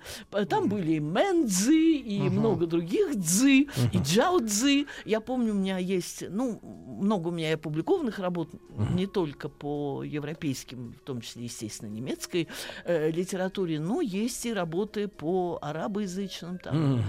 Там 0.48 0.70
были 0.70 0.92
и 0.92 1.00
Мэн 1.00 1.46
Цзы, 1.46 1.96
и 1.96 2.30
много 2.30 2.66
других 2.66 3.14
Цзы, 3.14 3.66
и 3.92 3.98
Джао 3.98 4.38
Цзы. 4.40 4.86
Я 5.04 5.20
помню, 5.20 5.52
у 5.52 5.56
меня 5.56 5.76
есть, 5.76 6.24
ну, 6.26 6.58
много 6.62 7.28
у 7.28 7.30
меня 7.30 7.50
и 7.50 7.54
опубликованных 7.54 8.18
работ, 8.18 8.48
не 8.94 9.06
только 9.06 9.50
по 9.50 10.02
европейским, 10.02 10.94
в 10.94 11.04
том 11.04 11.20
числе, 11.20 11.44
естественно, 11.44 11.90
немецкой 11.90 12.48
э, 12.86 13.10
литературе, 13.10 13.78
но 13.78 14.00
есть 14.00 14.46
и 14.46 14.54
работы 14.54 15.06
по 15.06 15.58
арабоязычным, 15.60 16.58
там, 16.58 17.00
э, 17.00 17.02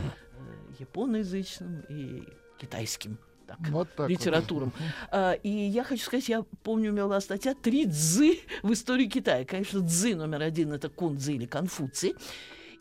японоязычным 0.79 1.85
и 1.87 2.23
китайским. 2.59 3.17
Так, 3.59 3.69
Вот 3.69 3.89
так 3.89 3.99
вот. 3.99 4.09
литературам. 4.09 4.71
А, 5.11 5.33
и 5.33 5.49
я 5.49 5.83
хочу 5.83 6.03
сказать, 6.03 6.29
я 6.29 6.43
помню, 6.63 6.89
у 6.89 6.93
меня 6.93 7.05
была 7.05 7.21
статья 7.21 7.53
«Три 7.53 7.85
дзы 7.85 8.39
в 8.63 8.73
истории 8.73 9.05
Китая». 9.05 9.45
Конечно, 9.45 9.81
дзы 9.81 10.15
номер 10.15 10.41
один– 10.41 10.73
это 10.73 10.89
Кунцзы 10.89 11.33
или 11.33 11.45
Конфуций. 11.45 12.15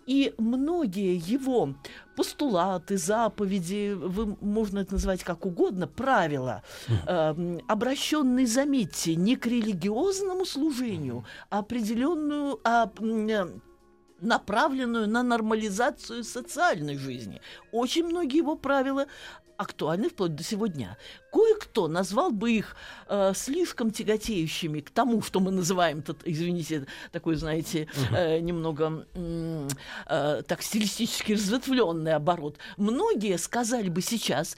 И 0.06 0.34
многие 0.38 1.16
его 1.24 1.74
постулаты, 2.16 2.96
заповеди, 2.96 3.92
вы, 3.94 4.36
можно 4.40 4.80
это 4.80 4.94
назвать 4.94 5.22
как 5.22 5.46
угодно, 5.46 5.86
правила, 5.86 6.62
эм, 7.06 7.60
обращенные, 7.68 8.46
заметьте, 8.46 9.14
не 9.14 9.36
к 9.36 9.46
религиозному 9.46 10.44
служению, 10.46 11.24
а 11.48 11.60
определенную, 11.60 12.58
а, 12.64 12.90
э, 12.98 13.46
направленную 14.20 15.08
на 15.08 15.22
нормализацию 15.22 16.24
социальной 16.24 16.96
жизни. 16.96 17.40
Очень 17.72 18.06
многие 18.06 18.38
его 18.38 18.56
правила 18.56 19.06
актуальны 19.60 20.08
вплоть 20.08 20.34
до 20.34 20.42
сего 20.42 20.68
дня. 20.68 20.96
Кое-кто 21.30 21.86
назвал 21.86 22.30
бы 22.30 22.52
их 22.52 22.76
э, 23.08 23.32
слишком 23.34 23.90
тяготеющими 23.90 24.80
к 24.80 24.90
тому, 24.90 25.20
что 25.20 25.38
мы 25.38 25.50
называем, 25.50 26.00
тут, 26.00 26.22
извините, 26.24 26.86
такой, 27.12 27.34
знаете, 27.34 27.86
э, 28.10 28.40
немного 28.40 29.06
э, 29.14 30.42
так 30.46 30.62
стилистически 30.62 31.32
разветвленный 31.32 32.14
оборот. 32.14 32.56
Многие 32.78 33.36
сказали 33.36 33.90
бы 33.90 34.00
сейчас, 34.00 34.56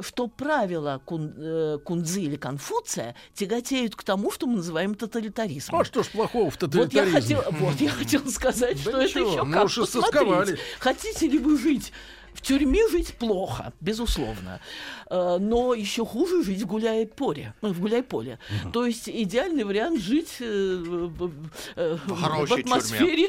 что 0.00 0.26
правила 0.26 1.00
кун, 1.02 1.32
э, 1.34 1.78
Кунцзы 1.82 2.20
или 2.20 2.36
Конфуция 2.36 3.14
тяготеют 3.32 3.96
к 3.96 4.02
тому, 4.02 4.30
что 4.30 4.46
мы 4.46 4.56
называем 4.56 4.94
тоталитаризмом. 4.94 5.80
А 5.80 5.84
что 5.84 6.02
ж 6.02 6.08
плохого 6.08 6.50
в 6.50 6.60
Вот 6.60 6.62
я, 6.62 6.68
тоталитаризме? 6.68 7.20
хотела, 7.20 7.46
вот 7.52 7.80
я 7.80 7.90
хотела 7.90 8.28
сказать, 8.28 8.78
что 8.78 8.90
это 8.90 9.18
еще 9.18 9.50
как 9.50 9.70
посмотреть. 9.70 10.60
Хотите 10.78 11.28
ли 11.28 11.38
вы 11.38 11.58
жить 11.58 11.92
в 12.34 12.40
тюрьме 12.40 12.88
жить 12.88 13.14
плохо, 13.18 13.72
безусловно. 13.80 14.60
Э, 15.10 15.38
Но 15.38 15.74
еще 15.74 16.04
хуже 16.04 16.42
жить 16.42 16.62
в 16.62 16.66
гуляй-поле. 16.66 17.54
В 17.60 17.80
гуляй-поле. 17.80 18.38
То 18.72 18.86
есть 18.86 19.08
идеальный 19.08 19.64
вариант 19.64 20.00
жить 20.00 20.36
э, 20.40 20.76
в, 20.76 21.30
э, 21.76 21.98
в 22.06 22.20
хорошей 22.20 22.60
атмосфере. 22.62 23.28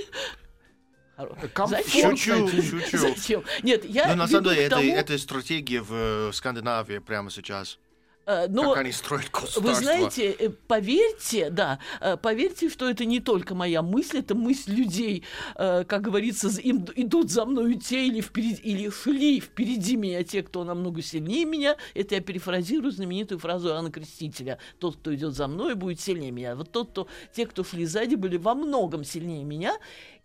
Зачем? 1.68 2.18
Шучу, 2.18 2.62
шучу. 2.62 2.98
Зачем? 2.98 3.44
Нет, 3.62 3.86
я 3.86 4.08
Ну, 4.10 4.16
на 4.16 4.28
самом 4.28 4.46
деле, 4.46 4.64
это, 4.64 4.78
тому, 4.78 4.96
это 4.96 5.18
стратегия 5.18 5.82
в 5.82 6.32
Скандинавии 6.34 6.98
прямо 7.00 7.30
сейчас. 7.30 7.78
Э, 8.26 8.48
но 8.50 8.74
как 8.74 8.82
они 8.82 8.92
строят 8.92 9.30
государство. 9.32 9.62
Вы 9.62 9.76
знаете, 9.76 10.32
э, 10.32 10.50
поверьте, 10.50 11.50
да, 11.50 11.80
э, 12.02 12.18
поверьте, 12.18 12.70
что 12.70 12.90
это 12.90 13.06
не 13.06 13.20
только 13.20 13.56
моя 13.56 13.82
мысль, 13.82 14.20
это 14.20 14.36
мысль 14.36 14.74
людей, 14.74 15.24
как 15.56 16.02
говорится, 16.02 16.50
им 16.62 16.86
идут 16.96 17.32
за 17.32 17.46
мною 17.46 17.80
те 17.80 18.08
или, 18.08 18.22
впереди, 18.22 18.62
или 18.62 18.90
шли 18.90 19.40
впереди 19.40 19.96
меня 19.96 20.24
те, 20.24 20.44
кто 20.44 20.64
намного 20.64 21.02
сильнее 21.02 21.46
меня. 21.46 21.78
Это 21.94 22.16
я 22.16 22.22
перефразирую 22.22 22.92
знаменитую 22.92 23.40
фразу 23.40 23.70
Иоанна 23.70 23.92
Крестителя. 23.92 24.58
Тот, 24.80 24.98
кто 24.98 25.14
идет 25.14 25.34
за 25.34 25.48
мной, 25.48 25.76
будет 25.76 26.00
сильнее 26.00 26.32
меня. 26.32 26.56
Вот 26.56 26.72
тот, 26.72 26.90
кто, 26.92 27.08
те, 27.34 27.46
кто 27.46 27.64
шли 27.64 27.86
сзади, 27.86 28.16
были 28.16 28.38
во 28.38 28.56
многом 28.56 29.04
сильнее 29.04 29.44
меня. 29.44 29.78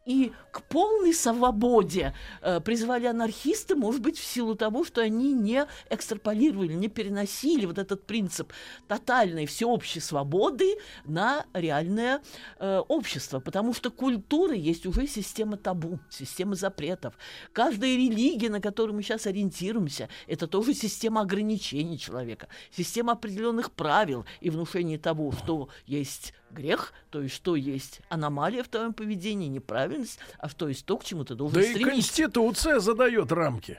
И 0.09 0.33
к 0.53 0.63
полной 0.63 1.13
свободе 1.13 2.15
э, 2.41 2.61
призвали 2.61 3.05
анархисты, 3.05 3.77
может 3.77 4.01
быть, 4.01 4.19
в 4.19 4.25
силу 4.25 4.55
того, 4.55 4.83
что 4.83 5.03
они 5.03 5.35
не 5.35 5.67
экстраполировали, 5.91 6.73
не 6.73 6.89
переносили 6.89 7.67
вот 7.67 7.77
этот 7.77 8.07
принцип 8.07 8.55
тотальной 8.89 9.45
всеобщей 9.45 10.01
свободы 10.01 10.79
на 11.05 11.45
реальное 11.53 12.23
э, 12.59 12.79
общество. 12.89 13.39
Потому 13.39 13.75
что 13.75 13.91
культура 13.91 14.55
есть 14.55 14.87
уже 14.87 15.07
система 15.07 15.59
табу, 15.59 15.99
система 16.09 16.55
запретов. 16.55 17.13
Каждая 17.53 17.95
религия, 17.95 18.49
на 18.49 18.63
которую 18.63 18.97
мы 18.97 19.03
сейчас 19.03 19.27
ориентируемся, 19.27 20.09
это 20.27 20.47
тоже 20.47 20.73
система 20.73 21.21
ограничений 21.21 21.99
человека, 21.99 22.49
система 22.71 23.13
определенных 23.13 23.73
правил 23.73 24.25
и 24.41 24.49
внушения 24.49 24.97
того, 24.99 25.33
что 25.33 25.69
есть 25.85 26.33
грех, 26.51 26.93
то 27.11 27.21
есть 27.23 27.35
что 27.35 27.57
есть 27.57 28.01
аномалия 28.09 28.63
в 28.63 28.69
твоем 28.69 28.93
поведении, 28.93 29.49
неправильность, 29.49 30.19
а 30.39 30.49
что 30.49 30.69
есть 30.69 30.85
то, 30.87 30.97
к 30.97 31.05
чему 31.05 31.25
ты 31.25 31.35
должен 31.35 31.55
Да 31.55 31.61
и 31.63 31.71
стремиться. 31.71 31.93
Конституция 31.95 32.81
задает 32.81 33.31
рамки. 33.33 33.79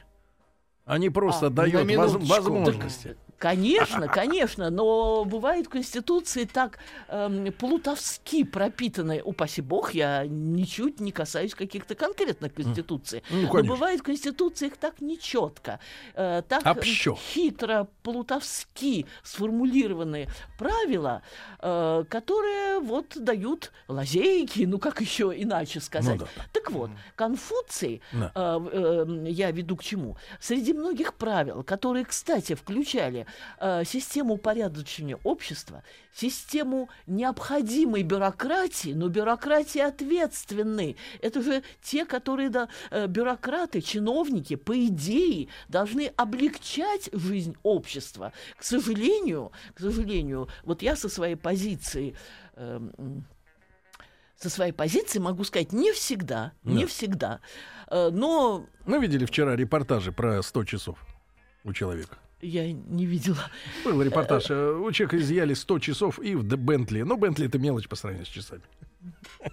А 0.85 0.97
не 0.97 1.09
просто 1.09 1.47
А, 1.47 1.49
дает 1.49 1.85
на 1.87 2.07
воз- 2.07 2.27
возможности. 2.29 3.17
Конечно, 3.39 4.07
конечно, 4.09 4.69
но 4.69 5.23
бывает 5.23 5.69
Конституции 5.69 6.43
так 6.43 6.77
эм, 7.07 7.51
плутовски 7.53 8.43
пропитанные, 8.43 9.23
упаси 9.23 9.61
бог, 9.61 9.93
я 9.93 10.25
ничуть 10.27 10.99
не 10.99 11.11
касаюсь 11.13 11.55
каких-то 11.55 11.95
конкретных 11.95 12.53
Конституций, 12.53 13.23
Ну, 13.31 13.43
но 13.43 13.49
конечно. 13.49 13.73
бывает 13.75 13.99
в 14.01 14.03
Конституциях 14.03 14.73
так 14.77 14.99
нечетко, 14.99 15.79
э, 16.15 16.43
так 16.49 16.65
Общо. 16.65 17.15
хитро, 17.15 17.87
плутовски 18.03 19.05
сформулированные 19.23 20.27
правила, 20.57 21.21
э, 21.59 22.03
которые 22.09 22.79
вот 22.79 23.13
дают 23.15 23.71
лазейки, 23.87 24.63
ну 24.65 24.79
как 24.79 24.99
еще 24.99 25.33
иначе 25.35 25.79
сказать. 25.79 26.19
да. 26.19 26.27
Так 26.51 26.71
вот, 26.71 26.89
Конфуций, 27.15 28.01
Да. 28.11 28.31
э, 28.35 28.59
э, 28.73 29.25
я 29.29 29.51
веду 29.51 29.77
к 29.77 29.83
чему? 29.83 30.17
Среди 30.41 30.73
многих 30.73 31.13
правил, 31.13 31.63
которые, 31.63 32.03
кстати, 32.03 32.53
включали 32.55 33.25
э, 33.59 33.83
систему 33.85 34.35
упорядочения 34.35 35.17
общества, 35.23 35.83
систему 36.13 36.89
необходимой 37.07 38.03
бюрократии, 38.03 38.93
но 38.93 39.07
бюрократии 39.07 39.79
ответственной. 39.79 40.97
Это 41.21 41.41
же 41.41 41.63
те, 41.81 42.05
которые, 42.05 42.49
да, 42.49 42.69
э, 42.91 43.07
бюрократы, 43.07 43.81
чиновники, 43.81 44.55
по 44.55 44.73
идее, 44.87 45.47
должны 45.67 46.11
облегчать 46.17 47.09
жизнь 47.13 47.55
общества. 47.63 48.33
К 48.57 48.63
сожалению, 48.63 49.51
к 49.73 49.79
сожалению, 49.79 50.47
вот 50.63 50.81
я 50.81 50.95
со 50.95 51.09
своей 51.09 51.35
позиции 51.35 52.15
м, 52.55 53.25
со 54.35 54.49
своей 54.49 54.71
позиции 54.71 55.19
могу 55.19 55.43
сказать, 55.43 55.73
не 55.73 55.91
всегда, 55.91 56.53
не 56.63 56.81
Да. 56.83 56.87
всегда, 56.87 57.39
Э, 57.91 58.09
но 58.11 58.67
Мы 58.85 58.99
видели 58.99 59.25
вчера 59.25 59.55
репортажи 59.55 60.11
про 60.11 60.41
100 60.43 60.63
часов 60.65 60.99
у 61.63 61.73
человека. 61.73 62.17
Я 62.41 62.71
не 62.71 63.05
видела. 63.05 63.49
Был 63.85 64.01
репортаж. 64.01 64.45
э, 64.49 64.71
У 64.73 64.91
человека 64.91 65.17
изъяли 65.17 65.53
100 65.53 65.79
часов 65.79 66.19
и 66.19 66.35
в 66.35 66.43
Бентли. 66.43 67.01
Ну, 67.01 67.17
Бентли 67.17 67.47
это 67.47 67.59
мелочь 67.59 67.87
по 67.87 67.95
сравнению 67.95 68.25
с 68.25 68.29
часами. 68.29 68.61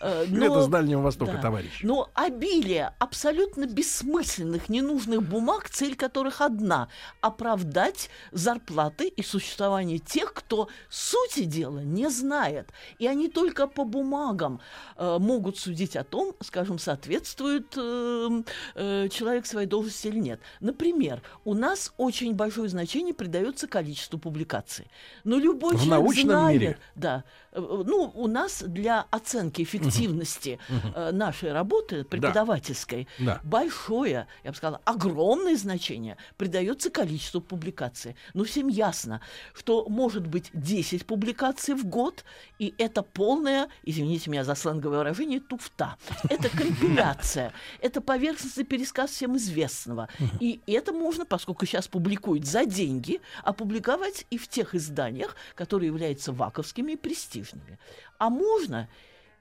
Э, 0.00 0.24
Это 0.24 0.62
с 0.62 0.68
Дальнего 0.68 1.00
Востока, 1.02 1.38
товарищ. 1.42 1.80
Но 1.82 2.08
обилие 2.14 2.94
абсолютно 3.00 3.66
бессмысленных, 3.66 4.68
ненужных 4.68 5.22
бумаг, 5.22 5.68
цель 5.68 5.96
которых 5.96 6.40
одна– 6.40 6.88
оправдать 7.20 8.08
зарплаты 8.30 9.08
и 9.08 9.22
существование 9.22 9.98
тех, 9.98 10.32
кто 10.32 10.68
сути 10.88 11.44
дела 11.44 11.80
не 11.80 12.08
знает. 12.10 12.70
И 13.00 13.08
они 13.08 13.28
только 13.28 13.66
по 13.66 13.84
бумагам 13.84 14.60
э, 14.96 15.18
могут 15.18 15.58
судить 15.58 15.96
о 15.96 16.04
том, 16.04 16.34
скажем, 16.42 16.78
соответствует 16.78 17.76
э, 17.76 19.08
человек 19.10 19.46
своей 19.46 19.66
должности 19.66 20.06
или 20.06 20.18
нет. 20.20 20.40
Например, 20.60 21.22
у 21.44 21.54
нас 21.54 21.92
очень 21.96 22.34
большое 22.34 22.68
значение 22.68 23.14
придается 23.14 23.66
количеству 23.66 24.18
публикаций. 24.18 24.86
Но 25.24 25.38
любой 25.38 25.74
В 25.76 25.84
человек 25.84 25.90
научном 26.04 26.30
знает, 26.30 26.60
мире? 26.60 26.78
да. 26.94 27.24
Ну, 27.54 28.12
у 28.14 28.28
нас 28.28 28.62
для 28.78 29.06
оценки 29.10 29.62
эффективности 29.62 30.58
э, 30.94 31.10
нашей 31.12 31.52
работы 31.52 32.04
преподавательской 32.04 33.08
Да. 33.18 33.40
большое, 33.42 34.26
я 34.44 34.50
бы 34.50 34.56
сказала, 34.56 34.80
огромное 34.84 35.56
значение 35.56 36.16
придается 36.36 36.90
количеству 36.90 37.40
публикаций. 37.40 38.14
Но 38.34 38.44
всем 38.44 38.68
ясно, 38.68 39.20
что 39.54 39.88
может 39.88 40.26
быть 40.26 40.50
10 40.52 41.06
публикаций 41.06 41.74
в 41.74 41.84
год, 41.84 42.24
и 42.58 42.74
это 42.78 43.02
полная, 43.02 43.68
извините 43.82 44.30
меня 44.30 44.44
за 44.44 44.54
сленговое 44.54 44.98
выражение, 44.98 45.40
туфта. 45.40 45.96
Это 46.28 46.48
компиляция, 46.48 47.52
это 47.80 48.00
поверхностный 48.00 48.64
пересказ 48.64 49.10
всем 49.10 49.36
известного. 49.36 50.08
И 50.40 50.60
это 50.66 50.92
можно, 50.92 51.24
поскольку 51.26 51.66
сейчас 51.66 51.88
публикуют 51.88 52.46
за 52.46 52.64
деньги, 52.64 53.20
опубликовать 53.42 54.26
и 54.30 54.38
в 54.38 54.46
тех 54.48 54.74
изданиях, 54.74 55.34
которые 55.54 55.88
являются 55.88 56.32
ваковскими 56.32 56.92
и 56.92 56.96
престижными. 56.96 57.78
А 58.18 58.30
можно 58.30 58.88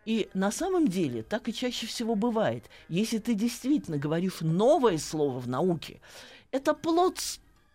и 0.06 0.30
на 0.34 0.52
самом 0.52 0.88
деле 0.88 1.22
так 1.24 1.50
и 1.50 1.54
чаще 1.54 1.86
всего 1.86 2.16
бывает. 2.16 2.70
Если 2.88 3.18
ты 3.18 3.34
действительно 3.34 3.98
говоришь 3.98 4.42
новое 4.42 4.98
слово 4.98 5.40
в 5.40 5.48
науке, 5.50 6.00
это 6.52 6.74
плод 6.74 7.20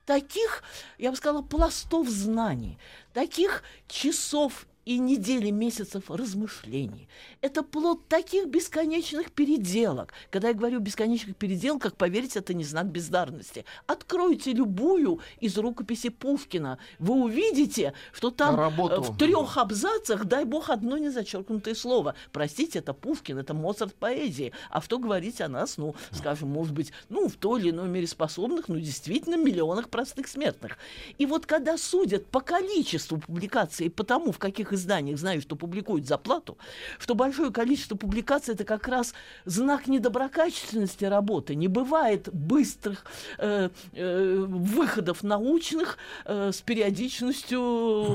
таких, 0.06 0.62
я 0.98 1.10
бы 1.10 1.16
сказала, 1.16 1.42
пластов 1.42 2.08
знаний, 2.08 2.78
таких 3.12 3.62
часов 3.86 4.66
и 4.84 4.98
недели, 4.98 5.50
месяцев 5.50 6.10
размышлений. 6.10 7.08
Это 7.40 7.62
плод 7.62 8.08
таких 8.08 8.46
бесконечных 8.48 9.30
переделок. 9.30 10.12
Когда 10.30 10.48
я 10.48 10.54
говорю 10.54 10.80
бесконечных 10.80 11.36
переделках, 11.36 11.94
поверьте, 11.94 12.40
это 12.40 12.52
не 12.54 12.64
знак 12.64 12.86
бездарности. 12.86 13.64
Откройте 13.86 14.52
любую 14.52 15.20
из 15.40 15.56
рукописи 15.56 16.08
Пушкина. 16.08 16.78
Вы 16.98 17.14
увидите, 17.14 17.94
что 18.12 18.30
там 18.30 18.56
Работу. 18.56 18.94
э, 18.94 19.00
в 19.00 19.16
трех 19.16 19.56
абзацах, 19.56 20.24
дай 20.24 20.44
бог, 20.44 20.70
одно 20.70 20.98
незачеркнутое 20.98 21.74
слово. 21.74 22.14
Простите, 22.32 22.80
это 22.80 22.92
Пушкин, 22.92 23.38
это 23.38 23.54
Моцарт 23.54 23.94
поэзии. 23.94 24.52
А 24.70 24.82
что 24.82 24.98
говорить 24.98 25.40
о 25.40 25.48
нас, 25.48 25.76
ну, 25.76 25.94
скажем, 26.10 26.48
может 26.48 26.74
быть, 26.74 26.92
ну, 27.08 27.28
в 27.28 27.34
той 27.34 27.60
или 27.60 27.70
иной 27.70 27.88
мере 27.88 28.06
способных, 28.06 28.68
ну, 28.68 28.78
действительно, 28.80 29.36
миллионах 29.36 29.88
простых 29.88 30.26
смертных. 30.26 30.76
И 31.18 31.26
вот 31.26 31.46
когда 31.46 31.78
судят 31.78 32.26
по 32.26 32.40
количеству 32.40 33.18
публикаций 33.18 33.86
и 33.86 33.90
по 33.90 34.02
тому, 34.04 34.32
в 34.32 34.38
каких 34.38 34.71
изданиях 34.74 35.18
знаю, 35.18 35.40
что 35.40 35.56
публикуют 35.56 36.06
за 36.06 36.18
плату, 36.18 36.58
что 36.98 37.14
большое 37.14 37.50
количество 37.50 37.96
публикаций 37.96 38.54
это 38.54 38.64
как 38.64 38.88
раз 38.88 39.14
знак 39.44 39.86
недоброкачественности 39.86 41.04
работы. 41.04 41.54
Не 41.54 41.68
бывает 41.68 42.28
быстрых 42.32 43.04
э, 43.38 43.70
э, 43.92 44.44
выходов 44.46 45.22
научных 45.22 45.98
э, 46.24 46.50
с 46.52 46.60
периодичностью 46.60 47.60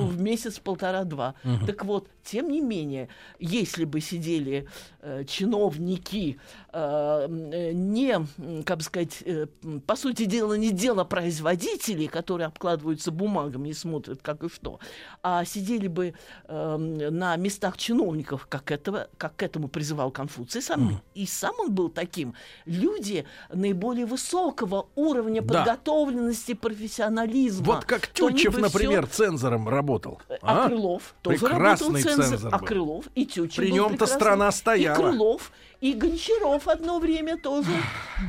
в 0.07 0.19
месяц, 0.19 0.59
полтора-два. 0.59 1.35
Мгм. 1.43 1.65
Так 1.65 1.85
вот, 1.85 2.07
тем 2.23 2.51
не 2.51 2.61
менее, 2.61 3.07
если 3.39 3.85
бы 3.85 4.01
сидели 4.01 4.67
э, 5.01 5.23
чиновники 5.25 6.39
э, 6.73 7.27
не, 7.73 8.27
как 8.63 8.77
бы 8.77 8.83
сказать, 8.83 9.23
э, 9.25 9.47
по 9.85 9.95
сути 9.95 10.25
дела, 10.25 10.55
не 10.55 10.71
дело 10.71 11.05
производителей, 11.05 12.07
которые 12.07 12.47
обкладываются 12.47 13.11
бумагами 13.11 13.69
и 13.69 13.73
смотрят, 13.73 14.21
как 14.21 14.43
и 14.43 14.49
что, 14.49 14.79
а 15.23 15.45
сидели 15.45 15.87
бы 15.87 16.13
э, 16.47 16.77
на 16.77 17.35
местах 17.35 17.77
чиновников, 17.77 18.45
как, 18.49 18.71
этого, 18.71 19.07
как 19.17 19.35
к 19.35 19.43
этому 19.43 19.67
призывал 19.67 20.11
Конфуций 20.11 20.61
сам, 20.61 21.01
и 21.13 21.25
сам 21.25 21.53
он 21.59 21.71
был 21.73 21.89
таким. 21.89 22.33
Люди 22.65 23.25
наиболее 23.53 24.05
высокого 24.05 24.87
уровня 24.95 25.41
Да. 25.41 25.53
подготовленности, 25.63 26.53
профессионализма. 26.53 27.65
Вот 27.65 27.85
как 27.85 28.07
Тютчев, 28.07 28.57
например, 28.57 29.07
всё- 29.07 29.25
цензором 29.25 29.67
работал. 29.69 30.21
а, 30.41 30.67
Крылов 30.67 31.15
тоже 31.21 31.39
Прекрасный 31.39 31.87
работал 31.87 32.01
цензор. 32.11 32.25
цензор 32.25 32.55
а 32.55 32.57
был. 32.59 32.67
Крылов 32.67 33.05
и 33.15 33.25
Тютчин 33.25 33.63
При 33.63 33.71
нем-то 33.71 34.05
страна 34.05 34.51
стояла. 34.51 34.95
И 34.95 35.01
Крылов, 35.01 35.51
и 35.81 35.93
Гончаров 35.93 36.67
одно 36.67 36.99
время 36.99 37.37
тоже 37.37 37.71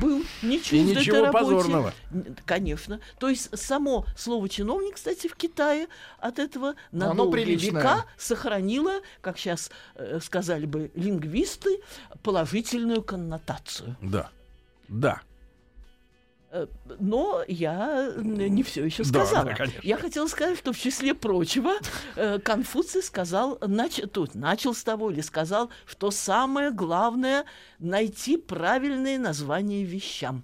был 0.01 0.23
не 0.41 0.59
чужд 0.59 0.73
И 0.73 0.81
ничего 0.81 1.25
работе. 1.25 1.45
позорного. 1.45 1.93
Конечно. 2.45 2.99
То 3.19 3.29
есть 3.29 3.57
само 3.57 4.05
слово 4.17 4.47
чиновник, 4.49 4.95
кстати, 4.95 5.27
в 5.27 5.35
Китае 5.35 5.87
от 6.19 6.39
этого 6.39 6.75
на 6.91 7.11
Оно 7.11 7.23
долгие 7.23 7.43
приличное. 7.43 7.81
века 7.81 8.05
сохранило, 8.17 9.01
как 9.21 9.37
сейчас 9.37 9.71
сказали 10.21 10.65
бы 10.65 10.91
лингвисты, 10.95 11.79
положительную 12.23 13.01
коннотацию. 13.01 13.95
Да. 14.01 14.29
Да. 14.87 15.21
Э, 16.51 16.65
Но 16.99 17.43
я 17.47 18.11
э, 18.15 18.21
не 18.21 18.63
все 18.63 18.83
еще 18.85 19.03
сказала. 19.03 19.45
да, 19.45 19.53
конечно. 19.55 19.79
я 19.83 19.97
хотела 19.97 20.27
сказать, 20.27 20.57
что 20.57 20.73
в 20.73 20.79
числе 20.79 21.13
прочего 21.13 21.73
э, 22.15 22.39
Конфуций 22.39 23.03
сказал, 23.03 23.57
нач- 23.59 24.07
тут 24.07 24.33
начал 24.33 24.73
с 24.73 24.83
того 24.83 25.11
или 25.11 25.21
сказал, 25.21 25.69
что 25.85 26.09
самое 26.09 26.71
главное 26.71 27.45
найти 27.77 28.37
правильные 28.37 29.19
названия 29.19 29.83
вещам. 29.83 30.43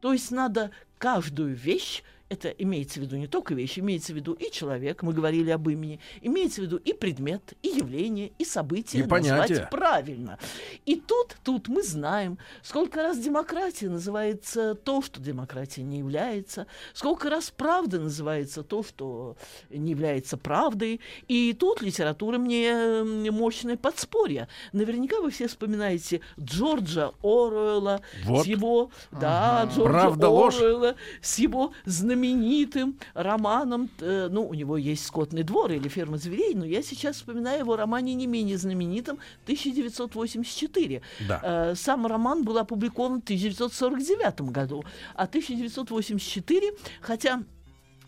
То 0.00 0.12
есть 0.12 0.30
надо 0.30 0.70
каждую 0.98 1.54
вещь 1.54 2.02
это 2.30 2.48
имеется 2.48 3.00
в 3.00 3.02
виду 3.02 3.16
не 3.16 3.26
только 3.26 3.54
вещь, 3.54 3.78
имеется 3.78 4.12
в 4.12 4.16
виду 4.16 4.34
и 4.34 4.52
человек, 4.52 5.02
мы 5.02 5.12
говорили 5.12 5.50
об 5.50 5.68
имени, 5.68 5.98
имеется 6.22 6.60
в 6.60 6.64
виду 6.64 6.76
и 6.76 6.92
предмет, 6.92 7.54
и 7.60 7.68
явление, 7.68 8.30
и 8.38 8.44
событие 8.44 9.02
И 9.02 9.06
понятие. 9.06 9.36
назвать 9.36 9.70
правильно. 9.70 10.38
И 10.86 10.94
тут, 10.94 11.36
тут 11.42 11.66
мы 11.66 11.82
знаем, 11.82 12.38
сколько 12.62 13.02
раз 13.02 13.18
демократия 13.18 13.88
называется 13.88 14.76
то, 14.76 15.02
что 15.02 15.20
демократия 15.20 15.82
не 15.82 15.98
является, 15.98 16.68
сколько 16.94 17.28
раз 17.30 17.50
правда 17.50 17.98
называется 17.98 18.62
то, 18.62 18.84
что 18.84 19.36
не 19.68 19.90
является 19.90 20.36
правдой. 20.36 21.00
И 21.26 21.52
тут 21.58 21.82
литература 21.82 22.38
мне 22.38 23.02
мощное 23.32 23.76
подспорье. 23.76 24.46
Наверняка 24.72 25.20
вы 25.20 25.32
все 25.32 25.48
вспоминаете 25.48 26.20
Джорджа 26.38 27.10
Оруэлла 27.24 28.02
Вот. 28.24 28.44
с 28.44 28.46
его, 28.46 28.92
да. 29.10 29.64
Джорджа 29.74 29.82
Правда, 29.90 30.28
ложь? 30.28 30.58
Оруэлла 30.58 30.94
с 31.20 31.36
его 31.40 31.72
знаменитым 31.84 32.19
романом, 33.14 33.90
э, 34.00 34.28
ну, 34.30 34.46
у 34.48 34.54
него 34.54 34.76
есть 34.76 35.06
«Скотный 35.06 35.42
двор» 35.42 35.72
или 35.72 35.88
«Ферма 35.88 36.18
зверей», 36.18 36.54
но 36.54 36.64
я 36.64 36.82
сейчас 36.82 37.16
вспоминаю 37.16 37.60
его 37.60 37.76
романе 37.76 38.14
не 38.14 38.26
менее 38.26 38.58
знаменитом 38.58 39.18
1984. 39.44 41.02
Да. 41.28 41.40
Э, 41.42 41.74
Сам 41.74 42.06
роман 42.06 42.44
был 42.44 42.58
опубликован 42.58 43.20
в 43.20 43.24
1949 43.24 44.40
году, 44.52 44.84
а 45.14 45.24
1984, 45.24 46.72
хотя 47.00 47.42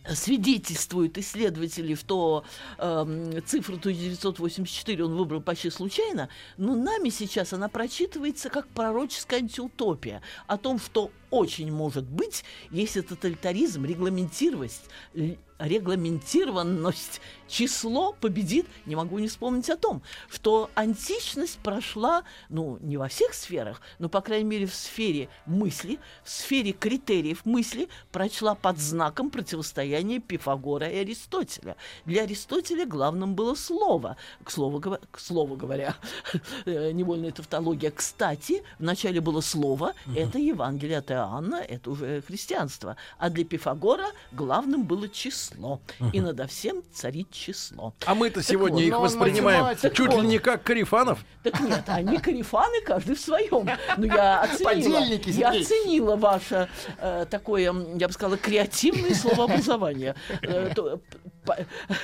свидетельствуют 0.09 1.19
исследователи, 1.19 1.95
что 1.95 2.45
эм, 2.79 3.43
цифру 3.47 3.77
1984 3.77 5.05
он 5.05 5.17
выбрал 5.17 5.41
почти 5.41 5.71
случайно, 5.71 6.29
но 6.57 6.75
нами 6.75 7.09
сейчас 7.09 7.53
она 7.53 7.69
прочитывается 7.69 8.49
как 8.51 8.67
пророческая 8.69 9.41
антиутопия 9.41 10.23
о 10.47 10.59
том, 10.59 10.79
что 10.79 11.11
очень 11.33 11.73
может 11.73 12.05
быть, 12.05 12.45
если 12.71 13.01
тоталитаризм, 13.01 13.87
регламентированность, 13.87 14.85
регламентированность, 15.59 17.21
число 17.49 18.13
победит, 18.21 18.67
не 18.87 18.97
могу 18.97 19.19
не 19.19 19.29
вспомнить 19.29 19.71
о 19.71 19.77
том, 19.77 20.03
что 20.29 20.71
античность 20.75 21.59
прошла, 21.59 22.25
ну, 22.49 22.79
не 22.81 22.97
во 22.97 23.09
всех 23.09 23.35
сферах, 23.35 23.81
но, 23.99 24.09
по 24.09 24.21
крайней 24.21 24.49
мере, 24.49 24.67
в 24.67 24.75
сфере 24.75 25.29
мысли, 25.47 25.99
в 26.25 26.31
сфере 26.31 26.73
критериев 26.73 27.45
мысли 27.45 27.89
прочла 28.11 28.55
под 28.55 28.79
знаком 28.79 29.31
противостояния 29.31 30.19
Пифагора 30.19 30.89
и 30.89 30.99
Аристотеля. 30.99 31.77
Для 32.07 32.23
Аристотеля 32.23 32.87
главным 32.87 33.35
было 33.35 33.55
слово. 33.55 34.17
К 34.45 34.51
слову, 34.51 34.81
к 34.81 35.19
слову 35.19 35.57
говоря, 35.57 35.95
э, 36.65 36.91
невольная 36.93 37.33
тавтология. 37.33 37.91
Кстати, 37.91 38.63
вначале 38.79 39.21
было 39.21 39.41
слово, 39.41 39.95
это 40.17 40.39
Евангелие 40.39 40.99
от 40.99 41.11
Иоанна, 41.11 41.22
это 41.69 41.91
уже 41.91 42.23
христианство. 42.23 42.97
А 43.19 43.31
для 43.31 43.45
Пифагора 43.45 44.07
главным 44.33 44.85
было 44.85 45.09
число. 45.09 45.81
И 46.13 46.21
надо 46.21 46.47
всем 46.47 46.83
царит 46.93 47.31
число. 47.31 47.95
А 48.07 48.15
мы-то 48.15 48.37
Так 48.41 48.45
сегодня 48.45 48.77
вот, 48.77 48.83
их 48.83 48.99
воспринимаем 48.99 49.65
математик, 49.65 49.95
чуть 49.95 50.13
ли 50.15 50.27
не 50.27 50.39
как 50.39 50.63
карифанов. 50.63 51.25
Так 51.43 51.61
нет, 51.61 51.85
они 51.87 52.19
карифаны, 52.19 52.81
каждый 52.83 53.17
в 53.17 53.21
своем. 53.21 53.69
Но 53.97 54.07
я 54.07 54.41
оценила, 54.43 55.21
я 55.27 55.51
оценила 55.51 56.17
ваше 56.17 56.69
э, 56.99 57.27
такое, 57.31 57.63
я 57.63 58.07
бы 58.09 58.13
сказала, 58.13 58.37
креативное 58.37 59.15
словообразование. 59.15 60.15
Э, 60.43 60.73
то- 60.75 60.95
э, 60.95 60.99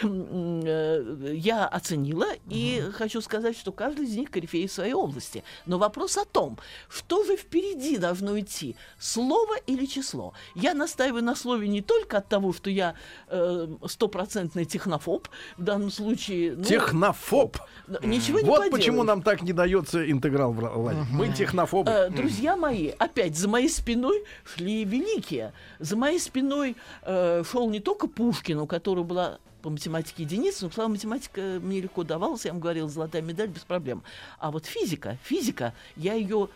я 0.02 1.66
оценила 1.66 2.26
и 2.48 2.82
хочу 2.92 3.20
сказать, 3.20 3.56
что 3.56 3.72
каждый 3.72 4.06
из 4.06 4.16
них 4.16 4.30
корифей 4.30 4.66
в 4.66 4.72
своей 4.72 4.94
области. 4.94 5.44
Но 5.66 5.78
вопрос 5.78 6.16
о 6.16 6.24
том, 6.24 6.58
что 6.88 7.24
же 7.24 7.36
впереди 7.36 7.98
должно 7.98 8.38
идти, 8.38 8.76
слово 8.98 9.56
или 9.66 9.86
число. 9.86 10.32
Я 10.54 10.74
настаиваю 10.74 11.22
на 11.24 11.34
слове 11.34 11.68
не 11.68 11.82
только 11.82 12.18
от 12.18 12.28
того, 12.28 12.52
что 12.52 12.70
я 12.70 12.94
э, 13.28 13.68
стопроцентный 13.86 14.64
технофоб, 14.64 15.28
в 15.56 15.62
данном 15.62 15.90
случае... 15.90 16.56
ну, 16.56 16.64
Технофоб. 16.64 17.58
Ничего 18.02 18.40
не 18.40 18.44
Вот 18.46 18.58
поделаешь. 18.58 18.72
почему 18.72 19.02
нам 19.02 19.22
так 19.22 19.42
не 19.42 19.52
дается 19.52 20.10
интеграл 20.10 20.52
в 20.52 20.58
Владик. 20.58 21.04
Мы 21.10 21.32
технофобы. 21.32 21.90
Э, 21.90 22.10
друзья 22.10 22.56
мои, 22.56 22.88
опять 22.98 23.36
за 23.36 23.48
моей 23.48 23.68
спиной 23.68 24.24
шли 24.44 24.84
великие. 24.84 25.52
За 25.78 25.96
моей 25.96 26.18
спиной 26.18 26.76
э, 27.02 27.42
шел 27.50 27.68
не 27.70 27.80
только 27.80 28.08
Пушкин, 28.08 28.58
у 28.60 28.66
которого 28.66 29.04
была 29.04 29.27
по 29.62 29.70
математике 29.70 30.22
единица, 30.22 30.64
но, 30.64 30.70
слава 30.70 30.88
математика 30.88 31.58
мне 31.60 31.80
легко 31.80 32.04
давалась, 32.04 32.44
я 32.44 32.52
вам 32.52 32.60
говорил, 32.60 32.88
золотая 32.88 33.22
медаль 33.22 33.48
без 33.48 33.62
проблем. 33.62 34.02
А 34.38 34.50
вот 34.50 34.66
физика, 34.66 35.18
физика, 35.24 35.74
я 35.96 36.14
ее 36.14 36.48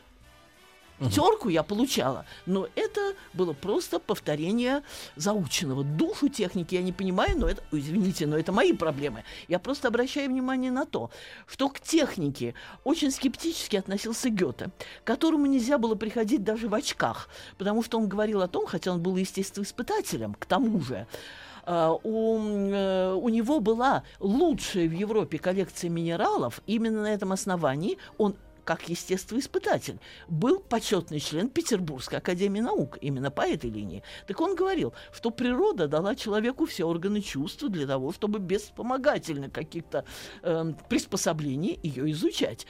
Пятерку 1.03 1.49
я 1.49 1.63
получала, 1.63 2.27
но 2.47 2.69
это 2.77 3.15
было 3.33 3.53
просто 3.53 3.99
повторение 3.99 4.83
заученного. 5.17 5.83
Душу 5.83 6.29
техники 6.29 6.75
я 6.75 6.83
не 6.83 6.93
понимаю, 6.93 7.39
но 7.39 7.49
это, 7.49 7.63
извините, 7.73 8.27
но 8.27 8.39
это 8.39 8.53
мои 8.53 8.73
проблемы. 8.73 9.25
Я 9.49 9.59
просто 9.59 9.89
обращаю 9.89 10.31
внимание 10.31 10.71
на 10.71 10.87
то, 10.87 11.11
что 11.47 11.69
к 11.69 11.81
технике 11.81 12.55
очень 12.85 13.11
скептически 13.11 13.77
относился 13.77 14.31
Гёте, 14.31 14.71
которому 15.03 15.47
нельзя 15.47 15.79
было 15.79 15.97
приходить 15.97 16.45
даже 16.45 16.69
в 16.69 16.75
очках, 16.75 17.29
потому 17.59 17.83
что 17.83 17.99
он 17.99 18.09
говорил 18.09 18.41
о 18.41 18.49
том, 18.49 18.67
хотя 18.67 18.93
он 18.93 19.03
был 19.03 19.17
естествоиспытателем, 19.17 20.35
к 20.35 20.47
тому 20.47 20.81
же, 20.81 21.07
у, 21.67 22.39
э, 22.39 23.13
у 23.15 23.29
него 23.29 23.61
была 23.61 24.03
лучшая 24.21 24.89
в 24.89 24.93
Европе 24.93 25.39
коллекция 25.39 25.91
минералов. 25.91 26.61
Именно 26.67 27.03
на 27.03 27.13
этом 27.13 27.33
основании 27.33 27.99
он 28.19 28.37
как 28.65 28.89
естествоиспытатель, 28.89 29.99
был 30.29 30.61
почетный 30.61 31.21
член 31.21 31.49
Петербургской 31.49 32.19
академии 32.19 32.61
наук, 32.61 32.99
именно 33.01 33.31
по 33.31 33.43
этой 33.43 33.71
линии. 33.71 34.03
Так 34.27 34.41
он 34.41 34.55
говорил, 34.55 34.95
что 35.13 35.31
природа 35.31 35.89
дала 35.89 36.15
человеку 36.15 36.67
все 36.67 36.85
органы 36.85 37.21
чувств 37.21 37.65
для 37.65 37.87
того, 37.87 38.13
чтобы 38.13 38.39
без 38.39 38.63
вспомогательных 38.63 39.53
каких-то 39.53 40.05
эм, 40.43 40.77
приспособлений 40.89 41.79
ее 41.83 42.11
изучать. 42.13 42.67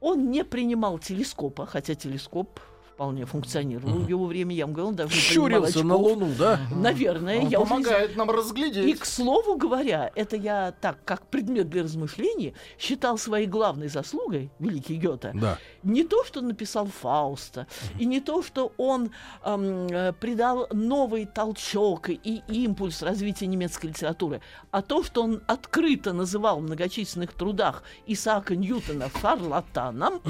Он 0.00 0.30
не 0.30 0.44
принимал 0.44 0.98
телескопа, 0.98 1.66
хотя 1.66 1.94
телескоп 1.94 2.60
вполне 2.96 3.26
функционировал 3.26 3.98
в 3.98 4.08
его 4.08 4.24
время. 4.24 4.54
Я 4.54 4.64
вам 4.64 4.72
говорю, 4.72 4.88
он 4.88 4.96
даже 4.96 5.14
Щурился 5.14 5.84
на. 5.84 5.96
Луну, 5.96 6.30
да? 6.38 6.58
Наверное, 6.74 7.40
Он 7.42 7.48
я 7.48 7.60
уже 7.60 7.68
помогает 7.68 8.12
знаю. 8.14 8.18
нам 8.18 8.30
разглядеть. 8.30 8.86
И, 8.88 8.94
к 8.94 9.04
слову 9.04 9.56
говоря, 9.56 10.10
это 10.14 10.36
я 10.36 10.72
так, 10.80 11.04
как 11.04 11.26
предмет 11.26 11.68
для 11.68 11.82
размышлений, 11.82 12.54
считал 12.78 13.18
своей 13.18 13.46
главной 13.46 13.88
заслугой, 13.88 14.50
великий 14.58 14.96
Гёте, 14.96 15.32
Да. 15.34 15.58
не 15.82 16.04
то, 16.04 16.24
что 16.24 16.40
написал 16.40 16.86
Фауста, 16.86 17.66
и 17.98 18.06
не 18.06 18.20
то, 18.20 18.42
что 18.42 18.72
он 18.78 19.10
эм, 19.44 19.88
э, 19.88 20.14
придал 20.18 20.66
новый 20.72 21.26
толчок 21.26 22.08
и 22.08 22.42
импульс 22.48 23.02
развития 23.02 23.46
немецкой 23.46 23.88
литературы, 23.88 24.40
а 24.70 24.80
то, 24.80 25.04
что 25.04 25.22
он 25.22 25.42
открыто 25.46 26.14
называл 26.14 26.60
в 26.60 26.62
многочисленных 26.62 27.34
трудах 27.34 27.82
Исаака 28.06 28.56
Ньютона 28.56 29.10
шарлатаном, 29.20 30.22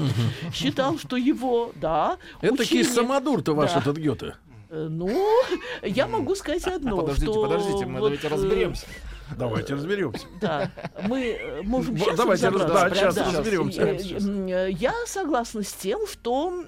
считал, 0.53 0.97
что 0.99 1.15
его, 1.15 1.71
да, 1.75 2.17
Это-таки 2.41 2.56
учение- 2.63 2.83
самодур-то 2.85 3.53
ваш 3.53 3.73
Да. 3.73 3.79
этот 3.79 3.97
Гёте. 3.97 4.35
Э, 4.69 4.87
Ну, 4.89 5.25
я 5.83 6.07
могу 6.07 6.35
сказать 6.35 6.67
одно, 6.67 6.97
Подождите, 6.97 7.31
что 7.31 7.41
подождите, 7.43 7.85
мы 7.85 7.99
вот, 7.99 8.11
давайте 8.11 8.27
э, 8.27 8.29
разберемся. 8.29 8.85
Давайте 9.37 9.73
разберемся. 9.73 10.25
Да, 10.41 10.71
мы 11.03 11.19
э, 11.31 11.61
можем 11.63 11.97
сейчас 11.97 12.15
давайте 12.17 12.47
сейчас 12.95 13.17
разберемся. 13.17 14.67
Я 14.69 14.93
согласна 15.05 15.63
с 15.63 15.73
тем, 15.73 16.05
что 16.07 16.63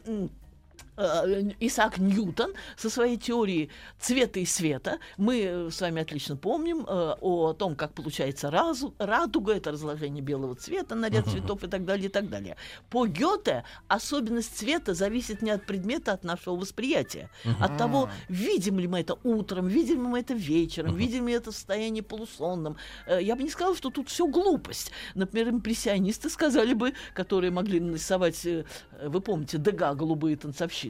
Исаак 1.59 1.97
Ньютон 1.97 2.53
со 2.77 2.89
своей 2.89 3.17
теорией 3.17 3.69
цвета 3.99 4.39
и 4.39 4.45
света, 4.45 4.99
мы 5.17 5.41
э, 5.41 5.69
с 5.71 5.79
вами 5.81 6.01
отлично 6.01 6.35
помним 6.35 6.85
э, 6.87 7.15
о 7.21 7.53
том, 7.53 7.75
как 7.75 7.93
получается 7.93 8.51
разу, 8.51 8.93
радуга, 8.99 9.53
это 9.53 9.71
разложение 9.71 10.21
белого 10.21 10.55
цвета 10.55 10.95
на 10.95 11.09
ряд 11.09 11.27
цветов 11.27 11.63
и 11.63 11.67
так 11.67 11.85
далее, 11.85 12.07
и 12.07 12.09
так 12.09 12.29
далее. 12.29 12.57
По 12.89 13.07
Гёте 13.07 13.63
особенность 13.87 14.57
цвета 14.57 14.93
зависит 14.93 15.41
не 15.41 15.51
от 15.51 15.65
предмета, 15.65 16.11
а 16.11 16.15
от 16.15 16.23
нашего 16.23 16.55
восприятия. 16.55 17.29
От 17.59 17.77
того, 17.77 18.09
видим 18.27 18.79
ли 18.79 18.87
мы 18.87 18.99
это 18.99 19.17
утром, 19.23 19.67
видим 19.67 20.03
ли 20.03 20.07
мы 20.07 20.19
это 20.19 20.33
вечером, 20.33 20.95
видим 20.95 21.27
ли 21.27 21.33
это 21.33 21.51
в 21.51 21.55
состоянии 21.55 22.01
полусонном. 22.01 22.75
Э, 23.07 23.19
Я 23.21 23.35
бы 23.35 23.43
не 23.43 23.49
сказала, 23.49 23.75
что 23.75 23.89
тут 23.89 24.09
все 24.09 24.27
глупость. 24.27 24.91
Например, 25.15 25.49
импрессионисты 25.49 26.29
сказали 26.29 26.73
бы, 26.73 26.93
которые 27.13 27.51
могли 27.51 27.79
нарисовать, 27.79 28.45
э, 28.45 28.65
вы 29.03 29.21
помните, 29.21 29.57
Дега 29.57 29.93
«Голубые 29.93 30.35
танцовщицы», 30.35 30.88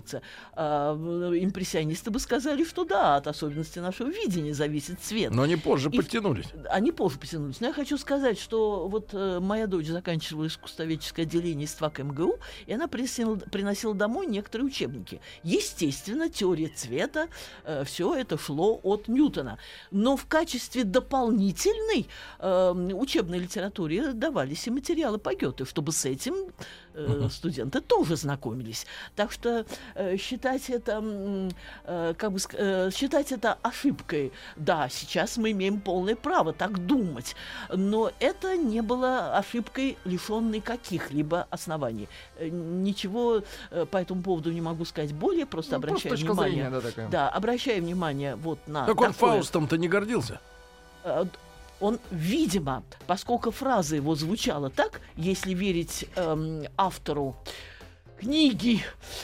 а, 0.54 0.96
э, 0.96 1.44
импрессионисты 1.44 2.12
бы 2.12 2.20
сказали, 2.20 2.64
что 2.64 2.86
да, 2.86 3.18
от 3.18 3.28
особенностей 3.28 3.80
нашего 3.80 4.10
видения 4.10 4.54
зависит 4.54 5.00
цвет. 5.00 5.34
Но 5.34 5.44
они 5.44 5.56
позже 5.56 5.90
И- 5.92 5.98
подтянулись. 5.98 6.48
Они 6.70 6.92
позже 6.92 7.20
потянулись. 7.20 7.60
Но 7.60 7.68
я 7.68 7.74
хочу 7.74 7.98
сказать, 7.98 8.40
что 8.40 8.88
вот 8.88 9.10
э, 9.14 9.40
моя 9.40 9.68
дочь 9.68 9.88
заканчивала 9.88 10.48
искусствоведческое 10.48 11.26
отделение 11.26 11.66
ИСТФАК 11.66 12.00
МГУ, 12.00 12.40
и 12.66 12.74
она 12.74 12.88
приносила, 12.88 13.36
приносила 13.36 13.94
домой 13.94 14.28
некоторые 14.28 14.68
учебники. 14.68 15.22
Естественно, 15.44 16.30
теория 16.30 16.68
цвета, 16.68 17.28
все 17.86 18.16
это 18.16 18.38
шло 18.38 18.80
от 18.84 19.08
Ньютона. 19.08 19.58
Но 19.92 20.16
в 20.18 20.26
качестве 20.26 20.84
дополнительной 20.84 22.08
э, 22.40 22.72
учебной 22.94 23.40
литературе 23.40 24.14
давались 24.14 24.68
и 24.68 24.72
материалы 24.72 25.18
по 25.18 25.34
Гёте, 25.34 25.66
чтобы 25.66 25.92
с 25.92 26.06
этим 26.06 26.36
э, 26.94 27.28
студенты 27.32 27.82
тоже 27.82 28.16
знакомились. 28.16 28.86
Так 29.16 29.32
что 29.32 29.66
э, 29.95 30.18
считать 30.18 30.70
это, 30.70 31.03
э, 31.86 32.14
как 32.18 32.32
бы, 32.32 32.38
ск- 32.38 32.56
э, 32.57 32.91
считать 32.91 33.32
это 33.32 33.57
ошибкой, 33.61 34.32
да, 34.56 34.90
сейчас 34.90 35.38
мы 35.38 35.52
имеем 35.52 35.80
полное 35.80 36.16
право 36.16 36.53
так 36.53 36.86
думать, 36.86 37.36
но 37.74 38.11
это 38.20 38.56
не 38.57 38.82
было 38.82 39.38
ошибкой, 39.38 39.98
лишенной 40.06 40.61
каких-либо 40.61 41.48
оснований. 41.49 42.07
Ничего 42.40 43.44
по 43.91 43.98
этому 43.98 44.22
поводу 44.22 44.52
не 44.52 44.61
могу 44.61 44.86
сказать 44.86 45.14
более, 45.14 45.45
просто 45.45 45.76
Ну, 45.76 45.82
просто 45.82 46.07
обращаю 46.10 46.16
точка 46.18 46.32
внимание. 46.34 46.53
зрения, 46.56 46.70
да, 46.70 46.82
такая. 46.82 47.10
Да, 47.10 47.30
обращаю 47.30 47.82
внимание 47.82 48.36
вот 48.36 48.60
на 48.68 48.86
Так 48.86 48.99
он 49.02 49.14
такое- 49.14 49.32
Фаустом-то 49.34 49.78
не 49.78 49.88
гордился. 49.88 50.40
Э, 51.80 51.86
он, 51.86 52.00
видимо, 52.12 52.84
поскольку 53.08 53.52
фраза 53.52 53.96
его 53.96 54.16
звучала 54.16 54.70
так, 54.70 55.02
если 55.16 55.54
верить 55.54 56.06
эм, 56.16 56.66
автору 56.78 57.36
книги 58.20 58.82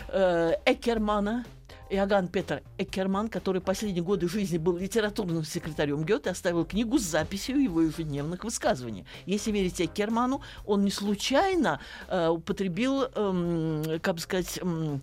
э, 0.10 0.54
Экермана, 0.66 1.46
Иоганн 1.90 2.28
Петр 2.28 2.64
Экерман, 2.80 3.30
который 3.30 3.62
последние 3.62 4.04
годы 4.04 4.28
жизни 4.28 4.58
был 4.58 4.78
литературным 4.78 5.44
секретарем 5.44 6.04
Гёте, 6.04 6.32
оставил 6.32 6.66
книгу 6.66 6.98
с 6.98 7.04
записью 7.04 7.62
его 7.62 7.82
ежедневных 7.82 8.44
высказываний. 8.44 9.06
Если 9.28 9.52
верить 9.52 9.80
Экерману, 9.80 10.42
он 10.66 10.84
не 10.84 10.92
случайно 10.92 11.80
э, 12.08 12.28
употребил, 12.28 13.04
эм, 13.04 14.00
как 14.02 14.16
бы 14.16 14.22
сказать, 14.22 14.58
эм, 14.62 15.02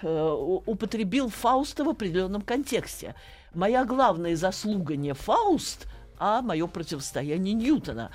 э, 0.00 0.60
употребил 0.64 1.28
Фауста 1.28 1.84
в 1.84 1.90
определенном 1.90 2.40
контексте. 2.40 3.14
Моя 3.52 3.84
главная 3.84 4.34
заслуга 4.34 4.96
не 4.96 5.12
Фауст, 5.12 5.86
а 6.22 6.40
мое 6.40 6.68
противостояние 6.68 7.52
Ньютона. 7.52 8.12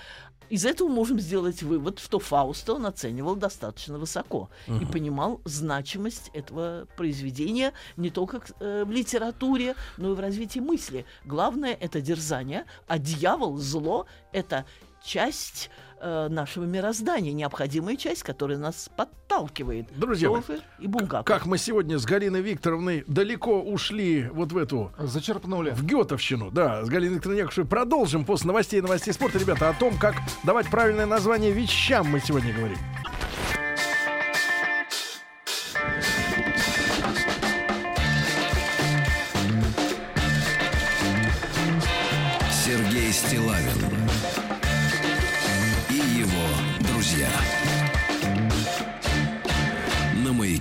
Из 0.50 0.66
этого 0.66 0.88
можем 0.88 1.20
сделать 1.20 1.62
вывод, 1.62 2.00
что 2.00 2.20
Фауста 2.20 2.76
он 2.76 2.86
оценивал 2.86 3.36
достаточно 3.36 4.00
высоко 4.00 4.50
и 4.66 4.86
понимал 4.86 5.42
значимость 5.44 6.32
этого 6.34 6.88
произведения 6.96 7.74
не 7.98 8.10
только 8.10 8.42
э, 8.62 8.86
в 8.86 8.92
литературе, 8.92 9.76
но 9.98 10.14
и 10.14 10.16
в 10.16 10.22
развитии 10.22 10.60
мысли. 10.60 11.06
Главное 11.26 11.74
это 11.74 12.00
дерзание, 12.00 12.64
а 12.88 12.98
дьявол, 12.98 13.58
зло 13.58 14.06
это 14.32 14.66
часть 15.04 15.70
э, 16.00 16.28
нашего 16.30 16.66
мироздания, 16.66 17.34
необходимая 17.34 17.96
часть, 17.96 18.24
которая 18.24 18.58
нас 18.58 18.90
подталкивает. 18.96 19.88
Друзья 19.98 20.30
Тоже 20.30 20.62
и 20.80 20.88
Булгаков. 20.88 21.26
Как 21.26 21.46
мы 21.46 21.58
сегодня 21.58 21.98
с 21.98 22.06
Галиной 22.06 22.42
Викторовной 22.42 23.04
далеко 23.08 23.62
ушли 23.62 24.30
вот 24.32 24.52
в 24.52 24.58
эту... 24.58 24.92
Зачерпнули. 24.98 25.72
В 25.72 25.84
Гетовщину, 25.84 26.52
да, 26.52 26.84
с 26.84 26.90
Галиной 26.90 27.16
Викторовной 27.16 27.42
Якушевой. 27.42 27.70
Продолжим 27.70 28.26
после 28.26 28.48
новостей 28.48 28.80
и 28.80 28.82
новостей 28.82 29.14
спорта, 29.14 29.40
ребята, 29.40 29.70
о 29.70 29.74
том, 29.74 29.98
как 29.98 30.16
давать 30.44 30.70
правильное 30.70 31.06
название 31.06 31.52
вещам 31.52 32.08
мы 32.08 32.20
сегодня 32.20 32.54
говорим. 32.54 32.78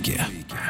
Маяке. 0.07 0.25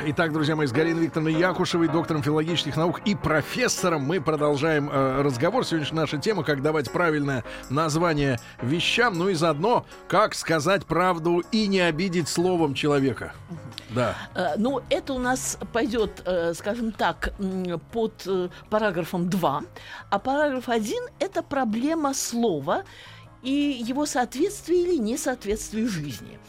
Итак, 0.06 0.32
друзья 0.34 0.56
мои, 0.56 0.68
с 0.68 0.72
Галиной 0.72 1.04
Викторовной 1.04 1.34
Якушевой, 1.34 1.88
доктором 1.88 2.24
филологических 2.24 2.76
наук 2.76 3.02
и 3.06 3.16
профессором 3.16 4.04
мы 4.04 4.22
продолжаем 4.22 4.90
э, 4.90 5.22
разговор. 5.22 5.66
Сегодня 5.66 5.88
наша 5.94 6.18
тема, 6.18 6.44
как 6.44 6.62
давать 6.62 6.92
правильное 6.92 7.44
название 7.70 8.40
вещам, 8.62 9.18
ну 9.18 9.30
и 9.30 9.34
заодно, 9.34 9.86
как 10.08 10.34
сказать 10.34 10.86
правду 10.86 11.44
и 11.52 11.68
не 11.68 11.80
обидеть 11.80 12.28
словом 12.28 12.74
человека. 12.74 13.34
Да. 13.90 14.16
Э, 14.36 14.56
Ну, 14.58 14.82
это 14.90 15.14
у 15.14 15.20
нас 15.20 15.58
пойдет, 15.74 16.22
э, 16.26 16.54
скажем 16.54 16.92
так, 16.92 17.34
под 17.92 18.24
э, 18.26 18.50
параграфом 18.70 19.30
2. 19.30 19.62
А 20.10 20.20
параграф 20.20 20.70
1– 20.70 21.04
это 21.20 21.44
проблема 21.44 22.14
слова 22.14 22.84
и 23.44 23.84
его 23.88 24.06
соответствие 24.06 24.82
или 24.82 24.98
несоответствие 24.98 25.88
жизни. 25.88 26.40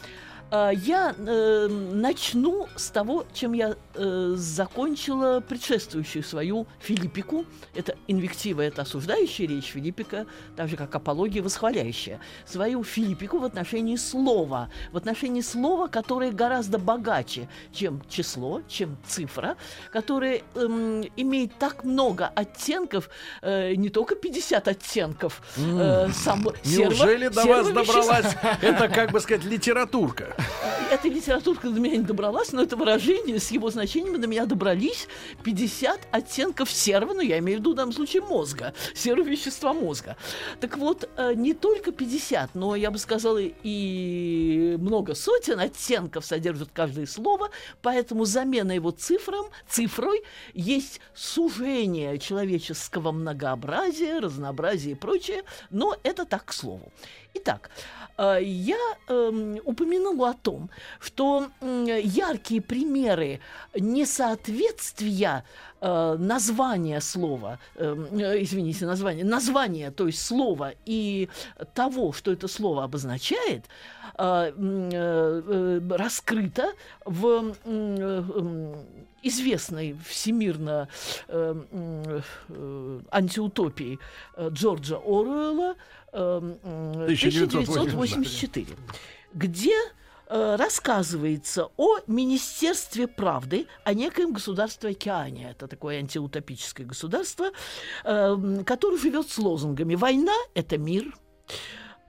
Я 0.51 1.13
э, 1.15 1.67
начну 1.67 2.67
с 2.75 2.89
того, 2.89 3.25
чем 3.33 3.53
я 3.53 3.75
э, 3.93 4.33
закончила 4.35 5.41
предшествующую 5.41 6.23
свою 6.23 6.65
Филиппику. 6.79 7.45
Это 7.75 7.95
инвектива, 8.07 8.61
это 8.61 8.81
осуждающая 8.81 9.47
речь 9.47 9.65
Филиппика, 9.65 10.25
так 10.55 10.67
же 10.67 10.75
как 10.75 10.95
апология 10.95 11.43
восхваляющая. 11.43 12.19
Свою 12.45 12.83
Филиппику 12.83 13.37
в 13.37 13.45
отношении 13.45 13.95
слова, 13.95 14.69
в 14.91 14.97
отношении 14.97 15.41
слова, 15.41 15.87
которое 15.87 16.31
гораздо 16.31 16.79
богаче, 16.79 17.47
чем 17.71 18.01
число, 18.09 18.61
чем 18.67 18.97
цифра, 19.07 19.55
которое 19.91 20.41
эм, 20.55 21.03
имеет 21.15 21.53
так 21.59 21.83
много 21.83 22.27
оттенков, 22.27 23.09
э, 23.43 23.75
не 23.75 23.89
только 23.89 24.15
50 24.15 24.67
оттенков. 24.67 25.41
э, 25.57 26.09
сам- 26.11 26.39
Неужели 26.65 27.27
до 27.27 27.45
вас 27.45 27.67
добралась 27.69 28.35
эта, 28.61 28.87
как 28.87 29.11
бы 29.11 29.19
сказать, 29.19 29.43
литературка? 29.45 30.35
Эта 30.91 31.07
литературка 31.07 31.69
до 31.69 31.79
меня 31.79 31.97
не 31.97 32.03
добралась, 32.03 32.51
но 32.51 32.61
это 32.61 32.75
выражение 32.75 33.39
с 33.39 33.51
его 33.51 33.69
значением 33.69 34.19
до 34.19 34.27
меня 34.27 34.45
добрались 34.45 35.07
50 35.43 36.07
оттенков 36.11 36.71
серого, 36.71 37.13
ну, 37.13 37.21
я 37.21 37.39
имею 37.39 37.59
в 37.59 37.61
виду 37.61 37.73
в 37.73 37.75
данном 37.75 37.93
случае 37.93 38.23
мозга, 38.23 38.73
серого 38.95 39.27
вещества 39.27 39.73
мозга. 39.73 40.17
Так 40.59 40.77
вот, 40.77 41.09
э, 41.17 41.33
не 41.35 41.53
только 41.53 41.91
50, 41.91 42.55
но, 42.55 42.75
я 42.75 42.91
бы 42.91 42.97
сказала, 42.97 43.39
и 43.39 44.77
много 44.79 45.13
сотен 45.15 45.59
оттенков 45.59 46.25
содержит 46.25 46.69
каждое 46.73 47.05
слово, 47.05 47.49
поэтому 47.81 48.25
замена 48.25 48.71
его 48.71 48.91
цифрам, 48.91 49.45
цифрой 49.67 50.23
есть 50.53 51.01
сужение 51.13 52.17
человеческого 52.17 53.11
многообразия, 53.11 54.19
разнообразия 54.19 54.91
и 54.91 54.95
прочее, 54.95 55.43
но 55.69 55.95
это 56.03 56.25
так 56.25 56.45
к 56.45 56.53
слову. 56.53 56.91
Итак, 57.35 57.69
э, 57.98 57.98
я 58.41 58.77
эм, 59.07 59.59
упомянула 59.63 60.31
о 60.31 60.33
том, 60.33 60.69
что 60.99 61.47
яркие 61.61 62.61
примеры 62.61 63.39
несоответствия 63.75 65.45
э, 65.79 66.15
названия 66.19 66.99
слова, 66.99 67.59
эм, 67.75 68.07
э, 68.19 68.43
извините, 68.43 68.85
название, 68.85 69.23
название, 69.23 69.91
то 69.91 70.07
есть 70.07 70.21
слова 70.21 70.73
и 70.85 71.29
того, 71.73 72.11
что 72.11 72.31
это 72.33 72.47
слово 72.47 72.83
обозначает, 72.83 73.65
м, 74.19 74.89
э, 74.91 74.91
э, 74.91 75.79
раскрыто 75.95 76.73
в 77.05 77.55
э, 77.63 78.83
известной 79.23 79.95
всемирно 80.05 80.89
антиутопии 83.11 83.97
Джорджа 84.37 84.97
Оруэлла 84.97 85.75
э, 86.11 86.41
м, 86.63 87.03
1984, 87.03 88.67
где 89.33 89.75
рассказывается 90.27 91.69
о 91.75 91.97
Министерстве 92.05 93.07
правды, 93.07 93.65
о 93.83 93.93
некоем 93.95 94.31
государстве 94.33 94.91
океане. 94.91 95.49
Это 95.51 95.67
такое 95.67 95.97
антиутопическое 95.97 96.85
государство, 96.85 97.49
которое 98.03 98.97
живет 98.99 99.27
с 99.27 99.39
лозунгами 99.39 99.95
«Война– 99.95 100.35
это 100.53 100.77
мир», 100.77 101.15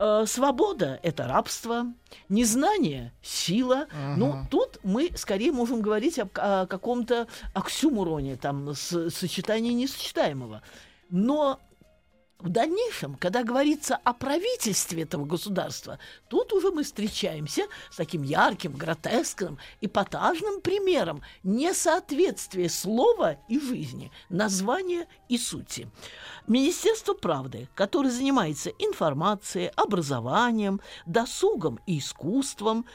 э, 0.01 0.25
«Свобода– 0.27 0.99
это 1.03 1.29
рабство», 1.29 1.87
«Незнание– 2.29 3.13
сила». 3.23 3.87
Ну, 4.17 4.47
тут 4.51 4.79
мы 4.83 5.11
скорее 5.15 5.53
можем 5.53 5.81
говорить 5.83 6.19
об- 6.19 6.37
о, 6.37 6.67
каком-то 6.67 7.29
оксюмуроне, 7.55 8.37
там, 8.37 8.75
с, 8.75 9.11
сочетании 9.11 9.73
несочетаемого. 9.73 10.63
Но 11.11 11.61
в 12.41 12.49
дальнейшем, 12.49 13.17
когда 13.17 13.43
говорится 13.45 13.97
о 14.03 14.15
правительстве 14.15 15.03
этого 15.03 15.25
государства, 15.27 15.99
тут 16.29 16.53
уже 16.53 16.71
мы 16.71 16.85
встречаемся 16.85 17.67
с 17.91 17.97
таким 17.97 18.23
ярким, 18.23 18.73
гротескным, 18.73 19.59
эпатажным 19.83 20.61
примером 20.63 21.23
несоответствия 21.43 22.69
слова 22.71 23.37
и 23.49 23.61
жизни, 23.61 24.11
названия 24.31 25.07
и 25.29 25.37
сути. 25.37 25.89
Министерство 26.51 27.15
правды, 27.15 27.69
которое 27.77 28.11
занимается 28.11 28.71
информацией, 28.81 29.71
образованием, 29.77 30.81
досугом 31.07 31.79
и 31.87 32.01
искусством, 32.01 32.87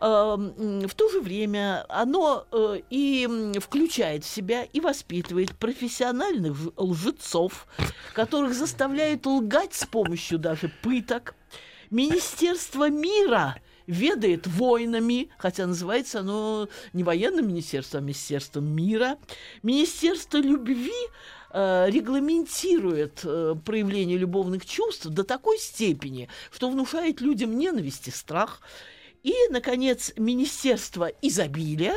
э, 0.00 0.04
в 0.04 0.92
то 0.92 1.08
же 1.10 1.20
время 1.20 1.86
оно 1.88 2.48
э, 2.50 2.80
и 2.90 3.52
включает 3.60 4.24
в 4.24 4.28
себя 4.28 4.64
и 4.64 4.80
воспитывает 4.80 5.54
профессиональных 5.54 6.56
лжецов, 6.76 7.68
которых 8.12 8.54
заставляет 8.54 9.24
лгать 9.24 9.74
с 9.74 9.86
помощью 9.86 10.40
даже 10.40 10.72
пыток. 10.82 11.36
Министерство 11.90 12.90
мира 12.90 13.54
ведает 13.86 14.48
войнами, 14.48 15.30
хотя 15.38 15.68
называется 15.68 16.20
оно 16.20 16.68
не 16.92 17.04
военным 17.04 17.46
министерством, 17.46 17.98
а 17.98 18.02
министерством 18.02 18.64
мира. 18.64 19.16
Министерство 19.62 20.38
любви 20.38 20.90
э, 21.56 21.90
регламентирует 21.90 23.20
э, 23.24 23.54
проявление 23.64 24.18
любовных 24.18 24.66
чувств 24.66 25.06
до 25.06 25.24
такой 25.24 25.58
степени, 25.58 26.28
что 26.50 26.68
внушает 26.68 27.22
людям 27.22 27.56
ненависть 27.58 28.08
и 28.08 28.10
страх. 28.10 28.60
И, 29.26 29.34
наконец, 29.50 30.12
Министерство 30.16 31.10
изобилия 31.20 31.94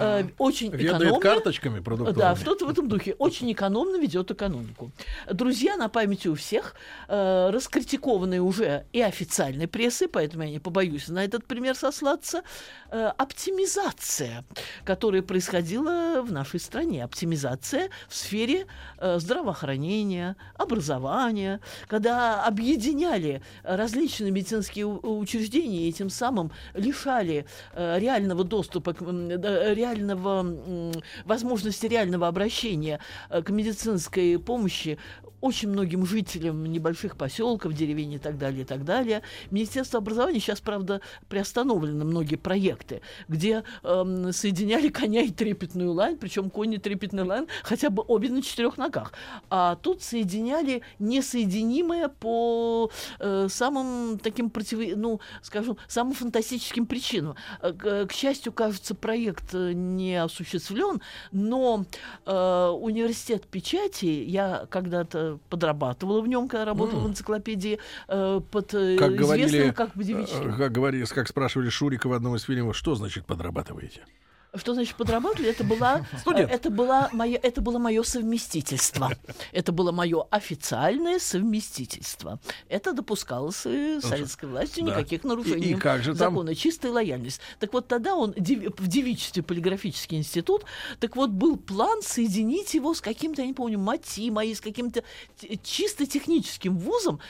э, 0.00 0.24
очень 0.38 0.72
Ведает 0.72 1.02
экономно... 1.02 1.20
карточками 1.20 1.78
продуктовыми. 1.78 2.20
Да, 2.20 2.34
что-то 2.34 2.66
в 2.66 2.68
этом 2.68 2.88
духе. 2.88 3.14
Очень 3.20 3.52
экономно 3.52 3.96
ведет 3.96 4.32
экономику. 4.32 4.90
Друзья, 5.32 5.76
на 5.76 5.88
памяти 5.88 6.26
у 6.26 6.34
всех, 6.34 6.74
э, 7.06 7.50
раскритикованные 7.52 8.42
уже 8.42 8.86
и 8.92 9.00
официальной 9.00 9.68
прессой, 9.68 10.08
поэтому 10.08 10.42
я 10.42 10.50
не 10.50 10.58
побоюсь 10.58 11.06
на 11.06 11.24
этот 11.24 11.46
пример 11.46 11.76
сослаться, 11.76 12.42
э, 12.90 13.06
оптимизация, 13.18 14.44
которая 14.84 15.22
происходила 15.22 16.22
в 16.22 16.32
нашей 16.32 16.58
стране. 16.58 17.04
Оптимизация 17.04 17.88
в 18.08 18.16
сфере 18.16 18.66
э, 18.98 19.20
здравоохранения, 19.20 20.34
образования, 20.56 21.60
когда 21.86 22.44
объединяли 22.44 23.42
различные 23.62 24.32
медицинские 24.32 24.86
учреждения 24.86 25.88
и 25.88 25.92
тем 25.92 26.10
самым 26.10 26.50
лишали 26.74 27.46
э, 27.72 27.98
реального 27.98 28.44
доступа, 28.44 28.94
к, 28.94 29.00
реального 29.02 30.92
возможности 31.24 31.86
реального 31.86 32.28
обращения 32.28 33.00
э, 33.30 33.42
к 33.42 33.50
медицинской 33.50 34.38
помощи 34.38 34.98
очень 35.44 35.68
многим 35.68 36.06
жителям 36.06 36.64
небольших 36.64 37.18
поселков, 37.18 37.74
деревень 37.74 38.14
и 38.14 38.18
так 38.18 38.38
далее, 38.38 38.62
и 38.62 38.64
так 38.64 38.82
далее. 38.82 39.20
Министерство 39.50 39.98
образования 39.98 40.40
сейчас, 40.40 40.62
правда, 40.62 41.02
приостановлены 41.28 42.02
многие 42.02 42.36
проекты, 42.36 43.02
где 43.28 43.62
эм, 43.82 44.32
соединяли 44.32 44.88
коня 44.88 45.20
и 45.20 45.30
трепетную 45.30 45.92
лань, 45.92 46.16
причем 46.16 46.48
конь 46.48 46.72
и 46.72 46.78
трепетная 46.78 47.26
лань 47.26 47.46
хотя 47.62 47.90
бы 47.90 48.02
обе 48.08 48.30
на 48.30 48.40
четырех 48.40 48.78
ногах. 48.78 49.12
А 49.50 49.76
тут 49.76 50.02
соединяли 50.02 50.80
несоединимое 50.98 52.08
по 52.08 52.90
э, 53.18 53.48
самым 53.50 54.18
таким 54.18 54.48
против... 54.48 54.96
ну, 54.96 55.20
скажем, 55.42 55.76
самым 55.88 56.14
фантастическим 56.14 56.86
причинам. 56.86 57.36
Э, 57.60 57.72
К, 57.72 58.06
к 58.06 58.12
счастью, 58.12 58.54
кажется, 58.54 58.94
проект 58.94 59.54
э, 59.54 59.72
не 59.74 60.16
осуществлен, 60.16 61.02
но 61.32 61.84
э, 62.24 62.68
университет 62.80 63.46
печати, 63.46 64.06
я 64.06 64.66
когда-то 64.70 65.33
подрабатывала 65.48 66.20
в 66.20 66.28
нем, 66.28 66.48
когда 66.48 66.64
работала 66.64 67.00
в 67.00 67.08
энциклопедии, 67.08 67.78
э, 68.08 68.40
под 68.50 68.74
э, 68.74 68.96
Как 68.98 69.12
известным 69.12 69.16
говорили, 69.16 69.70
как 69.70 69.90
э, 69.96 70.52
как 70.56 70.72
говорили, 70.72 71.04
как 71.04 71.28
спрашивали 71.28 71.68
Шурика 71.68 72.08
в 72.08 72.12
одном 72.12 72.36
из 72.36 72.42
фильмов, 72.42 72.76
что 72.76 72.94
значит 72.94 73.26
подрабатываете? 73.26 74.02
Что 74.56 74.74
значит 74.74 74.96
подрабатывали? 74.96 75.50
Это 75.50 75.64
была, 75.64 76.06
Студент. 76.20 76.50
э, 76.50 76.54
это 76.54 76.70
была 76.70 77.08
моя, 77.12 77.38
это 77.42 77.60
было 77.60 77.78
мое 77.78 78.02
совместительство. 78.02 79.12
Это 79.52 79.72
было 79.72 79.90
мое 79.92 80.24
официальное 80.30 81.18
совместительство. 81.18 82.38
Это 82.68 82.92
допускалось 82.92 83.62
и 83.66 84.00
советской 84.00 84.46
властью, 84.48 84.84
Да. 84.84 84.92
никаких 84.92 85.24
И- 85.24 85.26
нарушений 85.26 85.66
и 85.70 85.74
как 85.74 86.02
же 86.02 86.14
там? 86.14 86.32
закона, 86.34 86.54
чистая 86.54 86.92
лояльность. 86.92 87.40
Так 87.58 87.72
вот 87.72 87.88
тогда 87.88 88.14
он 88.16 88.32
в 88.32 88.88
девичестве 88.88 89.42
полиграфический 89.42 90.18
институт, 90.18 90.64
так 91.00 91.16
вот 91.16 91.30
был 91.30 91.56
план 91.56 92.02
соединить 92.02 92.74
его 92.74 92.94
с 92.94 93.00
каким-то, 93.00 93.42
я 93.42 93.48
не 93.48 93.54
помню, 93.54 93.78
МАТИ, 93.78 94.20
и 94.44 94.54
с 94.54 94.60
каким-то 94.60 95.02
т- 95.40 95.58
чисто 95.62 96.06
техническим 96.06 96.76
вузом 96.78 97.20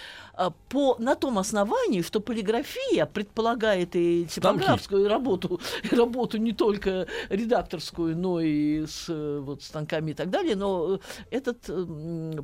по, 0.68 0.96
на 0.98 1.14
том 1.14 1.38
основании, 1.38 2.02
что 2.02 2.20
полиграфия 2.20 3.06
предполагает 3.06 3.94
и 3.96 4.26
типографскую 4.26 5.08
работу, 5.08 5.60
и 5.90 5.94
работу 5.94 6.38
не 6.38 6.52
только 6.52 7.06
редакторскую, 7.28 8.16
но 8.16 8.40
и 8.40 8.86
с 8.86 9.06
э, 9.08 9.40
вот 9.40 9.62
станками 9.62 10.10
и 10.10 10.14
так 10.14 10.30
далее, 10.30 10.56
но 10.56 10.94
э, 10.94 10.98
этот 11.30 11.70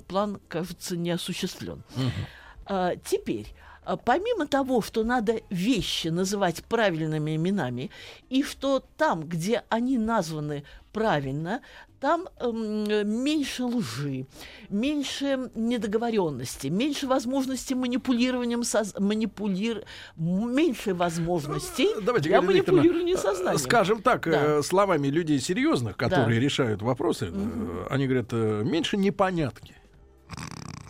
план, 0.06 0.40
кажется, 0.48 0.96
не 0.96 1.10
осуществлен. 1.10 1.82
А, 2.66 2.94
теперь, 2.96 3.52
а, 3.84 3.96
помимо 3.96 4.46
того, 4.46 4.82
что 4.82 5.02
надо 5.02 5.40
вещи 5.50 6.08
называть 6.08 6.62
правильными 6.64 7.34
именами, 7.34 7.90
и 8.28 8.44
что 8.44 8.84
там, 8.96 9.24
где 9.24 9.64
они 9.68 9.98
названы 9.98 10.64
правильно, 10.92 11.62
там 12.00 12.28
эм, 12.38 13.22
меньше 13.22 13.64
лжи, 13.64 14.26
меньше 14.70 15.50
недоговоренности, 15.54 16.68
меньше 16.68 17.06
возможности 17.06 17.74
манипулированием 17.74 18.64
соз... 18.64 18.94
манипулир... 18.98 19.84
меньше 20.16 20.94
возможностей 20.94 21.88
Давайте, 22.02 22.30
для 22.30 22.40
Галина 22.40 22.52
Викторовна, 22.58 22.82
манипулирования 22.82 23.14
э, 23.14 23.18
сознанием. 23.18 23.58
Скажем 23.58 24.02
так, 24.02 24.24
Да. 24.28 24.58
э, 24.58 24.62
словами 24.62 25.08
людей 25.08 25.38
серьезных, 25.40 25.96
которые 25.96 26.38
Да. 26.38 26.44
решают 26.44 26.80
вопросы, 26.82 27.30
э, 27.32 27.86
они 27.90 28.06
говорят, 28.06 28.28
э, 28.32 28.62
меньше 28.64 28.96
непонятки. 28.96 29.74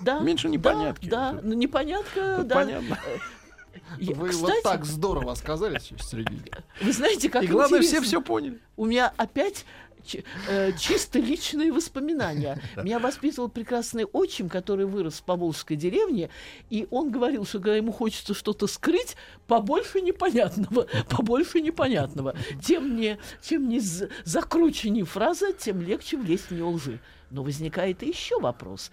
да, 0.03 0.20
меньше 0.20 0.49
непонятки. 0.49 1.09
Да, 1.09 1.32
да, 1.32 1.41
ну 1.43 1.55
непонятка, 1.55 2.37
Тут 2.39 2.47
да. 2.47 2.55
понятно. 2.55 2.99
Я- 3.99 4.15
Вы 4.15 4.28
кстати, 4.28 4.43
вот 4.55 4.62
так 4.62 4.85
здорово 4.85 5.35
сказали, 5.35 5.81
Сергей. 6.01 6.43
Вы 6.81 6.93
знаете, 6.93 7.28
как 7.28 7.43
И 7.43 7.47
главное, 7.49 7.81
все 7.81 7.97
интересно. 7.97 8.07
все 8.07 8.20
поняли. 8.23 8.59
У 8.77 8.85
меня 8.87 9.12
опять 9.16 9.65
э, 9.65 9.90
чисто 10.79 11.19
личные 11.19 11.73
воспоминания. 11.73 12.61
Меня 12.77 12.99
воспитывал 12.99 13.49
прекрасный 13.49 14.05
отчим, 14.05 14.49
который 14.49 14.87
вырос 14.87 15.15
в 15.21 15.23
Поволжской 15.25 15.77
деревне, 15.77 16.31
и 16.71 16.87
он 16.91 17.11
говорил, 17.11 17.45
что 17.45 17.59
когда 17.59 17.77
ему 17.77 17.93
хочется 17.93 18.35
что-то 18.35 18.67
скрыть, 18.67 19.17
побольше 19.47 20.01
непонятного, 20.01 20.87
побольше 21.09 21.61
непонятного. 21.61 22.35
Тем 22.65 22.97
не, 22.97 23.19
чем 23.43 23.69
не 23.69 23.81
закрученнее 24.25 25.05
фраза, 25.05 25.53
тем 25.53 25.81
легче 25.83 26.17
влезть 26.17 26.47
в 26.47 26.51
нее 26.53 26.65
лжи. 26.65 27.01
Но 27.31 27.43
возникает 27.43 28.03
и 28.03 28.09
еще 28.09 28.41
вопрос. 28.41 28.91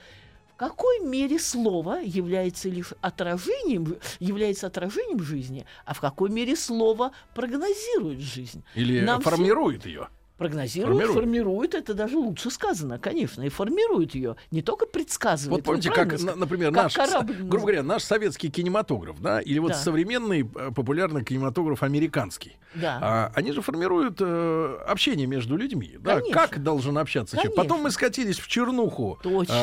В 0.54 0.60
какой 0.60 1.02
мере 1.02 1.38
слово 1.38 2.00
является 2.04 2.68
лишь 2.68 2.94
отражением, 3.02 3.98
является 4.20 4.66
отражением 4.66 5.22
жизни, 5.22 5.68
а 5.86 5.94
в 5.94 6.02
какой 6.02 6.32
мере 6.32 6.56
слово 6.56 7.12
прогнозирует 7.36 8.20
жизнь? 8.20 8.64
Или 8.74 9.02
Нам 9.02 9.22
все- 9.22 9.30
формирует 9.30 9.86
ее. 9.86 10.08
Прогнозирует, 10.38 10.98
Формирует. 10.98 11.20
формирует. 11.20 11.74
это 11.76 11.94
даже 11.96 12.18
лучше 12.18 12.52
сказано, 12.52 13.00
конечно, 13.00 13.42
и 13.42 13.50
формирует 13.50 14.14
ее, 14.14 14.36
не 14.52 14.62
только 14.62 14.86
предсказывает. 14.86 15.62
Вот 15.62 15.64
помните, 15.66 15.90
как, 15.90 16.14
ска- 16.14 16.26
на- 16.26 16.36
например, 16.36 16.72
как 16.72 16.84
наш, 16.84 16.94
корабль 16.94 17.34
грубо 17.34 17.60
говоря, 17.62 17.82
наш 17.84 18.04
советский 18.04 18.50
кинематограф, 18.52 19.20
да, 19.20 19.42
или 19.42 19.58
вот 19.58 19.70
Да. 19.70 19.78
современный 19.78 20.42
э, 20.56 20.72
популярный 20.76 21.24
кинематограф 21.24 21.82
американский. 21.82 22.58
Да. 22.76 23.00
А, 23.02 23.32
они 23.34 23.52
же 23.52 23.64
формируют 23.64 24.18
э, 24.20 24.78
общение 24.88 25.26
между 25.26 25.58
людьми. 25.58 25.96
Да, 26.00 26.20
Конечно. 26.20 26.34
как 26.48 26.62
должен 26.62 26.98
общаться 27.00 27.36
человек. 27.36 27.56
Конечно. 27.56 27.64
Потом 27.74 27.84
мы 27.84 27.90
скатились 27.92 28.38
в 28.38 28.48
чернуху, 28.48 29.18
Точно. 29.24 29.54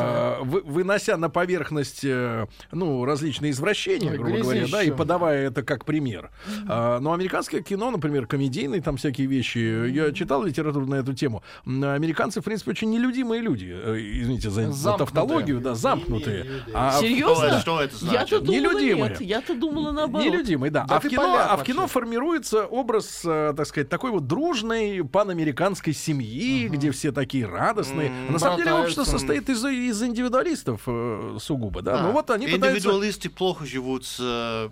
э, 0.40 0.42
вы- 0.42 0.62
вынося 0.62 1.16
на 1.16 1.28
поверхность 1.30 2.04
э, 2.04 2.46
ну, 2.72 3.04
различные 3.04 3.52
извращения, 3.52 4.10
Ой, 4.10 4.18
грубо 4.18 4.38
говоря, 4.38 4.66
да, 4.72 4.82
и 4.82 4.90
подавая 4.90 5.46
это 5.48 5.62
как 5.62 5.84
пример. 5.84 6.32
А, 6.66 6.98
но 6.98 7.12
американское 7.12 7.60
кино, 7.60 7.92
например, 7.92 8.26
комедийные 8.26 8.82
там 8.82 8.96
всякие 8.96 9.28
вещи, 9.28 9.58
я 9.90 10.10
читал 10.10 10.42
литературу 10.42 10.63
на 10.72 10.94
эту 10.96 11.12
тему. 11.14 11.42
Американцы, 11.66 12.40
в 12.40 12.44
принципе, 12.44 12.70
очень 12.72 12.90
нелюдимые 12.90 13.40
люди. 13.42 13.72
Э, 13.74 13.96
Извините 13.98 14.50
за, 14.50 14.70
за 14.72 14.96
тавтологию, 14.96 15.60
да, 15.60 15.74
замкнутые. 15.74 16.46
А 16.72 16.90
в- 16.98 17.00
Серьезно? 17.00 17.60
Что 17.60 17.80
это 17.80 17.94
Я-то 17.96 18.06
значит? 18.06 18.44
думала, 18.44 18.60
Нелюдимые. 18.60 19.10
нет, 19.10 19.20
я-то 19.20 19.54
думала 19.54 19.92
наоборот. 19.92 20.26
Нелюдимый, 20.26 20.70
да. 20.70 20.84
Да 20.88 20.96
а, 20.96 21.00
в 21.00 21.08
кино, 21.08 21.22
поляк 21.22 21.46
а 21.50 21.56
в 21.56 21.62
кино 21.64 21.86
формируется 21.86 22.64
образ, 22.66 23.22
э, 23.24 23.54
так 23.56 23.66
сказать, 23.66 23.88
такой 23.88 24.10
вот 24.10 24.26
дружной 24.26 25.02
панамериканской 25.10 25.92
семьи, 25.92 26.68
где 26.68 26.90
все 26.90 27.12
такие 27.12 27.46
радостные. 27.46 28.08
М, 28.08 28.26
А 28.28 28.32
на 28.32 28.38
самом 28.38 28.58
деле 28.58 28.72
общество 28.72 29.04
состоит 29.04 29.48
из, 29.48 29.64
из 29.64 30.02
индивидуалистов 30.02 30.82
э, 30.86 31.36
сугубо, 31.40 31.82
да. 31.82 31.98
А, 32.00 32.02
Ну 32.02 32.12
вот 32.12 32.30
они 32.30 32.46
пытаются... 32.46 32.78
Индивидуалисты 32.88 33.30
плохо 33.30 33.64
живут 33.66 34.04
с, 34.06 34.70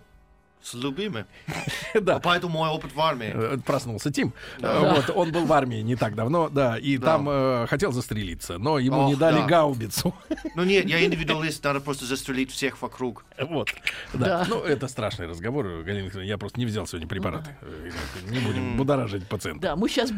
с 0.62 0.74
любимым. 0.74 1.26
Да. 2.00 2.20
Поэтому 2.20 2.58
мой 2.60 2.70
опыт 2.70 2.94
в 2.94 3.00
армии. 3.00 3.30
Э, 3.34 3.58
Проснулся 3.58 4.10
Тим. 4.10 4.32
Да. 4.58 4.72
Э, 4.76 4.94
Вот, 4.94 5.10
он 5.14 5.30
был 5.30 5.44
в 5.44 5.52
армии 5.52 5.82
не 5.82 5.94
так 5.94 6.14
давно, 6.14 6.48
да, 6.48 6.78
и 6.78 6.96
Да. 6.96 7.06
там 7.06 7.28
э, 7.28 7.66
хотел 7.68 7.92
застрелиться, 7.92 8.56
но 8.56 8.78
ему 8.78 9.06
не 9.08 9.12
Ох, 9.12 9.18
дали 9.18 9.40
да. 9.40 9.46
гаубицу. 9.46 10.14
Ну 10.54 10.64
нет, 10.64 10.86
я 10.86 11.04
индивидуалист, 11.04 11.62
надо 11.64 11.80
просто 11.80 12.06
застрелить 12.06 12.50
всех 12.50 12.80
вокруг. 12.80 13.24
Вот. 13.38 13.68
Да. 14.14 14.44
Да. 14.44 14.46
Ну, 14.48 14.62
это 14.62 14.88
страшный 14.88 15.26
разговор, 15.26 15.82
Галина 15.82 16.04
Викторовна. 16.06 16.26
Я 16.28 16.38
просто 16.38 16.58
не 16.58 16.66
взял 16.66 16.86
сегодня 16.86 17.06
препараты. 17.08 17.54
Э, 17.60 17.90
Не 18.30 18.38
будем 18.38 18.76
будоражить 18.76 19.26
пациента. 19.28 19.60
Да, 19.60 19.76
мы 19.76 19.88
сейчас 19.90 20.10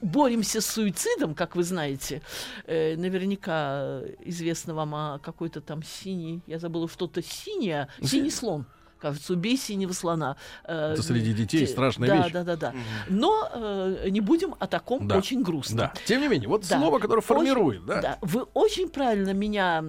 боремся 0.00 0.60
с 0.60 0.66
суицидом, 0.66 1.34
как 1.34 1.54
вы 1.56 1.62
знаете. 1.62 2.22
Э, 2.66 2.96
наверняка 2.96 4.00
известно 4.20 4.74
вам 4.74 4.94
о 4.94 5.18
какой-то 5.20 5.60
там 5.60 5.82
синий, 5.82 6.42
я 6.46 6.58
забыла, 6.58 6.88
что-то 6.88 7.22
синее, 7.22 7.88
синий 8.02 8.30
слон. 8.30 8.66
Кажется, 9.04 9.34
убей 9.34 9.58
синего 9.58 9.92
слона. 9.92 10.36
Э, 10.64 10.92
Это 10.94 11.02
среди 11.02 11.34
детей 11.34 11.66
те- 11.66 11.70
страшная 11.70 12.08
да, 12.08 12.16
вещь. 12.22 12.32
Да, 12.32 12.42
да, 12.42 12.56
да. 12.56 12.72
Но 13.10 13.50
э, 13.52 14.08
не 14.08 14.22
будем 14.22 14.54
о 14.58 14.66
таком 14.66 15.06
Да. 15.06 15.18
очень 15.18 15.42
грустно. 15.42 15.76
Да. 15.76 15.92
Тем 16.06 16.22
не 16.22 16.28
менее, 16.28 16.48
вот 16.48 16.66
Да. 16.66 16.78
слово, 16.78 16.98
которое 17.00 17.18
Очень- 17.18 17.26
формирует, 17.26 17.84
да? 17.84 18.00
Да, 18.00 18.18
вы 18.22 18.44
очень 18.54 18.88
правильно 18.88 19.34
меня 19.34 19.84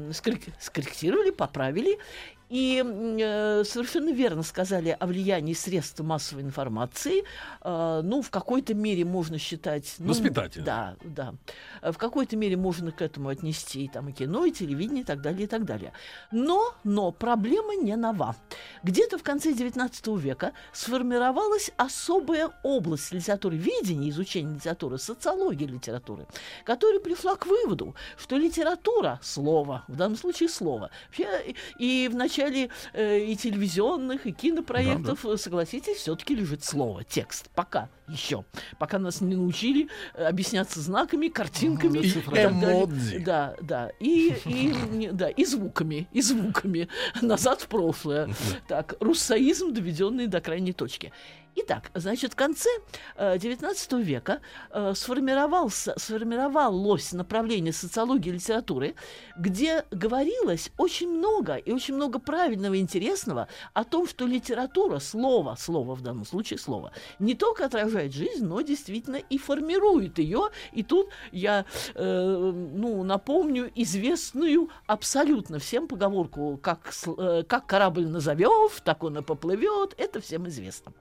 скорректировали, 0.59 1.29
поправили. 1.31 1.97
И 2.49 2.83
э, 2.85 3.63
совершенно 3.65 4.11
верно 4.11 4.43
сказали 4.43 4.95
о 4.99 5.07
влиянии 5.07 5.53
средств 5.53 5.99
массовой 6.01 6.43
информации. 6.43 7.23
Э, 7.61 8.01
ну, 8.03 8.21
в 8.21 8.29
какой-то 8.29 8.75
мере 8.75 9.03
можно 9.03 9.39
считать... 9.39 9.95
Ну, 9.97 10.09
Воспитательно. 10.09 10.65
Да, 10.65 10.95
да. 11.03 11.33
Э, 11.81 11.91
В 11.91 11.97
какой-то 11.97 12.37
мере 12.37 12.55
можно 12.55 12.91
к 12.91 13.01
этому 13.01 13.29
отнести 13.29 13.85
и, 13.85 13.87
там, 13.87 14.09
и 14.09 14.11
кино, 14.11 14.45
и 14.45 14.51
телевидение, 14.51 15.01
и 15.01 15.05
так 15.05 15.21
далее, 15.21 15.45
и 15.45 15.47
так 15.47 15.65
далее. 15.65 15.91
Но, 16.31 16.75
но 16.83 17.11
проблема 17.11 17.75
не 17.75 17.95
нова. 17.95 18.35
Где-то 18.83 19.17
в 19.17 19.23
конце 19.23 19.51
XIX 19.51 20.19
века 20.19 20.53
сформировалась 20.71 21.71
особая 21.77 22.51
область 22.61 23.11
литературы 23.11 23.57
видения, 23.57 24.11
изучения 24.11 24.53
литературы, 24.53 24.99
социологии 24.99 25.65
литературы, 25.65 26.27
которая 26.63 26.99
пришла 26.99 27.35
к 27.35 27.47
выводу, 27.47 27.95
что 28.17 28.37
литература, 28.37 29.19
слово, 29.23 29.83
в 29.87 29.95
данном 29.95 30.17
случае 30.17 30.49
слово, 30.49 30.91
вообще 31.07 31.55
и 31.79 32.07
в 32.11 32.15
начале 32.15 32.34
э, 32.39 33.19
и 33.19 33.35
телевизионных, 33.35 34.25
и 34.25 34.31
кинопроектов, 34.31 35.25
э, 35.25 35.37
согласитесь, 35.37 35.97
все-таки 35.97 36.35
лежит 36.35 36.63
слово, 36.63 37.03
текст. 37.03 37.49
Пока 37.55 37.89
еще. 38.07 38.45
Пока 38.79 38.99
нас 38.99 39.21
не 39.21 39.35
научили 39.35 39.89
э, 40.13 40.25
объясняться 40.25 40.79
знаками, 40.79 41.27
картинками. 41.27 41.99
И 41.99 42.21
далее. 42.21 42.49
эмодзи. 42.49 43.19
Да, 43.19 43.55
да. 43.61 43.91
И, 43.99 44.33
и, 44.45 45.09
да, 45.11 45.29
и 45.29 45.45
звуками, 45.45 46.07
и 46.11 46.21
звуками. 46.21 46.87
Назад 47.21 47.61
в 47.61 47.67
прошлое. 47.67 48.29
Так, 48.67 48.95
руссоизм, 48.99 49.73
доведенный 49.73 50.27
до 50.27 50.41
крайней 50.41 50.73
точки. 50.73 51.11
Итак, 51.57 51.89
значит, 51.93 52.33
в 52.33 52.35
конце 52.35 52.69
э, 53.15 53.37
XIX 53.37 54.01
века 54.03 54.41
э, 54.71 54.93
сформировался, 54.93 55.93
сформировалось 55.97 57.13
направление 57.13 57.71
социологии 57.71 58.29
и 58.29 58.33
литературы, 58.33 58.95
где 59.37 59.85
говорилось 59.89 60.71
очень 60.77 61.09
много 61.09 61.55
и 61.55 61.71
очень 61.71 61.95
много 61.95 62.19
правильного 62.19 62.73
и 62.73 62.81
интересного 62.81 63.47
о 63.73 63.85
том, 63.85 64.05
что 64.05 64.25
литература, 64.25 64.99
слово, 64.99 65.55
слово 65.57 65.95
в 65.95 66.01
данном 66.01 66.25
случае 66.25 66.59
слово, 66.59 66.91
не 67.19 67.35
только 67.35 67.65
отражает 67.65 68.13
жизнь, 68.13 68.45
но 68.45 68.59
действительно 68.59 69.15
и 69.17 69.37
формирует 69.37 70.19
ее. 70.19 70.49
И 70.73 70.83
тут 70.83 71.07
я 71.31 71.65
э, 71.93 72.51
ну, 72.53 73.01
напомню 73.03 73.71
известную 73.75 74.69
абсолютно 74.87 75.59
всем 75.59 75.87
поговорку, 75.87 76.59
как, 76.61 76.93
э, 77.17 77.43
как 77.47 77.65
корабль 77.65 78.07
назовешь, 78.07 78.81
так 78.83 79.05
он 79.05 79.19
и 79.19 79.21
поплывет, 79.21 79.93
это 79.97 80.19
всем 80.19 80.49
известно. 80.49 80.91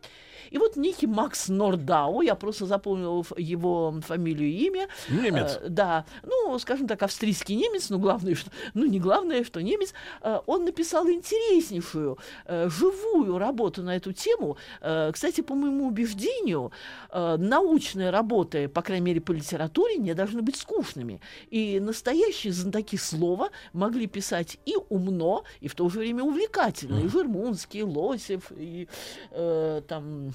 И 0.50 0.58
вот 0.58 0.76
некий 0.76 1.06
Макс 1.06 1.48
Нордау, 1.48 2.20
я 2.22 2.34
просто 2.34 2.66
запомнил 2.66 3.26
его 3.36 3.94
фамилию 4.06 4.48
и 4.48 4.66
имя. 4.66 4.88
Немец. 5.08 5.58
Э, 5.60 5.68
да, 5.68 6.04
ну, 6.22 6.58
скажем 6.58 6.86
так, 6.86 7.02
австрийский 7.02 7.56
немец, 7.56 7.90
но 7.90 7.98
главное, 7.98 8.34
что, 8.34 8.50
ну, 8.74 8.86
не 8.86 9.00
главное, 9.00 9.44
что 9.44 9.60
немец, 9.60 9.92
э, 10.22 10.40
он 10.46 10.64
написал 10.64 11.08
интереснейшую, 11.08 12.18
э, 12.46 12.68
живую 12.68 13.38
работу 13.38 13.82
на 13.82 13.96
эту 13.96 14.12
тему. 14.12 14.56
Э, 14.80 15.10
кстати, 15.12 15.40
по 15.40 15.54
моему 15.54 15.86
убеждению, 15.86 16.72
э, 17.10 17.36
научные 17.38 18.10
работы, 18.10 18.68
по 18.68 18.82
крайней 18.82 19.06
мере, 19.06 19.20
по 19.20 19.32
литературе, 19.32 19.96
не 19.96 20.14
должны 20.14 20.42
быть 20.42 20.56
скучными. 20.56 21.20
И 21.50 21.80
настоящие 21.80 22.52
знатоки 22.52 22.96
слова 22.96 23.50
могли 23.72 24.06
писать 24.06 24.58
и 24.66 24.76
умно, 24.88 25.44
и 25.60 25.68
в 25.68 25.74
то 25.74 25.88
же 25.88 25.98
время 25.98 26.22
увлекательно. 26.22 27.00
И 27.00 27.08
Жермунский, 27.08 27.80
и 27.80 27.82
Лосев, 27.82 28.52
и 28.56 28.88
э, 29.30 29.82
там 29.88 30.32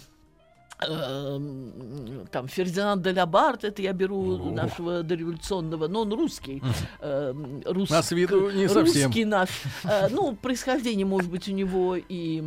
там 2.31 2.47
Фердинанд 2.47 3.01
де 3.03 3.11
Лабарт, 3.13 3.63
это 3.63 3.81
я 3.81 3.91
беру 3.93 4.37
Ну. 4.37 4.51
нашего 4.53 5.03
дореволюционного, 5.03 5.87
но 5.87 6.01
он 6.01 6.13
русский. 6.13 6.61
эм, 7.01 7.61
рус- 7.65 7.91
А 7.91 8.01
с 8.01 8.11
виду 8.11 8.49
не 8.51 8.67
совсем. 8.69 9.05
Русский 9.07 9.25
наш. 9.25 9.49
Э, 9.83 10.07
ну, 10.09 10.35
происхождение, 10.35 11.05
может 11.05 11.29
быть, 11.29 11.47
у 11.49 11.51
него 11.51 11.95
и 11.97 12.43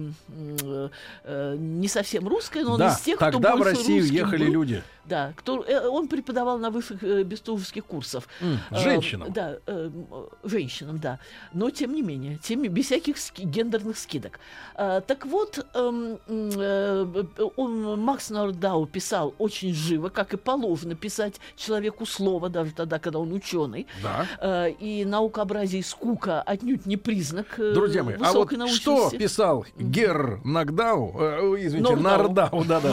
э, 0.63 0.89
э, 1.25 1.57
не 1.59 1.89
совсем 1.89 2.27
русское, 2.29 2.65
но 2.65 2.73
он 2.73 2.79
да, 2.79 2.93
из 2.93 3.01
тех, 3.01 3.17
кто 3.17 3.31
тогда 3.33 3.55
в 3.55 3.59
больше 3.59 3.75
Россию 3.77 4.07
ехали 4.07 4.45
был. 4.47 4.53
люди. 4.53 4.83
Да, 5.05 5.33
кто, 5.37 5.65
э, 5.65 5.89
он 5.89 6.07
преподавал 6.07 6.59
на 6.59 6.71
высших 6.71 7.03
э, 7.03 7.25
бестужевских 7.25 7.85
курсов. 7.85 8.29
М, 8.41 8.59
Э, 8.71 8.79
женщинам? 8.79 9.33
да, 9.33 9.57
э, 9.67 9.91
м, 9.93 10.07
э, 10.11 10.27
женщинам, 10.45 10.99
да. 10.99 11.19
Но 11.53 11.71
тем 11.71 11.93
не 11.95 12.03
менее, 12.03 12.39
тем, 12.43 12.63
без 12.63 12.87
всяких 12.87 13.19
ски- 13.19 13.43
гендерных 13.43 13.99
скидок. 13.99 14.39
А, 14.77 15.01
так 15.01 15.27
вот, 15.27 15.67
эм, 15.75 16.19
м, 16.29 16.51
э, 16.57 17.25
он, 17.57 18.01
Макс 18.01 18.31
Нордау 18.31 18.87
писал 18.87 19.35
очень 19.39 19.75
живо, 19.75 20.09
как 20.09 20.35
и 20.35 20.37
положено 20.37 20.95
писать 20.95 21.41
человеку 21.57 22.07
слово, 22.07 22.49
даже 22.49 22.71
тогда, 22.73 22.99
когда 23.01 23.19
он 23.19 23.33
ученый. 23.33 23.89
Да. 24.03 24.27
Э, 24.41 24.71
и 24.71 25.05
наукообразие 25.05 25.83
скука 25.83 26.43
отнюдь 26.43 26.87
не 26.87 26.97
признак 26.97 27.59
э, 27.59 27.73
Друзья 27.75 28.05
мои, 28.05 28.15
а 28.15 28.19
вот 28.19 28.27
высокой 28.53 28.69
что 28.69 28.93
научности. 28.95 29.17
писал 29.17 29.67
Гер 29.77 30.41
Нагдау, 30.45 31.17
э, 31.21 31.41
ой, 31.43 31.67
извините, 31.67 31.97
Нордау. 31.97 32.23
Нардау, 32.61 32.65
да-да. 32.65 32.93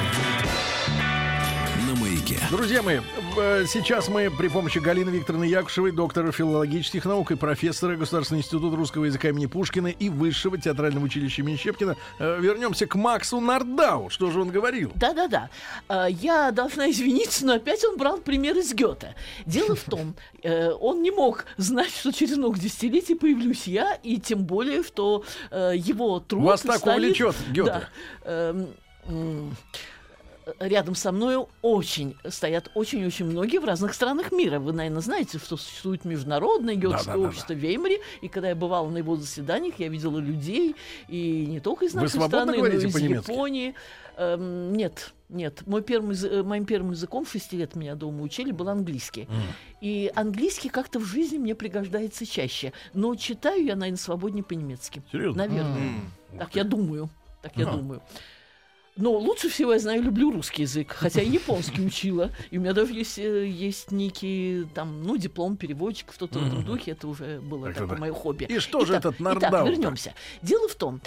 маяке. 2.31 2.45
Друзья 2.49 2.81
мои, 2.81 2.99
э, 3.37 3.65
сейчас 3.67 4.07
мы 4.09 4.29
при 4.29 4.47
помощи 4.47 4.79
Галины 4.79 5.09
Викторовны 5.09 5.45
Якушевой, 5.45 5.91
доктора 5.91 6.31
филологических 6.31 7.05
наук 7.05 7.31
и 7.31 7.35
профессора 7.35 7.95
Государственного 7.95 8.41
института 8.41 8.75
русского 8.75 9.05
языка 9.05 9.29
имени 9.29 9.45
Пушкина 9.45 9.87
и 9.87 10.09
Высшего 10.09 10.57
театрального 10.57 11.05
училища 11.05 11.41
имени 11.41 11.55
Щепкина 11.55 11.95
э, 12.19 12.39
вернемся 12.39 12.85
к 12.87 12.95
Максу 12.95 13.39
Нардау. 13.39 14.09
Что 14.09 14.31
же 14.31 14.41
он 14.41 14.49
говорил? 14.49 14.91
Да-да-да. 14.95 15.49
А, 15.87 16.07
Я 16.07 16.51
должна 16.51 16.89
извиниться, 16.89 17.45
но 17.45 17.53
опять 17.53 17.83
он 17.83 17.97
брал 17.97 18.17
пример 18.19 18.57
из 18.57 18.73
Гёте. 18.73 19.15
Дело 19.45 19.75
в 19.75 19.83
том, 19.83 20.15
э, 20.43 20.71
он 20.71 21.01
не 21.01 21.11
мог 21.11 21.45
знать, 21.57 21.91
что 21.91 22.11
через 22.11 22.37
много 22.37 22.59
десятилетий 22.59 23.15
появлюсь 23.15 23.67
я, 23.67 23.95
и 24.03 24.17
тем 24.17 24.43
более, 24.43 24.83
что 24.83 25.23
э, 25.49 25.73
его 25.75 26.19
труд... 26.19 26.43
Вас 26.43 26.61
так 26.61 26.77
станет- 26.77 27.03
увлечет 27.03 27.35
Гёте. 27.51 27.87
Да. 28.25 28.55
Рядом 30.59 30.95
со 30.95 31.11
мною 31.11 31.49
очень 31.61 32.15
стоят 32.27 32.71
очень-очень 32.73 33.25
многие 33.25 33.59
в 33.59 33.65
разных 33.65 33.93
странах 33.93 34.31
мира. 34.31 34.59
Вы, 34.59 34.73
наверное, 34.73 35.01
знаете, 35.01 35.37
что 35.37 35.55
существует 35.55 36.03
международное 36.03 36.75
геотское 36.75 37.05
Да-да-да-да. 37.13 37.27
общество 37.29 37.53
в 37.53 37.57
Веймаре, 37.57 37.99
и 38.21 38.27
когда 38.27 38.49
я 38.49 38.55
бывала 38.55 38.89
на 38.89 38.97
его 38.97 39.15
заседаниях, 39.15 39.75
я 39.77 39.87
видела 39.87 40.17
людей, 40.19 40.75
и 41.07 41.45
не 41.47 41.59
только 41.59 41.85
из 41.85 41.93
нашей 41.93 42.21
страны, 42.21 42.57
но 42.57 42.65
и 42.65 42.75
из? 42.75 42.97
Японии. 42.99 43.75
Эм, 44.17 44.73
нет, 44.73 45.13
нет. 45.29 45.65
Мой 45.65 45.81
первый, 45.81 46.11
язы- 46.15 46.29
э, 46.29 46.43
моим 46.43 46.65
первым 46.65 46.91
языком, 46.91 47.25
шести 47.25 47.55
лет 47.57 47.75
меня 47.75 47.95
дома 47.95 48.21
учили, 48.23 48.51
был 48.51 48.67
английский. 48.69 49.27
И 49.79 50.11
английский 50.15 50.69
как-то 50.69 50.99
в 50.99 51.05
жизни 51.05 51.37
мне 51.37 51.55
пригождается 51.55 52.25
чаще. 52.25 52.73
Но 52.93 53.15
читаю 53.15 53.63
я, 53.63 53.75
наверное, 53.75 53.97
свободнее 53.97 54.43
по-немецки. 54.43 55.01
Серьезно? 55.11 55.47
Наверное. 55.47 55.77
М. 55.77 56.11
Так 56.39 56.55
я 56.55 56.63
думаю. 56.63 57.09
Так 57.41 57.53
я 57.55 57.65
Ага. 57.67 57.77
думаю. 57.77 58.01
Но 58.97 59.13
лучше 59.17 59.47
всего 59.49 59.71
я 59.73 59.79
знаю, 59.79 60.03
люблю 60.03 60.31
русский 60.31 60.63
язык, 60.63 60.91
хотя 60.91 61.21
и 61.21 61.29
японский 61.29 61.81
учила. 61.85 62.29
И 62.51 62.57
у 62.57 62.61
меня 62.61 62.73
даже 62.73 62.93
есть, 62.93 63.17
э, 63.17 63.47
есть 63.47 63.91
некий 63.91 64.65
там, 64.75 65.03
ну, 65.03 65.15
диплом 65.17 65.55
переводчика, 65.55 66.13
что-то 66.13 66.39
в 66.39 66.47
этом 66.47 66.63
духе. 66.65 66.91
Это 66.91 67.07
уже 67.07 67.39
было 67.39 67.67
Так, 67.67 67.73
такое 67.75 67.87
так, 67.87 67.89
так. 67.89 67.99
мое 67.99 68.13
хобби. 68.13 68.43
И 68.45 68.59
что 68.59 68.83
же 68.85 68.93
этот 68.93 69.15
Итак, 69.15 69.21
Нардау-то? 69.21 69.71
вернемся. 69.71 70.13
Дело 70.41 70.67
в 70.67 70.75
том, 70.75 71.01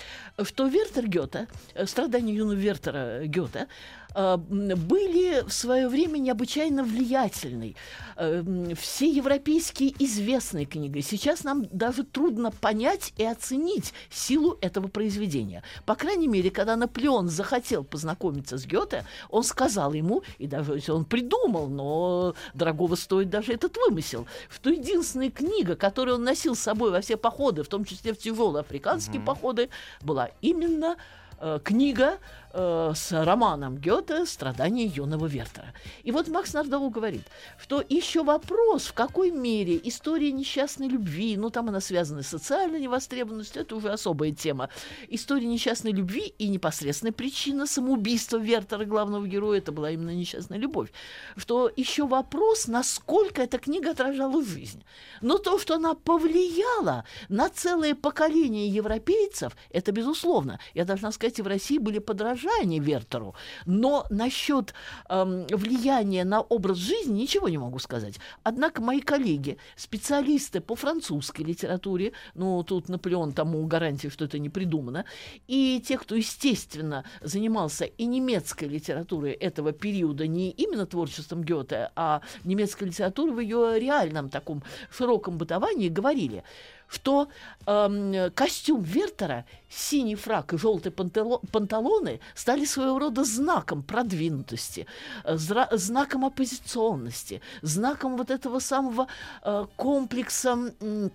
что 0.45 0.67
Вертер 0.67 1.07
Гёте, 1.07 1.47
э, 1.75 1.87
страдания 1.87 2.33
юного 2.35 2.57
Вертера 2.59 3.27
Гёте, 3.27 3.69
были 4.15 5.43
в 5.47 5.53
свое 5.53 5.89
время 5.89 6.19
необычайно 6.19 6.85
влиятельной. 6.85 7.77
Э, 8.17 8.43
Все 8.79 9.11
европейские 9.11 9.93
известные 9.99 10.67
книги. 10.67 11.01
Сейчас 11.01 11.45
нам 11.45 11.67
даже 11.73 12.05
трудно 12.05 12.51
понять 12.51 13.13
и 13.17 13.25
оценить 13.25 13.93
силу 14.11 14.57
этого 14.61 14.89
произведения. 14.89 15.63
По 15.85 15.95
крайней 15.95 16.29
мере, 16.29 16.51
когда 16.51 16.77
Наполеон 16.77 17.29
захотел 17.29 17.85
познакомиться 17.85 18.57
с 18.57 18.67
Гёте, 18.67 19.05
он 19.31 19.43
сказал 19.43 19.93
ему, 19.93 20.23
и 20.39 20.47
даже 20.47 20.81
он 20.93 21.05
придумал, 21.05 21.69
но 21.69 22.35
дорогого 22.55 22.95
стоит 22.95 23.31
даже 23.31 23.53
этот 23.53 23.77
вымысел, 23.77 24.27
что 24.49 24.71
единственная 24.71 25.31
книга, 25.31 25.77
которую 25.77 26.17
он 26.17 26.25
носил 26.25 26.55
с 26.55 26.61
собой 26.61 26.91
во 26.91 27.01
все 27.01 27.17
походы, 27.17 27.63
в 27.63 27.69
том 27.69 27.85
числе 27.85 28.13
в 28.13 28.19
тяжелые 28.19 28.61
африканские 28.61 29.21
походы, 29.21 29.69
была 30.03 30.31
именно 30.41 30.97
э, 31.41 31.59
книга 31.63 32.19
э, 32.55 32.93
с 32.95 33.25
романом 33.25 33.77
Гёте 33.77 34.25
«Страдания 34.27 34.87
юного 34.87 35.27
Вертера». 35.27 35.75
И 36.05 36.13
вот 36.13 36.29
Макс 36.29 36.53
Нардау 36.55 36.89
говорит, 36.89 37.23
что 37.59 37.83
еще 37.89 38.23
вопрос, 38.23 38.87
в 38.87 38.93
какой 38.93 39.31
мере 39.31 39.81
история 39.83 40.33
несчастной 40.33 40.89
любви, 40.89 41.37
ну 41.37 41.51
там 41.51 41.69
она 41.69 41.81
связана 41.81 42.23
с 42.23 42.29
социальной 42.29 42.81
невостребованностью, 42.81 43.63
это 43.63 43.75
уже 43.77 43.91
особая 43.91 44.31
тема, 44.33 44.71
история 45.09 45.47
несчастной 45.47 45.93
любви 45.93 46.33
и 46.39 46.49
непосредственная 46.49 47.13
причина 47.13 47.67
самоубийства 47.67 48.39
Вертера, 48.39 48.85
главного 48.85 49.27
героя, 49.27 49.59
это 49.59 49.73
была 49.73 49.91
именно 49.91 50.15
несчастная 50.15 50.59
любовь, 50.59 50.93
что 51.37 51.71
еще 51.77 52.07
вопрос, 52.07 52.69
насколько 52.69 53.43
эта 53.43 53.59
книга 53.59 53.91
отражала 53.91 54.45
жизнь. 54.45 54.85
Но 55.21 55.39
то, 55.39 55.59
что 55.59 55.75
она 55.75 55.95
повлияла 55.95 57.05
на 57.29 57.49
целое 57.49 57.95
поколение 57.95 58.69
европейцев, 58.69 59.57
это 59.71 59.91
безусловно. 59.91 60.61
Я 60.75 60.85
должна 60.85 61.11
сказать, 61.11 61.41
в 61.41 61.47
России 61.47 61.79
были 61.79 61.99
подражания 61.99 62.44
Вертеру. 62.81 63.35
Но 63.67 64.07
насчет 64.11 64.75
эм, 65.09 65.47
влияния 65.49 66.25
на 66.25 66.41
образ 66.41 66.79
жизни 66.79 67.23
ничего 67.23 67.49
не 67.49 67.59
могу 67.59 67.79
сказать. 67.79 68.19
Однако 68.43 68.83
мои 68.83 69.01
коллеги, 69.01 69.59
специалисты 69.77 70.61
по 70.61 70.75
французской 70.75 71.43
литературе, 71.43 72.13
ну, 72.35 72.63
тут 72.63 72.89
Наполеон 72.89 73.33
тому 73.33 73.65
гарантия, 73.67 74.11
что 74.11 74.25
это 74.25 74.39
не 74.39 74.49
придумано, 74.49 75.05
и 75.47 75.83
те, 75.87 75.99
кто, 75.99 76.15
естественно, 76.15 77.05
занимался 77.21 77.85
и 77.85 78.07
немецкой 78.07 78.65
литературой 78.65 79.33
этого 79.33 79.73
периода, 79.73 80.27
не 80.27 80.51
именно 80.51 80.87
творчеством 80.87 81.43
Гёте, 81.43 81.91
а 81.97 82.21
немецкой 82.45 82.85
литературой 82.85 83.35
в 83.35 83.41
ее 83.41 83.79
реальном 83.79 84.29
таком 84.29 84.63
широком 84.91 85.39
бытовании, 85.39 85.89
говорили, 85.89 86.45
что 86.89 87.29
эм, 87.67 88.31
костюм 88.35 88.83
Вертера, 88.83 89.45
синий 89.69 90.15
фрак 90.17 90.53
и 90.53 90.59
желтые 90.59 90.93
пантало- 90.93 91.41
панталоны 91.53 92.21
стали 92.35 92.65
своего 92.65 92.99
рода 92.99 93.25
знаком 93.25 93.83
продвинутости, 93.83 94.87
э, 95.25 95.35
зра- 95.35 95.77
знаком 95.77 96.25
оппозиционности, 96.25 97.41
знаком 97.63 98.17
вот 98.17 98.31
этого 98.31 98.61
самого 98.61 99.09
э, 99.43 99.67
комплекса 99.77 100.51
м, 100.81 101.11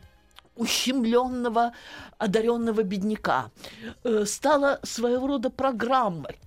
ущемленного, 0.55 1.71
одаренного 2.17 2.83
бедняка. 2.83 3.49
Э, 4.03 4.25
стала 4.25 4.79
своего 4.83 5.27
рода 5.27 5.49
программой 5.49 6.39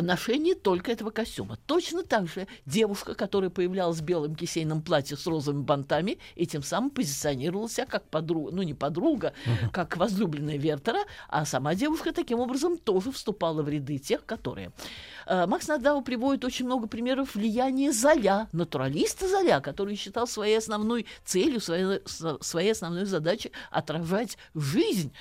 о 0.00 0.02
ношении 0.02 0.54
только 0.54 0.90
этого 0.90 1.10
костюма. 1.10 1.58
Точно 1.66 2.02
так 2.02 2.26
же 2.26 2.46
девушка, 2.66 3.14
которая 3.14 3.50
появлялась 3.50 3.98
в 3.98 4.02
белом 4.02 4.34
кисейном 4.34 4.82
платье 4.82 5.16
с 5.16 5.26
розовыми 5.26 5.62
бантами, 5.62 6.18
и 6.34 6.46
тем 6.46 6.62
самым 6.62 6.90
позиционировала 6.90 7.68
себя 7.68 7.86
как 7.86 8.08
подруга, 8.08 8.50
ну 8.52 8.62
не 8.62 8.74
подруга, 8.74 9.34
как 9.72 9.96
возлюбленная 9.96 10.56
Вертера, 10.56 11.00
а 11.28 11.44
сама 11.44 11.74
девушка 11.74 12.12
таким 12.12 12.40
образом 12.40 12.78
тоже 12.78 13.12
вступала 13.12 13.62
в 13.62 13.68
ряды 13.68 13.98
тех, 13.98 14.24
которые. 14.24 14.72
Э, 15.26 15.46
Макс 15.46 15.68
Надау 15.68 16.02
приводит 16.02 16.44
очень 16.44 16.64
много 16.64 16.88
примеров 16.88 17.34
влияния 17.34 17.92
Золя, 17.92 18.48
натуралиста 18.52 19.28
Золя, 19.28 19.60
который 19.60 19.96
считал 19.96 20.26
своей 20.26 20.56
основной 20.56 21.06
целью, 21.24 21.60
своей, 21.60 22.00
своей 22.40 22.72
основной 22.72 23.04
задачей 23.04 23.52
отражать 23.70 24.38
жизнь 24.54 25.12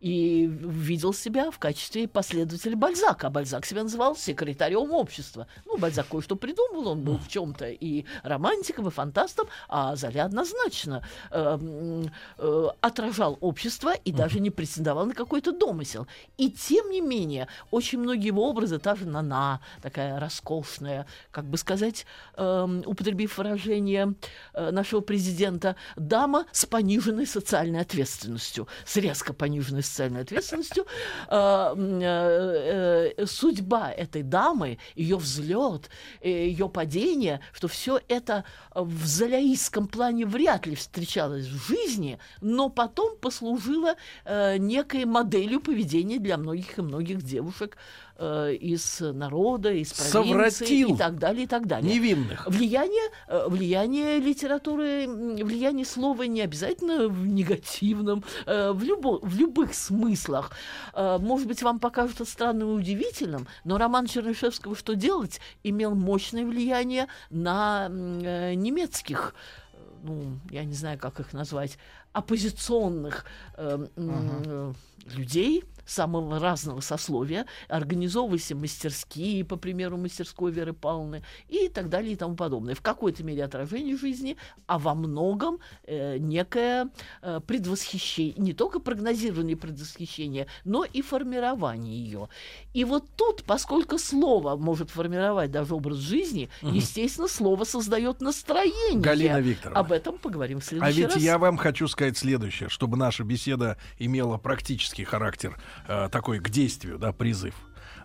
и 0.00 0.46
видел 0.46 1.12
себя 1.12 1.50
в 1.50 1.58
качестве 1.58 2.06
последователя 2.06 2.76
Бальзака. 2.76 3.30
Бальзак 3.30 3.64
себя 3.64 3.82
называл 3.82 4.14
секретарем 4.16 4.92
общества. 4.92 5.46
Ну, 5.64 5.78
Бальзак 5.78 6.08
кое-что 6.08 6.36
придумал, 6.36 6.88
он 6.88 7.02
был 7.02 7.18
в 7.18 7.28
чем-то 7.28 7.70
и 7.70 8.04
романтиком, 8.22 8.88
и 8.88 8.90
фантастом, 8.90 9.48
а 9.68 9.96
Золя 9.96 10.24
однозначно 10.24 11.02
э, 11.30 12.04
э, 12.38 12.66
отражал 12.80 13.38
общество 13.40 13.94
и 13.94 14.12
даже 14.12 14.40
не 14.40 14.50
претендовал 14.50 15.06
на 15.06 15.14
какой-то 15.14 15.52
домысел. 15.52 16.06
И 16.36 16.50
тем 16.50 16.90
не 16.90 17.00
менее, 17.00 17.48
очень 17.70 17.98
многие 17.98 18.28
его 18.28 18.48
образы, 18.48 18.78
та 18.78 18.94
же 18.96 19.06
Нана, 19.06 19.60
такая 19.82 20.20
роскошная, 20.20 21.06
как 21.30 21.46
бы 21.46 21.56
сказать, 21.56 22.06
эм, 22.36 22.82
употребив 22.86 23.38
выражение 23.38 24.14
э, 24.52 24.70
нашего 24.70 25.00
президента, 25.00 25.74
дама 25.96 26.44
с 26.52 26.66
пониженной 26.66 27.26
социальной 27.26 27.80
ответственностью, 27.80 28.68
с 28.84 28.96
резко 28.96 29.32
пониженной 29.32 29.82
социальной 29.82 29.95
ответственностью. 30.00 30.86
Э, 31.28 31.74
э, 31.76 33.12
э, 33.16 33.26
судьба 33.26 33.90
этой 33.90 34.22
дамы, 34.22 34.78
ее 34.94 35.16
взлет, 35.16 35.90
ее 36.22 36.68
падение, 36.68 37.40
что 37.52 37.68
все 37.68 38.00
это 38.08 38.44
в 38.74 39.06
золяистском 39.06 39.88
плане 39.88 40.26
вряд 40.26 40.66
ли 40.66 40.74
встречалось 40.74 41.46
в 41.46 41.68
жизни, 41.68 42.18
но 42.40 42.68
потом 42.68 43.16
послужило 43.16 43.94
некой 44.26 45.04
моделью 45.04 45.60
поведения 45.60 46.18
для 46.18 46.36
многих 46.36 46.78
и 46.78 46.82
многих 46.82 47.22
девушек 47.22 47.76
э, 48.18 48.54
из 48.54 49.00
народа, 49.00 49.72
из 49.72 49.92
провинции 49.92 50.10
Совратил 50.10 50.94
и 50.94 50.96
так 50.96 51.18
далее, 51.18 51.44
и 51.44 51.46
так 51.46 51.66
далее. 51.66 51.94
Невинных. 51.94 52.46
Влияние, 52.46 53.10
э, 53.28 53.46
влияние 53.48 54.18
литературы, 54.18 55.06
влияние 55.06 55.84
слова 55.84 56.22
не 56.22 56.40
обязательно 56.40 57.08
в 57.08 57.26
негативном, 57.26 58.24
э, 58.46 58.72
в, 58.72 58.82
любо- 58.82 59.20
в 59.22 59.36
любых 59.38 59.74
смыслах. 59.74 60.52
Э, 60.94 61.18
Может 61.18 61.48
быть, 61.48 61.62
вам 61.62 61.78
покажется 61.78 62.24
странным 62.24 62.70
и 62.70 62.72
удивительным, 62.72 63.46
но 63.64 63.78
роман 63.78 64.06
Чернышевского 64.06 64.76
«Что 64.76 64.94
делать» 64.94 65.40
имел 65.62 65.94
мощное 65.94 66.44
влияние 66.44 67.06
на 67.30 67.88
э, 67.90 68.54
немецких 68.54 69.34
э, 69.72 69.76
ну, 70.02 70.38
я 70.50 70.64
не 70.64 70.74
знаю, 70.74 70.98
как 70.98 71.20
их 71.20 71.32
назвать, 71.32 71.78
оппозиционных 72.16 73.24
э, 73.56 73.86
э, 73.96 74.72
людей 75.14 75.64
самого 75.88 76.40
разного 76.40 76.80
сословия, 76.80 77.46
организовывайся 77.68 78.56
мастерские, 78.56 79.44
по 79.44 79.54
примеру, 79.56 79.96
мастерской 79.96 80.50
Веры 80.50 80.72
Павловны, 80.72 81.22
и 81.48 81.68
так 81.68 81.88
далее 81.88 82.14
и 82.14 82.16
тому 82.16 82.34
подобное. 82.34 82.74
В 82.74 82.80
какой-то 82.82 83.22
мере 83.22 83.44
отражение 83.44 83.96
жизни, 83.96 84.36
а 84.66 84.78
во 84.80 84.94
многом 84.94 85.60
э, 85.84 86.18
некое 86.18 86.88
э, 87.22 87.40
предвосхищение, 87.46 88.34
не 88.36 88.52
только 88.52 88.80
прогнозирование 88.80 89.56
предвосхищения, 89.56 90.48
но 90.64 90.84
и 90.84 91.02
формирование 91.02 91.96
ее. 91.96 92.28
И 92.74 92.84
вот 92.84 93.04
тут, 93.16 93.44
поскольку 93.44 93.96
слово 93.98 94.56
может 94.56 94.90
формировать 94.90 95.50
даже 95.52 95.74
образ 95.74 95.98
жизни, 95.98 96.48
Мгм. 96.62 96.74
естественно, 96.74 97.28
слово 97.28 97.62
создает 97.64 98.20
настроение. 98.20 99.00
Галина 99.00 99.40
Викторовна. 99.40 99.78
Об 99.80 99.92
этом 99.92 100.18
поговорим 100.18 100.58
в 100.58 100.64
А 100.64 100.66
следующий 100.66 101.02
ведь 101.02 101.14
раз. 101.14 101.22
я 101.22 101.38
вам 101.38 101.56
хочу 101.58 101.86
сказать 101.86 102.05
следующее, 102.14 102.68
чтобы 102.68 102.96
наша 102.96 103.24
беседа 103.24 103.76
имела 103.98 104.36
практический 104.38 105.04
характер, 105.04 105.56
э, 105.88 106.08
такой 106.10 106.38
к 106.38 106.50
действию, 106.50 106.98
да, 106.98 107.12
призыв. 107.12 107.54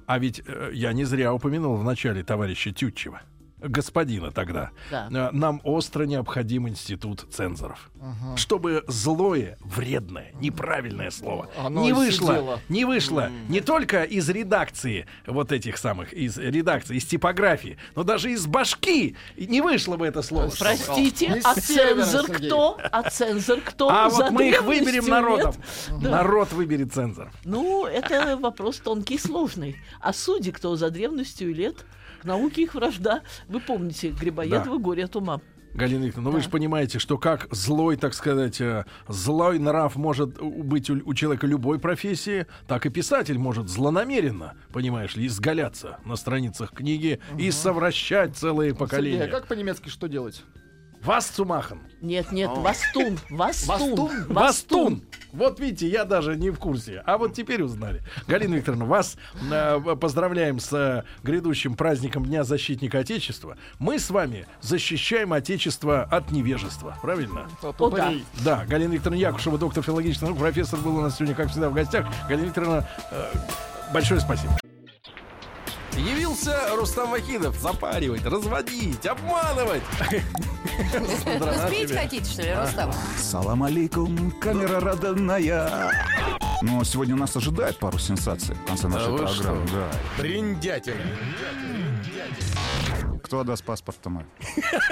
А 0.08 0.18
ведь 0.18 0.42
э, 0.46 0.72
я 0.74 0.94
не 0.94 1.04
зря 1.04 1.34
упомянул 1.34 1.76
в 1.76 1.84
начале 1.84 2.24
товарища 2.24 2.72
Тютчева, 2.72 3.22
господина 3.62 4.32
тогда. 4.32 4.72
Да. 4.90 5.08
Э, 5.12 5.30
Нам 5.32 5.62
остро 5.64 6.04
необходим 6.04 6.68
институт 6.68 7.26
цензоров. 7.32 7.90
Ага. 8.02 8.38
Чтобы 8.38 8.84
злое, 8.88 9.58
вредное, 9.62 10.32
неправильное 10.42 11.12
слово 11.12 11.50
Оно 11.58 11.84
не 11.84 11.94
вышло, 11.94 12.34
сидело. 12.34 12.60
не 12.70 12.86
вышло 12.86 13.30
не 13.50 13.62
только 13.62 14.04
из 14.04 14.28
редакции 14.30 15.06
вот 15.28 15.52
этих 15.52 15.78
самых, 15.78 16.14
из 16.14 16.38
редакции, 16.38 16.98
из 16.98 17.06
типографии, 17.06 17.78
но 17.96 18.04
даже 18.04 18.32
из 18.32 18.46
башки 18.48 19.16
не 19.38 19.62
вышло 19.62 19.98
бы 19.98 20.08
это 20.08 20.22
слово. 20.22 20.52
Простите, 20.58 21.40
а 21.44 21.54
цензор 21.56 22.26
Сергей. 22.28 22.48
кто? 22.48 22.80
А 22.92 23.10
цензор 23.10 23.62
кто? 23.62 23.90
А 23.90 24.10
За 24.10 24.24
вот 24.24 24.32
мы 24.32 24.50
их 24.50 24.64
выберем 24.64 25.08
народом. 25.08 25.54
Да. 26.02 26.10
Народ 26.10 26.52
выберет 26.54 26.94
цензор. 26.94 27.32
Ну, 27.46 27.86
это 27.86 28.38
вопрос 28.38 28.78
тонкий 28.78 29.16
и 29.16 29.20
сложный. 29.20 29.78
А 30.00 30.14
судьи 30.14 30.52
кто 30.52 30.76
за 30.76 30.90
древностью 30.90 31.54
лет? 31.54 31.86
К 32.22 32.26
науке 32.26 32.64
их 32.64 32.76
вражда. 32.76 33.22
Вы 33.48 33.60
помните 33.60 34.12
Грибоедова 34.12 34.78
«Горе 34.78 35.06
от 35.06 35.16
ума». 35.16 35.42
Галина 35.74 36.04
Викторовна, 36.04 36.30
ну 36.30 36.32
вы 36.36 36.40
Да. 36.40 36.44
же 36.44 36.50
понимаете, 36.50 37.00
что 37.00 37.18
как 37.18 37.48
злой, 37.50 37.96
так 37.96 38.14
сказать, 38.14 38.60
э, 38.60 38.84
злой 39.08 39.58
нрав 39.58 39.96
может 39.96 40.40
быть 40.42 40.90
у, 40.90 41.00
у 41.06 41.14
человека 41.14 41.48
любой 41.48 41.80
профессии, 41.80 42.46
так 42.68 42.86
и 42.86 42.90
писатель 42.90 43.40
может 43.40 43.70
злонамеренно, 43.70 44.56
понимаешь 44.74 45.16
ли, 45.16 45.26
изгаляться 45.28 45.98
на 46.04 46.18
страницах 46.18 46.74
книги 46.74 47.22
и 47.40 47.50
совращать 47.52 48.36
целые 48.36 48.72
Сергей, 48.72 48.80
поколения. 48.80 49.24
а 49.24 49.28
как 49.30 49.48
по-немецки 49.48 49.88
что 49.88 50.08
делать? 50.08 50.44
Вас 51.04 51.28
цумахан. 51.28 51.80
Нет, 52.02 52.32
нет, 52.32 52.50
Вастун, 52.56 53.20
Вастун, 53.30 53.96
Вастун? 53.96 54.26
Вастун. 54.28 55.04
Вот 55.34 55.60
видите, 55.60 55.88
я 55.88 56.04
даже 56.04 56.36
не 56.36 56.50
в 56.50 56.60
курсе. 56.60 57.02
А 57.06 57.18
вот 57.18 57.34
теперь 57.34 57.64
узнали. 57.64 58.02
Галина 58.28 58.56
Викторовна, 58.56 58.86
вас 58.86 59.18
э, 59.50 59.80
поздравляем 60.00 60.60
с 60.60 60.74
э, 60.74 61.04
грядущим 61.24 61.76
праздником 61.76 62.26
Дня 62.26 62.44
защитника 62.44 63.00
Отечества. 63.00 63.58
Мы 63.80 63.98
с 63.98 64.10
вами 64.10 64.46
защищаем 64.62 65.34
Отечество 65.34 66.04
от 66.04 66.32
невежества. 66.32 66.98
Правильно? 67.02 67.48
О, 67.62 67.90
да. 67.90 68.14
Да, 68.44 68.66
Галина 68.66 68.94
Викторовна 68.94 69.20
Якушева, 69.20 69.58
доктор 69.58 69.84
филологических 69.84 70.28
наук, 70.28 70.40
профессор 70.40 70.80
был 70.80 70.98
у 70.98 71.02
нас 71.02 71.16
сегодня, 71.16 71.36
как 71.36 71.50
всегда, 71.50 71.70
в 71.70 71.74
гостях. 71.74 72.08
Галина 72.28 72.46
Викторовна, 72.46 72.88
э, 73.12 73.32
большое 73.94 74.20
спасибо. 74.20 74.61
Явился 75.98 76.56
Рустам 76.76 77.12
Вахидов 77.12 77.56
запаривать, 77.60 78.26
разводить, 78.26 79.06
обманывать. 79.06 79.84
Спеть 81.68 81.92
хотите, 81.92 82.26
что 82.32 82.42
ли, 82.44 82.54
Рустам? 82.54 82.94
Салам 83.18 83.64
алейкум, 83.64 84.32
камера 84.40 84.80
родная. 84.80 85.92
Но 86.62 86.84
сегодня 86.84 87.16
нас 87.16 87.36
ожидает 87.36 87.78
пару 87.78 87.98
сенсаций 87.98 88.56
в 88.56 88.66
конце 88.66 88.88
нашей 88.88 89.18
программы. 89.18 89.68
Да. 89.72 89.90
Бриндятина. 90.18 90.96
Кто 93.22 93.42
отдаст 93.42 93.64
паспорт 93.64 94.06
мой? 94.06 94.26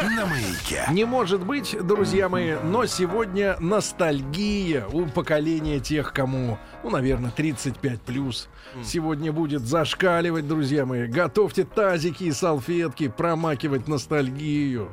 На 0.01 0.25
маяке. 0.25 0.85
Не 0.91 1.05
может 1.05 1.45
быть, 1.45 1.75
друзья 1.85 2.29
мои, 2.29 2.55
но 2.63 2.85
сегодня 2.85 3.57
ностальгия 3.59 4.85
у 4.87 5.05
поколения 5.07 5.79
тех, 5.79 6.13
кому, 6.13 6.57
ну, 6.83 6.89
наверное, 6.89 7.31
35 7.31 8.01
плюс. 8.01 8.47
Сегодня 8.83 9.31
будет 9.31 9.61
зашкаливать, 9.61 10.47
друзья 10.47 10.85
мои. 10.85 11.07
Готовьте 11.07 11.63
тазики 11.63 12.25
и 12.25 12.31
салфетки, 12.31 13.07
промакивать 13.07 13.87
ностальгию. 13.87 14.89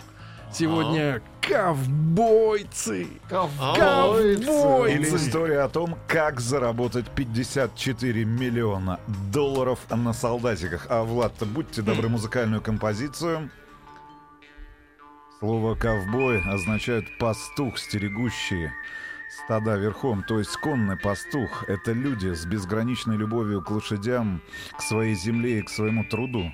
Сегодня 0.59 1.20
ковбойцы. 1.43 3.07
Ковбойцы. 3.28 3.78
Ковбойцы. 3.78 4.95
Или 4.95 5.16
история 5.16 5.61
о 5.61 5.69
том, 5.69 5.99
как 6.09 6.41
заработать 6.41 7.11
54 7.11 8.24
миллиона 8.24 8.99
долларов 9.31 9.78
на 9.91 10.15
солдатиках. 10.15 10.87
А, 10.89 11.03
Влад, 11.03 11.35
будьте 11.47 11.83
добры, 11.83 12.09
музыкальную 12.09 12.62
композицию. 12.62 13.51
Слово 15.41 15.74
«ковбой» 15.74 16.41
означает 16.41 17.05
«пастух, 17.19 17.77
стерегущий 17.77 18.70
стада 19.45 19.77
верхом». 19.77 20.23
То 20.23 20.39
есть 20.39 20.57
конный 20.57 20.97
пастух— 20.97 21.65
это 21.69 21.93
люди 21.93 22.33
с 22.33 22.47
безграничной 22.47 23.19
любовью 23.19 23.61
к 23.61 23.70
лошадям, 23.70 24.41
к 24.78 24.81
своей 24.81 25.15
земле 25.15 25.59
и 25.59 25.62
к 25.62 25.69
своему 25.69 26.05
труду. 26.05 26.51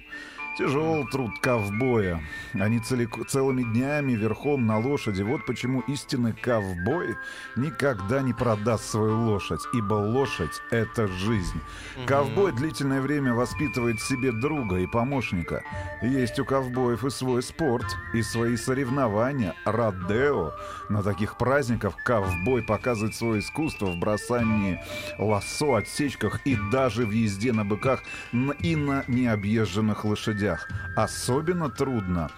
Тяжел 0.58 1.06
труд 1.08 1.38
ковбоя. 1.40 2.20
Они 2.52 2.78
целик- 2.78 3.26
целыми 3.26 3.62
днями 3.62 4.12
верхом 4.12 4.66
на 4.66 4.78
лошади. 4.78 5.22
Вот 5.22 5.46
почему 5.46 5.80
истинный 5.88 6.34
ковбой 6.34 7.16
никогда 7.56 8.20
не 8.20 8.34
продаст 8.34 8.84
свою 8.84 9.18
лошадь, 9.18 9.60
ибо 9.72 9.94
лошадь— 9.94 10.60
это 10.70 11.08
жизнь. 11.08 11.58
Ковбой 12.06 12.52
длительное 12.52 13.00
время 13.00 13.32
воспитывает 13.32 13.98
себе 14.02 14.30
друга 14.30 14.76
и 14.76 14.86
помощника. 14.86 15.64
Есть 16.02 16.38
у 16.38 16.44
ковбоев 16.44 17.02
и 17.04 17.10
свой 17.10 17.42
спорт, 17.42 17.86
и 18.12 18.20
свои 18.22 18.56
соревнования. 18.56 19.54
Родео. 19.64 20.52
На 20.90 21.02
таких 21.02 21.38
праздниках 21.38 21.96
ковбой 22.04 22.62
показывает 22.62 23.14
свое 23.14 23.40
искусство 23.40 23.86
в 23.86 23.96
бросании 23.96 24.78
лассо, 25.18 25.76
отсечках 25.76 26.40
и 26.44 26.58
даже 26.70 27.06
в 27.06 27.10
езде 27.10 27.54
на 27.54 27.64
быках 27.64 28.02
и 28.32 28.76
на 28.76 29.04
необъезженных 29.08 30.04
лошадях. 30.04 30.41
Особенно 30.96 31.68
трудно 31.70 32.30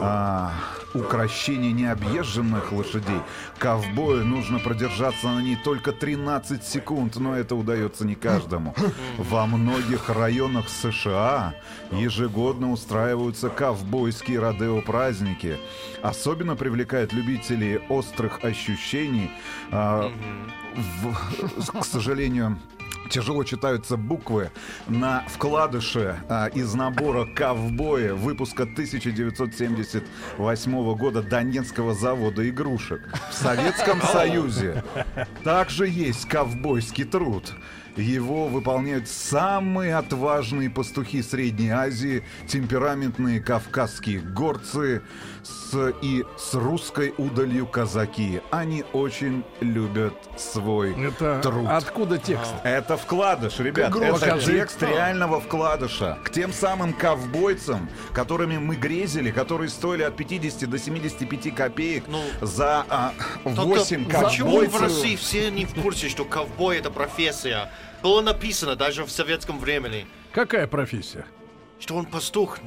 а, 0.00 0.52
укращение 0.92 1.72
необъезженных 1.72 2.72
лошадей. 2.72 3.20
Ковбою 3.58 4.24
нужно 4.26 4.58
продержаться 4.58 5.28
на 5.28 5.40
ней 5.40 5.56
только 5.64 5.92
13 5.92 6.62
секунд, 6.64 7.16
но 7.16 7.34
это 7.36 7.54
удается 7.54 8.04
не 8.06 8.14
каждому. 8.14 8.74
Во 9.18 9.46
многих 9.46 10.10
районах 10.10 10.68
США 10.68 11.54
ежегодно 11.92 12.70
устраиваются 12.72 13.48
ковбойские 13.48 14.40
родео-праздники. 14.40 15.56
Особенно 16.02 16.54
привлекает 16.56 17.12
любителей 17.12 17.78
острых 17.88 18.44
ощущений. 18.44 19.30
А, 19.70 20.12
в- 21.02 21.80
к 21.80 21.84
сожалению, 21.84 22.58
Тяжело 23.08 23.44
читаются 23.44 23.96
буквы 23.96 24.50
на 24.86 25.24
вкладыше 25.28 26.16
а, 26.28 26.46
из 26.46 26.74
набора 26.74 27.24
«Ковбоя» 27.24 28.14
выпуска 28.14 28.64
1978 28.64 30.94
года 30.94 31.22
Донецкого 31.22 31.94
завода 31.94 32.46
игрушек. 32.48 33.00
В 33.30 33.34
Советском 33.34 34.02
Союзе 34.02 34.84
также 35.42 35.88
есть 35.88 36.26
ковбойский 36.26 37.04
труд. 37.04 37.54
Его 37.96 38.46
выполняют 38.46 39.08
самые 39.08 39.96
отважные 39.96 40.68
пастухи 40.70 41.22
Средней 41.22 41.70
Азии, 41.70 42.22
темпераментные 42.46 43.40
кавказские 43.40 44.20
горцы 44.20 45.02
с, 45.48 45.92
и 46.02 46.24
с 46.36 46.54
русской 46.54 47.14
удалью 47.18 47.66
казаки. 47.66 48.40
Они 48.50 48.84
очень 48.92 49.44
любят 49.60 50.14
свой 50.36 50.92
Это 51.06 51.40
труд. 51.42 51.66
откуда 51.68 52.18
текст? 52.18 52.52
Это 52.64 52.96
вкладыш, 52.96 53.58
ребят. 53.60 53.90
Игрушка. 53.90 54.06
Это 54.08 54.20
Покажи. 54.26 54.52
текст 54.52 54.82
реального 54.82 55.40
вкладыша. 55.40 56.18
К 56.24 56.30
тем 56.30 56.52
самым 56.52 56.92
ковбойцам, 56.92 57.88
которыми 58.12 58.58
мы 58.58 58.76
грезили, 58.76 59.30
которые 59.30 59.68
стоили 59.68 60.02
от 60.02 60.16
50 60.16 60.68
до 60.68 60.78
75 60.78 61.54
копеек 61.54 62.04
за 62.40 62.84
а, 62.88 63.12
8 63.44 64.04
Только 64.04 64.20
Почему 64.26 64.48
в 64.48 64.52
ковбойцев. 64.70 64.80
России 64.80 65.16
все 65.16 65.50
не 65.50 65.64
в 65.64 65.74
курсе, 65.74 66.08
что 66.08 66.24
ковбой 66.24 66.78
это 66.78 66.90
профессия? 66.90 67.70
Было 68.02 68.20
написано 68.22 68.76
даже 68.76 69.04
в 69.04 69.10
советском 69.10 69.58
времени. 69.58 70.06
Какая 70.32 70.66
профессия? 70.66 71.24
Что 71.80 71.96
он 71.96 72.06
пастух 72.06 72.58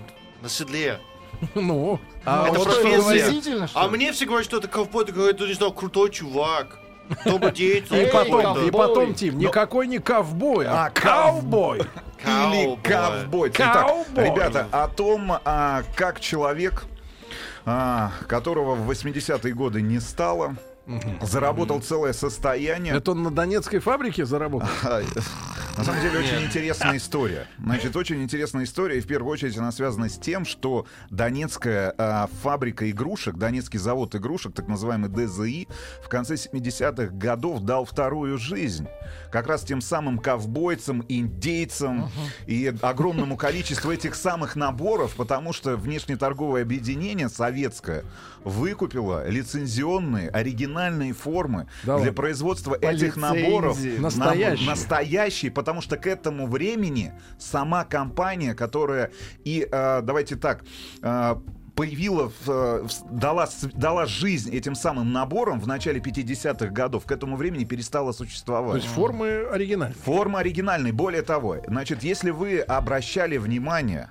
на 0.42 0.50
седле. 0.50 1.00
Ну, 1.56 2.00
А 2.26 2.48
это 2.48 2.60
вот 2.60 2.66
профессия. 2.66 3.68
А 3.74 3.88
мне 3.88 4.12
все 4.12 4.26
говорят, 4.26 4.46
что 4.46 4.58
это 4.58 4.68
ковбой, 4.68 5.06
ты 5.06 5.12
говоришь, 5.12 5.40
ну, 5.40 5.48
не 5.48 5.54
знаю, 5.54 5.74
крутой 5.74 6.12
чувак. 6.12 6.80
Добрый 7.26 7.52
день. 7.52 7.84
И 7.90 8.10
потом, 8.12 8.68
и 8.68 8.72
потом, 8.72 9.14
Тим, 9.14 9.38
никакой 9.38 9.88
не 9.88 10.00
ковбой, 10.00 10.66
а, 10.68 10.86
А, 10.86 10.90
ковбой. 10.90 11.82
Или 12.24 12.78
Ковбой. 12.84 13.50
Итак, 13.50 13.92
ребята, 14.16 14.68
о 14.72 14.88
том, 14.88 15.34
а, 15.44 15.84
как 15.96 16.20
человек, 16.20 16.86
а, 17.66 18.12
которого 18.28 18.76
в 18.76 18.90
80-е 18.90 19.54
годы 19.54 19.82
не 19.82 20.00
стало, 20.00 20.56
заработал 21.22 21.82
целое 21.82 22.14
состояние. 22.14 22.96
Это 22.96 23.12
он 23.12 23.24
на 23.24 23.32
Донецкой 23.32 23.80
фабрике 23.80 24.26
заработал? 24.26 24.70
На 25.78 25.86
самом 25.86 26.02
деле 26.02 26.20
очень 26.20 26.46
интересная 26.46 26.98
история. 26.98 27.48
Значит, 27.58 27.96
очень 27.96 28.22
интересная 28.22 28.66
история, 28.66 28.98
и 28.98 29.02
в 29.02 29.08
первую 29.08 29.32
очередь 29.32 29.58
она 29.58 29.72
связана 29.72 30.10
с 30.10 30.18
тем, 30.18 30.44
что 30.44 30.86
Донецкая 31.10 31.94
а, 31.98 32.28
фабрика 32.42 32.90
игрушек, 32.92 33.38
Донецкий 33.38 33.80
завод 33.80 34.14
игрушек, 34.14 34.54
так 34.54 34.68
называемый 34.68 35.10
ДЗИ, 35.10 35.70
в 36.04 36.10
конце 36.10 36.36
70-х 36.36 37.14
годов 37.16 37.62
дал 37.62 37.86
вторую 37.86 38.38
жизнь. 38.38 38.88
Как 39.32 39.48
раз 39.48 39.64
тем 39.64 39.80
самым 39.80 40.20
ковбойцам, 40.20 41.06
индейцам 41.08 42.12
и 42.48 42.74
огромному 42.82 43.38
количеству 43.38 43.92
этих 43.92 44.16
самых 44.16 44.58
наборов, 44.58 45.16
потому 45.16 45.54
что 45.54 45.78
внешнеторговое 45.78 46.64
объединение 46.64 47.30
советское 47.30 48.04
выкупило 48.44 49.28
лицензионные, 49.28 50.30
оригинальные 50.30 51.14
формы 51.14 51.68
Да 51.84 52.00
для 52.00 52.12
производства 52.14 52.76
По 52.76 52.86
этих 52.86 53.16
наборов. 53.18 53.78
лицензии. 53.78 53.94
Нам- 53.94 54.02
Настоящие. 54.04 54.68
настоящие, 54.70 55.52
потому 55.52 55.82
что 55.82 55.98
к 55.98 56.08
этому 56.08 56.48
времени 56.48 57.14
сама 57.38 57.84
компания, 57.86 58.54
которая 58.54 59.12
и 59.44 59.68
э, 59.72 60.02
давайте 60.04 60.36
так. 60.36 60.64
э, 61.02 61.36
появила, 61.74 62.32
э, 62.48 62.86
дала, 63.10 63.48
дала 63.74 64.06
жизнь 64.06 64.54
этим 64.54 64.76
самым 64.76 65.14
наборам 65.14 65.60
в 65.60 65.68
начале 65.68 66.00
50-х 66.02 66.68
годов, 66.68 67.06
к 67.06 67.12
этому 67.12 67.38
времени 67.38 67.64
перестала 67.64 68.12
То 68.12 68.20
существовать. 68.20 68.84
есть 68.84 68.94
формы 68.94 69.46
оригинальные. 69.52 69.96
Форма 70.04 70.40
оригинальная. 70.40 70.92
Более 70.92 71.22
того, 71.22 71.58
значит, 71.66 72.04
если 72.04 72.30
вы 72.32 72.60
обращали 72.60 73.38
внимание, 73.38 74.10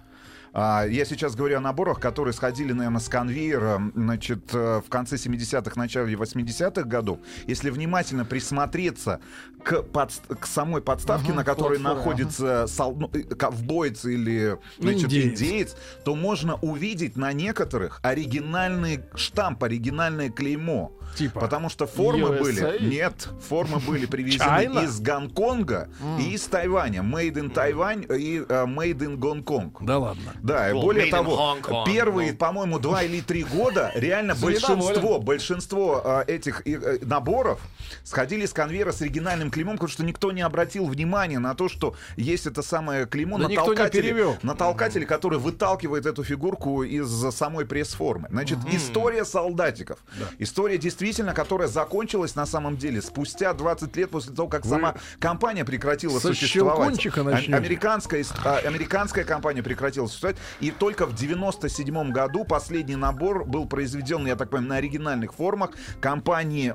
я 0.53 1.05
сейчас 1.05 1.35
говорю 1.37 1.59
о 1.59 1.61
наборах, 1.61 2.01
которые 2.01 2.35
сходили, 2.35 2.73
наверное, 2.73 3.01
с 3.01 3.09
конвейера 3.09 3.81
значит, 3.95 4.53
э, 4.53 4.81
в 4.85 4.89
конце 4.89 5.17
70-х, 5.17 5.73
начале 5.77 6.15
80-х 6.15 6.83
годов. 6.83 7.19
Если 7.47 7.71
внимательно 7.71 8.25
присмотреться 8.25 9.21
к, 9.63 9.73
подс- 9.93 10.35
к 10.35 10.47
самой 10.47 10.83
подставке, 10.83 11.29
Ага, 11.29 11.37
на 11.37 11.45
которой 11.45 11.79
платформе, 11.79 11.95
находится 11.95 12.67
сол- 12.67 12.97
ну, 12.97 13.11
э, 13.13 13.23
ковбоец 13.23 14.05
или 14.05 14.59
значит, 14.79 15.05
Индеец. 15.05 15.41
индеец, 15.41 15.77
то 16.05 16.15
можно 16.15 16.57
увидеть 16.57 17.17
на 17.17 17.33
некоторых 17.33 18.01
оригинальный 18.03 19.01
штамп, 19.15 19.63
оригинальное 19.65 20.31
клеймо. 20.31 20.93
Типа. 21.17 21.41
Потому 21.41 21.69
что 21.69 21.87
формы 21.89 22.29
USA? 22.29 22.41
были... 22.41 22.89
Нет, 22.89 23.29
формы 23.49 23.81
были 23.81 24.07
привезены 24.07 24.45
China? 24.67 24.85
из 24.85 25.01
Гонконга 25.01 25.89
и 26.21 26.35
из 26.35 26.43
Тайваня. 26.45 27.01
Made 27.03 27.35
in 27.35 27.51
Тайвань 27.51 28.05
и 28.09 28.45
э, 28.49 28.65
Made 28.67 28.99
in 28.99 29.17
Гонконг. 29.17 29.83
Да 29.83 29.99
ладно. 29.99 30.33
Да, 30.43 30.71
и 30.71 30.73
Well, 30.73 30.83
более 30.83 31.11
того, 31.11 31.57
первые, 31.87 32.33
ну. 32.33 32.39
по-моему, 32.39 32.79
два 32.79 33.03
или 33.03 33.21
три 33.21 33.45
года 33.45 33.93
реально 33.95 34.35
большинство, 34.35 35.19
большинство 35.19 36.03
э, 36.05 36.25
этих 36.33 36.67
э, 36.67 36.99
наборов 37.03 37.61
сходили 38.05 38.47
с 38.47 38.53
конвейера 38.53 38.93
с 38.93 39.03
оригинальным 39.03 39.51
клеймом, 39.51 39.77
потому 39.77 39.91
что 39.91 40.05
никто 40.05 40.33
не 40.33 40.43
обратил 40.43 40.87
внимания 40.87 41.39
на 41.39 41.55
то, 41.55 41.69
что 41.69 41.95
есть 42.17 42.47
это 42.47 42.63
самое 42.63 43.07
клеймо 43.07 43.39
Да 43.39 43.45
на 43.45 43.49
никто 43.49 43.71
не 43.73 43.77
толкателе, 43.77 44.03
перевел. 44.03 44.37
на 44.43 44.55
толкателе, 44.55 45.07
который 45.07 45.39
выталкивает 45.39 46.07
эту 46.07 46.25
фигурку 46.25 46.83
из 46.83 47.09
самой 47.35 47.67
пресс-формы. 47.67 48.29
Значит, 48.31 48.59
история 48.73 49.25
солдатиков. 49.25 49.99
История 50.39 50.79
действительно, 50.79 51.35
которая 51.35 51.69
закончилась 51.69 52.35
на 52.35 52.47
самом 52.47 52.77
деле 52.77 53.03
спустя 53.03 53.53
20 53.53 53.97
лет 53.97 54.11
после 54.11 54.35
того, 54.35 54.49
как 54.49 54.65
Вы 54.65 54.71
сама 54.71 54.95
компания 55.19 55.65
прекратила 55.65 56.19
со 56.19 56.29
существовать. 56.29 57.07
А-. 57.07 57.57
Американская, 57.57 58.25
а, 58.45 58.59
американская 58.59 59.25
компания 59.25 59.63
прекратила 59.63 60.07
существовать. 60.07 60.30
И 60.61 60.71
только 60.71 61.07
в 61.07 61.15
97 61.15 62.11
году 62.11 62.45
последний 62.45 62.97
набор 62.97 63.45
был 63.45 63.67
произведен, 63.67 64.27
я 64.27 64.37
так 64.37 64.51
понимаю, 64.51 64.69
на 64.69 64.77
оригинальных 64.77 65.35
формах 65.35 65.71
компании 66.01 66.75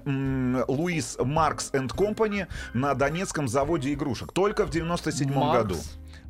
Луис 0.67 1.17
Маркс 1.19 1.69
энд 1.73 1.93
Компани 1.93 2.47
на 2.73 2.93
Донецком 2.93 3.47
заводе 3.47 3.93
игрушек. 3.93 4.31
Только 4.31 4.65
в 4.65 4.69
97 4.69 5.33
Маркс? 5.33 5.57
году. 5.57 5.79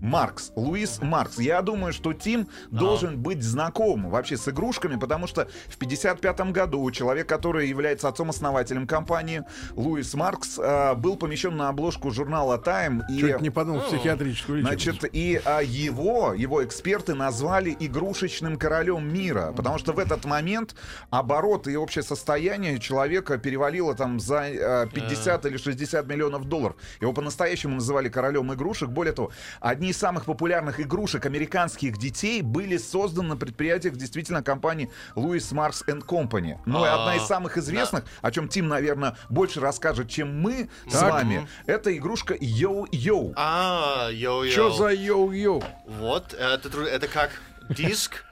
Маркс, 0.02 0.52
Луис 0.56 1.00
Маркс. 1.02 1.40
Я 1.40 1.62
думаю, 1.62 1.94
что 1.94 2.14
Тим 2.14 2.48
должен 2.72 3.20
быть 3.20 3.44
знаком 3.44 4.10
вообще 4.10 4.38
с 4.38 4.48
игрушками, 4.48 4.98
потому 4.98 5.28
что 5.28 5.48
в 5.68 5.78
55 5.78 6.52
году 6.52 6.90
человек, 6.92 7.28
который 7.28 7.68
является 7.68 8.08
отцом-основателем 8.08 8.88
компании, 8.88 9.44
Луис 9.76 10.14
Маркс, 10.14 10.60
а, 10.60 10.96
был 10.96 11.16
помещен 11.18 11.56
на 11.56 11.70
обложку 11.70 12.12
журнала 12.12 12.58
Time. 12.58 13.02
И... 13.10 13.20
Чуть 13.20 13.42
не 13.42 13.50
подумал 13.50 13.82
в 13.82 13.88
психиатрическую 13.88 14.60
лечебницу. 14.60 14.92
Значит, 14.92 15.16
и 15.16 15.42
а, 15.46 15.62
его, 15.62 16.34
его 16.34 16.64
эксперты 16.64 17.14
назвали 17.14 17.76
игрушечным 17.80 18.58
королем 18.58 19.12
мира, 19.14 19.54
потому 19.56 19.78
что 19.78 19.94
в 19.94 20.00
этот 20.00 20.26
момент 20.26 20.76
обороты 21.10 21.74
и 21.74 21.76
общее 21.76 22.04
состояние 22.04 22.80
человека 22.80 23.38
перевалило 23.38 23.96
там 23.96 24.20
за 24.20 24.46
а, 24.46 24.88
50 24.88 25.46
или 25.46 25.58
60 25.58 26.08
миллионов 26.08 26.46
долларов. 26.46 26.76
Его 27.02 27.14
по-настоящему 27.14 27.76
называли 27.76 28.10
королем 28.10 28.54
игрушек. 28.54 28.90
Более 28.90 29.14
того, 29.14 29.32
одни 29.60 29.85
из 29.90 29.98
самых 29.98 30.26
популярных 30.26 30.80
игрушек 30.80 31.26
американских 31.26 31.98
детей 31.98 32.42
были 32.42 32.78
созданы 32.78 33.30
на 33.30 33.38
предприятиях 33.38 33.96
действительно 33.96 34.44
компании 34.44 34.92
Louis 35.16 35.38
Marx 35.54 35.86
Company. 35.86 36.58
Ну 36.66 36.84
и 36.84 36.88
одна 36.88 37.16
из 37.16 37.24
самых 37.24 37.58
известных, 37.58 38.04
о 38.22 38.32
чем 38.32 38.48
Тим, 38.50 38.68
наверное, 38.68 39.16
больше 39.30 39.60
расскажет, 39.60 40.10
чем 40.10 40.42
мы 40.42 40.70
с 40.88 41.02
вами, 41.02 41.48
это 41.66 41.96
игрушка 41.96 42.36
Йоу-Йоу. 42.36 43.34
А, 43.36 44.10
йо-йо. 44.12 44.52
Что 44.52 44.72
за 44.72 44.94
йоу-йоу? 44.94 45.64
Вот, 45.88 46.34
это 46.34 47.08
как 47.08 47.32
диск 47.70 48.25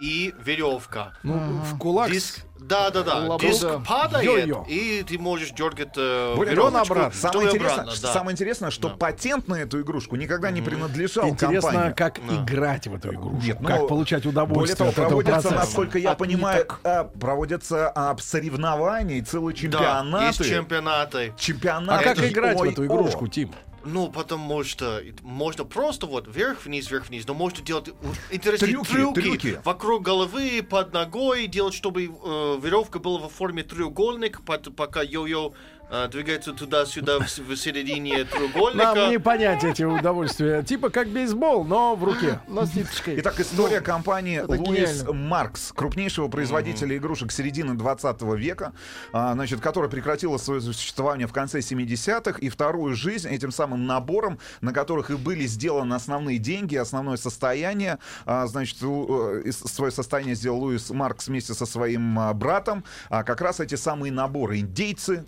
и 0.00 0.34
веревка. 0.44 1.12
Ну, 1.22 1.34
в 1.64 1.78
кулак. 1.78 2.10
Диск, 2.10 2.40
да, 2.60 2.90
да, 2.90 3.02
да. 3.02 3.16
Лабуда. 3.16 3.38
Диск 3.46 3.66
падает, 3.86 4.24
Йо-йо. 4.24 4.64
и 4.68 5.02
ты 5.02 5.18
можешь 5.18 5.50
дергать 5.50 5.94
э, 5.96 6.34
Более 6.36 6.54
того, 6.54 6.68
обратно. 6.68 7.10
Самое, 7.12 7.48
интересное, 7.48 7.72
обратно, 7.72 7.92
что- 7.92 8.02
да. 8.06 8.12
самое 8.12 8.32
интересное, 8.34 8.70
что 8.70 8.88
Да. 8.88 8.94
патент 8.96 9.48
на 9.48 9.54
эту 9.54 9.80
игрушку 9.80 10.16
никогда 10.16 10.50
не 10.50 10.62
принадлежал 10.62 11.28
Интересно, 11.28 11.70
компании. 11.70 11.92
как 11.94 12.18
играть 12.18 12.86
в 12.86 12.94
эту 12.94 13.12
игрушку. 13.12 13.40
Нет, 13.46 13.60
ну, 13.60 13.66
как 13.68 13.88
получать 13.88 14.22
Более 14.24 14.30
удовольствие 14.42 14.76
того, 14.76 14.88
от 14.90 14.92
этого 14.98 15.08
проводятся, 15.22 15.54
насколько 15.54 15.98
я 15.98 16.12
От 16.12 16.18
понимаю, 16.18 16.62
ниток. 16.64 16.80
а, 16.84 17.04
проводятся 17.04 17.92
а, 17.94 18.16
соревнования 18.18 19.16
и 19.18 19.22
целые 19.22 19.54
Да, 19.54 19.60
чемпионаты. 19.60 20.24
есть 20.44 20.44
чемпионаты. 20.54 21.32
А 21.34 21.38
Чемпионаты. 21.38 22.04
как 22.04 22.18
И 22.22 22.28
играть 22.28 22.56
в 22.58 22.60
ой, 22.60 22.72
эту 22.72 22.82
о. 22.82 22.86
игрушку, 22.86 23.26
Тим? 23.28 23.52
Ну, 23.84 24.10
потому 24.10 24.64
что 24.64 25.02
можно 25.22 25.64
просто 25.64 26.06
вот 26.06 26.26
вверх-вниз, 26.28 26.90
вверх-вниз, 26.90 27.26
но 27.26 27.34
можно 27.34 27.64
делать 27.64 27.88
интересные 28.30 28.72
Трюки, 28.72 28.90
трюки, 28.92 29.20
трюки. 29.20 29.60
вокруг 29.64 30.02
головы, 30.02 30.62
под 30.68 30.92
ногой, 30.92 31.46
делать, 31.46 31.74
чтобы 31.74 32.04
э, 32.04 32.08
веревка 32.08 32.98
была 32.98 33.18
во 33.20 33.28
форме 33.28 33.62
треугольника, 33.62 34.42
пот- 34.42 34.74
пока 34.74 35.02
йо-йо 35.02 35.52
э, 35.90 36.08
двигается 36.08 36.52
туда-сюда 36.52 37.18
в, 37.20 37.38
в 37.38 37.56
середине 37.56 38.24
треугольника. 38.24 38.94
Нам 38.94 39.10
не 39.10 39.18
понять 39.18 39.64
эти 39.64 39.82
удовольствия. 39.82 40.62
Типа 40.62 40.90
как 40.90 41.08
бейсбол, 41.08 41.64
но 41.64 41.94
в 41.94 42.04
руке. 42.04 42.40
Но 42.48 42.64
с 42.64 42.74
ниточкой. 42.74 43.20
Итак, 43.20 43.38
история 43.40 43.80
компании 43.80 44.38
это 44.38 44.60
Луис. 44.60 45.04
Маркс, 45.10 45.72
крупнейшего 45.72 46.28
производителя 46.28 46.96
игрушек 46.96 47.32
середины 47.32 47.74
20 47.74 48.22
века, 48.36 48.72
а, 49.12 49.34
значит, 49.34 49.60
которая 49.60 49.90
прекратила 49.90 50.38
свое 50.38 50.60
существование 50.60 51.26
в 51.26 51.32
конце 51.32 51.60
70-х 51.60 52.38
и 52.38 52.48
вторую 52.48 52.94
жизнь 52.94 53.28
этим 53.28 53.50
самым 53.50 53.86
набором, 53.86 54.38
на 54.60 54.72
которых 54.72 55.10
и 55.10 55.16
были 55.16 55.46
сделаны 55.46 55.94
основные 55.94 56.38
деньги, 56.38 56.76
основное 56.76 57.16
состояние. 57.16 57.98
А, 58.26 58.46
значит, 58.46 58.78
э, 58.82 59.50
свое 59.52 59.92
состояние 59.92 60.34
сделал 60.34 60.60
Луис 60.60 60.90
Маркс 60.90 61.28
вместе 61.28 61.54
со 61.54 61.66
своим 61.66 62.18
а, 62.18 62.32
братом. 62.34 62.84
А 63.08 63.22
как 63.22 63.40
раз 63.40 63.60
эти 63.60 63.74
самые 63.74 64.12
наборы. 64.12 64.58
Индейцы, 64.58 65.24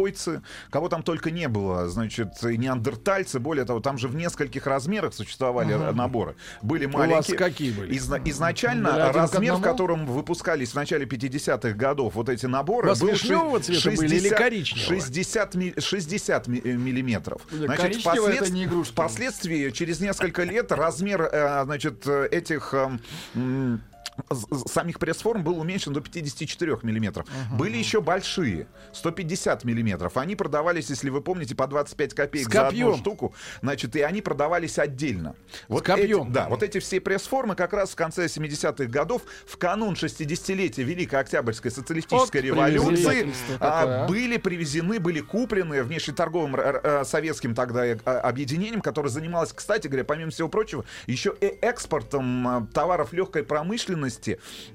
ковбойцы, 0.00 0.42
кого 0.70 0.88
там 0.88 1.02
только 1.02 1.30
не 1.30 1.48
было. 1.48 1.88
Значит, 1.88 2.28
неандертальцы. 2.42 3.38
Более 3.38 3.64
того, 3.64 3.80
там 3.80 3.98
же 3.98 4.08
в 4.08 4.14
нескольких 4.14 4.66
размерах 4.66 5.14
существовали 5.14 5.74
э, 5.74 5.92
наборы. 5.92 6.36
Были 6.62 6.86
У 6.86 6.90
вас 6.90 7.08
маленькие. 7.08 7.36
какие 7.36 7.70
были? 7.72 7.96
Изна- 7.96 8.20
изначально 8.24 8.92
Были 8.92 9.00
размер, 9.18 9.54
в 9.54 9.60
котором 9.62 10.06
выпускались 10.06 10.70
в 10.72 10.74
начале 10.74 11.06
50-х 11.06 11.70
годов 11.76 12.14
вот 12.14 12.28
эти 12.28 12.46
наборы, 12.46 12.94
был 12.94 13.08
вишневого 13.08 13.60
цвета 13.60 13.90
были 13.90 14.16
или 14.16 14.28
коричневого? 14.30 15.00
60, 15.00 15.54
ми- 15.54 15.74
60 15.78 16.48
ми- 16.48 16.60
э, 16.64 16.72
миллиметров. 16.72 17.42
Или 17.52 17.66
коричневый 17.66 18.34
это 18.34 18.50
не 18.52 18.64
игрушки. 18.64 18.92
впоследствии, 18.92 19.70
через 19.70 20.00
несколько 20.00 20.44
лет, 20.44 20.72
размер 20.72 21.22
э, 21.22 21.64
значит, 21.64 22.06
э, 22.06 22.28
этих... 22.30 22.74
эм, 22.74 23.00
м, 23.34 23.80
самих 24.66 24.98
пресс-форм 24.98 25.42
был 25.42 25.58
уменьшен 25.58 25.92
до 25.92 26.00
54 26.00 26.78
миллиметров. 26.82 27.26
Были 27.52 27.76
еще 27.76 28.00
большие, 28.00 28.66
150 28.92 29.64
миллиметров. 29.64 30.16
Они 30.16 30.36
продавались, 30.36 30.90
если 30.90 31.10
вы 31.10 31.20
помните, 31.20 31.54
по 31.54 31.66
25 31.66 32.14
копеек 32.14 32.48
С 32.48 32.52
за 32.52 32.68
одну 32.68 32.96
штуку. 32.96 33.34
Значит, 33.62 33.96
и 33.96 34.00
они 34.02 34.20
продавались 34.20 34.78
отдельно. 34.78 35.34
Вот 35.68 35.84
копьем. 35.84 36.22
эти- 36.24 36.30
да, 36.30 36.48
вот 36.48 36.62
эти 36.62 36.78
все 36.80 37.00
пресс-формы 37.00 37.54
как 37.54 37.72
раз 37.72 37.90
в 37.90 37.96
конце 37.96 38.26
70-х 38.26 38.84
годов, 38.90 39.22
в 39.46 39.56
канун 39.56 39.94
60-летия 39.94 40.82
Великой 40.84 41.20
Октябрьской 41.20 41.70
социалистической 41.70 42.40
Вот 42.40 42.46
революции, 42.46 43.32
а, 43.60 44.04
а? 44.04 44.06
были 44.08 44.36
привезены, 44.36 44.98
были 45.00 45.20
куплены 45.20 45.82
внешнеторговым 45.82 46.56
р- 46.56 47.04
советским 47.04 47.54
тогда 47.54 47.86
э, 47.86 47.96
а, 48.04 48.20
объединением, 48.20 48.80
которое 48.80 49.08
занималось, 49.08 49.52
кстати 49.52 49.86
говоря, 49.86 50.04
помимо 50.04 50.30
всего 50.30 50.48
прочего, 50.48 50.84
еще 51.06 51.34
и 51.40 51.46
экспортом 51.46 52.46
а, 52.48 52.66
товаров 52.72 53.12
легкой 53.12 53.44
промышленности 53.44 53.99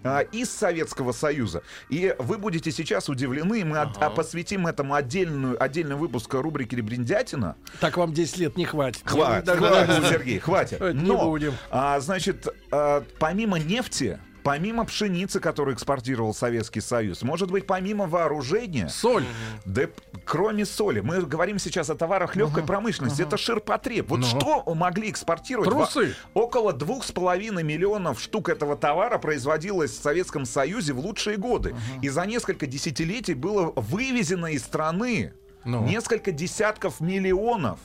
а, 0.04 0.20
из 0.20 0.50
Советского 0.50 1.12
Союза. 1.12 1.64
И 1.90 2.16
вы 2.20 2.38
будете 2.38 2.72
сейчас 2.72 3.10
удивлены, 3.10 3.66
мы 3.66 3.78
от- 3.78 3.98
а, 3.98 4.10
посвятим 4.10 4.68
этому 4.68 4.94
отдельную, 4.94 5.62
отдельный 5.62 5.96
выпуск 5.96 6.34
рубрики 6.34 6.76
«Ребрендятина». 6.76 7.56
Так 7.80 7.98
вам 7.98 8.14
10 8.14 8.38
лет 8.38 8.58
не 8.58 8.66
хватит. 8.66 9.02
Хватит, 9.06 9.48
Не, 9.48 9.56
хватит, 9.56 10.08
Сергей, 10.10 10.40
хватит. 10.40 10.80
Но, 10.94 11.38
а, 11.70 12.00
значит, 12.00 12.48
а, 12.72 13.04
помимо 13.20 13.58
нефти, 13.60 14.20
помимо 14.46 14.86
пшеницы, 14.86 15.40
которую 15.40 15.76
экспортировал 15.76 16.32
Советский 16.34 16.80
Союз, 16.80 17.24
может 17.24 17.50
быть, 17.50 17.66
помимо 17.66 18.06
вооружения... 18.06 18.88
Соль. 18.90 19.26
Да, 19.66 19.88
кроме 20.24 20.66
соли. 20.66 21.00
Мы 21.00 21.22
говорим 21.24 21.58
сейчас 21.58 21.90
о 21.90 21.96
товарах 21.96 22.36
легкой 22.36 22.64
промышленности. 22.64 23.24
Это 23.24 23.38
ширпотреб. 23.38 24.08
Вот 24.08 24.20
Ну. 24.20 24.26
что 24.28 24.64
могли 24.76 25.10
экспортировать? 25.10 25.68
Трусы. 25.68 26.16
Во- 26.36 26.44
Около 26.44 26.74
двух 26.74 27.04
с 27.06 27.12
половиной 27.12 27.64
миллионов 27.64 28.22
штук 28.22 28.50
этого 28.50 28.78
товара 28.78 29.18
производилось 29.18 29.92
в 29.92 30.02
Советском 30.02 30.46
Союзе 30.46 30.94
в 30.94 31.00
лучшие 31.00 31.38
годы. 31.38 31.76
И 32.04 32.10
за 32.10 32.26
несколько 32.28 32.68
десятилетий 32.68 33.34
было 33.34 33.74
вывезено 33.76 34.46
из 34.46 34.64
страны 34.64 35.34
Ну. 35.66 35.84
несколько 35.88 36.32
десятков 36.32 37.02
миллионов 37.02 37.80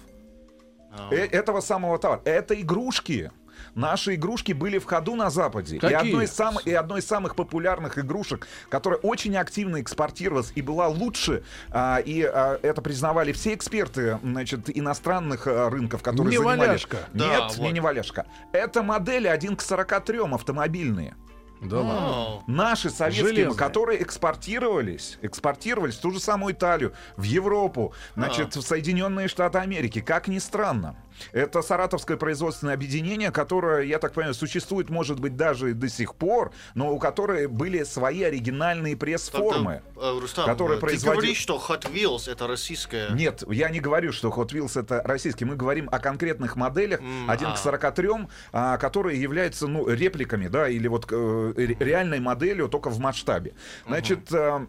э- 1.10 1.16
этого 1.16 1.60
самого 1.62 1.98
товара. 1.98 2.20
Это 2.26 2.54
игрушки. 2.60 3.30
Наши 3.74 4.14
игрушки 4.14 4.52
были 4.52 4.78
в 4.78 4.84
ходу 4.84 5.14
на 5.14 5.30
Западе. 5.30 5.76
И 5.76 5.78
Какие? 5.78 5.98
одной, 5.98 6.24
из 6.24 6.32
сам- 6.32 6.58
и 6.64 6.72
одной 6.72 7.00
из 7.00 7.06
самых 7.06 7.36
популярных 7.36 7.98
игрушек, 7.98 8.46
которая 8.68 9.00
очень 9.00 9.36
активно 9.36 9.80
экспортировалась 9.80 10.52
и 10.54 10.62
была 10.62 10.88
лучше, 10.88 11.42
а, 11.70 11.98
и 11.98 12.22
а, 12.22 12.58
это 12.62 12.82
признавали 12.82 13.32
все 13.32 13.54
эксперты 13.54 14.18
значит, 14.22 14.76
иностранных 14.76 15.46
а, 15.46 15.70
рынков, 15.70 16.02
которые 16.02 16.36
занимали... 16.36 16.60
Неваляшка. 16.60 16.98
Да, 17.12 17.26
Нет, 17.26 17.58
не 17.58 17.64
вот. 17.64 17.72
неваляшка. 17.72 18.26
Это 18.52 18.82
модели 18.82 19.28
1 19.28 19.56
к 19.56 19.62
43 19.62 20.18
автомобильные. 20.32 21.14
Да 21.60 21.80
ладно. 21.80 21.92
О, 21.92 22.42
Наши 22.46 22.88
советские, 22.88 23.28
Железные. 23.28 23.56
которые 23.56 24.02
экспортировались, 24.02 25.18
экспортировались 25.20 25.96
в 25.96 26.00
ту 26.00 26.10
же 26.10 26.18
самую 26.18 26.54
Италию, 26.54 26.94
в 27.16 27.22
Европу, 27.22 27.92
значит, 28.16 28.56
в 28.56 28.62
Соединенные 28.62 29.28
Штаты 29.28 29.58
Америки. 29.58 30.00
Как 30.00 30.26
ни 30.26 30.38
странно. 30.38 30.96
Это 31.32 31.62
Саратовское 31.62 32.16
производственное 32.16 32.74
объединение, 32.74 33.30
которое, 33.30 33.82
я 33.82 33.98
так 33.98 34.12
понимаю, 34.12 34.34
существует, 34.34 34.90
может 34.90 35.20
быть, 35.20 35.36
даже 35.36 35.74
до 35.74 35.88
сих 35.88 36.14
пор, 36.14 36.52
но 36.74 36.92
у 36.92 36.98
которой 36.98 37.46
были 37.46 37.82
свои 37.84 38.22
оригинальные 38.22 38.96
пресс-формы. 38.96 39.82
э, 39.96 40.18
Рустам, 40.20 40.46
которые 40.46 40.76
э, 40.78 40.80
ты 40.80 40.86
производил- 40.86 41.20
говоришь, 41.20 41.38
что 41.38 41.62
Hot 41.68 41.92
Wheels 41.92 42.30
это 42.30 42.46
российская... 42.46 43.10
Нет, 43.10 43.42
я 43.48 43.68
не 43.70 43.80
говорю, 43.80 44.12
что 44.12 44.28
Hot 44.28 44.48
Wheels 44.48 44.80
это 44.80 45.02
российский. 45.04 45.44
Мы 45.44 45.56
говорим 45.56 45.88
о 45.90 45.98
конкретных 45.98 46.56
моделях 46.56 47.00
1 47.00 47.48
а. 47.48 47.52
к 47.52 47.58
43, 47.58 48.08
а, 48.52 48.76
которые 48.78 49.20
являются 49.20 49.66
ну, 49.66 49.88
репликами, 49.88 50.48
да, 50.48 50.68
или 50.68 50.88
вот 50.88 51.06
э, 51.10 51.52
ре- 51.56 51.76
реальной 51.78 52.20
моделью 52.20 52.68
только 52.68 52.90
в 52.90 52.98
масштабе. 52.98 53.54
Значит, 53.86 54.32
э, 54.32 54.66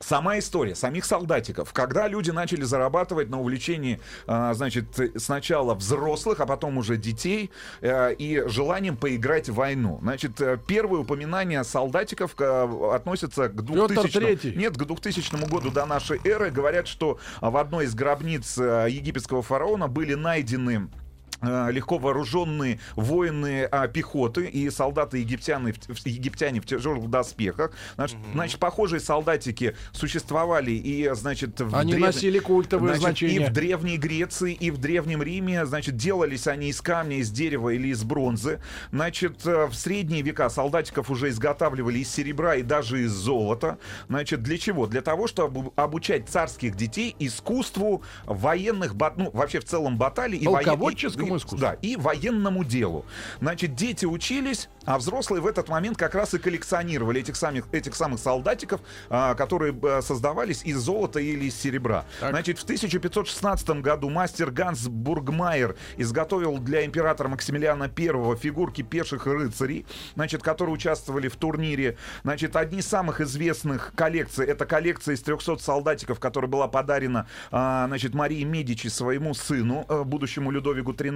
Сама 0.00 0.38
история 0.38 0.74
самих 0.74 1.04
солдатиков. 1.04 1.72
Когда 1.72 2.08
люди 2.08 2.30
начали 2.30 2.62
зарабатывать 2.62 3.30
на 3.30 3.40
увлечении, 3.40 4.00
а, 4.26 4.52
значит, 4.52 4.86
сначала 5.16 5.74
взрослых, 5.74 6.40
а 6.40 6.46
потом 6.46 6.78
уже 6.78 6.96
детей, 6.96 7.50
э, 7.80 8.12
и 8.14 8.42
желанием 8.46 8.96
поиграть 8.96 9.48
в 9.48 9.54
войну. 9.54 9.98
Значит, 10.02 10.40
э, 10.40 10.58
первые 10.66 11.02
упоминания 11.02 11.62
солдатиков 11.64 12.34
э, 12.38 12.92
относятся 12.92 13.48
к 13.48 13.62
2000 13.62 14.18
Третий. 14.18 14.54
нет, 14.56 14.74
к 14.76 14.84
2000 14.84 15.48
году 15.48 15.70
до 15.70 15.86
нашей 15.86 16.20
эры 16.24 16.50
говорят, 16.50 16.86
что 16.88 17.18
в 17.40 17.56
одной 17.56 17.86
из 17.86 17.94
гробниц 17.94 18.58
египетского 18.58 19.42
фараона 19.42 19.88
были 19.88 20.14
найдены 20.14 20.88
легко 21.42 21.98
вооруженные 21.98 22.78
воины 22.96 23.64
а, 23.64 23.86
пехоты 23.88 24.46
и 24.46 24.70
солдаты 24.70 25.18
египтяне 25.18 25.74
египтяне 26.04 26.60
в 26.60 26.66
тяжелых 26.66 27.08
доспехах. 27.10 27.72
Значит, 27.96 28.18
значит, 28.32 28.58
похожие 28.60 29.00
солдатики 29.00 29.76
существовали 29.92 30.70
и, 30.72 31.10
значит, 31.14 31.60
в 31.60 31.74
Они 31.76 31.94
древ- 31.94 32.00
носили 32.00 32.38
культовое 32.38 32.94
Значит, 32.94 33.02
значение. 33.02 33.46
И 33.46 33.50
в 33.50 33.52
Древней 33.52 33.96
Греции, 33.98 34.52
и 34.52 34.70
в 34.70 34.78
Древнем 34.78 35.22
Риме, 35.22 35.66
значит, 35.66 35.96
делались 35.96 36.46
они 36.46 36.68
из 36.68 36.80
камня, 36.80 37.18
из 37.18 37.30
дерева 37.30 37.70
или 37.70 37.88
из 37.88 38.02
бронзы. 38.04 38.60
Значит, 38.92 39.46
э, 39.46 39.66
в 39.66 39.74
средние 39.74 40.22
века 40.22 40.48
солдатиков 40.48 41.10
уже 41.10 41.28
изготавливали 41.28 41.98
из 41.98 42.10
серебра 42.12 42.56
и 42.56 42.62
даже 42.62 43.02
из 43.02 43.10
золота. 43.12 43.78
Значит, 44.08 44.42
для 44.42 44.58
чего? 44.58 44.86
Для 44.86 45.02
того, 45.02 45.26
чтобы 45.26 45.70
обучать 45.76 46.28
царских 46.28 46.76
детей 46.76 47.14
искусству 47.18 48.02
военных, 48.26 48.94
бат- 48.94 49.16
ну, 49.16 49.30
вообще 49.32 49.60
в 49.60 49.64
целом 49.64 49.96
баталий. 49.98 50.38
и 50.38 50.46
воен- 50.52 50.64
И- 51.24 51.38
искусству. 51.38 51.58
Да, 51.58 51.74
и 51.82 51.96
военному 51.96 52.64
делу. 52.64 53.04
Значит, 53.40 53.74
дети 53.74 54.04
учились, 54.06 54.68
а 54.84 54.98
взрослые 54.98 55.40
в 55.40 55.46
этот 55.46 55.68
момент 55.68 55.96
как 55.96 56.14
раз 56.14 56.34
и 56.34 56.38
коллекционировали 56.38 57.20
этих 57.20 57.36
самых, 57.36 57.66
этих 57.72 57.94
самых 57.94 58.20
солдатиков, 58.20 58.80
а, 59.08 59.34
которые 59.34 59.74
создавались 60.02 60.62
из 60.64 60.78
золота 60.78 61.20
или 61.20 61.46
из 61.46 61.56
серебра. 61.56 62.04
Так. 62.20 62.30
Значит, 62.30 62.58
в 62.58 62.64
1516 62.64 63.80
году 63.80 64.10
мастер 64.10 64.50
Ганс 64.50 64.86
Бургмайер 64.88 65.76
изготовил 65.96 66.58
для 66.58 66.84
императора 66.84 67.28
Максимилиана 67.28 67.84
I 67.84 68.36
фигурки 68.36 68.82
пеших 68.82 69.26
рыцарей, 69.26 69.86
значит, 70.14 70.42
которые 70.42 70.74
участвовали 70.74 71.28
в 71.28 71.36
турнире. 71.36 71.96
Значит, 72.22 72.56
одни 72.56 72.78
из 72.78 72.86
самых 72.86 73.20
известных 73.20 73.92
коллекций, 73.94 74.46
это 74.46 74.66
коллекция 74.66 75.14
из 75.14 75.22
300 75.22 75.58
солдатиков, 75.58 76.20
которая 76.20 76.50
была 76.50 76.68
подарена, 76.68 77.26
а, 77.50 77.86
значит, 77.86 78.14
Марии 78.14 78.44
Медичи 78.44 78.88
своему 78.88 79.34
сыну, 79.34 79.86
э, 79.88 80.02
будущему 80.04 80.50
Людовику 80.50 80.92
XIII. 80.92 81.13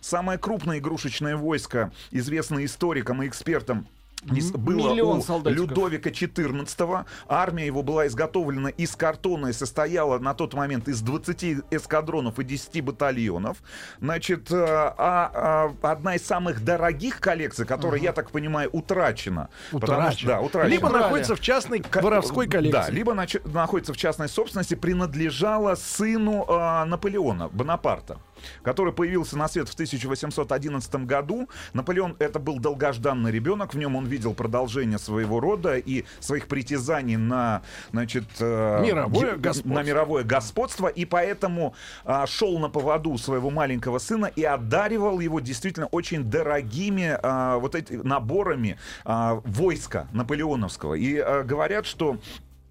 Самое 0.00 0.38
крупное 0.38 0.78
игрушечное 0.78 1.36
войско, 1.36 1.92
известное 2.10 2.64
историкам 2.64 3.22
и 3.22 3.28
экспертам, 3.28 3.86
было 4.24 4.92
Миллион 4.92 5.18
у 5.18 5.22
солдатиков. 5.22 5.70
Людовика 5.70 6.10
XIV. 6.10 7.04
Армия 7.28 7.66
его 7.66 7.82
была 7.82 8.06
изготовлена 8.06 8.68
из 8.68 8.94
картона 8.94 9.48
и 9.48 9.52
состояла 9.52 10.18
на 10.18 10.34
тот 10.34 10.54
момент 10.54 10.88
из 10.88 11.00
20 11.00 11.64
эскадронов 11.70 12.38
и 12.38 12.44
10 12.44 12.80
батальонов. 12.84 13.58
Значит, 14.00 14.50
э, 14.52 14.56
а, 14.64 15.74
а, 15.82 15.92
одна 15.92 16.14
из 16.14 16.24
самых 16.24 16.62
дорогих 16.64 17.18
коллекций, 17.20 17.66
которая, 17.66 18.00
я 18.00 18.12
так 18.12 18.30
понимаю, 18.30 18.70
утрачена. 18.72 19.48
Потому 19.72 20.12
что- 20.12 20.26
да, 20.26 20.40
утрачена. 20.40 20.70
Либо 20.72 20.86
Украли. 20.86 21.02
находится 21.02 21.36
в 21.36 21.40
частной 21.40 21.80
Ка- 21.80 22.00
воровской 22.00 22.46
коллекции. 22.46 22.90
Да, 22.90 22.90
либо 22.90 23.12
нач- 23.14 23.50
находится 23.52 23.92
в 23.92 23.96
частной 23.96 24.28
собственности, 24.28 24.74
принадлежала 24.74 25.74
сыну 25.74 26.44
э, 26.48 26.84
Наполеона, 26.84 27.48
Бонапарта 27.48 28.18
который 28.62 28.92
появился 28.92 29.36
на 29.36 29.48
свет 29.48 29.68
в 29.68 29.74
1811 29.74 30.94
году. 31.06 31.48
Наполеон 31.72 32.16
это 32.18 32.38
был 32.38 32.58
долгожданный 32.58 33.30
ребенок, 33.30 33.74
в 33.74 33.78
нем 33.78 33.96
он 33.96 34.06
видел 34.06 34.34
продолжение 34.34 34.98
своего 34.98 35.40
рода 35.40 35.76
и 35.76 36.04
своих 36.20 36.46
притязаний 36.48 37.16
на, 37.16 37.62
значит, 37.90 38.24
э, 38.40 38.82
Мировое 38.82 39.36
господство. 39.36 39.74
на 39.74 39.82
мировое 39.82 40.24
господство, 40.24 40.88
и 40.88 41.04
поэтому 41.04 41.74
а, 42.04 42.26
шел 42.26 42.58
на 42.58 42.68
поводу 42.68 43.16
своего 43.18 43.50
маленького 43.50 43.98
сына 43.98 44.26
и 44.26 44.44
одаривал 44.44 45.20
его 45.20 45.40
действительно 45.40 45.86
очень 45.86 46.24
дорогими 46.24 47.18
а, 47.22 47.58
вот 47.58 47.74
эти 47.74 47.94
наборами 47.94 48.78
а, 49.04 49.40
войска 49.44 50.08
наполеоновского. 50.12 50.94
И 50.94 51.16
а, 51.18 51.42
говорят, 51.42 51.86
что 51.86 52.18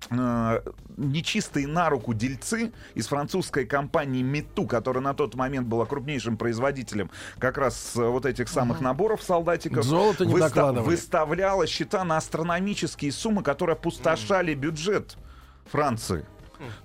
нечистые 0.10 1.68
на 1.68 1.90
руку 1.90 2.14
дельцы 2.14 2.72
из 2.96 3.08
французской 3.08 3.66
компании 3.66 4.22
Мету, 4.22 4.66
которая 4.66 5.04
на 5.04 5.14
тот 5.14 5.36
момент 5.36 5.68
была 5.68 5.86
крупнейшим 5.86 6.38
производителем 6.38 7.10
как 7.38 7.58
раз 7.58 7.94
э, 7.96 8.04
вот 8.04 8.26
этих 8.26 8.50
самых 8.50 8.82
наборов 8.82 9.22
солдатиков, 9.24 9.86
Золото 9.86 10.26
не 10.26 10.38
докладывали. 10.38 10.90
выставляла 10.90 11.68
счета 11.68 12.04
на 12.04 12.18
астрономические 12.18 13.12
суммы, 13.12 13.44
которые 13.44 13.76
опустошали 13.76 14.54
бюджет 14.54 15.18
Франции. 15.66 16.26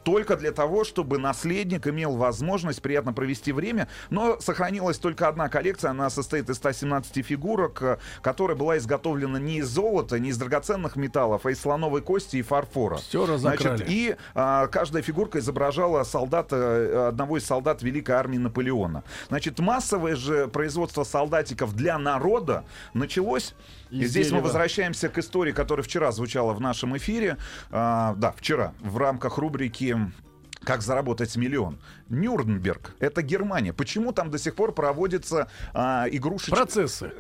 Только 0.05 0.37
для 0.37 0.53
того, 0.53 0.85
чтобы 0.85 1.19
наследник 1.19 1.87
имел 1.87 2.17
возможность 2.17 2.83
приятно 2.83 3.13
провести 3.13 3.53
время. 3.53 3.89
Но 4.11 4.41
сохранилась 4.41 4.99
только 4.99 5.29
одна 5.29 5.49
коллекция. 5.49 5.91
Она 5.91 6.11
состоит 6.11 6.49
из 6.51 6.57
117 6.57 7.25
фигурок, 7.25 7.83
э, 7.83 7.99
которая 8.23 8.57
была 8.57 8.79
изготовлена 8.79 9.39
не 9.39 9.59
из 9.59 9.69
золота, 9.69 10.19
не 10.19 10.31
из 10.31 10.39
драгоценных 10.39 10.97
металлов, 10.97 11.47
а 11.47 11.51
из 11.51 11.61
слоновой 11.61 12.03
кости 12.03 12.37
и 12.37 12.43
фарфора. 12.43 12.97
Все 12.97 13.27
разокрали. 13.27 13.77
Значит, 13.77 13.91
и 13.91 14.17
а, 14.35 14.67
каждая 14.69 15.03
фигурка 15.03 15.39
изображала 15.39 16.05
солдата, 16.05 16.57
э, 16.57 17.09
одного 17.09 17.39
из 17.39 17.47
солдат 17.47 17.83
Великой 17.83 18.17
армии 18.17 18.39
Наполеона. 18.39 19.05
Значит, 19.29 19.59
массовое 19.59 20.17
же 20.17 20.49
производство 20.49 21.05
солдатиков 21.05 21.75
для 21.75 21.99
народа 21.99 22.65
началось 22.95 23.55
и 23.91 24.05
здесь 24.05 24.27
мы 24.27 24.39
дерева. 24.39 24.45
возвращаемся 24.45 25.09
к 25.09 25.19
истории, 25.19 25.53
которая 25.53 25.85
вчера 25.85 26.11
звучала 26.13 26.53
в 26.53 26.61
нашем 26.61 26.97
эфире. 26.97 27.37
А, 27.71 28.15
да, 28.17 28.33
вчера, 28.33 28.75
в 28.81 28.97
рамках 28.99 29.39
рубрики 29.39 29.97
как 30.65 30.83
заработать 30.83 31.37
миллион. 31.37 31.79
Нюрнберг, 32.09 32.95
это 32.99 33.23
Германия. 33.23 33.73
Почему 33.73 34.13
там 34.13 34.31
до 34.31 34.39
сих 34.39 34.57
пор 34.57 34.73
проводятся 34.73 35.49
а, 35.73 36.07
игрушечные... 36.11 36.57
Процессы. 36.57 37.13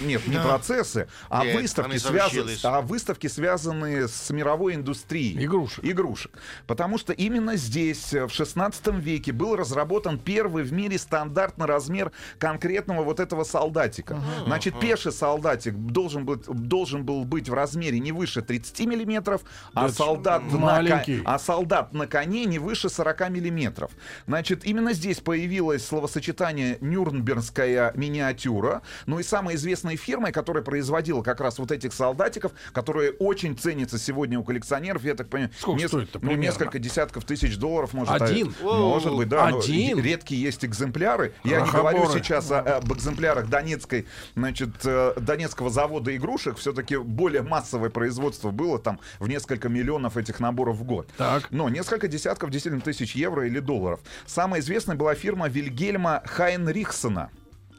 Нет, 0.00 0.26
не 0.26 0.38
процессы, 0.38 1.08
а 1.28 1.44
Нет, 1.44 1.56
выставки, 1.56 1.98
связаны, 1.98 2.52
а 2.62 2.80
выставки, 2.80 3.26
связанные 3.26 4.08
с 4.08 4.30
мировой 4.30 4.74
индустрией. 4.74 5.44
Игрушек. 5.44 5.84
Игрушек. 5.84 6.32
Потому 6.66 6.98
что 6.98 7.12
именно 7.12 7.56
здесь, 7.56 8.12
э, 8.12 8.26
в 8.26 8.32
16 8.32 8.98
веке, 8.98 9.32
был 9.32 9.56
разработан 9.56 10.18
первый 10.18 10.64
в 10.64 10.72
мире 10.72 10.98
стандартный 10.98 11.66
размер 11.66 12.12
конкретного 12.38 13.04
вот 13.04 13.20
этого 13.20 13.44
солдатика. 13.44 14.20
Значит, 14.46 14.78
пеший 14.80 15.12
солдатик 15.12 15.74
должен, 15.74 16.24
быть, 16.24 16.44
должен 16.46 17.04
был 17.04 17.24
быть 17.24 17.48
в 17.48 17.54
размере 17.54 17.98
не 18.00 18.12
выше 18.12 18.42
30 18.42 18.86
миллиметров, 18.86 19.42
а 19.74 19.88
солдат, 19.88 20.42
на, 20.52 21.04
а 21.24 21.38
солдат 21.38 21.92
на 21.92 22.06
коне 22.06 22.46
не 22.46 22.58
выше 22.58 22.88
40 22.88 23.30
миллиметров. 23.30 23.92
Значит, 24.26 24.64
именно 24.64 24.92
здесь 24.92 25.20
появилось 25.20 25.86
словосочетание 25.86 26.78
«нюрнбергская 26.80 27.92
миниатюра». 27.94 28.82
Ну 29.06 29.18
и 29.18 29.22
самой 29.22 29.56
известной 29.74 29.96
фирмой, 29.96 30.32
которая 30.32 30.62
производила 30.62 31.22
как 31.22 31.40
раз 31.40 31.58
вот 31.58 31.72
этих 31.72 31.92
солдатиков, 31.92 32.52
которые 32.72 33.12
очень 33.12 33.56
ценятся 33.58 33.98
сегодня 33.98 34.38
у 34.38 34.44
коллекционеров, 34.44 35.04
я 35.04 35.14
так 35.14 35.28
понимаю, 35.28 35.50
Сколько 35.58 35.80
нес- 35.82 35.88
стоит-то 35.88 36.20
ну, 36.22 36.32
несколько 36.36 36.78
десятков 36.78 37.24
тысяч 37.24 37.56
долларов 37.56 37.92
может 37.92 38.20
а- 38.20 38.24
Один? 38.24 38.54
Может 38.62 39.14
быть, 39.14 39.28
да. 39.28 39.48
Один? 39.48 40.00
редкие 40.00 40.40
есть 40.40 40.64
экземпляры. 40.64 41.34
Я 41.42 41.60
не 41.60 41.70
говорю 41.70 42.08
сейчас 42.12 42.50
о- 42.50 42.60
об 42.60 42.92
экземплярах 42.92 43.48
Донецкой, 43.48 44.06
значит, 44.36 44.70
э, 44.84 45.14
Донецкого 45.20 45.70
завода 45.70 46.14
игрушек. 46.16 46.56
Все-таки 46.56 46.96
более 46.96 47.42
массовое 47.42 47.90
производство 47.90 48.50
было 48.50 48.78
там 48.78 49.00
в 49.18 49.28
несколько 49.28 49.68
миллионов 49.68 50.16
этих 50.16 50.38
наборов 50.40 50.76
в 50.76 50.84
год. 50.84 51.08
Так. 51.16 51.50
Но 51.50 51.68
несколько 51.68 52.06
десятков 52.08 52.50
действительно 52.50 52.82
тысяч 52.82 53.16
евро 53.16 53.46
или 53.46 53.58
долларов. 53.58 54.00
Самая 54.26 54.60
известная 54.60 54.96
была 54.96 55.14
фирма 55.14 55.48
Вильгельма 55.48 56.22
Хайнрихсена. 56.24 57.30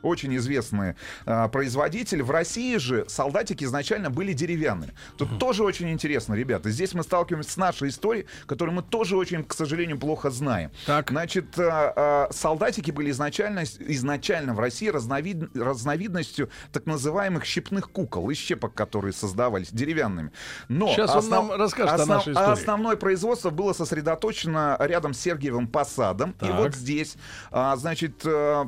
Очень 0.05 0.35
известный 0.37 0.95
э, 1.25 1.49
производитель. 1.49 2.21
В 2.21 2.29
России 2.29 2.77
же 2.77 3.05
солдатики 3.07 3.63
изначально 3.63 4.11
были 4.11 4.33
деревянными. 4.33 4.93
Тут 5.17 5.39
тоже 5.39 5.63
очень 5.63 5.89
интересно, 5.89 6.35
ребята. 6.35 6.69
Здесь 6.69 6.93
мы 6.93 7.01
сталкиваемся 7.01 7.51
с 7.51 7.57
нашей 7.57 7.89
историей, 7.89 8.27
которую 8.45 8.75
мы 8.75 8.83
тоже 8.83 9.17
очень, 9.17 9.43
к 9.43 9.53
сожалению, 9.55 9.97
плохо 9.97 10.29
знаем. 10.29 10.69
Так. 10.85 11.09
Значит, 11.09 11.57
э, 11.57 11.93
э, 11.95 12.27
солдатики 12.29 12.91
были 12.91 13.09
изначально, 13.09 13.63
изначально 13.79 14.53
в 14.53 14.59
России 14.59 14.89
разновид- 14.91 15.49
разновидностью 15.59 16.49
так 16.71 16.85
называемых 16.85 17.43
щепных 17.43 17.89
кукол, 17.89 18.29
из 18.29 18.37
щепок, 18.37 18.75
которые 18.75 19.11
создавались 19.11 19.69
деревянными. 19.71 20.31
Но 20.69 20.93
Щас 20.93 21.15
он 21.15 21.29
нам 21.29 21.51
расскажет 21.51 21.99
о 21.99 22.05
нашей 22.05 22.33
истории. 22.33 22.51
Основное 22.51 22.95
производство 22.95 23.49
было 23.49 23.73
сосредоточено 23.73 24.77
рядом 24.79 25.15
с 25.15 25.19
Сергиевым 25.19 25.67
Посадом. 25.67 26.35
И 26.41 26.45
Так. 26.45 26.55
вот 26.57 26.75
здесь, 26.75 27.15
а, 27.49 27.75
значит, 27.75 28.21
э, 28.23 28.65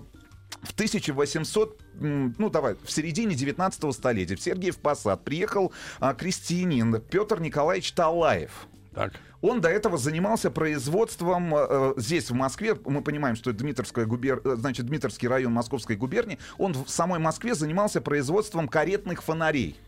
в 0.61 0.73
1800 0.73 1.81
м, 1.99 2.35
ну 2.37 2.49
давай, 2.49 2.75
в 2.83 2.91
середине 2.91 3.35
19 3.35 3.93
столетия 3.93 4.35
в 4.35 4.41
Сергиев 4.41 4.77
Посад 4.77 5.23
приехал 5.23 5.71
а, 5.99 6.13
крестьянин 6.13 7.01
Петр 7.01 7.39
Николаевич 7.39 7.91
Талаев. 7.93 8.67
Так. 8.93 9.13
Он 9.41 9.61
до 9.61 9.69
этого 9.69 9.97
занимался 9.99 10.49
производством 10.49 11.53
э, 11.55 11.93
здесь, 11.97 12.31
в 12.31 12.33
Москве. 12.33 12.75
Мы 12.85 13.03
понимаем, 13.03 13.35
что 13.35 13.51
это 13.51 13.59
Дмитровская 13.59 14.05
губер... 14.07 14.41
э, 14.43 14.55
значит, 14.57 14.87
Дмитровский 14.87 15.27
район 15.27 15.53
Московской 15.53 15.95
губернии. 15.95 16.39
Он 16.57 16.73
в 16.73 16.89
самой 16.89 17.19
Москве 17.19 17.53
занимался 17.53 18.01
производством 18.01 18.67
каретных 18.67 19.21
фонарей. 19.21 19.79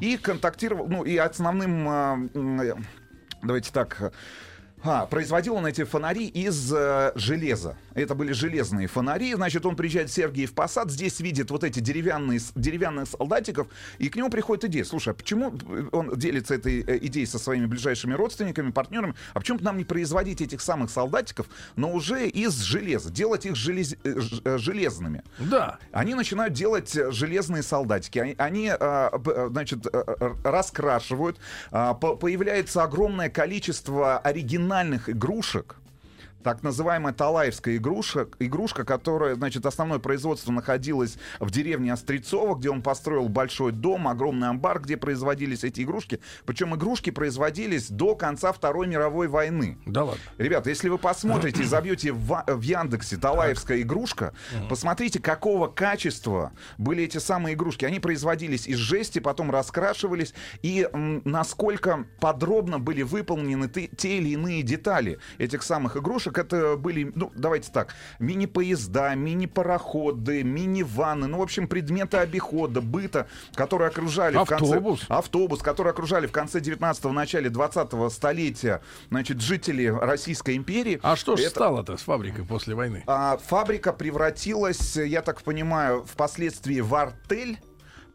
И 0.00 0.16
контактировал, 0.16 0.86
ну, 0.86 1.04
и 1.04 1.16
основным, 1.16 1.88
э, 1.88 1.92
м, 2.34 2.60
э, 2.60 2.74
давайте 3.42 3.72
так, 3.72 4.00
э, 4.00 4.10
а, 4.82 5.06
производил 5.06 5.54
он 5.54 5.66
эти 5.66 5.84
фонари 5.84 6.26
из 6.26 6.72
э, 6.72 7.12
железа. 7.16 7.76
Это 7.94 8.14
были 8.14 8.32
железные 8.32 8.86
фонари. 8.86 9.34
Значит, 9.34 9.66
он 9.66 9.74
приезжает 9.74 10.10
в 10.10 10.12
Сергиев 10.12 10.52
Посад, 10.52 10.90
здесь 10.90 11.18
видит 11.18 11.50
вот 11.50 11.64
эти 11.64 11.80
деревянные, 11.80 12.40
деревянных 12.54 13.08
солдатиков, 13.08 13.66
и 13.98 14.08
к 14.08 14.16
нему 14.16 14.28
приходит 14.30 14.66
идея. 14.66 14.84
Слушай, 14.84 15.10
а 15.10 15.14
почему 15.14 15.58
он 15.92 16.16
делится 16.16 16.54
этой 16.54 16.82
э, 16.86 16.98
идеей 17.06 17.26
со 17.26 17.38
своими 17.38 17.66
ближайшими 17.66 18.12
родственниками, 18.14 18.70
партнерами? 18.70 19.14
А 19.34 19.40
почему 19.40 19.58
бы 19.58 19.64
нам 19.64 19.78
не 19.78 19.84
производить 19.84 20.40
этих 20.40 20.60
самых 20.60 20.90
солдатиков, 20.90 21.46
но 21.74 21.90
уже 21.92 22.28
из 22.28 22.54
железа, 22.60 23.10
делать 23.10 23.46
их 23.46 23.54
желез- 23.54 23.96
э, 24.04 24.20
э, 24.44 24.58
железными? 24.58 25.22
Да. 25.38 25.78
Они 25.90 26.14
начинают 26.14 26.52
делать 26.54 26.92
железные 27.10 27.62
солдатики. 27.62 28.18
Они, 28.18 28.34
они, 28.38 28.72
значит, 29.50 29.86
раскрашивают. 30.44 31.38
А, 31.72 31.94
по- 31.94 32.14
Появляется 32.16 32.82
огромное 32.82 33.30
количество 33.30 34.18
оригинальных 34.18 34.65
игрушек. 35.08 35.76
Так 36.46 36.62
называемая 36.62 37.12
Талаевская 37.12 37.74
игрушка, 37.74 38.28
игрушка, 38.38 38.84
которая, 38.84 39.34
значит, 39.34 39.66
основное 39.66 39.98
производство 39.98 40.52
находилось 40.52 41.16
в 41.40 41.50
деревне 41.50 41.92
Острецово, 41.92 42.54
где 42.54 42.70
он 42.70 42.82
построил 42.82 43.28
большой 43.28 43.72
дом, 43.72 44.06
огромный 44.06 44.50
амбар, 44.50 44.78
где 44.80 44.96
производились 44.96 45.64
эти 45.64 45.80
игрушки. 45.82 46.20
Причем 46.44 46.72
игрушки 46.76 47.10
производились 47.10 47.88
до 47.90 48.14
конца 48.14 48.52
Второй 48.52 48.86
мировой 48.86 49.26
войны. 49.26 49.76
Да 49.86 50.04
ладно. 50.04 50.20
Ребята, 50.38 50.70
если 50.70 50.88
вы 50.88 50.98
посмотрите 50.98 51.62
и 51.62 51.66
забьете 51.66 52.12
в, 52.12 52.44
в 52.46 52.60
Яндексе 52.60 53.16
Талаевская 53.16 53.80
игрушка, 53.80 54.32
посмотрите, 54.68 55.18
какого 55.18 55.66
качества 55.66 56.52
были 56.78 57.02
эти 57.02 57.18
самые 57.18 57.54
игрушки. 57.56 57.84
Они 57.84 57.98
производились 57.98 58.68
из 58.68 58.76
жести, 58.76 59.18
потом 59.18 59.50
раскрашивались, 59.50 60.32
и 60.62 60.88
м, 60.92 61.22
насколько 61.24 62.06
подробно 62.20 62.78
были 62.78 63.02
выполнены 63.02 63.66
ты- 63.66 63.88
те 63.96 64.18
или 64.18 64.28
иные 64.28 64.62
детали 64.62 65.18
этих 65.38 65.64
самых 65.64 65.96
игрушек. 65.96 66.35
Это 66.38 66.76
были, 66.76 67.10
ну, 67.14 67.32
давайте 67.34 67.70
так, 67.70 67.94
мини-поезда, 68.18 69.14
мини-пароходы, 69.14 70.42
мини-ванны, 70.42 71.26
ну, 71.26 71.38
в 71.38 71.42
общем, 71.42 71.66
предметы 71.68 72.18
обихода, 72.18 72.80
быта, 72.80 73.26
которые 73.54 73.88
окружали 73.88 74.36
в 74.36 74.40
Автобус. 74.40 75.00
конце... 75.00 75.12
Автобус, 75.12 75.62
который 75.62 75.92
окружали 75.92 76.26
в 76.26 76.32
конце 76.32 76.60
19-го, 76.60 77.12
начале 77.12 77.48
20-го 77.50 78.08
столетия, 78.10 78.80
значит, 79.10 79.40
жители 79.40 79.86
Российской 79.86 80.56
империи. 80.56 81.00
А 81.02 81.16
что 81.16 81.36
ж 81.36 81.40
Это- 81.40 81.50
стало-то 81.50 81.96
с 81.96 82.02
фабрикой 82.02 82.44
после 82.44 82.74
войны? 82.74 83.02
а, 83.06 83.36
фабрика 83.38 83.92
превратилась, 83.92 84.96
я 84.96 85.22
так 85.22 85.42
понимаю, 85.42 86.04
впоследствии 86.06 86.80
в 86.80 86.94
артель 86.94 87.58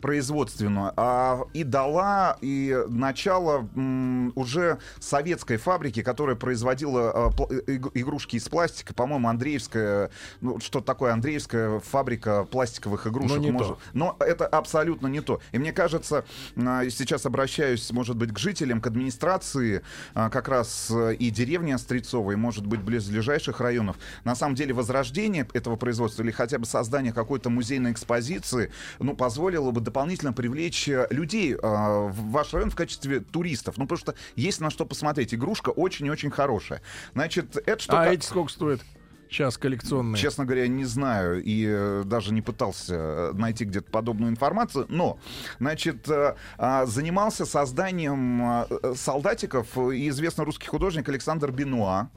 производственную 0.01 0.93
а, 0.97 1.41
и 1.53 1.63
дала 1.63 2.37
и 2.41 2.77
начало 2.87 3.67
м, 3.75 4.31
уже 4.35 4.79
советской 4.99 5.57
фабрики, 5.57 6.01
которая 6.03 6.35
производила 6.35 7.11
а, 7.13 7.29
иг- 7.67 7.91
игрушки 7.93 8.35
из 8.35 8.47
пластика, 8.49 8.93
по-моему, 8.93 9.27
Андреевская, 9.29 10.11
ну 10.41 10.59
что 10.59 10.81
такое 10.81 11.13
Андреевская 11.13 11.79
фабрика 11.79 12.43
пластиковых 12.45 13.07
игрушек, 13.07 13.37
Но 13.37 13.43
не 13.43 13.51
может- 13.51 13.75
то. 13.77 13.79
но 13.93 14.15
это 14.19 14.47
абсолютно 14.47 15.07
не 15.07 15.21
то. 15.21 15.39
И 15.51 15.59
мне 15.59 15.71
кажется, 15.71 16.25
а, 16.57 16.83
сейчас 16.89 17.25
обращаюсь, 17.25 17.91
может 17.91 18.15
быть, 18.17 18.33
к 18.33 18.39
жителям, 18.39 18.81
к 18.81 18.87
администрации, 18.87 19.81
а, 20.13 20.29
как 20.29 20.47
раз 20.47 20.89
э, 20.91 21.13
и 21.15 21.29
деревни 21.29 21.71
Острецовой, 21.71 22.35
может 22.35 22.65
быть, 22.65 22.81
близлежащих 22.81 23.59
районов. 23.61 23.97
На 24.23 24.35
самом 24.35 24.55
деле, 24.55 24.73
возрождение 24.73 25.47
этого 25.53 25.75
производства 25.75 26.23
или 26.23 26.31
хотя 26.31 26.57
бы 26.57 26.65
создание 26.65 27.13
какой-то 27.13 27.49
музейной 27.49 27.91
экспозиции, 27.91 28.71
ну, 28.99 29.15
позволило 29.15 29.71
бы 29.71 29.81
дополнительно 29.91 30.31
привлечь 30.31 30.87
э, 30.87 31.05
людей 31.09 31.57
а, 31.61 32.07
в 32.07 32.31
ваш 32.31 32.53
район 32.53 32.69
в 32.69 32.75
качестве 32.75 33.19
туристов. 33.19 33.77
Ну, 33.77 33.83
потому 33.83 33.97
что 33.97 34.15
есть 34.37 34.61
на 34.61 34.69
что 34.69 34.85
посмотреть. 34.85 35.33
Игрушка 35.33 35.69
очень 35.69 36.05
и 36.05 36.09
очень 36.09 36.31
хорошая. 36.31 36.81
Значит, 37.13 37.57
это 37.57 37.83
что... 37.83 37.99
А 37.99 38.07
эти 38.07 38.25
сколько 38.25 38.51
стоят? 38.51 38.81
Сейчас 39.31 39.57
коллекционные. 39.57 40.19
Честно 40.19 40.43
говоря, 40.43 40.67
не 40.67 40.83
знаю 40.83 41.41
и 41.41 41.65
э, 41.65 42.03
даже 42.05 42.33
не 42.33 42.41
пытался 42.41 42.95
э, 42.95 43.31
найти 43.33 43.63
где-то 43.63 43.89
подобную 43.89 44.29
информацию. 44.29 44.85
Но, 44.89 45.19
значит, 45.57 46.09
э, 46.09 46.35
а, 46.57 46.85
занимался 46.85 47.45
созданием 47.45 48.41
э, 48.43 48.93
солдатиков 48.95 49.77
известный 49.77 50.43
русский 50.43 50.67
художник 50.67 51.07
Александр 51.07 51.51
Бенуа. 51.51 52.09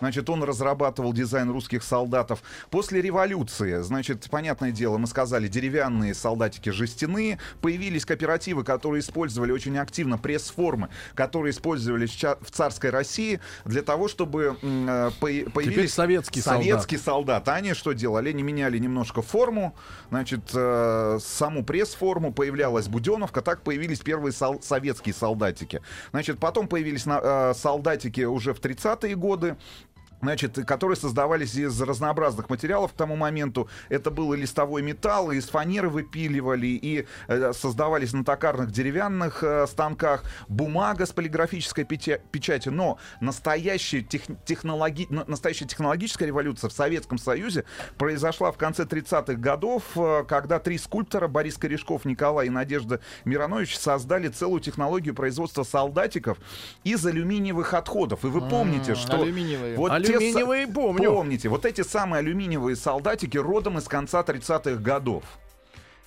Значит, 0.00 0.28
он 0.30 0.42
разрабатывал 0.42 1.12
дизайн 1.12 1.50
русских 1.50 1.82
солдатов. 1.82 2.42
После 2.70 3.00
революции, 3.02 3.80
значит, 3.82 4.28
понятное 4.30 4.70
дело, 4.70 4.98
мы 4.98 5.06
сказали, 5.06 5.48
деревянные 5.48 6.14
солдатики 6.14 6.70
жестяные. 6.70 7.38
Появились 7.60 8.04
кооперативы, 8.04 8.64
которые 8.64 9.00
использовали 9.00 9.52
очень 9.52 9.76
активно 9.78 10.18
пресс-формы, 10.18 10.88
которые 11.14 11.50
использовались 11.52 12.12
в 12.40 12.50
царской 12.50 12.90
России 12.90 13.40
для 13.64 13.82
того, 13.82 14.08
чтобы 14.08 14.56
э, 14.62 15.10
по- 15.20 15.50
появились... 15.50 15.94
советский 15.94 16.40
солдат. 16.40 16.62
советский 16.62 16.96
солдат. 16.98 17.48
А 17.48 17.54
они 17.54 17.74
что 17.74 17.92
делали? 17.92 18.30
Они 18.30 18.42
меняли 18.42 18.78
немножко 18.78 19.22
форму, 19.22 19.74
значит, 20.10 20.42
э, 20.54 21.18
саму 21.20 21.64
пресс-форму, 21.64 22.32
появлялась 22.32 22.88
буденовка, 22.88 23.42
так 23.42 23.62
появились 23.62 24.00
первые 24.00 24.32
сол- 24.32 24.62
советские 24.62 25.14
солдатики. 25.14 25.82
Значит, 26.10 26.38
потом 26.38 26.68
появились 26.68 27.06
на- 27.06 27.20
э, 27.22 27.54
солдатики 27.54 28.22
уже 28.22 28.54
в 28.54 28.60
30-е 28.60 29.14
годы, 29.16 29.56
Значит, 30.20 30.58
которые 30.66 30.96
создавались 30.96 31.54
из 31.54 31.80
разнообразных 31.80 32.50
материалов 32.50 32.92
к 32.92 32.96
тому 32.96 33.14
моменту. 33.14 33.68
Это 33.88 34.10
был 34.10 34.32
и 34.32 34.36
листовой 34.36 34.82
металл, 34.82 35.30
и 35.30 35.36
из 35.36 35.48
фанеры 35.48 35.88
выпиливали, 35.88 36.66
и 36.66 37.06
э, 37.28 37.52
создавались 37.52 38.12
на 38.12 38.24
токарных 38.24 38.72
деревянных 38.72 39.44
э, 39.44 39.66
станках, 39.68 40.24
бумага 40.48 41.06
с 41.06 41.12
полиграфической 41.12 41.84
печа- 41.84 42.20
печатью. 42.32 42.72
Но 42.72 42.98
настоящая, 43.20 44.00
тех- 44.02 44.26
технологи- 44.44 45.06
на- 45.08 45.24
настоящая 45.26 45.66
технологическая 45.66 46.26
революция 46.26 46.68
в 46.68 46.72
Советском 46.72 47.18
Союзе 47.18 47.64
произошла 47.96 48.50
в 48.50 48.56
конце 48.58 48.84
30-х 48.84 49.34
годов, 49.34 49.84
э, 49.96 50.24
когда 50.26 50.58
три 50.58 50.78
скульптора, 50.78 51.28
Борис 51.28 51.56
Корешков, 51.58 52.04
Николай 52.04 52.48
и 52.48 52.50
Надежда 52.50 53.00
Миронович, 53.24 53.78
создали 53.78 54.28
целую 54.28 54.60
технологию 54.60 55.14
производства 55.14 55.62
солдатиков 55.62 56.38
из 56.82 57.06
алюминиевых 57.06 57.72
отходов. 57.74 58.24
И 58.24 58.28
вы 58.28 58.40
помните, 58.48 58.94
что... 58.96 59.20
алюминиевые. 59.22 59.76
Вот 59.76 59.92
Алюминиевые 60.08 60.66
помню. 60.66 61.12
Помните, 61.12 61.48
вот 61.48 61.64
эти 61.64 61.82
самые 61.82 62.20
алюминиевые 62.20 62.76
солдатики 62.76 63.36
родом 63.36 63.78
из 63.78 63.84
конца 63.84 64.22
30-х 64.22 64.80
годов. 64.82 65.24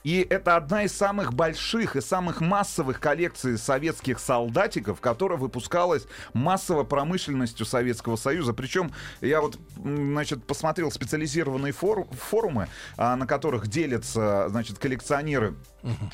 И 0.03 0.25
это 0.29 0.55
одна 0.55 0.83
из 0.83 0.93
самых 0.95 1.33
больших 1.33 1.95
и 1.95 2.01
самых 2.01 2.41
массовых 2.41 2.99
коллекций 2.99 3.57
советских 3.57 4.19
солдатиков, 4.19 4.99
которая 4.99 5.37
выпускалась 5.37 6.05
массово 6.33 6.83
промышленностью 6.83 7.65
Советского 7.65 8.15
Союза. 8.15 8.53
Причем 8.53 8.91
я 9.21 9.41
вот, 9.41 9.59
значит, 9.75 10.43
посмотрел 10.43 10.91
специализированные 10.91 11.73
фору- 11.73 12.09
форумы, 12.11 12.67
а, 12.97 13.15
на 13.15 13.27
которых 13.27 13.67
делятся, 13.67 14.47
значит, 14.49 14.79
коллекционеры 14.79 15.55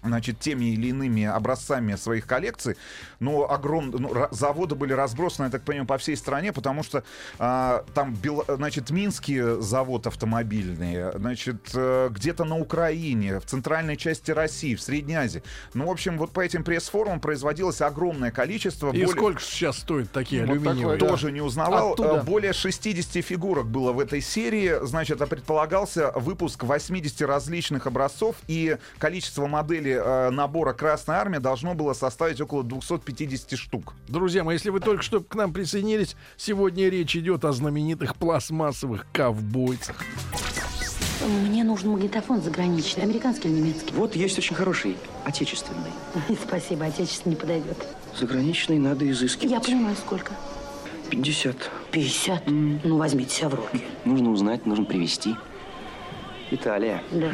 значит, 0.02 0.40
теми 0.40 0.66
или 0.66 0.88
иными 0.88 1.26
образцами 1.26 1.96
своих 1.96 2.26
коллекций. 2.26 2.78
Но 3.20 3.52
огром... 3.52 3.92
ну, 3.92 4.28
заводы 4.32 4.76
были 4.76 4.94
разбросаны, 4.94 5.48
я 5.48 5.52
так 5.52 5.64
понимаю, 5.64 5.88
по 5.88 5.98
всей 5.98 6.16
стране, 6.16 6.54
потому 6.54 6.84
что 6.84 7.04
а, 7.38 7.84
там, 7.94 8.14
Бел- 8.14 8.46
значит, 8.48 8.90
Минский 8.92 9.62
завод 9.62 10.08
автомобильный, 10.08 11.12
значит, 11.18 11.70
э, 11.74 12.10
где-то 12.12 12.46
на 12.46 12.58
Украине, 12.58 13.40
в 13.40 13.46
центральной 13.46 13.77
части 13.98 14.32
России, 14.32 14.76
в 14.76 14.82
Средней 14.82 15.16
Азии. 15.16 15.44
Ну, 15.74 15.88
в 15.88 15.92
общем, 15.92 16.18
вот 16.18 16.32
по 16.32 16.42
этим 16.42 16.64
пресс-форумам 16.64 17.20
производилось 17.20 17.82
огромное 17.82 18.32
количество. 18.32 18.88
И 18.90 18.92
более- 18.92 19.08
сколько 19.10 19.42
сейчас 19.42 19.78
стоят 19.80 20.12
такие 20.12 20.46
Вот 20.46 20.52
алюминиевые? 20.52 20.98
такой, 20.98 21.00
да. 21.00 21.08
тоже 21.08 21.32
не 21.32 21.42
узнавал. 21.42 21.94
Оттуда. 21.94 22.10
Э, 22.20 22.24
Более 22.24 22.54
60 22.54 23.22
фигурок 23.22 23.68
было 23.68 23.92
в 23.94 24.00
этой 24.00 24.22
серии. 24.22 24.76
Значит, 24.86 25.22
а 25.22 25.28
предполагался 25.28 26.12
выпуск 26.16 26.64
80 26.64 27.22
различных 27.22 27.88
образцов, 27.88 28.36
и 28.48 28.78
количество 28.98 29.48
моделей 29.48 29.94
э, 30.04 30.30
набора 30.32 30.74
Красная 30.74 31.18
Армия 31.18 31.40
должно 31.40 31.74
было 31.74 31.94
составить 31.94 32.42
около 32.42 32.64
250 32.64 33.58
штук. 33.58 33.94
Друзья 34.08 34.44
мои, 34.44 34.56
если 34.56 34.70
вы 34.70 34.80
только 34.80 35.04
что 35.04 35.22
к 35.22 35.36
нам 35.36 35.54
присоединились, 35.54 36.16
сегодня 36.38 36.90
речь 36.90 37.16
идет 37.16 37.46
о 37.46 37.52
знаменитых 37.52 38.16
пластмассовых 38.16 39.06
ковбойцах. 39.14 39.98
Мне 41.26 41.64
нужен 41.64 41.90
магнитофон 41.92 42.42
заграничный, 42.42 43.04
американский 43.04 43.48
или 43.48 43.56
немецкий. 43.56 43.94
Вот 43.94 44.16
есть 44.16 44.38
очень 44.38 44.56
хороший, 44.56 44.98
отечественный. 45.24 45.92
Спасибо, 46.48 46.86
отечественный 46.86 47.36
не 47.36 47.40
подойдет. 47.40 47.78
Заграничный 48.20 48.78
надо 48.78 49.10
изыскивать. 49.10 49.52
Я 49.52 49.60
понимаю, 49.60 49.96
сколько. 49.96 50.34
50. 51.10 51.56
50? 51.92 52.44
Ну, 52.48 52.98
возьмите 52.98 53.34
себя 53.34 53.50
в 53.50 53.56
руки. 53.56 53.82
Нужно 54.06 54.32
узнать, 54.32 54.66
нужно 54.66 54.86
привезти. 54.86 55.36
Италия. 56.52 57.02
Да. 57.12 57.32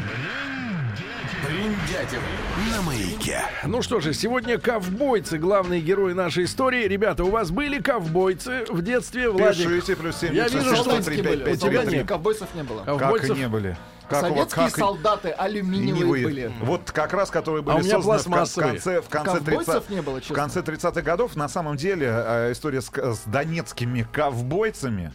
На 1.44 2.82
маяке. 2.84 3.42
Ну 3.66 3.82
что 3.82 4.00
же, 4.00 4.14
сегодня 4.14 4.58
ковбойцы, 4.58 5.38
главные 5.38 5.82
герои 5.82 6.14
нашей 6.14 6.46
истории. 6.46 6.88
Ребята, 6.88 7.26
у 7.26 7.30
вас 7.30 7.52
были 7.52 7.82
ковбойцы 7.82 8.64
в 8.70 8.82
детстве, 8.82 9.30
Владик? 9.30 9.68
Пишите, 9.68 9.96
плюс 9.98 10.16
семь, 10.16 10.34
Я 10.34 10.48
девятьсот 10.48 10.62
вижу, 10.72 10.76
что 10.76 10.84
шестьдесят 10.92 11.06
три, 11.06 11.16
Солдатские 11.18 11.24
были. 11.24 11.44
пять, 11.44 11.58
У 11.64 11.68
пять, 11.68 11.82
тебя 11.82 11.98
нет, 11.98 12.08
ковбойцев 12.08 12.48
не 12.56 12.64
было. 12.64 12.84
Как 12.86 12.98
Ковбойцев? 13.00 13.38
не 13.38 13.48
были? 13.50 13.78
Как, 14.08 14.22
Советские 14.22 14.66
как- 14.68 14.78
солдаты 14.78 15.30
алюминиевые 15.32 16.24
были. 16.24 16.52
Вот 16.62 16.92
как 16.92 17.12
раз, 17.14 17.30
которые 17.30 17.62
А 17.62 17.64
были 17.64 17.76
у 17.76 17.84
меня 17.84 18.02
созданы 18.02 18.46
в 18.46 18.54
конце, 18.56 19.02
в 19.02 19.10
конце 19.10 19.32
Ковбойцев 19.40 19.66
30 19.74 19.90
не 19.90 20.02
было, 20.02 20.22
в 20.22 20.28
конце 20.34 20.62
30-х 20.62 21.02
годов. 21.02 21.36
На 21.36 21.50
самом 21.50 21.76
деле 21.76 22.08
э, 22.10 22.52
история 22.54 22.82
с, 22.82 22.90
с 22.90 23.20
донецкими 23.26 24.08
ковбойцами, 24.14 25.12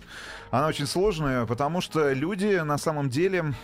она 0.51 0.67
очень 0.67 0.87
сложная, 0.87 1.47
потому 1.47 1.81
что 1.81 2.13
люди 2.13 2.61
на 2.63 2.77
самом 2.77 3.09
деле 3.09 3.55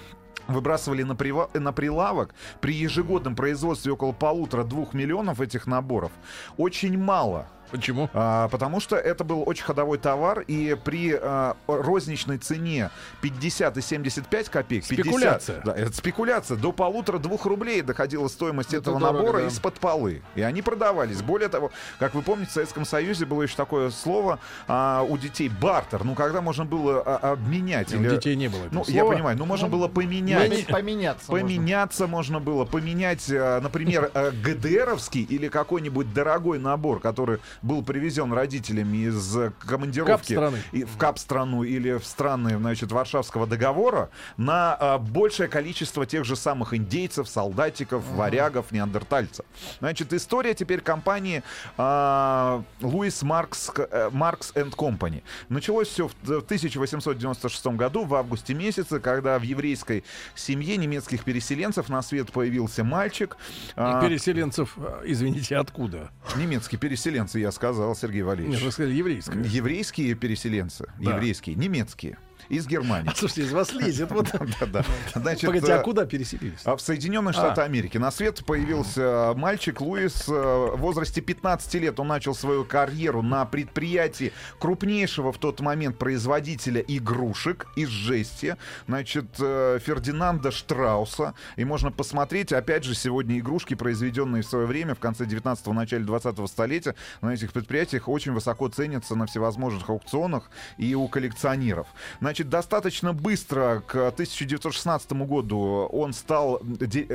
выбрасывали 0.49 1.03
на, 1.03 1.13
прива- 1.13 1.49
на 1.59 1.73
прилавок 1.73 2.35
при 2.61 2.75
ежегодном 2.75 3.37
производстве 3.37 3.93
около 3.93 4.13
полутора-двух 4.13 4.95
миллионов 4.95 5.41
этих 5.41 5.67
наборов. 5.67 6.13
Очень 6.57 6.99
мало. 6.99 7.47
Почему? 7.71 8.09
А, 8.15 8.49
потому 8.49 8.81
что 8.81 8.97
это 8.97 9.25
был 9.25 9.43
очень 9.47 9.65
ходовой 9.65 9.99
товар, 9.99 10.41
и 10.41 10.77
при 10.85 11.19
а, 11.21 11.57
розничной 11.67 12.39
цене 12.39 12.91
50 13.23 13.77
и 13.77 13.81
75 13.81 14.49
копеек... 14.49 14.87
50, 14.87 15.05
Спекуляция. 15.07 15.63
да, 15.65 15.75
это 15.75 15.93
спекуляция. 15.93 16.57
До 16.57 16.73
полутора-двух 16.73 17.47
рублей 17.47 17.83
доходила 17.83 18.29
стоимость 18.29 18.71
Это 18.71 18.79
этого 18.91 19.01
дорого, 19.01 19.19
набора 19.19 19.39
да. 19.41 19.47
из-под 19.49 19.75
полы. 19.75 20.23
И 20.35 20.43
они 20.43 20.63
продавались. 20.63 21.23
Более 21.23 21.49
того, 21.49 21.71
как 21.99 22.15
вы 22.15 22.23
помните, 22.23 22.51
в 22.51 22.55
Советском 22.55 22.85
Союзе 22.85 23.27
было 23.27 23.43
еще 23.43 23.57
такое 23.57 23.91
слово 23.91 24.39
а, 24.69 25.03
у 25.09 25.17
детей 25.19 25.49
бартер. 25.49 26.05
Ну, 26.05 26.15
когда 26.15 26.41
можно 26.41 26.65
было 26.65 27.03
а, 27.05 27.33
обменять. 27.33 27.93
У 27.95 27.99
детей 27.99 28.37
не 28.37 28.49
было 28.49 28.63
Ну, 28.71 28.85
я 28.87 29.01
слова. 29.01 29.15
понимаю, 29.15 29.39
ну, 29.39 29.47
можно 29.47 29.67
Ну, 29.69 29.73
было 29.77 29.89
поменять. 29.89 30.51
Поме- 30.51 30.65
Поменяться 30.73 31.31
можно. 31.31 31.47
Поменяться 31.47 32.07
можно 32.07 32.41
было, 32.41 32.65
поменять, 32.65 33.29
э, 33.31 33.61
например, 33.61 34.11
э, 34.15 34.31
ГДРовский 34.33 35.23
или 35.23 35.49
какой-нибудь 35.49 36.13
дорогой 36.13 36.59
набор, 36.59 37.01
который 37.01 37.39
был 37.63 37.83
привезен 37.83 38.33
родителями 38.33 39.09
из 39.09 39.37
э, 39.37 39.53
командировки 39.61 40.35
Кап-страны. 40.35 40.59
и- 40.73 40.85
в 40.85 40.97
КАП-страну 40.97 41.63
или 41.63 41.99
в 41.99 42.05
страны, 42.05 42.57
значит, 42.59 42.93
Варшавского 42.93 43.47
договора 43.47 44.11
на 44.37 44.77
э, 44.81 44.99
большее 44.99 45.49
количество 45.49 46.07
тех 46.07 46.25
же 46.25 46.37
самых 46.37 46.75
индейцев, 46.75 47.29
солдатиков, 47.29 48.05
варягов, 48.11 48.73
неандертальцев. 48.73 49.45
Значит, 49.81 50.13
история 50.13 50.55
теперь 50.55 50.81
компании 50.81 51.43
э, 51.79 52.63
Луис 52.81 53.23
Маркс, 53.23 53.71
э, 53.77 54.11
Маркс 54.13 54.53
энд 54.55 54.75
Компани. 54.75 55.23
Началось 55.49 55.89
все 55.89 56.09
в 56.09 56.15
1896 56.23 57.67
году, 57.77 58.05
в 58.05 58.15
августе 58.15 58.55
месяце, 58.55 59.01
когда 59.01 59.39
в 59.39 59.43
еврейской 59.43 60.05
семье 60.35 60.77
немецких 60.77 61.25
переселенцев 61.25 61.89
на 61.89 62.03
свет 62.03 62.33
появился 62.33 62.85
мальчик. 62.85 63.37
А, 63.77 64.01
Переселенцев, 64.03 64.77
извините, 65.05 65.57
откуда? 65.57 66.11
Немецкие 66.37 66.79
переселенцы, 66.79 67.41
я 67.45 67.53
сказал, 67.53 67.95
Сергей 67.95 68.23
Валерьевич. 68.23 68.57
Нет, 68.57 68.65
вы 68.65 68.73
сказали 68.73 68.95
еврейское. 68.95 69.43
Еврейские 69.45 70.15
переселенцы, 70.15 70.87
Да. 70.99 71.15
еврейские, 71.15 71.55
немецкие. 71.57 72.19
Из 72.49 72.67
Германии. 72.67 73.09
А, 73.15 73.15
слушайте, 73.17 73.43
из 73.43 73.53
вас 73.53 73.73
лезет. 73.73 74.11
Вот. 74.11 74.31
Да-да. 74.61 74.85
Значит, 75.15 75.47
Погодите, 75.47 75.73
э, 75.73 75.77
а 75.77 75.83
куда 75.83 76.05
переселились? 76.07 76.61
а 76.65 76.77
в 76.77 76.81
Соединенных 76.81 77.35
А. 77.37 77.39
Штатах 77.39 77.65
Америки 77.65 77.99
на 77.99 78.11
свет 78.11 78.45
появился 78.45 79.33
мальчик 79.37 79.81
Луис. 79.81 80.25
э, 80.29 80.33
В 80.33 80.77
возрасте 80.79 81.21
15 81.21 81.75
лет 81.75 82.01
он 82.01 82.09
начал 82.09 82.35
свою 82.35 82.65
карьеру 82.65 83.23
на 83.23 83.45
предприятии 83.45 84.33
крупнейшего 84.59 85.33
в 85.33 85.39
тот 85.39 85.61
момент 85.61 85.99
производителя 85.99 86.81
игрушек 86.87 87.67
из 87.77 87.89
жести, 87.89 88.57
значит, 88.87 89.27
э, 89.39 89.79
Фердинанда 89.85 90.51
Штрауса. 90.51 91.35
И 91.57 91.65
можно 91.65 91.91
посмотреть, 91.93 92.53
опять 92.53 92.85
же, 92.85 92.95
сегодня 92.95 93.39
игрушки, 93.39 93.75
произведенные 93.75 94.43
в 94.43 94.47
свое 94.47 94.67
время, 94.67 94.95
в 94.95 94.99
конце 94.99 95.25
19-го, 95.25 95.73
начале 95.73 96.05
20-го 96.05 96.47
столетия, 96.47 96.95
на 97.21 97.33
этих 97.35 97.53
предприятиях 97.53 98.09
очень 98.09 98.33
высоко 98.33 98.69
ценятся 98.69 99.15
на 99.15 99.27
всевозможных 99.27 99.89
аукционах 99.89 100.51
и 100.79 100.95
у 100.95 101.07
коллекционеров. 101.09 101.87
Значит, 102.21 102.34
достаточно 102.43 103.13
быстро, 103.13 103.83
к 103.87 103.95
1916 104.09 105.13
году, 105.13 105.89
он 105.93 106.13
стал 106.13 106.61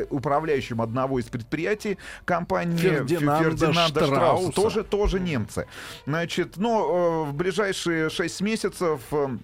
управляющим 0.10 0.82
одного 0.82 1.20
из 1.20 1.26
предприятий 1.26 1.98
компании 2.26 2.78
Фе- 2.78 3.06
Фердинанда 3.44 4.06
Штрауса. 4.06 4.52
Тоже, 4.54 4.84
тоже 4.84 5.20
немцы. 5.20 5.68
Значит, 6.06 6.58
но 6.58 7.26
э, 7.26 7.30
в 7.30 7.34
ближайшие 7.34 8.10
6 8.10 8.41
месяцев... 8.41 9.02
э, 9.12 9.38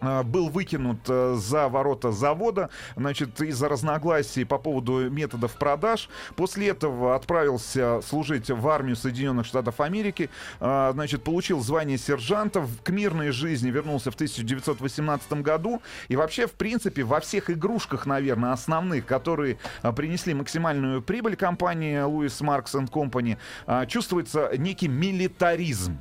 был 0.00 0.48
выкинут 0.48 0.98
э, 1.08 1.36
за 1.38 1.68
ворота 1.68 2.12
завода, 2.12 2.70
значит, 2.96 3.40
из-за 3.40 3.68
разногласий 3.68 4.44
по 4.44 4.58
поводу 4.58 5.10
методов 5.10 5.52
продаж. 5.52 6.08
После 6.36 6.68
этого 6.68 7.14
отправился 7.14 8.00
служить 8.02 8.50
в 8.50 8.68
армию 8.68 8.96
Соединенных 8.96 9.46
Штатов 9.46 9.80
Америки, 9.80 10.30
э, 10.60 10.90
значит, 10.92 11.22
получил 11.22 11.60
звание 11.60 11.98
сержанта, 11.98 12.66
к 12.82 12.90
мирной 12.90 13.30
жизни 13.30 13.70
вернулся 13.70 14.10
в 14.10 14.14
1918 14.14 15.42
году. 15.42 15.80
И 16.08 16.16
вообще, 16.16 16.46
в 16.46 16.52
принципе, 16.52 17.02
во 17.04 17.20
всех 17.20 17.50
игрушках, 17.50 18.06
наверное, 18.06 18.52
основных, 18.52 19.06
которые 19.06 19.58
принесли 19.96 20.34
максимальную 20.34 21.02
прибыль 21.02 21.36
компании 21.36 21.98
Marks 22.04 22.74
and 22.74 22.90
Company, 22.90 23.38
чувствуется 23.86 24.50
некий 24.56 24.88
милитаризм. 24.88 25.98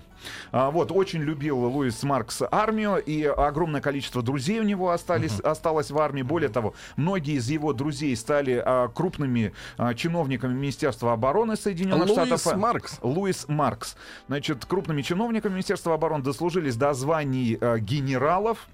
А, 0.52 0.72
Вот, 0.72 0.91
очень 0.91 1.22
любил 1.22 1.60
Луис 1.60 2.02
Маркс 2.04 2.41
армию, 2.52 2.98
и 2.98 3.24
огромное 3.24 3.82
количество 3.82 4.22
друзей 4.22 4.60
у 4.60 4.64
него 4.64 4.91
остались, 4.91 5.40
осталось 5.40 5.91
в 5.91 5.98
армии. 5.98 6.22
Более 6.22 6.50
того, 6.50 6.74
многие 6.95 7.36
из 7.36 7.50
его 7.50 7.74
друзей 7.74 8.16
стали 8.16 8.62
а, 8.64 8.88
крупными 8.88 9.54
а, 9.78 9.94
чиновниками 9.94 10.54
Министерства 10.54 11.14
обороны 11.14 11.56
Соединенных 11.56 12.10
Луис 12.10 12.40
Штатов. 12.40 12.58
Маркс. 12.58 13.00
Луис 13.02 13.45
Маркс. 13.48 13.95
Значит, 14.28 14.66
крупными 14.66 15.02
чиновниками 15.02 15.54
Министерства 15.54 15.94
обороны 15.94 16.24
дослужились 16.24 16.76
до 16.76 16.94
званий 16.94 17.58
а, 17.60 17.78
генералов. 17.80 18.68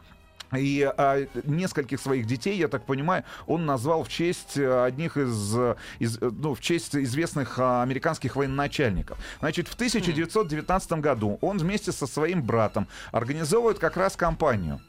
И 0.56 0.82
а, 0.98 1.26
нескольких 1.44 2.00
своих 2.00 2.26
детей, 2.26 2.58
я 2.58 2.68
так 2.68 2.84
понимаю, 2.84 3.24
он 3.46 3.66
назвал 3.66 4.04
в 4.04 4.10
честь 4.10 4.58
а, 4.58 4.86
одних 4.86 5.18
из, 5.18 5.56
а, 5.56 5.76
из, 6.00 6.18
э, 6.18 6.32
ну, 6.32 6.56
в 6.56 6.62
честь 6.62 6.96
известных 6.96 7.60
а, 7.60 7.84
американских 7.84 8.36
военачальников. 8.36 9.18
Значит, 9.40 9.68
в 9.68 9.76
1919 9.76 10.92
году 10.94 11.38
он 11.42 11.58
вместе 11.60 11.92
со 11.92 12.08
своим 12.08 12.42
братом 12.42 12.88
организовывает 13.12 13.78
как 13.78 13.96
раз 13.96 14.16
компанию, 14.16 14.82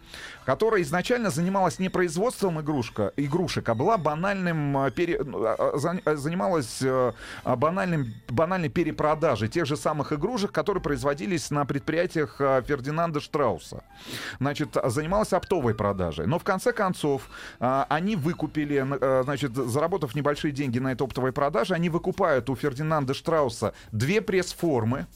которая 0.45 0.83
изначально 0.83 1.31
занималась 1.31 1.79
не 1.79 1.89
производством 1.91 2.61
игрушка, 2.61 3.13
игрушек, 3.17 3.69
а 3.69 3.75
была 3.75 3.99
банальным 3.99 4.91
пере- 4.93 5.23
ну, 5.23 5.45
а, 5.45 5.55
а, 5.59 5.97
а, 6.05 6.17
занималась 6.17 6.79
э, 6.81 7.13
банальным, 7.45 8.15
банальной 8.29 8.71
перепродажей 8.71 9.49
тех 9.49 9.67
же 9.67 9.77
самых 9.77 10.13
игрушек, 10.13 10.53
которые 10.53 10.83
производились 10.83 11.51
на 11.51 11.67
предприятиях 11.67 12.37
Фердинанда 12.39 13.21
Штрауса. 13.21 13.85
Значит, 14.39 14.77
занималась 14.85 15.33
оптовой 15.51 15.75
продажей. 15.75 16.27
Но 16.27 16.39
в 16.39 16.45
конце 16.45 16.73
концов 16.73 17.23
а, 17.59 17.87
они 17.89 18.17
выкупили, 18.17 18.77
а, 18.79 19.23
значит, 19.25 19.55
заработав 19.55 20.15
небольшие 20.15 20.53
деньги 20.53 20.79
на 20.79 20.93
этой 20.93 21.03
оптовой 21.03 21.33
продаже, 21.33 21.75
они 21.75 21.89
выкупают 21.89 22.49
у 22.51 22.57
Фердинанда 22.57 23.15
Штрауса 23.15 23.75
две 23.93 24.21
пресс-формы, 24.21 25.07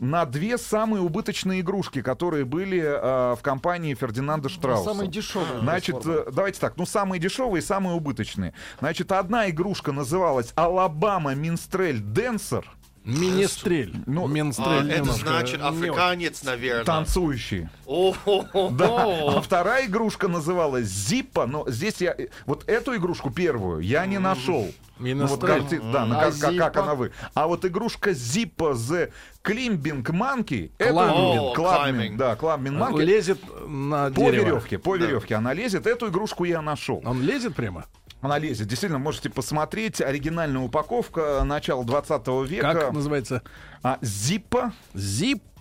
на 0.00 0.24
две 0.24 0.56
самые 0.56 1.02
убыточные 1.02 1.60
игрушки, 1.60 2.00
которые 2.00 2.46
были 2.46 2.80
э, 2.80 3.36
в 3.36 3.40
компании 3.42 3.94
Фердинанда 3.94 4.48
Штрауса. 4.48 4.94
самые 4.94 5.10
дешевые 5.10 5.60
Значит, 5.60 6.06
э, 6.06 6.24
давайте 6.32 6.58
так, 6.58 6.78
ну 6.78 6.86
самые 6.86 7.20
дешевые 7.20 7.60
и 7.60 7.62
самые 7.62 7.96
убыточные. 7.96 8.54
Значит, 8.78 9.12
одна 9.12 9.50
игрушка 9.50 9.92
называлась 9.92 10.52
Алабама 10.54 11.34
Минстрель 11.34 12.00
Денсер. 12.00 12.66
Министрель. 13.04 13.94
Ну, 14.06 14.26
А, 14.26 14.28
Менстрель. 14.28 14.90
это 14.90 15.00
немножко 15.00 15.28
значит 15.28 15.60
не 15.60 15.66
африканец, 15.68 16.42
наверное. 16.42 16.84
Танцующий. 16.84 17.68
О-хо-хо. 17.86 18.70
Да. 18.72 18.86
А 19.36 19.40
вторая 19.40 19.86
игрушка 19.86 20.28
называлась 20.28 20.86
Зиппа, 20.86 21.46
но 21.46 21.68
здесь 21.68 22.00
я... 22.00 22.14
Вот 22.46 22.68
эту 22.68 22.94
игрушку 22.96 23.30
первую 23.30 23.80
я 23.80 24.04
не 24.06 24.18
нашел. 24.18 24.60
Ну, 24.62 24.66
вот 24.66 25.04
Министрель. 25.06 25.38
карти- 25.62 25.80
Да, 25.92 26.04
ну, 26.04 26.18
А 26.18 26.24
как, 26.30 26.38
как- 26.38 26.56
как 26.58 26.76
она 26.76 26.94
вы. 26.94 27.12
А 27.32 27.46
вот 27.46 27.64
игрушка 27.64 28.10
Zippo 28.10 28.74
The 28.74 29.10
Climbing 29.42 30.02
Monkey, 30.04 30.70
это. 30.76 30.92
Climbing, 30.92 31.54
Climbing. 31.56 32.16
да, 32.16 32.34
Climbing 32.34 32.76
Monkey, 32.78 33.02
Лезет 33.04 33.38
на 33.66 34.10
по 34.10 34.20
дерево. 34.20 34.44
веревке, 34.44 34.78
по 34.78 34.96
веревке 34.96 35.36
она 35.36 35.54
лезет. 35.54 35.86
Эту 35.86 36.08
игрушку 36.08 36.44
я 36.44 36.60
нашел. 36.60 37.00
Он 37.06 37.22
лезет 37.22 37.54
прямо? 37.54 37.86
Она 38.20 38.38
лезет. 38.38 38.68
Действительно, 38.68 38.98
можете 38.98 39.30
посмотреть. 39.30 40.00
Оригинальная 40.00 40.60
упаковка 40.60 41.42
начала 41.44 41.84
20 41.84 42.26
века. 42.48 42.74
Как 42.74 42.92
называется? 42.92 43.42
А, 43.82 43.98
Зиппо. 44.02 44.72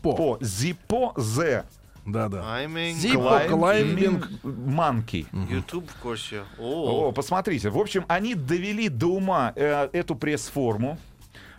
по 0.01 0.37
Zippo 0.41 1.13
The 1.15 1.63
Да-да. 2.05 2.37
Climbing. 2.39 2.95
Zippo 2.95 3.47
Climbing 3.49 4.25
Climbing. 4.43 4.43
Monkey. 4.43 5.25
YouTube 5.49 5.89
в 5.89 5.95
курсе. 6.01 6.43
О, 6.57 7.09
О, 7.09 7.11
посмотрите. 7.11 7.69
В 7.69 7.77
общем, 7.77 8.05
они 8.07 8.35
довели 8.35 8.89
до 8.89 9.07
ума 9.07 9.53
э, 9.55 9.89
эту 9.93 10.15
пресс-форму. 10.15 10.97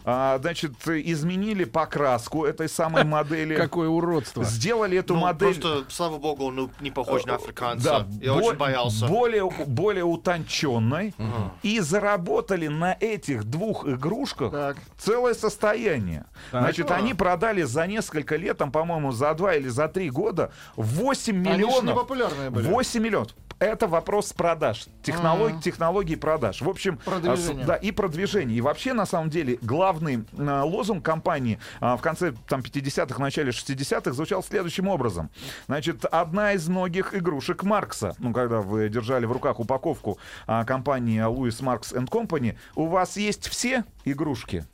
А, 0.05 0.39
значит, 0.39 0.72
изменили 0.86 1.64
покраску 1.64 2.44
этой 2.44 2.68
самой 2.68 3.05
модели. 3.05 3.55
Какое 3.55 3.89
уродство. 3.89 4.44
Сделали 4.44 4.98
эту 4.98 5.14
ну, 5.14 5.20
модель. 5.20 5.60
просто, 5.60 5.85
слава 5.90 6.18
богу, 6.18 6.47
он 6.47 6.56
ну, 6.56 6.70
не 6.81 6.90
похож 6.90 7.24
на 7.27 7.35
африканца. 7.36 8.06
Да, 8.09 8.24
Я 8.24 8.35
бо- 8.35 8.39
очень 8.39 8.56
боялся. 8.56 9.06
Более, 9.06 9.48
более 9.66 10.05
утонченной. 10.05 11.14
И 11.62 11.81
заработали 11.81 12.68
на 12.68 12.97
этих 12.98 13.44
двух 13.44 13.86
игрушках 13.86 14.52
Так. 14.52 14.77
целое 14.98 15.35
состояние. 15.35 16.24
Так. 16.51 16.62
Значит, 16.62 16.90
А. 16.90 16.97
они 16.97 17.14
продали 17.14 17.62
за 17.62 17.86
несколько 17.86 18.36
лет, 18.36 18.59
там, 18.59 18.72
по-моему, 18.72 19.12
за 19.12 19.35
два 19.35 19.55
или 19.55 19.68
за 19.68 19.89
три 19.89 20.10
года 20.10 20.52
8 20.77 21.36
Они 21.36 21.44
же 21.44 21.56
миллионов. 21.56 21.94
популярные 21.97 22.51
были. 22.51 22.66
8 22.68 23.02
миллионов. 23.02 23.31
Это 23.59 23.86
вопрос 23.86 24.32
продаж, 24.32 24.86
технолог, 25.02 25.60
технологий 25.60 26.16
продаж. 26.16 26.62
В 26.62 26.68
общем, 26.68 26.97
Продвижение. 27.05 27.64
а, 27.64 27.66
да, 27.66 27.77
и 27.77 27.90
продвижение. 27.90 28.56
И 28.56 28.60
вообще, 28.62 28.94
на 28.94 29.05
самом 29.05 29.28
деле, 29.28 29.59
главный 29.91 30.25
а, 30.39 30.62
лозунг 30.65 31.05
компании 31.05 31.59
а, 31.81 31.97
в 31.97 32.01
конце 32.01 32.33
там, 32.49 32.61
50-х, 32.61 33.21
начале 33.21 33.51
60-х 33.51 34.12
звучал 34.12 34.43
следующим 34.43 34.87
образом. 34.87 35.31
Значит, 35.67 36.05
одна 36.05 36.53
из 36.53 36.69
многих 36.69 37.12
игрушек 37.12 37.65
Маркса, 37.65 38.15
ну, 38.19 38.33
когда 38.33 38.61
вы 38.61 38.89
держали 38.89 39.27
в 39.27 39.33
руках 39.33 39.59
упаковку 39.59 40.19
а, 40.47 40.65
компании 40.65 41.21
Marks 41.61 41.93
and 41.93 42.09
Company, 42.09 42.57
у 42.77 42.87
вас 42.87 43.17
есть 43.17 43.49
все 43.49 43.85
игрушки. 44.05 44.66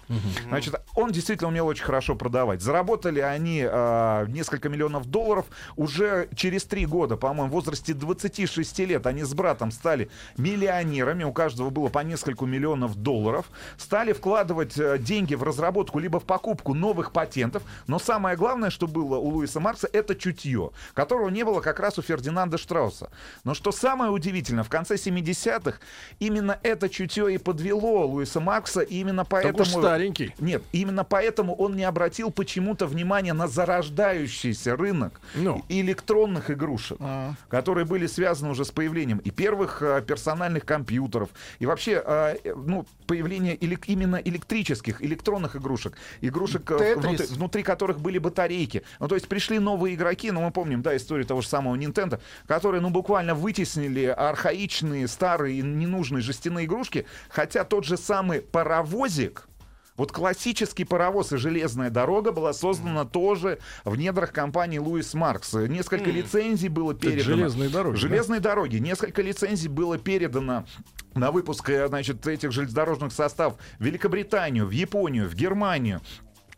Значит, 0.49 0.75
он 0.95 1.13
действительно 1.13 1.49
умел 1.49 1.67
очень 1.67 1.85
хорошо 1.85 2.15
продавать. 2.15 2.63
Заработали 2.63 3.21
они 3.21 3.67
а, 3.69 4.27
несколько 4.27 4.69
миллионов 4.69 5.07
долларов 5.07 5.47
уже 5.77 6.29
через 6.35 6.65
три 6.65 6.87
года, 6.87 7.17
по-моему, 7.17 7.49
в 7.49 7.53
возрасте 7.53 7.95
26 7.95 8.79
лет. 8.81 9.07
Они 9.07 9.23
с 9.23 9.35
братом 9.35 9.71
стали 9.71 10.09
миллионерами, 10.37 11.25
у 11.25 11.33
каждого 11.33 11.71
было 11.71 11.89
по 11.89 12.01
нескольку 12.01 12.47
миллионов 12.47 12.97
долларов. 12.97 13.47
Стали 13.77 14.13
вкладывать 14.13 14.79
э, 14.79 14.99
деньги 14.99 15.35
в 15.35 15.43
разработку 15.43 15.99
либо 15.99 16.21
в 16.21 16.25
покупку 16.25 16.75
новых 16.75 17.13
патентов. 17.13 17.63
Но 17.87 17.99
самое 17.99 18.37
главное, 18.37 18.71
что 18.71 18.87
было 18.87 19.17
у 19.17 19.29
Луиса 19.29 19.61
Маркса, 19.61 19.89
это 19.93 20.15
чутье, 20.15 20.71
которого 20.95 21.29
не 21.29 21.45
было 21.45 21.61
как 21.61 21.81
раз 21.81 21.99
у 21.99 22.03
Фердинанда 22.03 22.59
Штрауса. 22.59 23.11
Но 23.45 23.55
что 23.55 23.73
самое 23.73 24.11
удивительное, 24.11 24.65
в 24.65 24.69
конце 24.69 24.95
70-х 24.95 25.79
именно 26.19 26.59
это 26.63 26.89
чутье 26.89 27.35
и 27.35 27.39
подвело 27.39 28.07
Луиса 28.07 28.41
Маркса, 28.41 28.81
и 28.81 28.97
именно 29.23 29.25
поэтому... 29.25 29.63
уж 29.63 29.69
старенький. 29.69 30.35
Нет, 30.39 30.63
именно 30.73 31.05
поэтому 31.05 31.55
он 31.55 31.77
не 31.77 31.85
обратил 31.85 32.31
почему-то 32.31 32.87
внимания 32.87 33.33
на 33.33 33.49
зарождающийся 33.49 34.77
рынок 34.77 35.21
Ну. 35.35 35.65
электронных 35.69 36.51
игрушек, 36.51 36.99
которые 37.49 37.85
были 37.85 38.07
связаны 38.07 38.51
уже 38.51 38.65
с 38.65 38.71
появлением 38.71 39.19
и 39.19 39.31
первых 39.31 39.83
э, 39.83 40.03
персональных 40.07 40.65
компьютеров, 40.65 41.31
и 41.59 41.67
вообще, 41.67 42.03
э, 42.05 42.37
э, 42.45 42.55
ну, 42.55 42.87
появление 43.07 43.57
элек- 43.57 43.85
именно 43.87 44.17
электрических, 44.17 45.03
электронных 45.03 45.57
игрушек, 45.57 45.97
игрушек, 46.21 46.71
э, 46.71 46.95
внутри, 46.97 47.27
внутри 47.27 47.63
которых 47.63 48.01
были 48.01 48.19
батарейки. 48.19 48.83
Ну, 49.01 49.09
то 49.09 49.15
есть 49.15 49.29
пришли 49.29 49.59
новые 49.59 49.95
игроки, 49.95 50.31
ну, 50.31 50.43
мы 50.43 50.51
помним, 50.51 50.83
да, 50.83 50.97
историю 50.97 51.27
того 51.27 51.41
же 51.41 51.49
самого 51.49 51.77
Nintendo, 51.77 52.21
которые, 52.47 52.81
ну, 52.81 52.91
буквально 52.91 53.35
вытеснили 53.35 54.05
архаичные, 54.07 55.07
старые, 55.09 55.63
ненужные 55.63 56.23
жестяные 56.23 56.67
игрушки, 56.67 57.07
хотя 57.29 57.65
тот 57.65 57.85
же 57.85 57.97
самый 57.97 58.41
паровозик, 59.07 59.49
вот 59.97 60.13
классический 60.13 60.85
паровоз 60.85 61.33
и 61.33 61.39
железная 61.39 61.89
дорога 61.89 62.33
была 62.33 62.53
создана 62.53 63.07
тоже 63.07 63.59
в 63.85 63.97
недрах 63.97 64.33
компании 64.33 64.79
Луис 64.79 65.15
Маркс. 65.15 65.55
Несколько 65.55 66.11
лицензий 66.11 66.69
было 66.69 66.95
передано. 66.95 67.37
железные 67.37 67.71
дороги, 67.71 67.95
да? 67.95 68.01
Железные 68.01 68.41
дороги. 68.41 68.77
Несколько 68.77 69.23
лицензий 69.23 69.69
было 69.69 69.97
передано 69.97 70.67
на 71.15 71.31
выпуск 71.31 71.71
э, 71.71 71.89
значит, 71.89 72.27
этих 72.27 72.53
железнодорожных 72.53 73.11
составов 73.11 73.57
в 73.79 73.85
Великобританию, 73.85 74.67
в 74.67 74.71
Японию, 74.71 75.31
в 75.31 75.35
Германию 75.35 76.03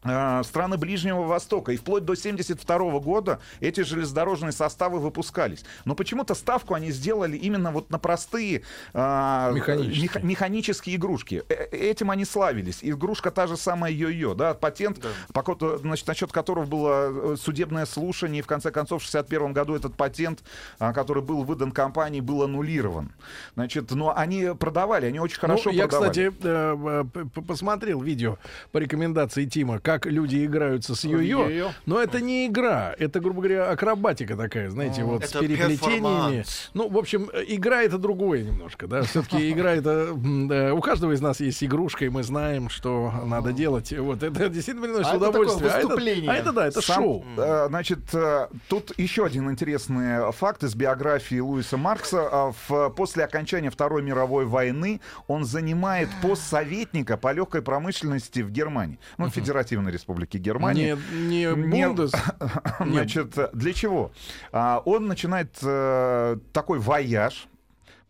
страны 0.02 0.76
Ближнего 0.78 1.22
Востока. 1.22 1.72
И 1.72 1.76
вплоть 1.76 2.04
до 2.04 2.12
1972 2.12 3.00
года 3.00 3.40
эти 3.60 3.80
железнодорожные 3.82 4.52
составы 4.52 5.00
выпускались. 5.00 5.64
Но 5.84 5.94
почему-то 5.94 6.34
ставку 6.34 6.74
они 6.74 6.90
сделали 6.92 7.36
именно 7.36 7.72
вот 7.72 7.90
на 7.90 7.98
простые 7.98 8.62
э, 8.94 9.52
Механические. 9.54 10.02
меха- 10.02 10.20
механические 10.22 10.96
игрушки. 10.96 11.42
Э, 11.48 11.54
э, 11.72 11.76
Этим 11.76 12.10
они 12.10 12.24
славились. 12.24 12.78
Игрушка 12.82 13.30
та 13.30 13.46
же 13.46 13.56
самая 13.56 13.92
йо-йо, 13.92 14.34
да, 14.34 14.54
патент, 14.54 15.04
по 15.32 15.42
ко- 15.42 15.78
значит, 15.78 16.06
насчет 16.06 16.32
которого 16.32 16.64
было 16.66 17.32
э, 17.32 17.36
судебное 17.36 17.86
слушание, 17.86 18.38
и 18.38 18.42
в 18.42 18.46
конце 18.46 18.70
концов 18.70 19.02
в 19.02 19.04
61 19.04 19.52
году 19.52 19.74
этот 19.74 19.94
патент, 19.96 20.44
а, 20.78 20.92
который 20.92 21.22
был 21.22 21.42
выдан 21.42 21.72
компании, 21.72 22.20
был 22.20 22.42
аннулирован. 22.42 23.12
Значит, 23.54 23.90
но 23.90 24.16
они 24.16 24.50
продавали, 24.58 25.06
они 25.06 25.18
очень 25.20 25.38
хорошо 25.40 25.70
ну, 25.70 25.76
я, 25.76 25.84
продавали. 25.88 26.10
кстати, 26.10 26.32
э, 26.42 26.76
э, 26.86 27.04
п- 27.12 27.24
п- 27.24 27.42
посмотрел 27.42 28.00
видео 28.00 28.38
по 28.72 28.78
рекомендации 28.78 29.44
Тима, 29.46 29.78
как 29.80 29.97
как 29.98 30.12
люди 30.12 30.44
играются 30.44 30.94
с 30.94 31.04
йо-йо, 31.04 31.72
но 31.86 32.00
это 32.00 32.20
не 32.20 32.46
игра, 32.46 32.94
это, 32.98 33.20
грубо 33.20 33.42
говоря, 33.42 33.70
акробатика 33.70 34.36
такая, 34.36 34.70
знаете, 34.70 35.02
вот 35.04 35.24
с 35.24 35.30
Это 35.30 35.40
переплетениями. 35.40 35.76
перформанс. 35.76 36.70
Ну, 36.74 36.88
в 36.88 36.96
общем, 36.96 37.28
э, 37.32 37.44
игра 37.48 37.82
это 37.82 37.98
другое 37.98 38.42
немножко, 38.44 38.86
да. 38.86 39.02
Все-таки 39.02 39.50
игра 39.50 39.72
это 39.74 40.12
да, 40.14 40.74
у 40.74 40.80
каждого 40.80 41.12
из 41.12 41.20
нас 41.20 41.40
есть 41.40 41.62
игрушка, 41.64 42.04
и 42.04 42.08
мы 42.08 42.22
знаем, 42.22 42.68
что 42.68 43.12
надо 43.26 43.52
делать. 43.52 43.92
Вот 43.98 44.22
это 44.22 44.48
действительно 44.48 44.86
приносит 44.86 45.12
А 45.12 45.16
это 45.16 45.28
удовольствие. 45.28 45.70
А 45.70 45.78
это- 45.78 45.86
выступление. 45.88 46.30
А 46.30 46.34
это, 46.34 46.52
да, 46.52 46.66
это 46.66 46.80
Сам, 46.80 47.02
шоу. 47.02 47.24
э, 47.36 47.66
значит, 47.68 48.00
э, 48.14 48.48
тут 48.68 48.96
еще 48.98 49.24
один 49.24 49.50
интересный 49.50 50.30
факт 50.32 50.62
из 50.62 50.74
биографии 50.74 51.40
Луиса 51.40 51.76
Маркса. 51.76 52.28
А, 52.30 52.52
в- 52.68 52.90
после 52.90 53.24
окончания 53.24 53.70
Второй 53.70 54.02
мировой 54.02 54.44
войны 54.44 55.00
он 55.26 55.44
занимает 55.44 56.08
пост 56.22 56.42
советника 56.48 57.16
по 57.16 57.32
легкой 57.32 57.62
промышленности 57.62 58.40
в 58.40 58.50
Германии. 58.50 58.98
Ну, 59.16 59.26
в 59.26 59.32
Федеративной 59.78 59.92
Республике 59.92 60.38
Германии. 60.38 60.96
Не, 61.12 61.28
не 61.28 61.66
Не- 61.68 61.86
Бундес. 61.86 62.12
Значит, 62.80 63.36
для 63.52 63.72
чего? 63.72 64.10
А, 64.52 64.82
Он 64.84 65.06
начинает 65.06 65.56
э, 65.62 66.36
такой 66.52 66.78
вояж 66.78 67.46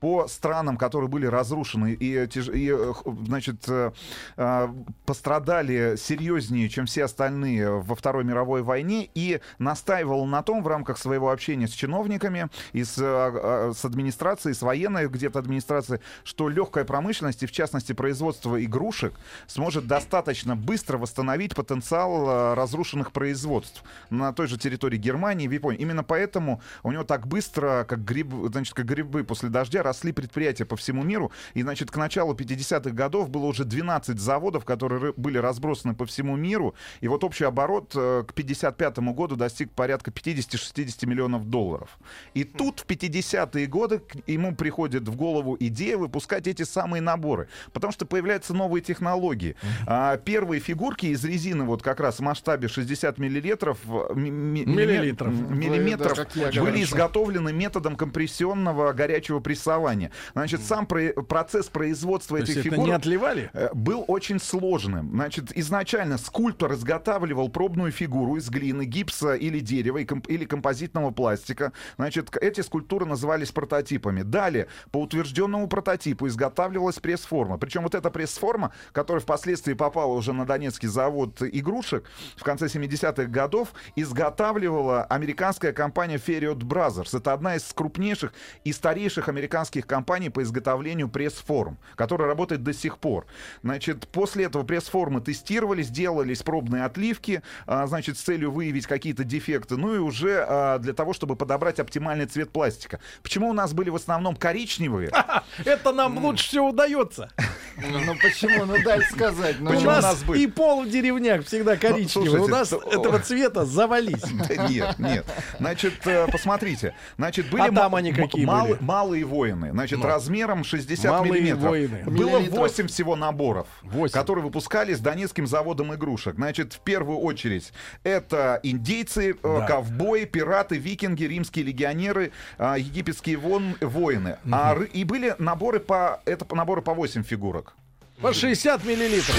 по 0.00 0.28
странам, 0.28 0.76
которые 0.76 1.08
были 1.08 1.26
разрушены 1.26 1.92
и, 1.92 2.14
тяж- 2.26 2.52
и, 2.52 2.70
э, 2.70 2.92
значит, 3.26 3.64
э, 3.68 3.92
э, 4.36 4.68
пострадали 5.06 5.96
серьезнее, 5.96 6.68
чем 6.68 6.86
все 6.86 7.04
остальные 7.04 7.80
во 7.80 7.94
Второй 7.94 8.24
мировой 8.24 8.62
войне, 8.62 9.10
и 9.14 9.40
настаивал 9.58 10.26
на 10.26 10.42
том 10.42 10.62
в 10.62 10.68
рамках 10.68 10.98
своего 10.98 11.30
общения 11.30 11.66
с 11.66 11.72
чиновниками 11.72 12.48
и 12.72 12.84
с, 12.84 12.98
э, 12.98 13.02
э, 13.02 13.72
с 13.74 13.84
администрацией, 13.84 14.54
с 14.54 14.62
военной 14.62 15.08
где-то 15.08 15.38
администрацией, 15.38 16.00
что 16.24 16.48
легкая 16.48 16.84
промышленность, 16.84 17.42
и 17.42 17.46
в 17.46 17.52
частности 17.52 17.92
производство 17.92 18.62
игрушек, 18.64 19.14
сможет 19.46 19.86
достаточно 19.86 20.56
быстро 20.56 20.98
восстановить 20.98 21.54
потенциал 21.54 22.28
э, 22.28 22.54
разрушенных 22.54 23.12
производств 23.12 23.82
на 24.10 24.32
той 24.32 24.46
же 24.46 24.58
территории 24.58 24.98
Германии, 24.98 25.48
в 25.48 25.52
Японии. 25.52 25.80
Именно 25.80 26.04
поэтому 26.04 26.60
у 26.82 26.92
него 26.92 27.04
так 27.04 27.26
быстро, 27.26 27.84
как, 27.88 28.04
гриб, 28.04 28.32
значит, 28.52 28.74
как 28.74 28.86
грибы 28.86 29.24
после 29.24 29.48
дождя, 29.48 29.82
росли 29.88 30.12
предприятия 30.12 30.64
по 30.66 30.76
всему 30.76 31.02
миру. 31.02 31.32
И, 31.54 31.62
значит, 31.62 31.90
к 31.90 31.96
началу 31.96 32.34
50-х 32.34 32.90
годов 32.90 33.30
было 33.30 33.46
уже 33.46 33.64
12 33.64 34.18
заводов, 34.18 34.64
которые 34.64 35.00
ры- 35.00 35.14
были 35.16 35.38
разбросаны 35.38 35.94
по 35.94 36.04
всему 36.04 36.36
миру. 36.36 36.74
И 37.00 37.08
вот 37.08 37.24
общий 37.24 37.44
оборот 37.44 37.92
э, 37.96 38.24
к 38.28 38.34
55 38.34 38.98
году 38.98 39.36
достиг 39.36 39.70
порядка 39.72 40.10
50-60 40.10 41.06
миллионов 41.06 41.44
долларов. 41.50 41.98
И 42.34 42.44
тут 42.44 42.80
в 42.80 42.86
50-е 42.86 43.66
годы 43.66 44.00
ему 44.26 44.54
приходит 44.54 45.08
в 45.08 45.16
голову 45.16 45.56
идея 45.58 45.96
выпускать 45.96 46.46
эти 46.46 46.64
самые 46.64 47.00
наборы. 47.00 47.48
Потому 47.72 47.92
что 47.92 48.04
появляются 48.06 48.54
новые 48.54 48.82
технологии. 48.82 49.56
А, 49.86 50.16
первые 50.18 50.60
фигурки 50.60 51.06
из 51.06 51.24
резины 51.24 51.64
вот 51.64 51.82
как 51.82 52.00
раз 52.00 52.16
в 52.18 52.22
масштабе 52.22 52.68
60 52.68 53.18
миллилитров, 53.18 53.78
ми- 54.14 54.30
ми- 54.30 54.64
Миллилитров. 54.66 55.32
миллиметров 55.32 56.18
я 56.34 56.62
были 56.62 56.82
изготовлены 56.82 57.52
методом 57.52 57.96
компрессионного 57.96 58.92
горячего 58.92 59.40
прессования. 59.78 60.10
Значит, 60.34 60.62
сам 60.62 60.86
про- 60.86 61.12
процесс 61.22 61.66
производства 61.66 62.38
То 62.38 62.44
этих 62.44 62.62
фигур 62.62 62.86
не 62.86 62.92
отливали? 62.92 63.50
э, 63.52 63.68
был 63.74 64.04
очень 64.08 64.40
сложным. 64.40 65.10
Значит, 65.12 65.56
изначально 65.56 66.18
скульптор 66.18 66.72
изготавливал 66.72 67.48
пробную 67.48 67.92
фигуру 67.92 68.36
из 68.36 68.48
глины, 68.50 68.84
гипса 68.84 69.34
или 69.34 69.60
дерева, 69.60 69.98
или 69.98 70.44
композитного 70.44 71.10
пластика. 71.10 71.72
Значит, 71.96 72.36
эти 72.40 72.60
скульптуры 72.60 73.06
назывались 73.06 73.50
прототипами. 73.50 74.22
Далее, 74.22 74.66
по 74.90 74.98
утвержденному 75.02 75.68
прототипу 75.68 76.26
изготавливалась 76.26 76.98
пресс-форма. 76.98 77.58
Причем 77.58 77.82
вот 77.82 77.94
эта 77.94 78.10
пресс-форма, 78.10 78.72
которая 78.92 79.20
впоследствии 79.20 79.74
попала 79.74 80.12
уже 80.12 80.32
на 80.32 80.44
Донецкий 80.46 80.88
завод 80.88 81.42
игрушек 81.42 82.04
в 82.36 82.42
конце 82.44 82.66
70-х 82.66 83.24
годов, 83.24 83.72
изготавливала 83.96 85.04
американская 85.04 85.72
компания 85.72 86.16
Ferriot 86.16 86.58
Brothers. 86.60 87.16
Это 87.16 87.32
одна 87.32 87.56
из 87.56 87.72
крупнейших 87.72 88.32
и 88.64 88.72
старейших 88.72 89.28
американских 89.28 89.67
компаний 89.86 90.30
по 90.30 90.42
изготовлению 90.42 91.08
пресс-форм, 91.08 91.76
которая 91.96 92.28
работает 92.28 92.62
до 92.62 92.72
сих 92.72 92.98
пор. 92.98 93.26
Значит, 93.62 94.08
после 94.08 94.44
этого 94.46 94.62
пресс-формы 94.64 95.20
тестировались, 95.20 95.88
делались 95.88 96.42
пробные 96.42 96.84
отливки, 96.84 97.42
а, 97.66 97.86
значит, 97.86 98.18
с 98.18 98.22
целью 98.22 98.50
выявить 98.50 98.86
какие-то 98.86 99.24
дефекты, 99.24 99.76
ну 99.76 99.94
и 99.94 99.98
уже 99.98 100.44
а, 100.48 100.78
для 100.78 100.92
того, 100.92 101.12
чтобы 101.12 101.36
подобрать 101.36 101.78
оптимальный 101.80 102.26
цвет 102.26 102.50
пластика. 102.50 103.00
Почему 103.22 103.48
у 103.50 103.52
нас 103.52 103.72
были 103.72 103.90
в 103.90 103.96
основном 103.96 104.34
коричневые? 104.36 105.10
Это 105.64 105.92
нам 105.92 106.18
лучше 106.24 106.48
всего 106.48 106.68
удается. 106.70 107.30
Ну 107.76 108.14
почему? 108.22 108.64
Ну 108.64 108.76
дай 108.84 109.02
сказать. 109.02 109.56
Ну, 109.60 109.70
У 109.76 109.80
нас 109.80 110.24
и 110.34 110.46
пол 110.46 110.82
в 110.84 110.88
деревнях 110.90 111.44
всегда 111.46 111.76
коричневый. 111.76 112.28
У 112.28 112.46
слушайте, 112.46 112.50
нас 112.50 112.68
то- 112.70 112.82
этого 112.90 113.18
цвета 113.20 113.64
завались. 113.66 114.22
Да 114.48 114.68
Нет, 114.68 114.98
нет. 114.98 115.26
Значит, 115.58 116.06
э, 116.06 116.26
посмотрите. 116.30 116.94
Значит, 117.16 117.50
были 117.50 117.62
А 117.62 117.72
там 117.72 117.92
ма- 117.92 117.98
они 117.98 118.10
м- 118.10 118.16
какие 118.16 118.44
малы- 118.46 118.70
были? 118.70 118.78
малые 118.82 119.24
воины. 119.24 119.57
Значит, 119.72 119.98
Ну. 119.98 120.06
размером 120.06 120.64
60 120.64 121.10
Малые 121.10 121.32
миллиметров. 121.32 121.62
воины. 121.62 122.02
Было 122.04 122.38
Миллилитров. 122.38 122.58
8 122.58 122.86
всего 122.88 123.16
наборов, 123.16 123.66
Восемь. 123.82 124.12
которые 124.14 124.44
выпускались 124.44 125.00
Донецким 125.00 125.46
заводом 125.46 125.94
игрушек. 125.94 126.34
Значит, 126.36 126.72
в 126.74 126.80
первую 126.80 127.18
очередь 127.18 127.72
это 128.04 128.60
индейцы, 128.62 129.32
э, 129.32 129.34
Да. 129.42 129.66
ковбои, 129.66 130.24
пираты, 130.24 130.76
викинги, 130.78 131.24
римские 131.24 131.64
легионеры, 131.64 132.32
э, 132.58 132.74
египетские 132.78 133.36
вон- 133.36 133.76
воины. 133.80 134.38
А 134.50 134.74
ры- 134.74 134.88
и 134.90 135.04
были 135.04 135.34
наборы 135.38 135.80
по... 135.80 136.20
Это 136.24 136.44
по- 136.44 136.56
наборы 136.56 136.82
по 136.82 136.94
8 136.94 137.22
фигурок. 137.22 137.74
По 138.20 138.32
60 138.32 138.84
миллилитров. 138.84 139.36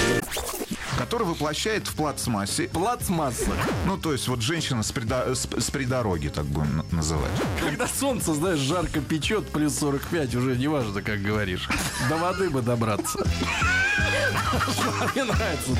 Который 1.00 1.26
воплощает 1.26 1.86
в 1.86 1.94
плацмассе. 1.94 2.68
Плацмасса. 2.68 3.50
Ну, 3.86 3.96
то 3.96 4.12
есть 4.12 4.28
вот 4.28 4.42
женщина 4.42 4.82
с, 4.82 4.92
придо- 4.92 5.34
с, 5.34 5.48
с 5.58 5.70
придороги, 5.70 6.28
так 6.28 6.44
будем 6.44 6.84
называть. 6.92 7.30
Когда 7.58 7.86
солнце, 7.88 8.34
знаешь, 8.34 8.58
жарко 8.58 9.00
печет, 9.00 9.48
плюс 9.48 9.78
45, 9.78 10.34
уже 10.34 10.56
неважно, 10.56 11.00
как 11.00 11.22
говоришь. 11.22 11.70
До 12.10 12.18
воды 12.18 12.50
бы 12.50 12.60
добраться. 12.60 13.18
Мне 15.14 15.24
нравится. 15.24 15.70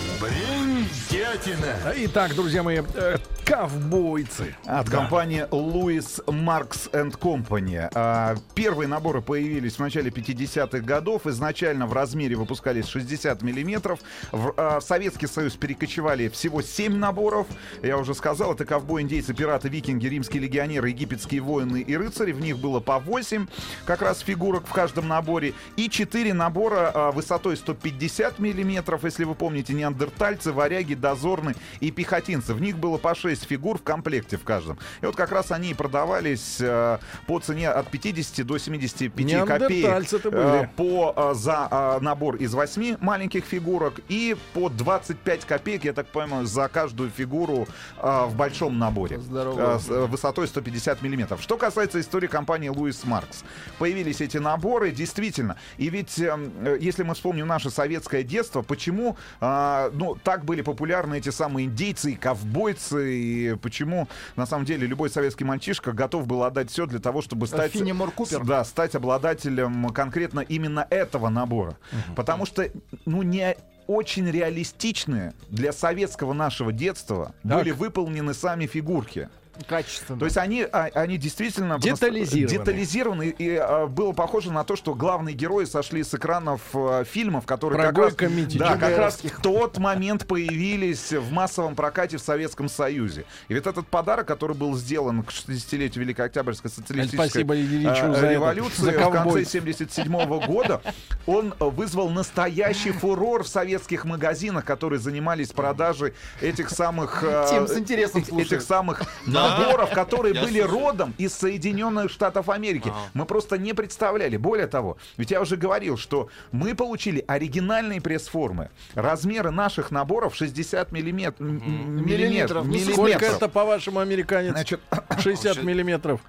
А, 1.84 1.92
Итак, 1.96 2.34
друзья 2.34 2.62
мои, 2.62 2.80
э, 2.94 3.16
ковбойцы. 3.44 4.54
От 4.64 4.88
компании 4.88 5.46
Louis 5.50 6.24
Marks 6.26 6.90
and 6.92 7.18
Company. 7.18 8.40
Первые 8.54 8.88
наборы 8.88 9.22
появились 9.22 9.74
в 9.74 9.80
начале 9.80 10.10
50-х 10.10 10.78
годов. 10.80 11.26
Изначально 11.26 11.86
в 11.86 11.92
размере 11.92 12.36
выпускались 12.36 12.86
60 12.86 13.42
миллиметров. 13.42 13.98
В 14.30 14.54
а, 14.56 14.80
в 15.09 15.09
Советский 15.10 15.26
Союз 15.26 15.56
перекочевали 15.56 16.28
всего 16.28 16.62
7 16.62 16.94
наборов. 16.94 17.48
Я 17.82 17.98
уже 17.98 18.14
сказал, 18.14 18.54
это 18.54 18.64
ковбои, 18.64 19.02
индейцы, 19.02 19.34
пираты, 19.34 19.68
викинги, 19.68 20.06
римские 20.06 20.40
легионеры, 20.40 20.90
египетские 20.90 21.40
воины 21.40 21.80
и 21.80 21.96
рыцари. 21.96 22.30
В 22.30 22.40
них 22.40 22.58
было 22.58 22.78
по 22.78 23.00
8 23.00 23.48
как 23.86 24.02
раз 24.02 24.20
фигурок 24.20 24.68
в 24.68 24.72
каждом 24.72 25.08
наборе. 25.08 25.54
И 25.74 25.88
4 25.88 26.32
набора 26.32 26.92
а, 26.94 27.10
высотой 27.10 27.56
150 27.56 28.38
миллиметров. 28.38 29.02
Если 29.02 29.24
вы 29.24 29.34
помните, 29.34 29.72
неандертальцы, 29.74 30.52
варяги, 30.52 30.94
дозорны 30.94 31.56
и 31.80 31.90
пехотинцы. 31.90 32.54
В 32.54 32.60
них 32.60 32.78
было 32.78 32.96
по 32.96 33.16
6 33.16 33.42
фигур 33.42 33.78
в 33.78 33.82
комплекте 33.82 34.36
в 34.36 34.44
каждом. 34.44 34.78
И 35.02 35.06
вот 35.06 35.16
как 35.16 35.32
раз 35.32 35.50
они 35.50 35.72
и 35.72 35.74
продавались 35.74 36.58
э, 36.60 36.98
по 37.26 37.40
цене 37.40 37.68
от 37.68 37.90
50 37.90 38.46
до 38.46 38.58
75 38.58 39.44
копеек. 39.44 40.24
Э, 40.24 40.68
по, 40.76 41.12
э, 41.16 41.34
за 41.34 41.98
набор 42.00 42.36
из 42.36 42.54
8 42.54 42.98
маленьких 43.00 43.44
фигурок 43.44 44.00
и 44.08 44.36
по 44.54 44.68
25 45.00 45.44
копеек, 45.44 45.84
я 45.84 45.92
так 45.92 46.06
понимаю, 46.06 46.46
за 46.46 46.68
каждую 46.68 47.10
фигуру 47.10 47.66
э, 47.98 48.24
в 48.26 48.36
большом 48.36 48.78
наборе. 48.78 49.18
Здорово. 49.18 49.76
Э, 49.76 49.78
с 49.78 49.88
э, 49.88 50.06
высотой 50.06 50.46
150 50.46 51.02
миллиметров. 51.02 51.42
Что 51.42 51.56
касается 51.56 52.00
истории 52.00 52.26
компании 52.26 52.68
Луис 52.68 53.04
Маркс. 53.04 53.44
Появились 53.78 54.20
эти 54.20 54.36
наборы, 54.36 54.90
действительно. 54.90 55.56
И 55.78 55.88
ведь, 55.88 56.18
э, 56.18 56.36
э, 56.64 56.78
если 56.80 57.02
мы 57.02 57.14
вспомним 57.14 57.46
наше 57.46 57.70
советское 57.70 58.22
детство, 58.22 58.62
почему 58.62 59.16
э, 59.40 59.90
ну, 59.94 60.16
так 60.22 60.44
были 60.44 60.62
популярны 60.62 61.18
эти 61.18 61.30
самые 61.30 61.66
индейцы 61.66 62.12
и 62.12 62.16
ковбойцы, 62.16 63.14
и 63.14 63.56
почему, 63.56 64.08
на 64.36 64.46
самом 64.46 64.64
деле, 64.64 64.86
любой 64.86 65.10
советский 65.10 65.44
мальчишка 65.44 65.92
готов 65.92 66.26
был 66.26 66.44
отдать 66.44 66.70
все 66.70 66.86
для 66.86 66.98
того, 66.98 67.22
чтобы 67.22 67.46
стать... 67.46 67.72
Финемор 67.72 68.10
Купер. 68.10 68.44
Да, 68.44 68.64
стать 68.64 68.94
обладателем 68.94 69.88
конкретно 69.90 70.40
именно 70.40 70.86
этого 70.90 71.28
набора. 71.28 71.76
Потому 72.16 72.44
что, 72.44 72.68
ну, 73.06 73.22
не 73.22 73.56
очень 73.90 74.30
реалистичные 74.30 75.34
для 75.48 75.72
советского 75.72 76.32
нашего 76.32 76.72
детства 76.72 77.34
Так. 77.42 77.58
были 77.58 77.72
выполнены 77.72 78.34
сами 78.34 78.66
фигурки. 78.66 79.28
Качественно. 79.66 80.18
То 80.18 80.24
есть 80.24 80.36
они, 80.36 80.62
а- 80.62 80.90
они 80.94 81.16
действительно 81.18 81.78
Детализированы. 81.78 82.58
детализированы, 82.58 83.28
и 83.28 83.56
а, 83.56 83.86
было 83.86 84.12
похоже 84.12 84.52
на 84.52 84.64
то, 84.64 84.76
что 84.76 84.94
главные 84.94 85.34
герои 85.34 85.64
сошли 85.64 86.02
с 86.02 86.14
экранов 86.14 86.60
а, 86.74 87.04
фильмов, 87.04 87.46
которые 87.46 87.82
как 87.82 87.96
раз, 87.98 88.14
Митича. 88.30 88.58
да, 88.58 88.76
как 88.76 88.96
раз 88.96 89.20
в 89.22 89.40
тот 89.42 89.78
момент 89.78 90.26
появились 90.26 91.12
в 91.12 91.30
массовом 91.32 91.74
прокате 91.74 92.16
в 92.16 92.20
Советском 92.20 92.68
Союзе. 92.68 93.24
И 93.48 93.54
вот 93.54 93.66
этот 93.66 93.86
подарок, 93.88 94.26
который 94.26 94.56
был 94.56 94.76
сделан 94.76 95.22
к 95.22 95.30
60-летию 95.30 96.04
Великой 96.04 96.26
Октябрьской 96.26 96.70
социалистической 96.70 97.42
а, 97.44 97.94
за 98.14 98.26
это, 98.26 98.32
революции 98.32 98.82
за 98.82 98.90
в 98.92 98.94
конце 98.94 99.10
ковбой. 99.18 99.44
77 99.44 100.46
года, 100.46 100.80
он 101.26 101.54
вызвал 101.58 102.08
настоящий 102.10 102.92
фурор 102.92 103.44
в 103.44 103.48
советских 103.48 104.04
магазинах, 104.04 104.64
которые 104.64 104.98
занимались 104.98 105.48
продажей 105.50 106.14
этих 106.40 106.70
самых 106.70 107.22
а, 107.26 107.46
Тим 107.48 107.66
с 107.68 107.76
интересом 107.78 108.22
э- 108.22 108.24
слушает. 108.24 108.52
этих 108.52 108.62
самых 108.62 109.02
Да. 109.26 109.49
Наборов, 109.58 109.90
которые 109.94 110.34
Я 110.34 110.42
были 110.42 110.60
слушаю. 110.60 110.80
родом 110.80 111.14
из 111.18 111.34
Соединенных 111.34 112.10
Штатов 112.10 112.48
Америки. 112.48 112.88
Ага. 112.88 112.98
Мы 113.14 113.24
просто 113.24 113.58
не 113.58 113.72
представляли. 113.74 114.36
Более 114.36 114.66
того, 114.66 114.96
ведь 115.16 115.30
я 115.30 115.40
уже 115.40 115.56
говорил, 115.56 115.96
что 115.96 116.28
мы 116.52 116.74
получили 116.74 117.24
оригинальные 117.26 118.00
пресс-формы. 118.00 118.70
Размеры 118.94 119.50
наших 119.50 119.90
наборов 119.90 120.34
60 120.34 120.92
миллимет- 120.92 121.34
м- 121.40 121.58
м- 121.58 122.06
Миллиметров. 122.06 122.64
миллиметров. 122.66 122.66
Ну, 122.66 122.78
Сколько 122.78 123.00
миллиметров. 123.02 123.36
это, 123.36 123.48
по-вашему, 123.48 124.00
американец? 124.00 124.52
Значит, 124.52 124.80
60 125.18 125.62
миллиметров. 125.62 126.20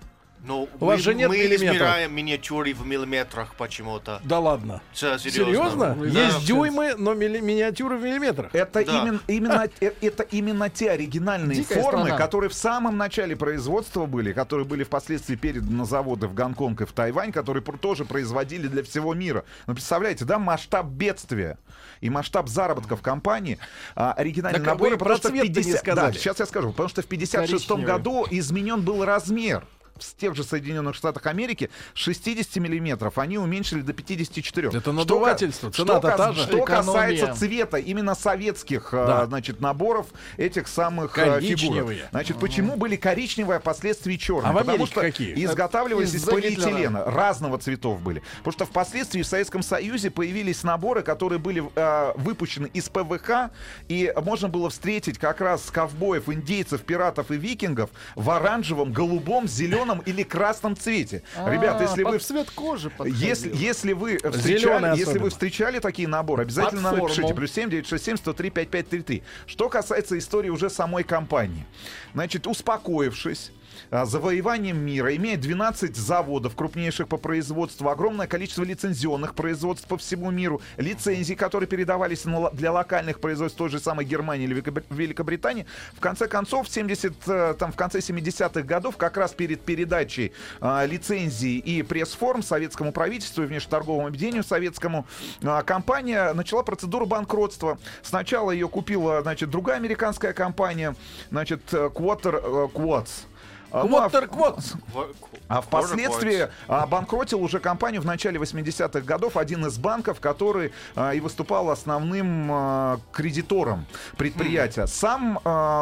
Но 0.44 0.68
У 0.80 0.86
вас 0.86 0.98
мы, 0.98 1.04
же 1.04 1.14
нет 1.14 1.30
мы 1.30 1.38
миллиметров. 1.38 1.68
измеряем 1.76 2.16
миниатюры 2.16 2.74
в 2.74 2.86
миллиметрах 2.86 3.54
почему-то. 3.56 4.20
Да 4.24 4.40
ладно. 4.40 4.82
Все, 4.92 5.18
Серьезно? 5.20 5.96
Да. 5.96 6.06
Есть 6.06 6.46
дюймы, 6.48 6.96
но 6.98 7.14
милли- 7.14 7.42
миниатюры 7.42 7.98
в 7.98 8.02
миллиметрах. 8.04 8.54
Это, 8.56 8.84
Да. 8.84 8.92
именно, 9.04 9.20
именно, 9.28 9.70
это 9.80 10.24
именно 10.24 10.70
те 10.70 10.90
оригинальные 10.92 11.58
Дикая 11.58 11.82
формы, 11.84 12.06
страна. 12.06 12.18
которые 12.18 12.50
в 12.50 12.56
самом 12.56 12.98
начале 12.98 13.36
производства 13.36 14.08
были, 14.08 14.34
которые 14.34 14.66
были 14.66 14.84
впоследствии 14.84 15.36
переданы 15.36 15.78
на 15.78 15.86
заводы 15.86 16.28
в 16.28 16.34
Гонконг 16.34 16.82
и 16.82 16.86
в 16.86 16.92
Тайвань, 16.92 17.32
которые 17.32 17.64
тоже 17.64 18.06
производили 18.06 18.68
для 18.68 18.84
всего 18.84 19.14
мира. 19.14 19.46
Ну, 19.68 19.74
представляете, 19.76 20.26
да, 20.26 20.40
масштаб 20.40 20.88
бедствия 20.88 21.60
и 22.02 22.10
масштаб 22.10 22.48
заработка 22.50 22.96
в 22.96 23.02
компании, 23.02 23.60
а, 23.96 24.14
оригинальные 24.14 24.60
Так, 24.60 24.68
наборы 24.68 24.98
просто 24.98 25.28
в 25.28 25.32
цвет-то 25.32 25.48
не 25.48 25.54
50... 25.54 25.96
Да, 25.96 26.12
сейчас 26.14 26.40
я 26.40 26.46
скажу. 26.48 26.72
Потому 26.72 26.90
что 26.90 27.04
в 27.04 27.06
56 27.06 27.68
Коричневый. 27.68 27.86
году 27.86 28.26
изменен 28.32 28.82
был 28.82 29.06
размер 29.06 29.66
в 29.96 30.16
тех 30.16 30.36
же 30.36 30.44
Соединенных 30.44 30.96
Штатах 30.96 31.26
Америки 31.28 31.70
с 31.94 31.98
60 32.00 32.56
миллиметров 32.58 33.18
они 33.18 33.38
уменьшили 33.38 33.82
до 33.82 33.94
54. 33.94 34.70
Это 34.70 34.80
Что 34.82 34.92
надувательство, 34.94 35.68
ка- 35.70 35.74
цена-то 35.76 36.08
что, 36.10 36.18
та 36.18 36.34
же. 36.34 36.44
что 36.44 36.62
касается 36.64 37.36
цвета 37.36 37.78
именно 37.78 38.16
советских 38.16 38.94
а, 38.94 39.06
Да. 39.06 39.26
значит, 39.28 39.62
наборов 39.62 40.08
этих 40.38 40.68
самых 40.68 41.12
Коричневые. 41.12 41.58
фигурок. 41.98 42.10
Значит, 42.12 42.38
почему 42.40 42.78
были 42.78 42.96
коричневые, 42.96 43.58
а 43.58 43.60
впоследствии 43.60 44.16
черные? 44.16 44.50
А 44.50 44.54
Потому 44.54 44.86
что 44.88 45.02
какие? 45.02 45.34
изготавливались 45.46 46.14
из 46.16 46.24
Гитлера. 46.26 46.36
полиэтилена. 46.42 47.06
Разного 47.06 47.58
цветов 47.60 48.02
были. 48.02 48.24
Потому 48.38 48.54
что 48.54 48.66
впоследствии 48.66 49.22
в 49.22 49.28
Советском 49.28 49.62
Союзе 49.62 50.10
появились 50.10 50.64
наборы, 50.64 51.04
которые 51.04 51.38
были 51.40 51.64
а, 51.76 52.14
выпущены 52.18 52.68
из 52.74 52.90
ПВХ, 52.90 53.52
и 53.88 54.12
можно 54.24 54.50
было 54.50 54.70
встретить 54.70 55.20
как 55.20 55.42
раз 55.42 55.70
ковбоев, 55.70 56.28
индейцев, 56.30 56.82
пиратов 56.82 57.30
и 57.32 57.36
викингов 57.38 57.90
в 58.16 58.30
оранжевом, 58.30 58.92
голубом, 58.94 59.48
зеленом 59.48 59.81
или 60.06 60.24
красном 60.24 60.76
цвете. 60.76 61.24
Ребята, 61.46 61.80
А, 61.80 61.84
если 61.84 62.04
вы 62.04 62.20
цвет 62.20 62.50
кожи 62.52 62.92
если, 63.06 63.56
если 63.56 63.94
вы 63.94 64.18
встречали, 64.18 64.98
если 64.98 65.20
вы 65.20 65.30
встречали 65.30 65.80
такие 65.80 66.08
наборы, 66.08 66.44
обязательно 66.44 66.82
нам 66.82 66.96
напишите. 66.98 67.22
форму. 67.22 67.36
Плюс 67.36 67.52
7 67.52 67.70
967 67.70 68.18
103 68.18 68.50
5533. 68.50 69.24
Что 69.48 69.70
касается 69.70 70.18
истории 70.18 70.50
уже 70.50 70.70
самой 70.70 71.04
компании. 71.04 71.66
Значит, 72.14 72.48
успокоившись, 72.48 73.52
завоеванием 73.92 74.78
мира, 74.78 75.16
имея 75.16 75.38
12 75.38 75.96
заводов, 75.96 76.56
крупнейших 76.56 77.08
по 77.08 77.18
производству, 77.18 77.90
огромное 77.90 78.28
количество 78.28 78.64
лицензионных 78.64 79.36
производств 79.36 79.88
по 79.88 79.98
всему 79.98 80.32
миру, 80.32 80.62
лицензий, 80.78 81.36
которые 81.36 81.68
передавались 81.68 82.26
для 82.54 82.72
локальных 82.72 83.20
производств 83.20 83.58
той 83.58 83.70
же 83.70 83.80
самой 83.80 84.06
Германии 84.06 84.46
или 84.46 84.62
Великобри- 84.62 84.84
Великобритании, 84.90 85.66
в 85.94 86.00
конце 86.00 86.28
концов, 86.28 86.68
в 86.68 86.72
70, 86.72 87.14
э, 87.28 87.56
там, 87.58 87.72
в 87.72 87.76
конце 87.76 88.00
70-х 88.00 88.62
годов, 88.62 88.98
как 88.98 89.18
раз 89.18 89.32
перед 89.34 89.62
передачей 89.62 90.32
а, 90.60 90.86
лицензии 90.86 91.58
и 91.58 91.82
пресс-форм 91.84 92.44
советскому 92.44 92.92
правительству 92.92 93.44
и 93.44 93.46
внешнеторговому 93.46 94.08
объединению 94.08 94.44
советскому, 94.44 95.06
а, 95.44 95.64
компания 95.64 96.34
начала 96.34 96.64
процедуру 96.64 97.06
банкротства. 97.06 97.78
Сначала 98.04 98.52
ее 98.52 98.68
купила, 98.68 99.22
значит, 99.22 99.50
другая 99.50 99.78
американская 99.78 100.34
компания, 100.34 100.96
значит, 101.30 101.62
э, 101.74 101.90
Quarter 101.94 102.68
э, 102.68 102.68
Quartz. 103.72 104.76
А, 105.48 105.58
а 105.58 105.62
впоследствии 105.62 106.50
а, 106.68 106.86
банкротил 106.88 107.42
уже 107.42 107.60
компанию 107.60 108.02
в 108.02 108.06
начале 108.06 108.40
80-х 108.40 109.02
годов 109.02 109.38
один 109.38 109.66
из 109.66 109.78
банков, 109.78 110.20
который 110.20 110.72
а, 110.96 111.14
и 111.14 111.20
выступал 111.20 111.70
основным 111.70 113.00
кредитором 113.12 113.86
предприятия. 114.18 114.88
Сам 114.88 115.40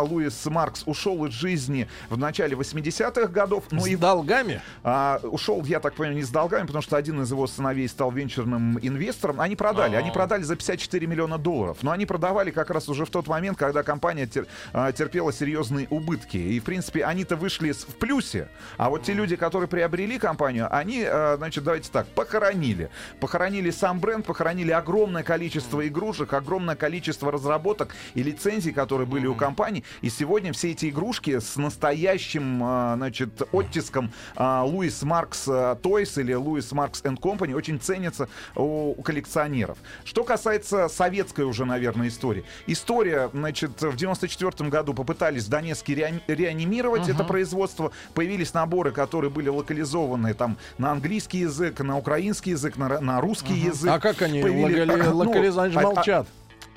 Луис 0.10 0.45
Маркс 0.45 0.84
ушел 0.86 1.26
из 1.26 1.34
жизни 1.34 1.88
в 2.10 2.18
начале 2.18 2.56
80-х 2.56 3.28
годов. 3.28 3.66
но 3.72 3.82
С 3.82 3.88
и 3.88 3.95
долгами? 3.95 4.61
а, 4.84 5.20
ушел, 5.24 5.64
я 5.66 5.80
так 5.80 5.94
понимаю, 5.95 6.18
не 6.18 6.24
с 6.24 6.30
долгами, 6.30 6.66
потому 6.68 6.82
что 6.82 6.98
один 6.98 7.22
из 7.22 7.32
его 7.32 7.48
сыновей 7.48 7.88
стал 7.88 8.11
венчурным 8.11 8.80
инвестором. 8.82 9.40
Они 9.41 9.56
продали, 9.56 9.95
они 9.95 10.11
продали 10.11 10.44
за 10.44 10.56
54 10.56 11.07
миллиона 11.07 11.38
долларов. 11.38 11.78
Но 11.82 11.91
они 11.91 12.06
продавали 12.06 12.52
как 12.52 12.70
раз 12.70 12.90
уже 12.90 13.06
в 13.06 13.10
тот 13.10 13.28
момент, 13.28 13.57
когда 13.57 13.84
компания 13.84 14.26
тер- 14.26 14.48
терпела 14.94 15.32
серьезные 15.34 15.88
убытки. 15.90 16.38
И, 16.38 16.60
в 16.60 16.64
принципе, 16.64 17.03
они-то 17.03 17.36
вышли 17.36 17.72
с- 17.72 17.78
в 17.84 17.95
плюсе. 17.95 18.49
А 18.77 18.89
вот 18.89 19.03
те 19.03 19.14
люди, 19.14 19.35
которые 19.35 19.68
приобрели 19.68 20.18
компанию, 20.19 20.68
они, 20.69 21.03
а, 21.06 21.35
значит, 21.38 21.64
давайте 21.64 21.89
так, 21.91 22.07
похоронили. 22.07 22.89
Похоронили 23.19 23.72
сам 23.72 23.99
бренд, 23.99 24.26
похоронили 24.26 24.72
огромное 24.72 25.23
количество 25.23 25.88
игрушек, 25.88 26.34
огромное 26.34 26.76
количество 26.76 27.31
разработок 27.31 27.95
и 28.14 28.23
лицензий, 28.23 28.72
которые 28.72 29.07
были 29.07 29.27
у 29.27 29.35
компании. 29.35 29.84
И 30.01 30.10
сегодня 30.10 30.53
все 30.53 30.72
эти 30.72 30.89
игрушки 30.89 31.39
с 31.39 31.56
настоящим, 31.56 32.61
а, 32.64 32.95
значит, 32.95 33.41
оттиском 33.51 34.11
а, 34.35 34.64
Луис 34.64 35.01
Маркс 35.03 35.47
Toys 35.47 36.19
или 36.19 36.34
Луис 36.34 36.72
Маркс 36.72 37.01
and 37.03 37.19
Company 37.19 37.53
очень 37.53 37.80
ценятся 37.80 38.30
у 38.56 39.01
коллекционеров. 39.01 39.77
Что 40.03 40.23
касается 40.23 40.88
советской 40.89 41.45
уже, 41.45 41.65
наверное, 41.65 42.07
истории. 42.07 42.43
История, 42.68 43.30
значит, 43.34 43.81
в 43.81 43.95
94 43.95 44.69
году 44.69 44.93
попытались 44.93 45.45
в 45.45 45.49
Донецке 45.49 45.93
реани- 45.93 46.22
реанимировать 46.27 47.07
это 47.07 47.23
производство. 47.23 47.69
Появились 48.14 48.54
наборы, 48.54 48.91
которые 48.91 49.32
были 49.32 49.50
локализованы 49.50 50.34
там 50.34 50.58
на 50.78 50.91
английский 50.91 51.40
язык, 51.40 51.80
на 51.80 51.98
украинский 51.98 52.52
язык, 52.52 52.78
на, 52.78 53.00
на 53.00 53.22
русский 53.22 53.54
язык. 53.54 53.90
А 53.91 54.00
как 54.00 54.22
они 54.22 54.41
Появили- 54.41 54.82
локали- 54.86 55.04
ну, 55.10 55.18
локализованы? 55.18 55.66
Они 55.70 55.74
же 55.74 55.80
молчат. 55.82 56.28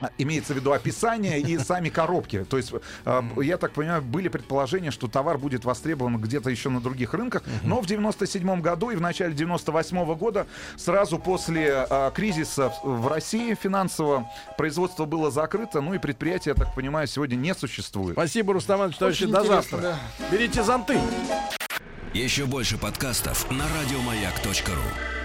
А, 0.02 0.10
Имеется 0.18 0.52
в 0.52 0.56
виду 0.56 0.72
описание 0.72 1.40
и 1.40 1.58
сами 1.58 1.88
коробки. 1.88 2.44
То 2.44 2.56
есть, 2.56 2.72
э, 3.04 3.22
я 3.42 3.56
так 3.56 3.72
понимаю, 3.72 4.02
были 4.02 4.28
предположения, 4.28 4.90
что 4.90 5.08
товар 5.08 5.38
будет 5.38 5.64
востребован 5.64 6.20
где-то 6.20 6.50
еще 6.50 6.68
на 6.68 6.80
других 6.80 7.14
рынках. 7.14 7.42
Но 7.62 7.80
в 7.80 7.86
97 7.86 8.60
году 8.60 8.90
и 8.90 8.96
в 8.96 9.00
начале 9.00 9.32
98 9.32 10.14
года, 10.14 10.46
сразу 10.76 11.18
после 11.18 11.86
э, 11.88 12.10
кризиса 12.14 12.72
в 12.82 13.06
России 13.06 13.54
финансового, 13.54 14.28
производство 14.58 15.04
было 15.04 15.30
закрыто. 15.30 15.80
Ну 15.80 15.94
и 15.94 15.98
предприятие, 15.98 16.54
я 16.56 16.64
так 16.64 16.74
понимаю, 16.74 17.06
сегодня 17.06 17.36
не 17.36 17.54
существует. 17.54 18.12
Спасибо, 18.12 18.54
Рустам 18.54 18.78
Иванович, 18.78 18.98
товарищи, 18.98 19.26
до 19.26 19.44
завтра. 19.44 19.96
Берите 20.30 20.62
зонты. 20.62 20.98
Еще 22.12 22.44
больше 22.44 22.76
подкастов 22.76 23.50
на 23.50 23.64
радиомаяк.ру. 23.68 25.21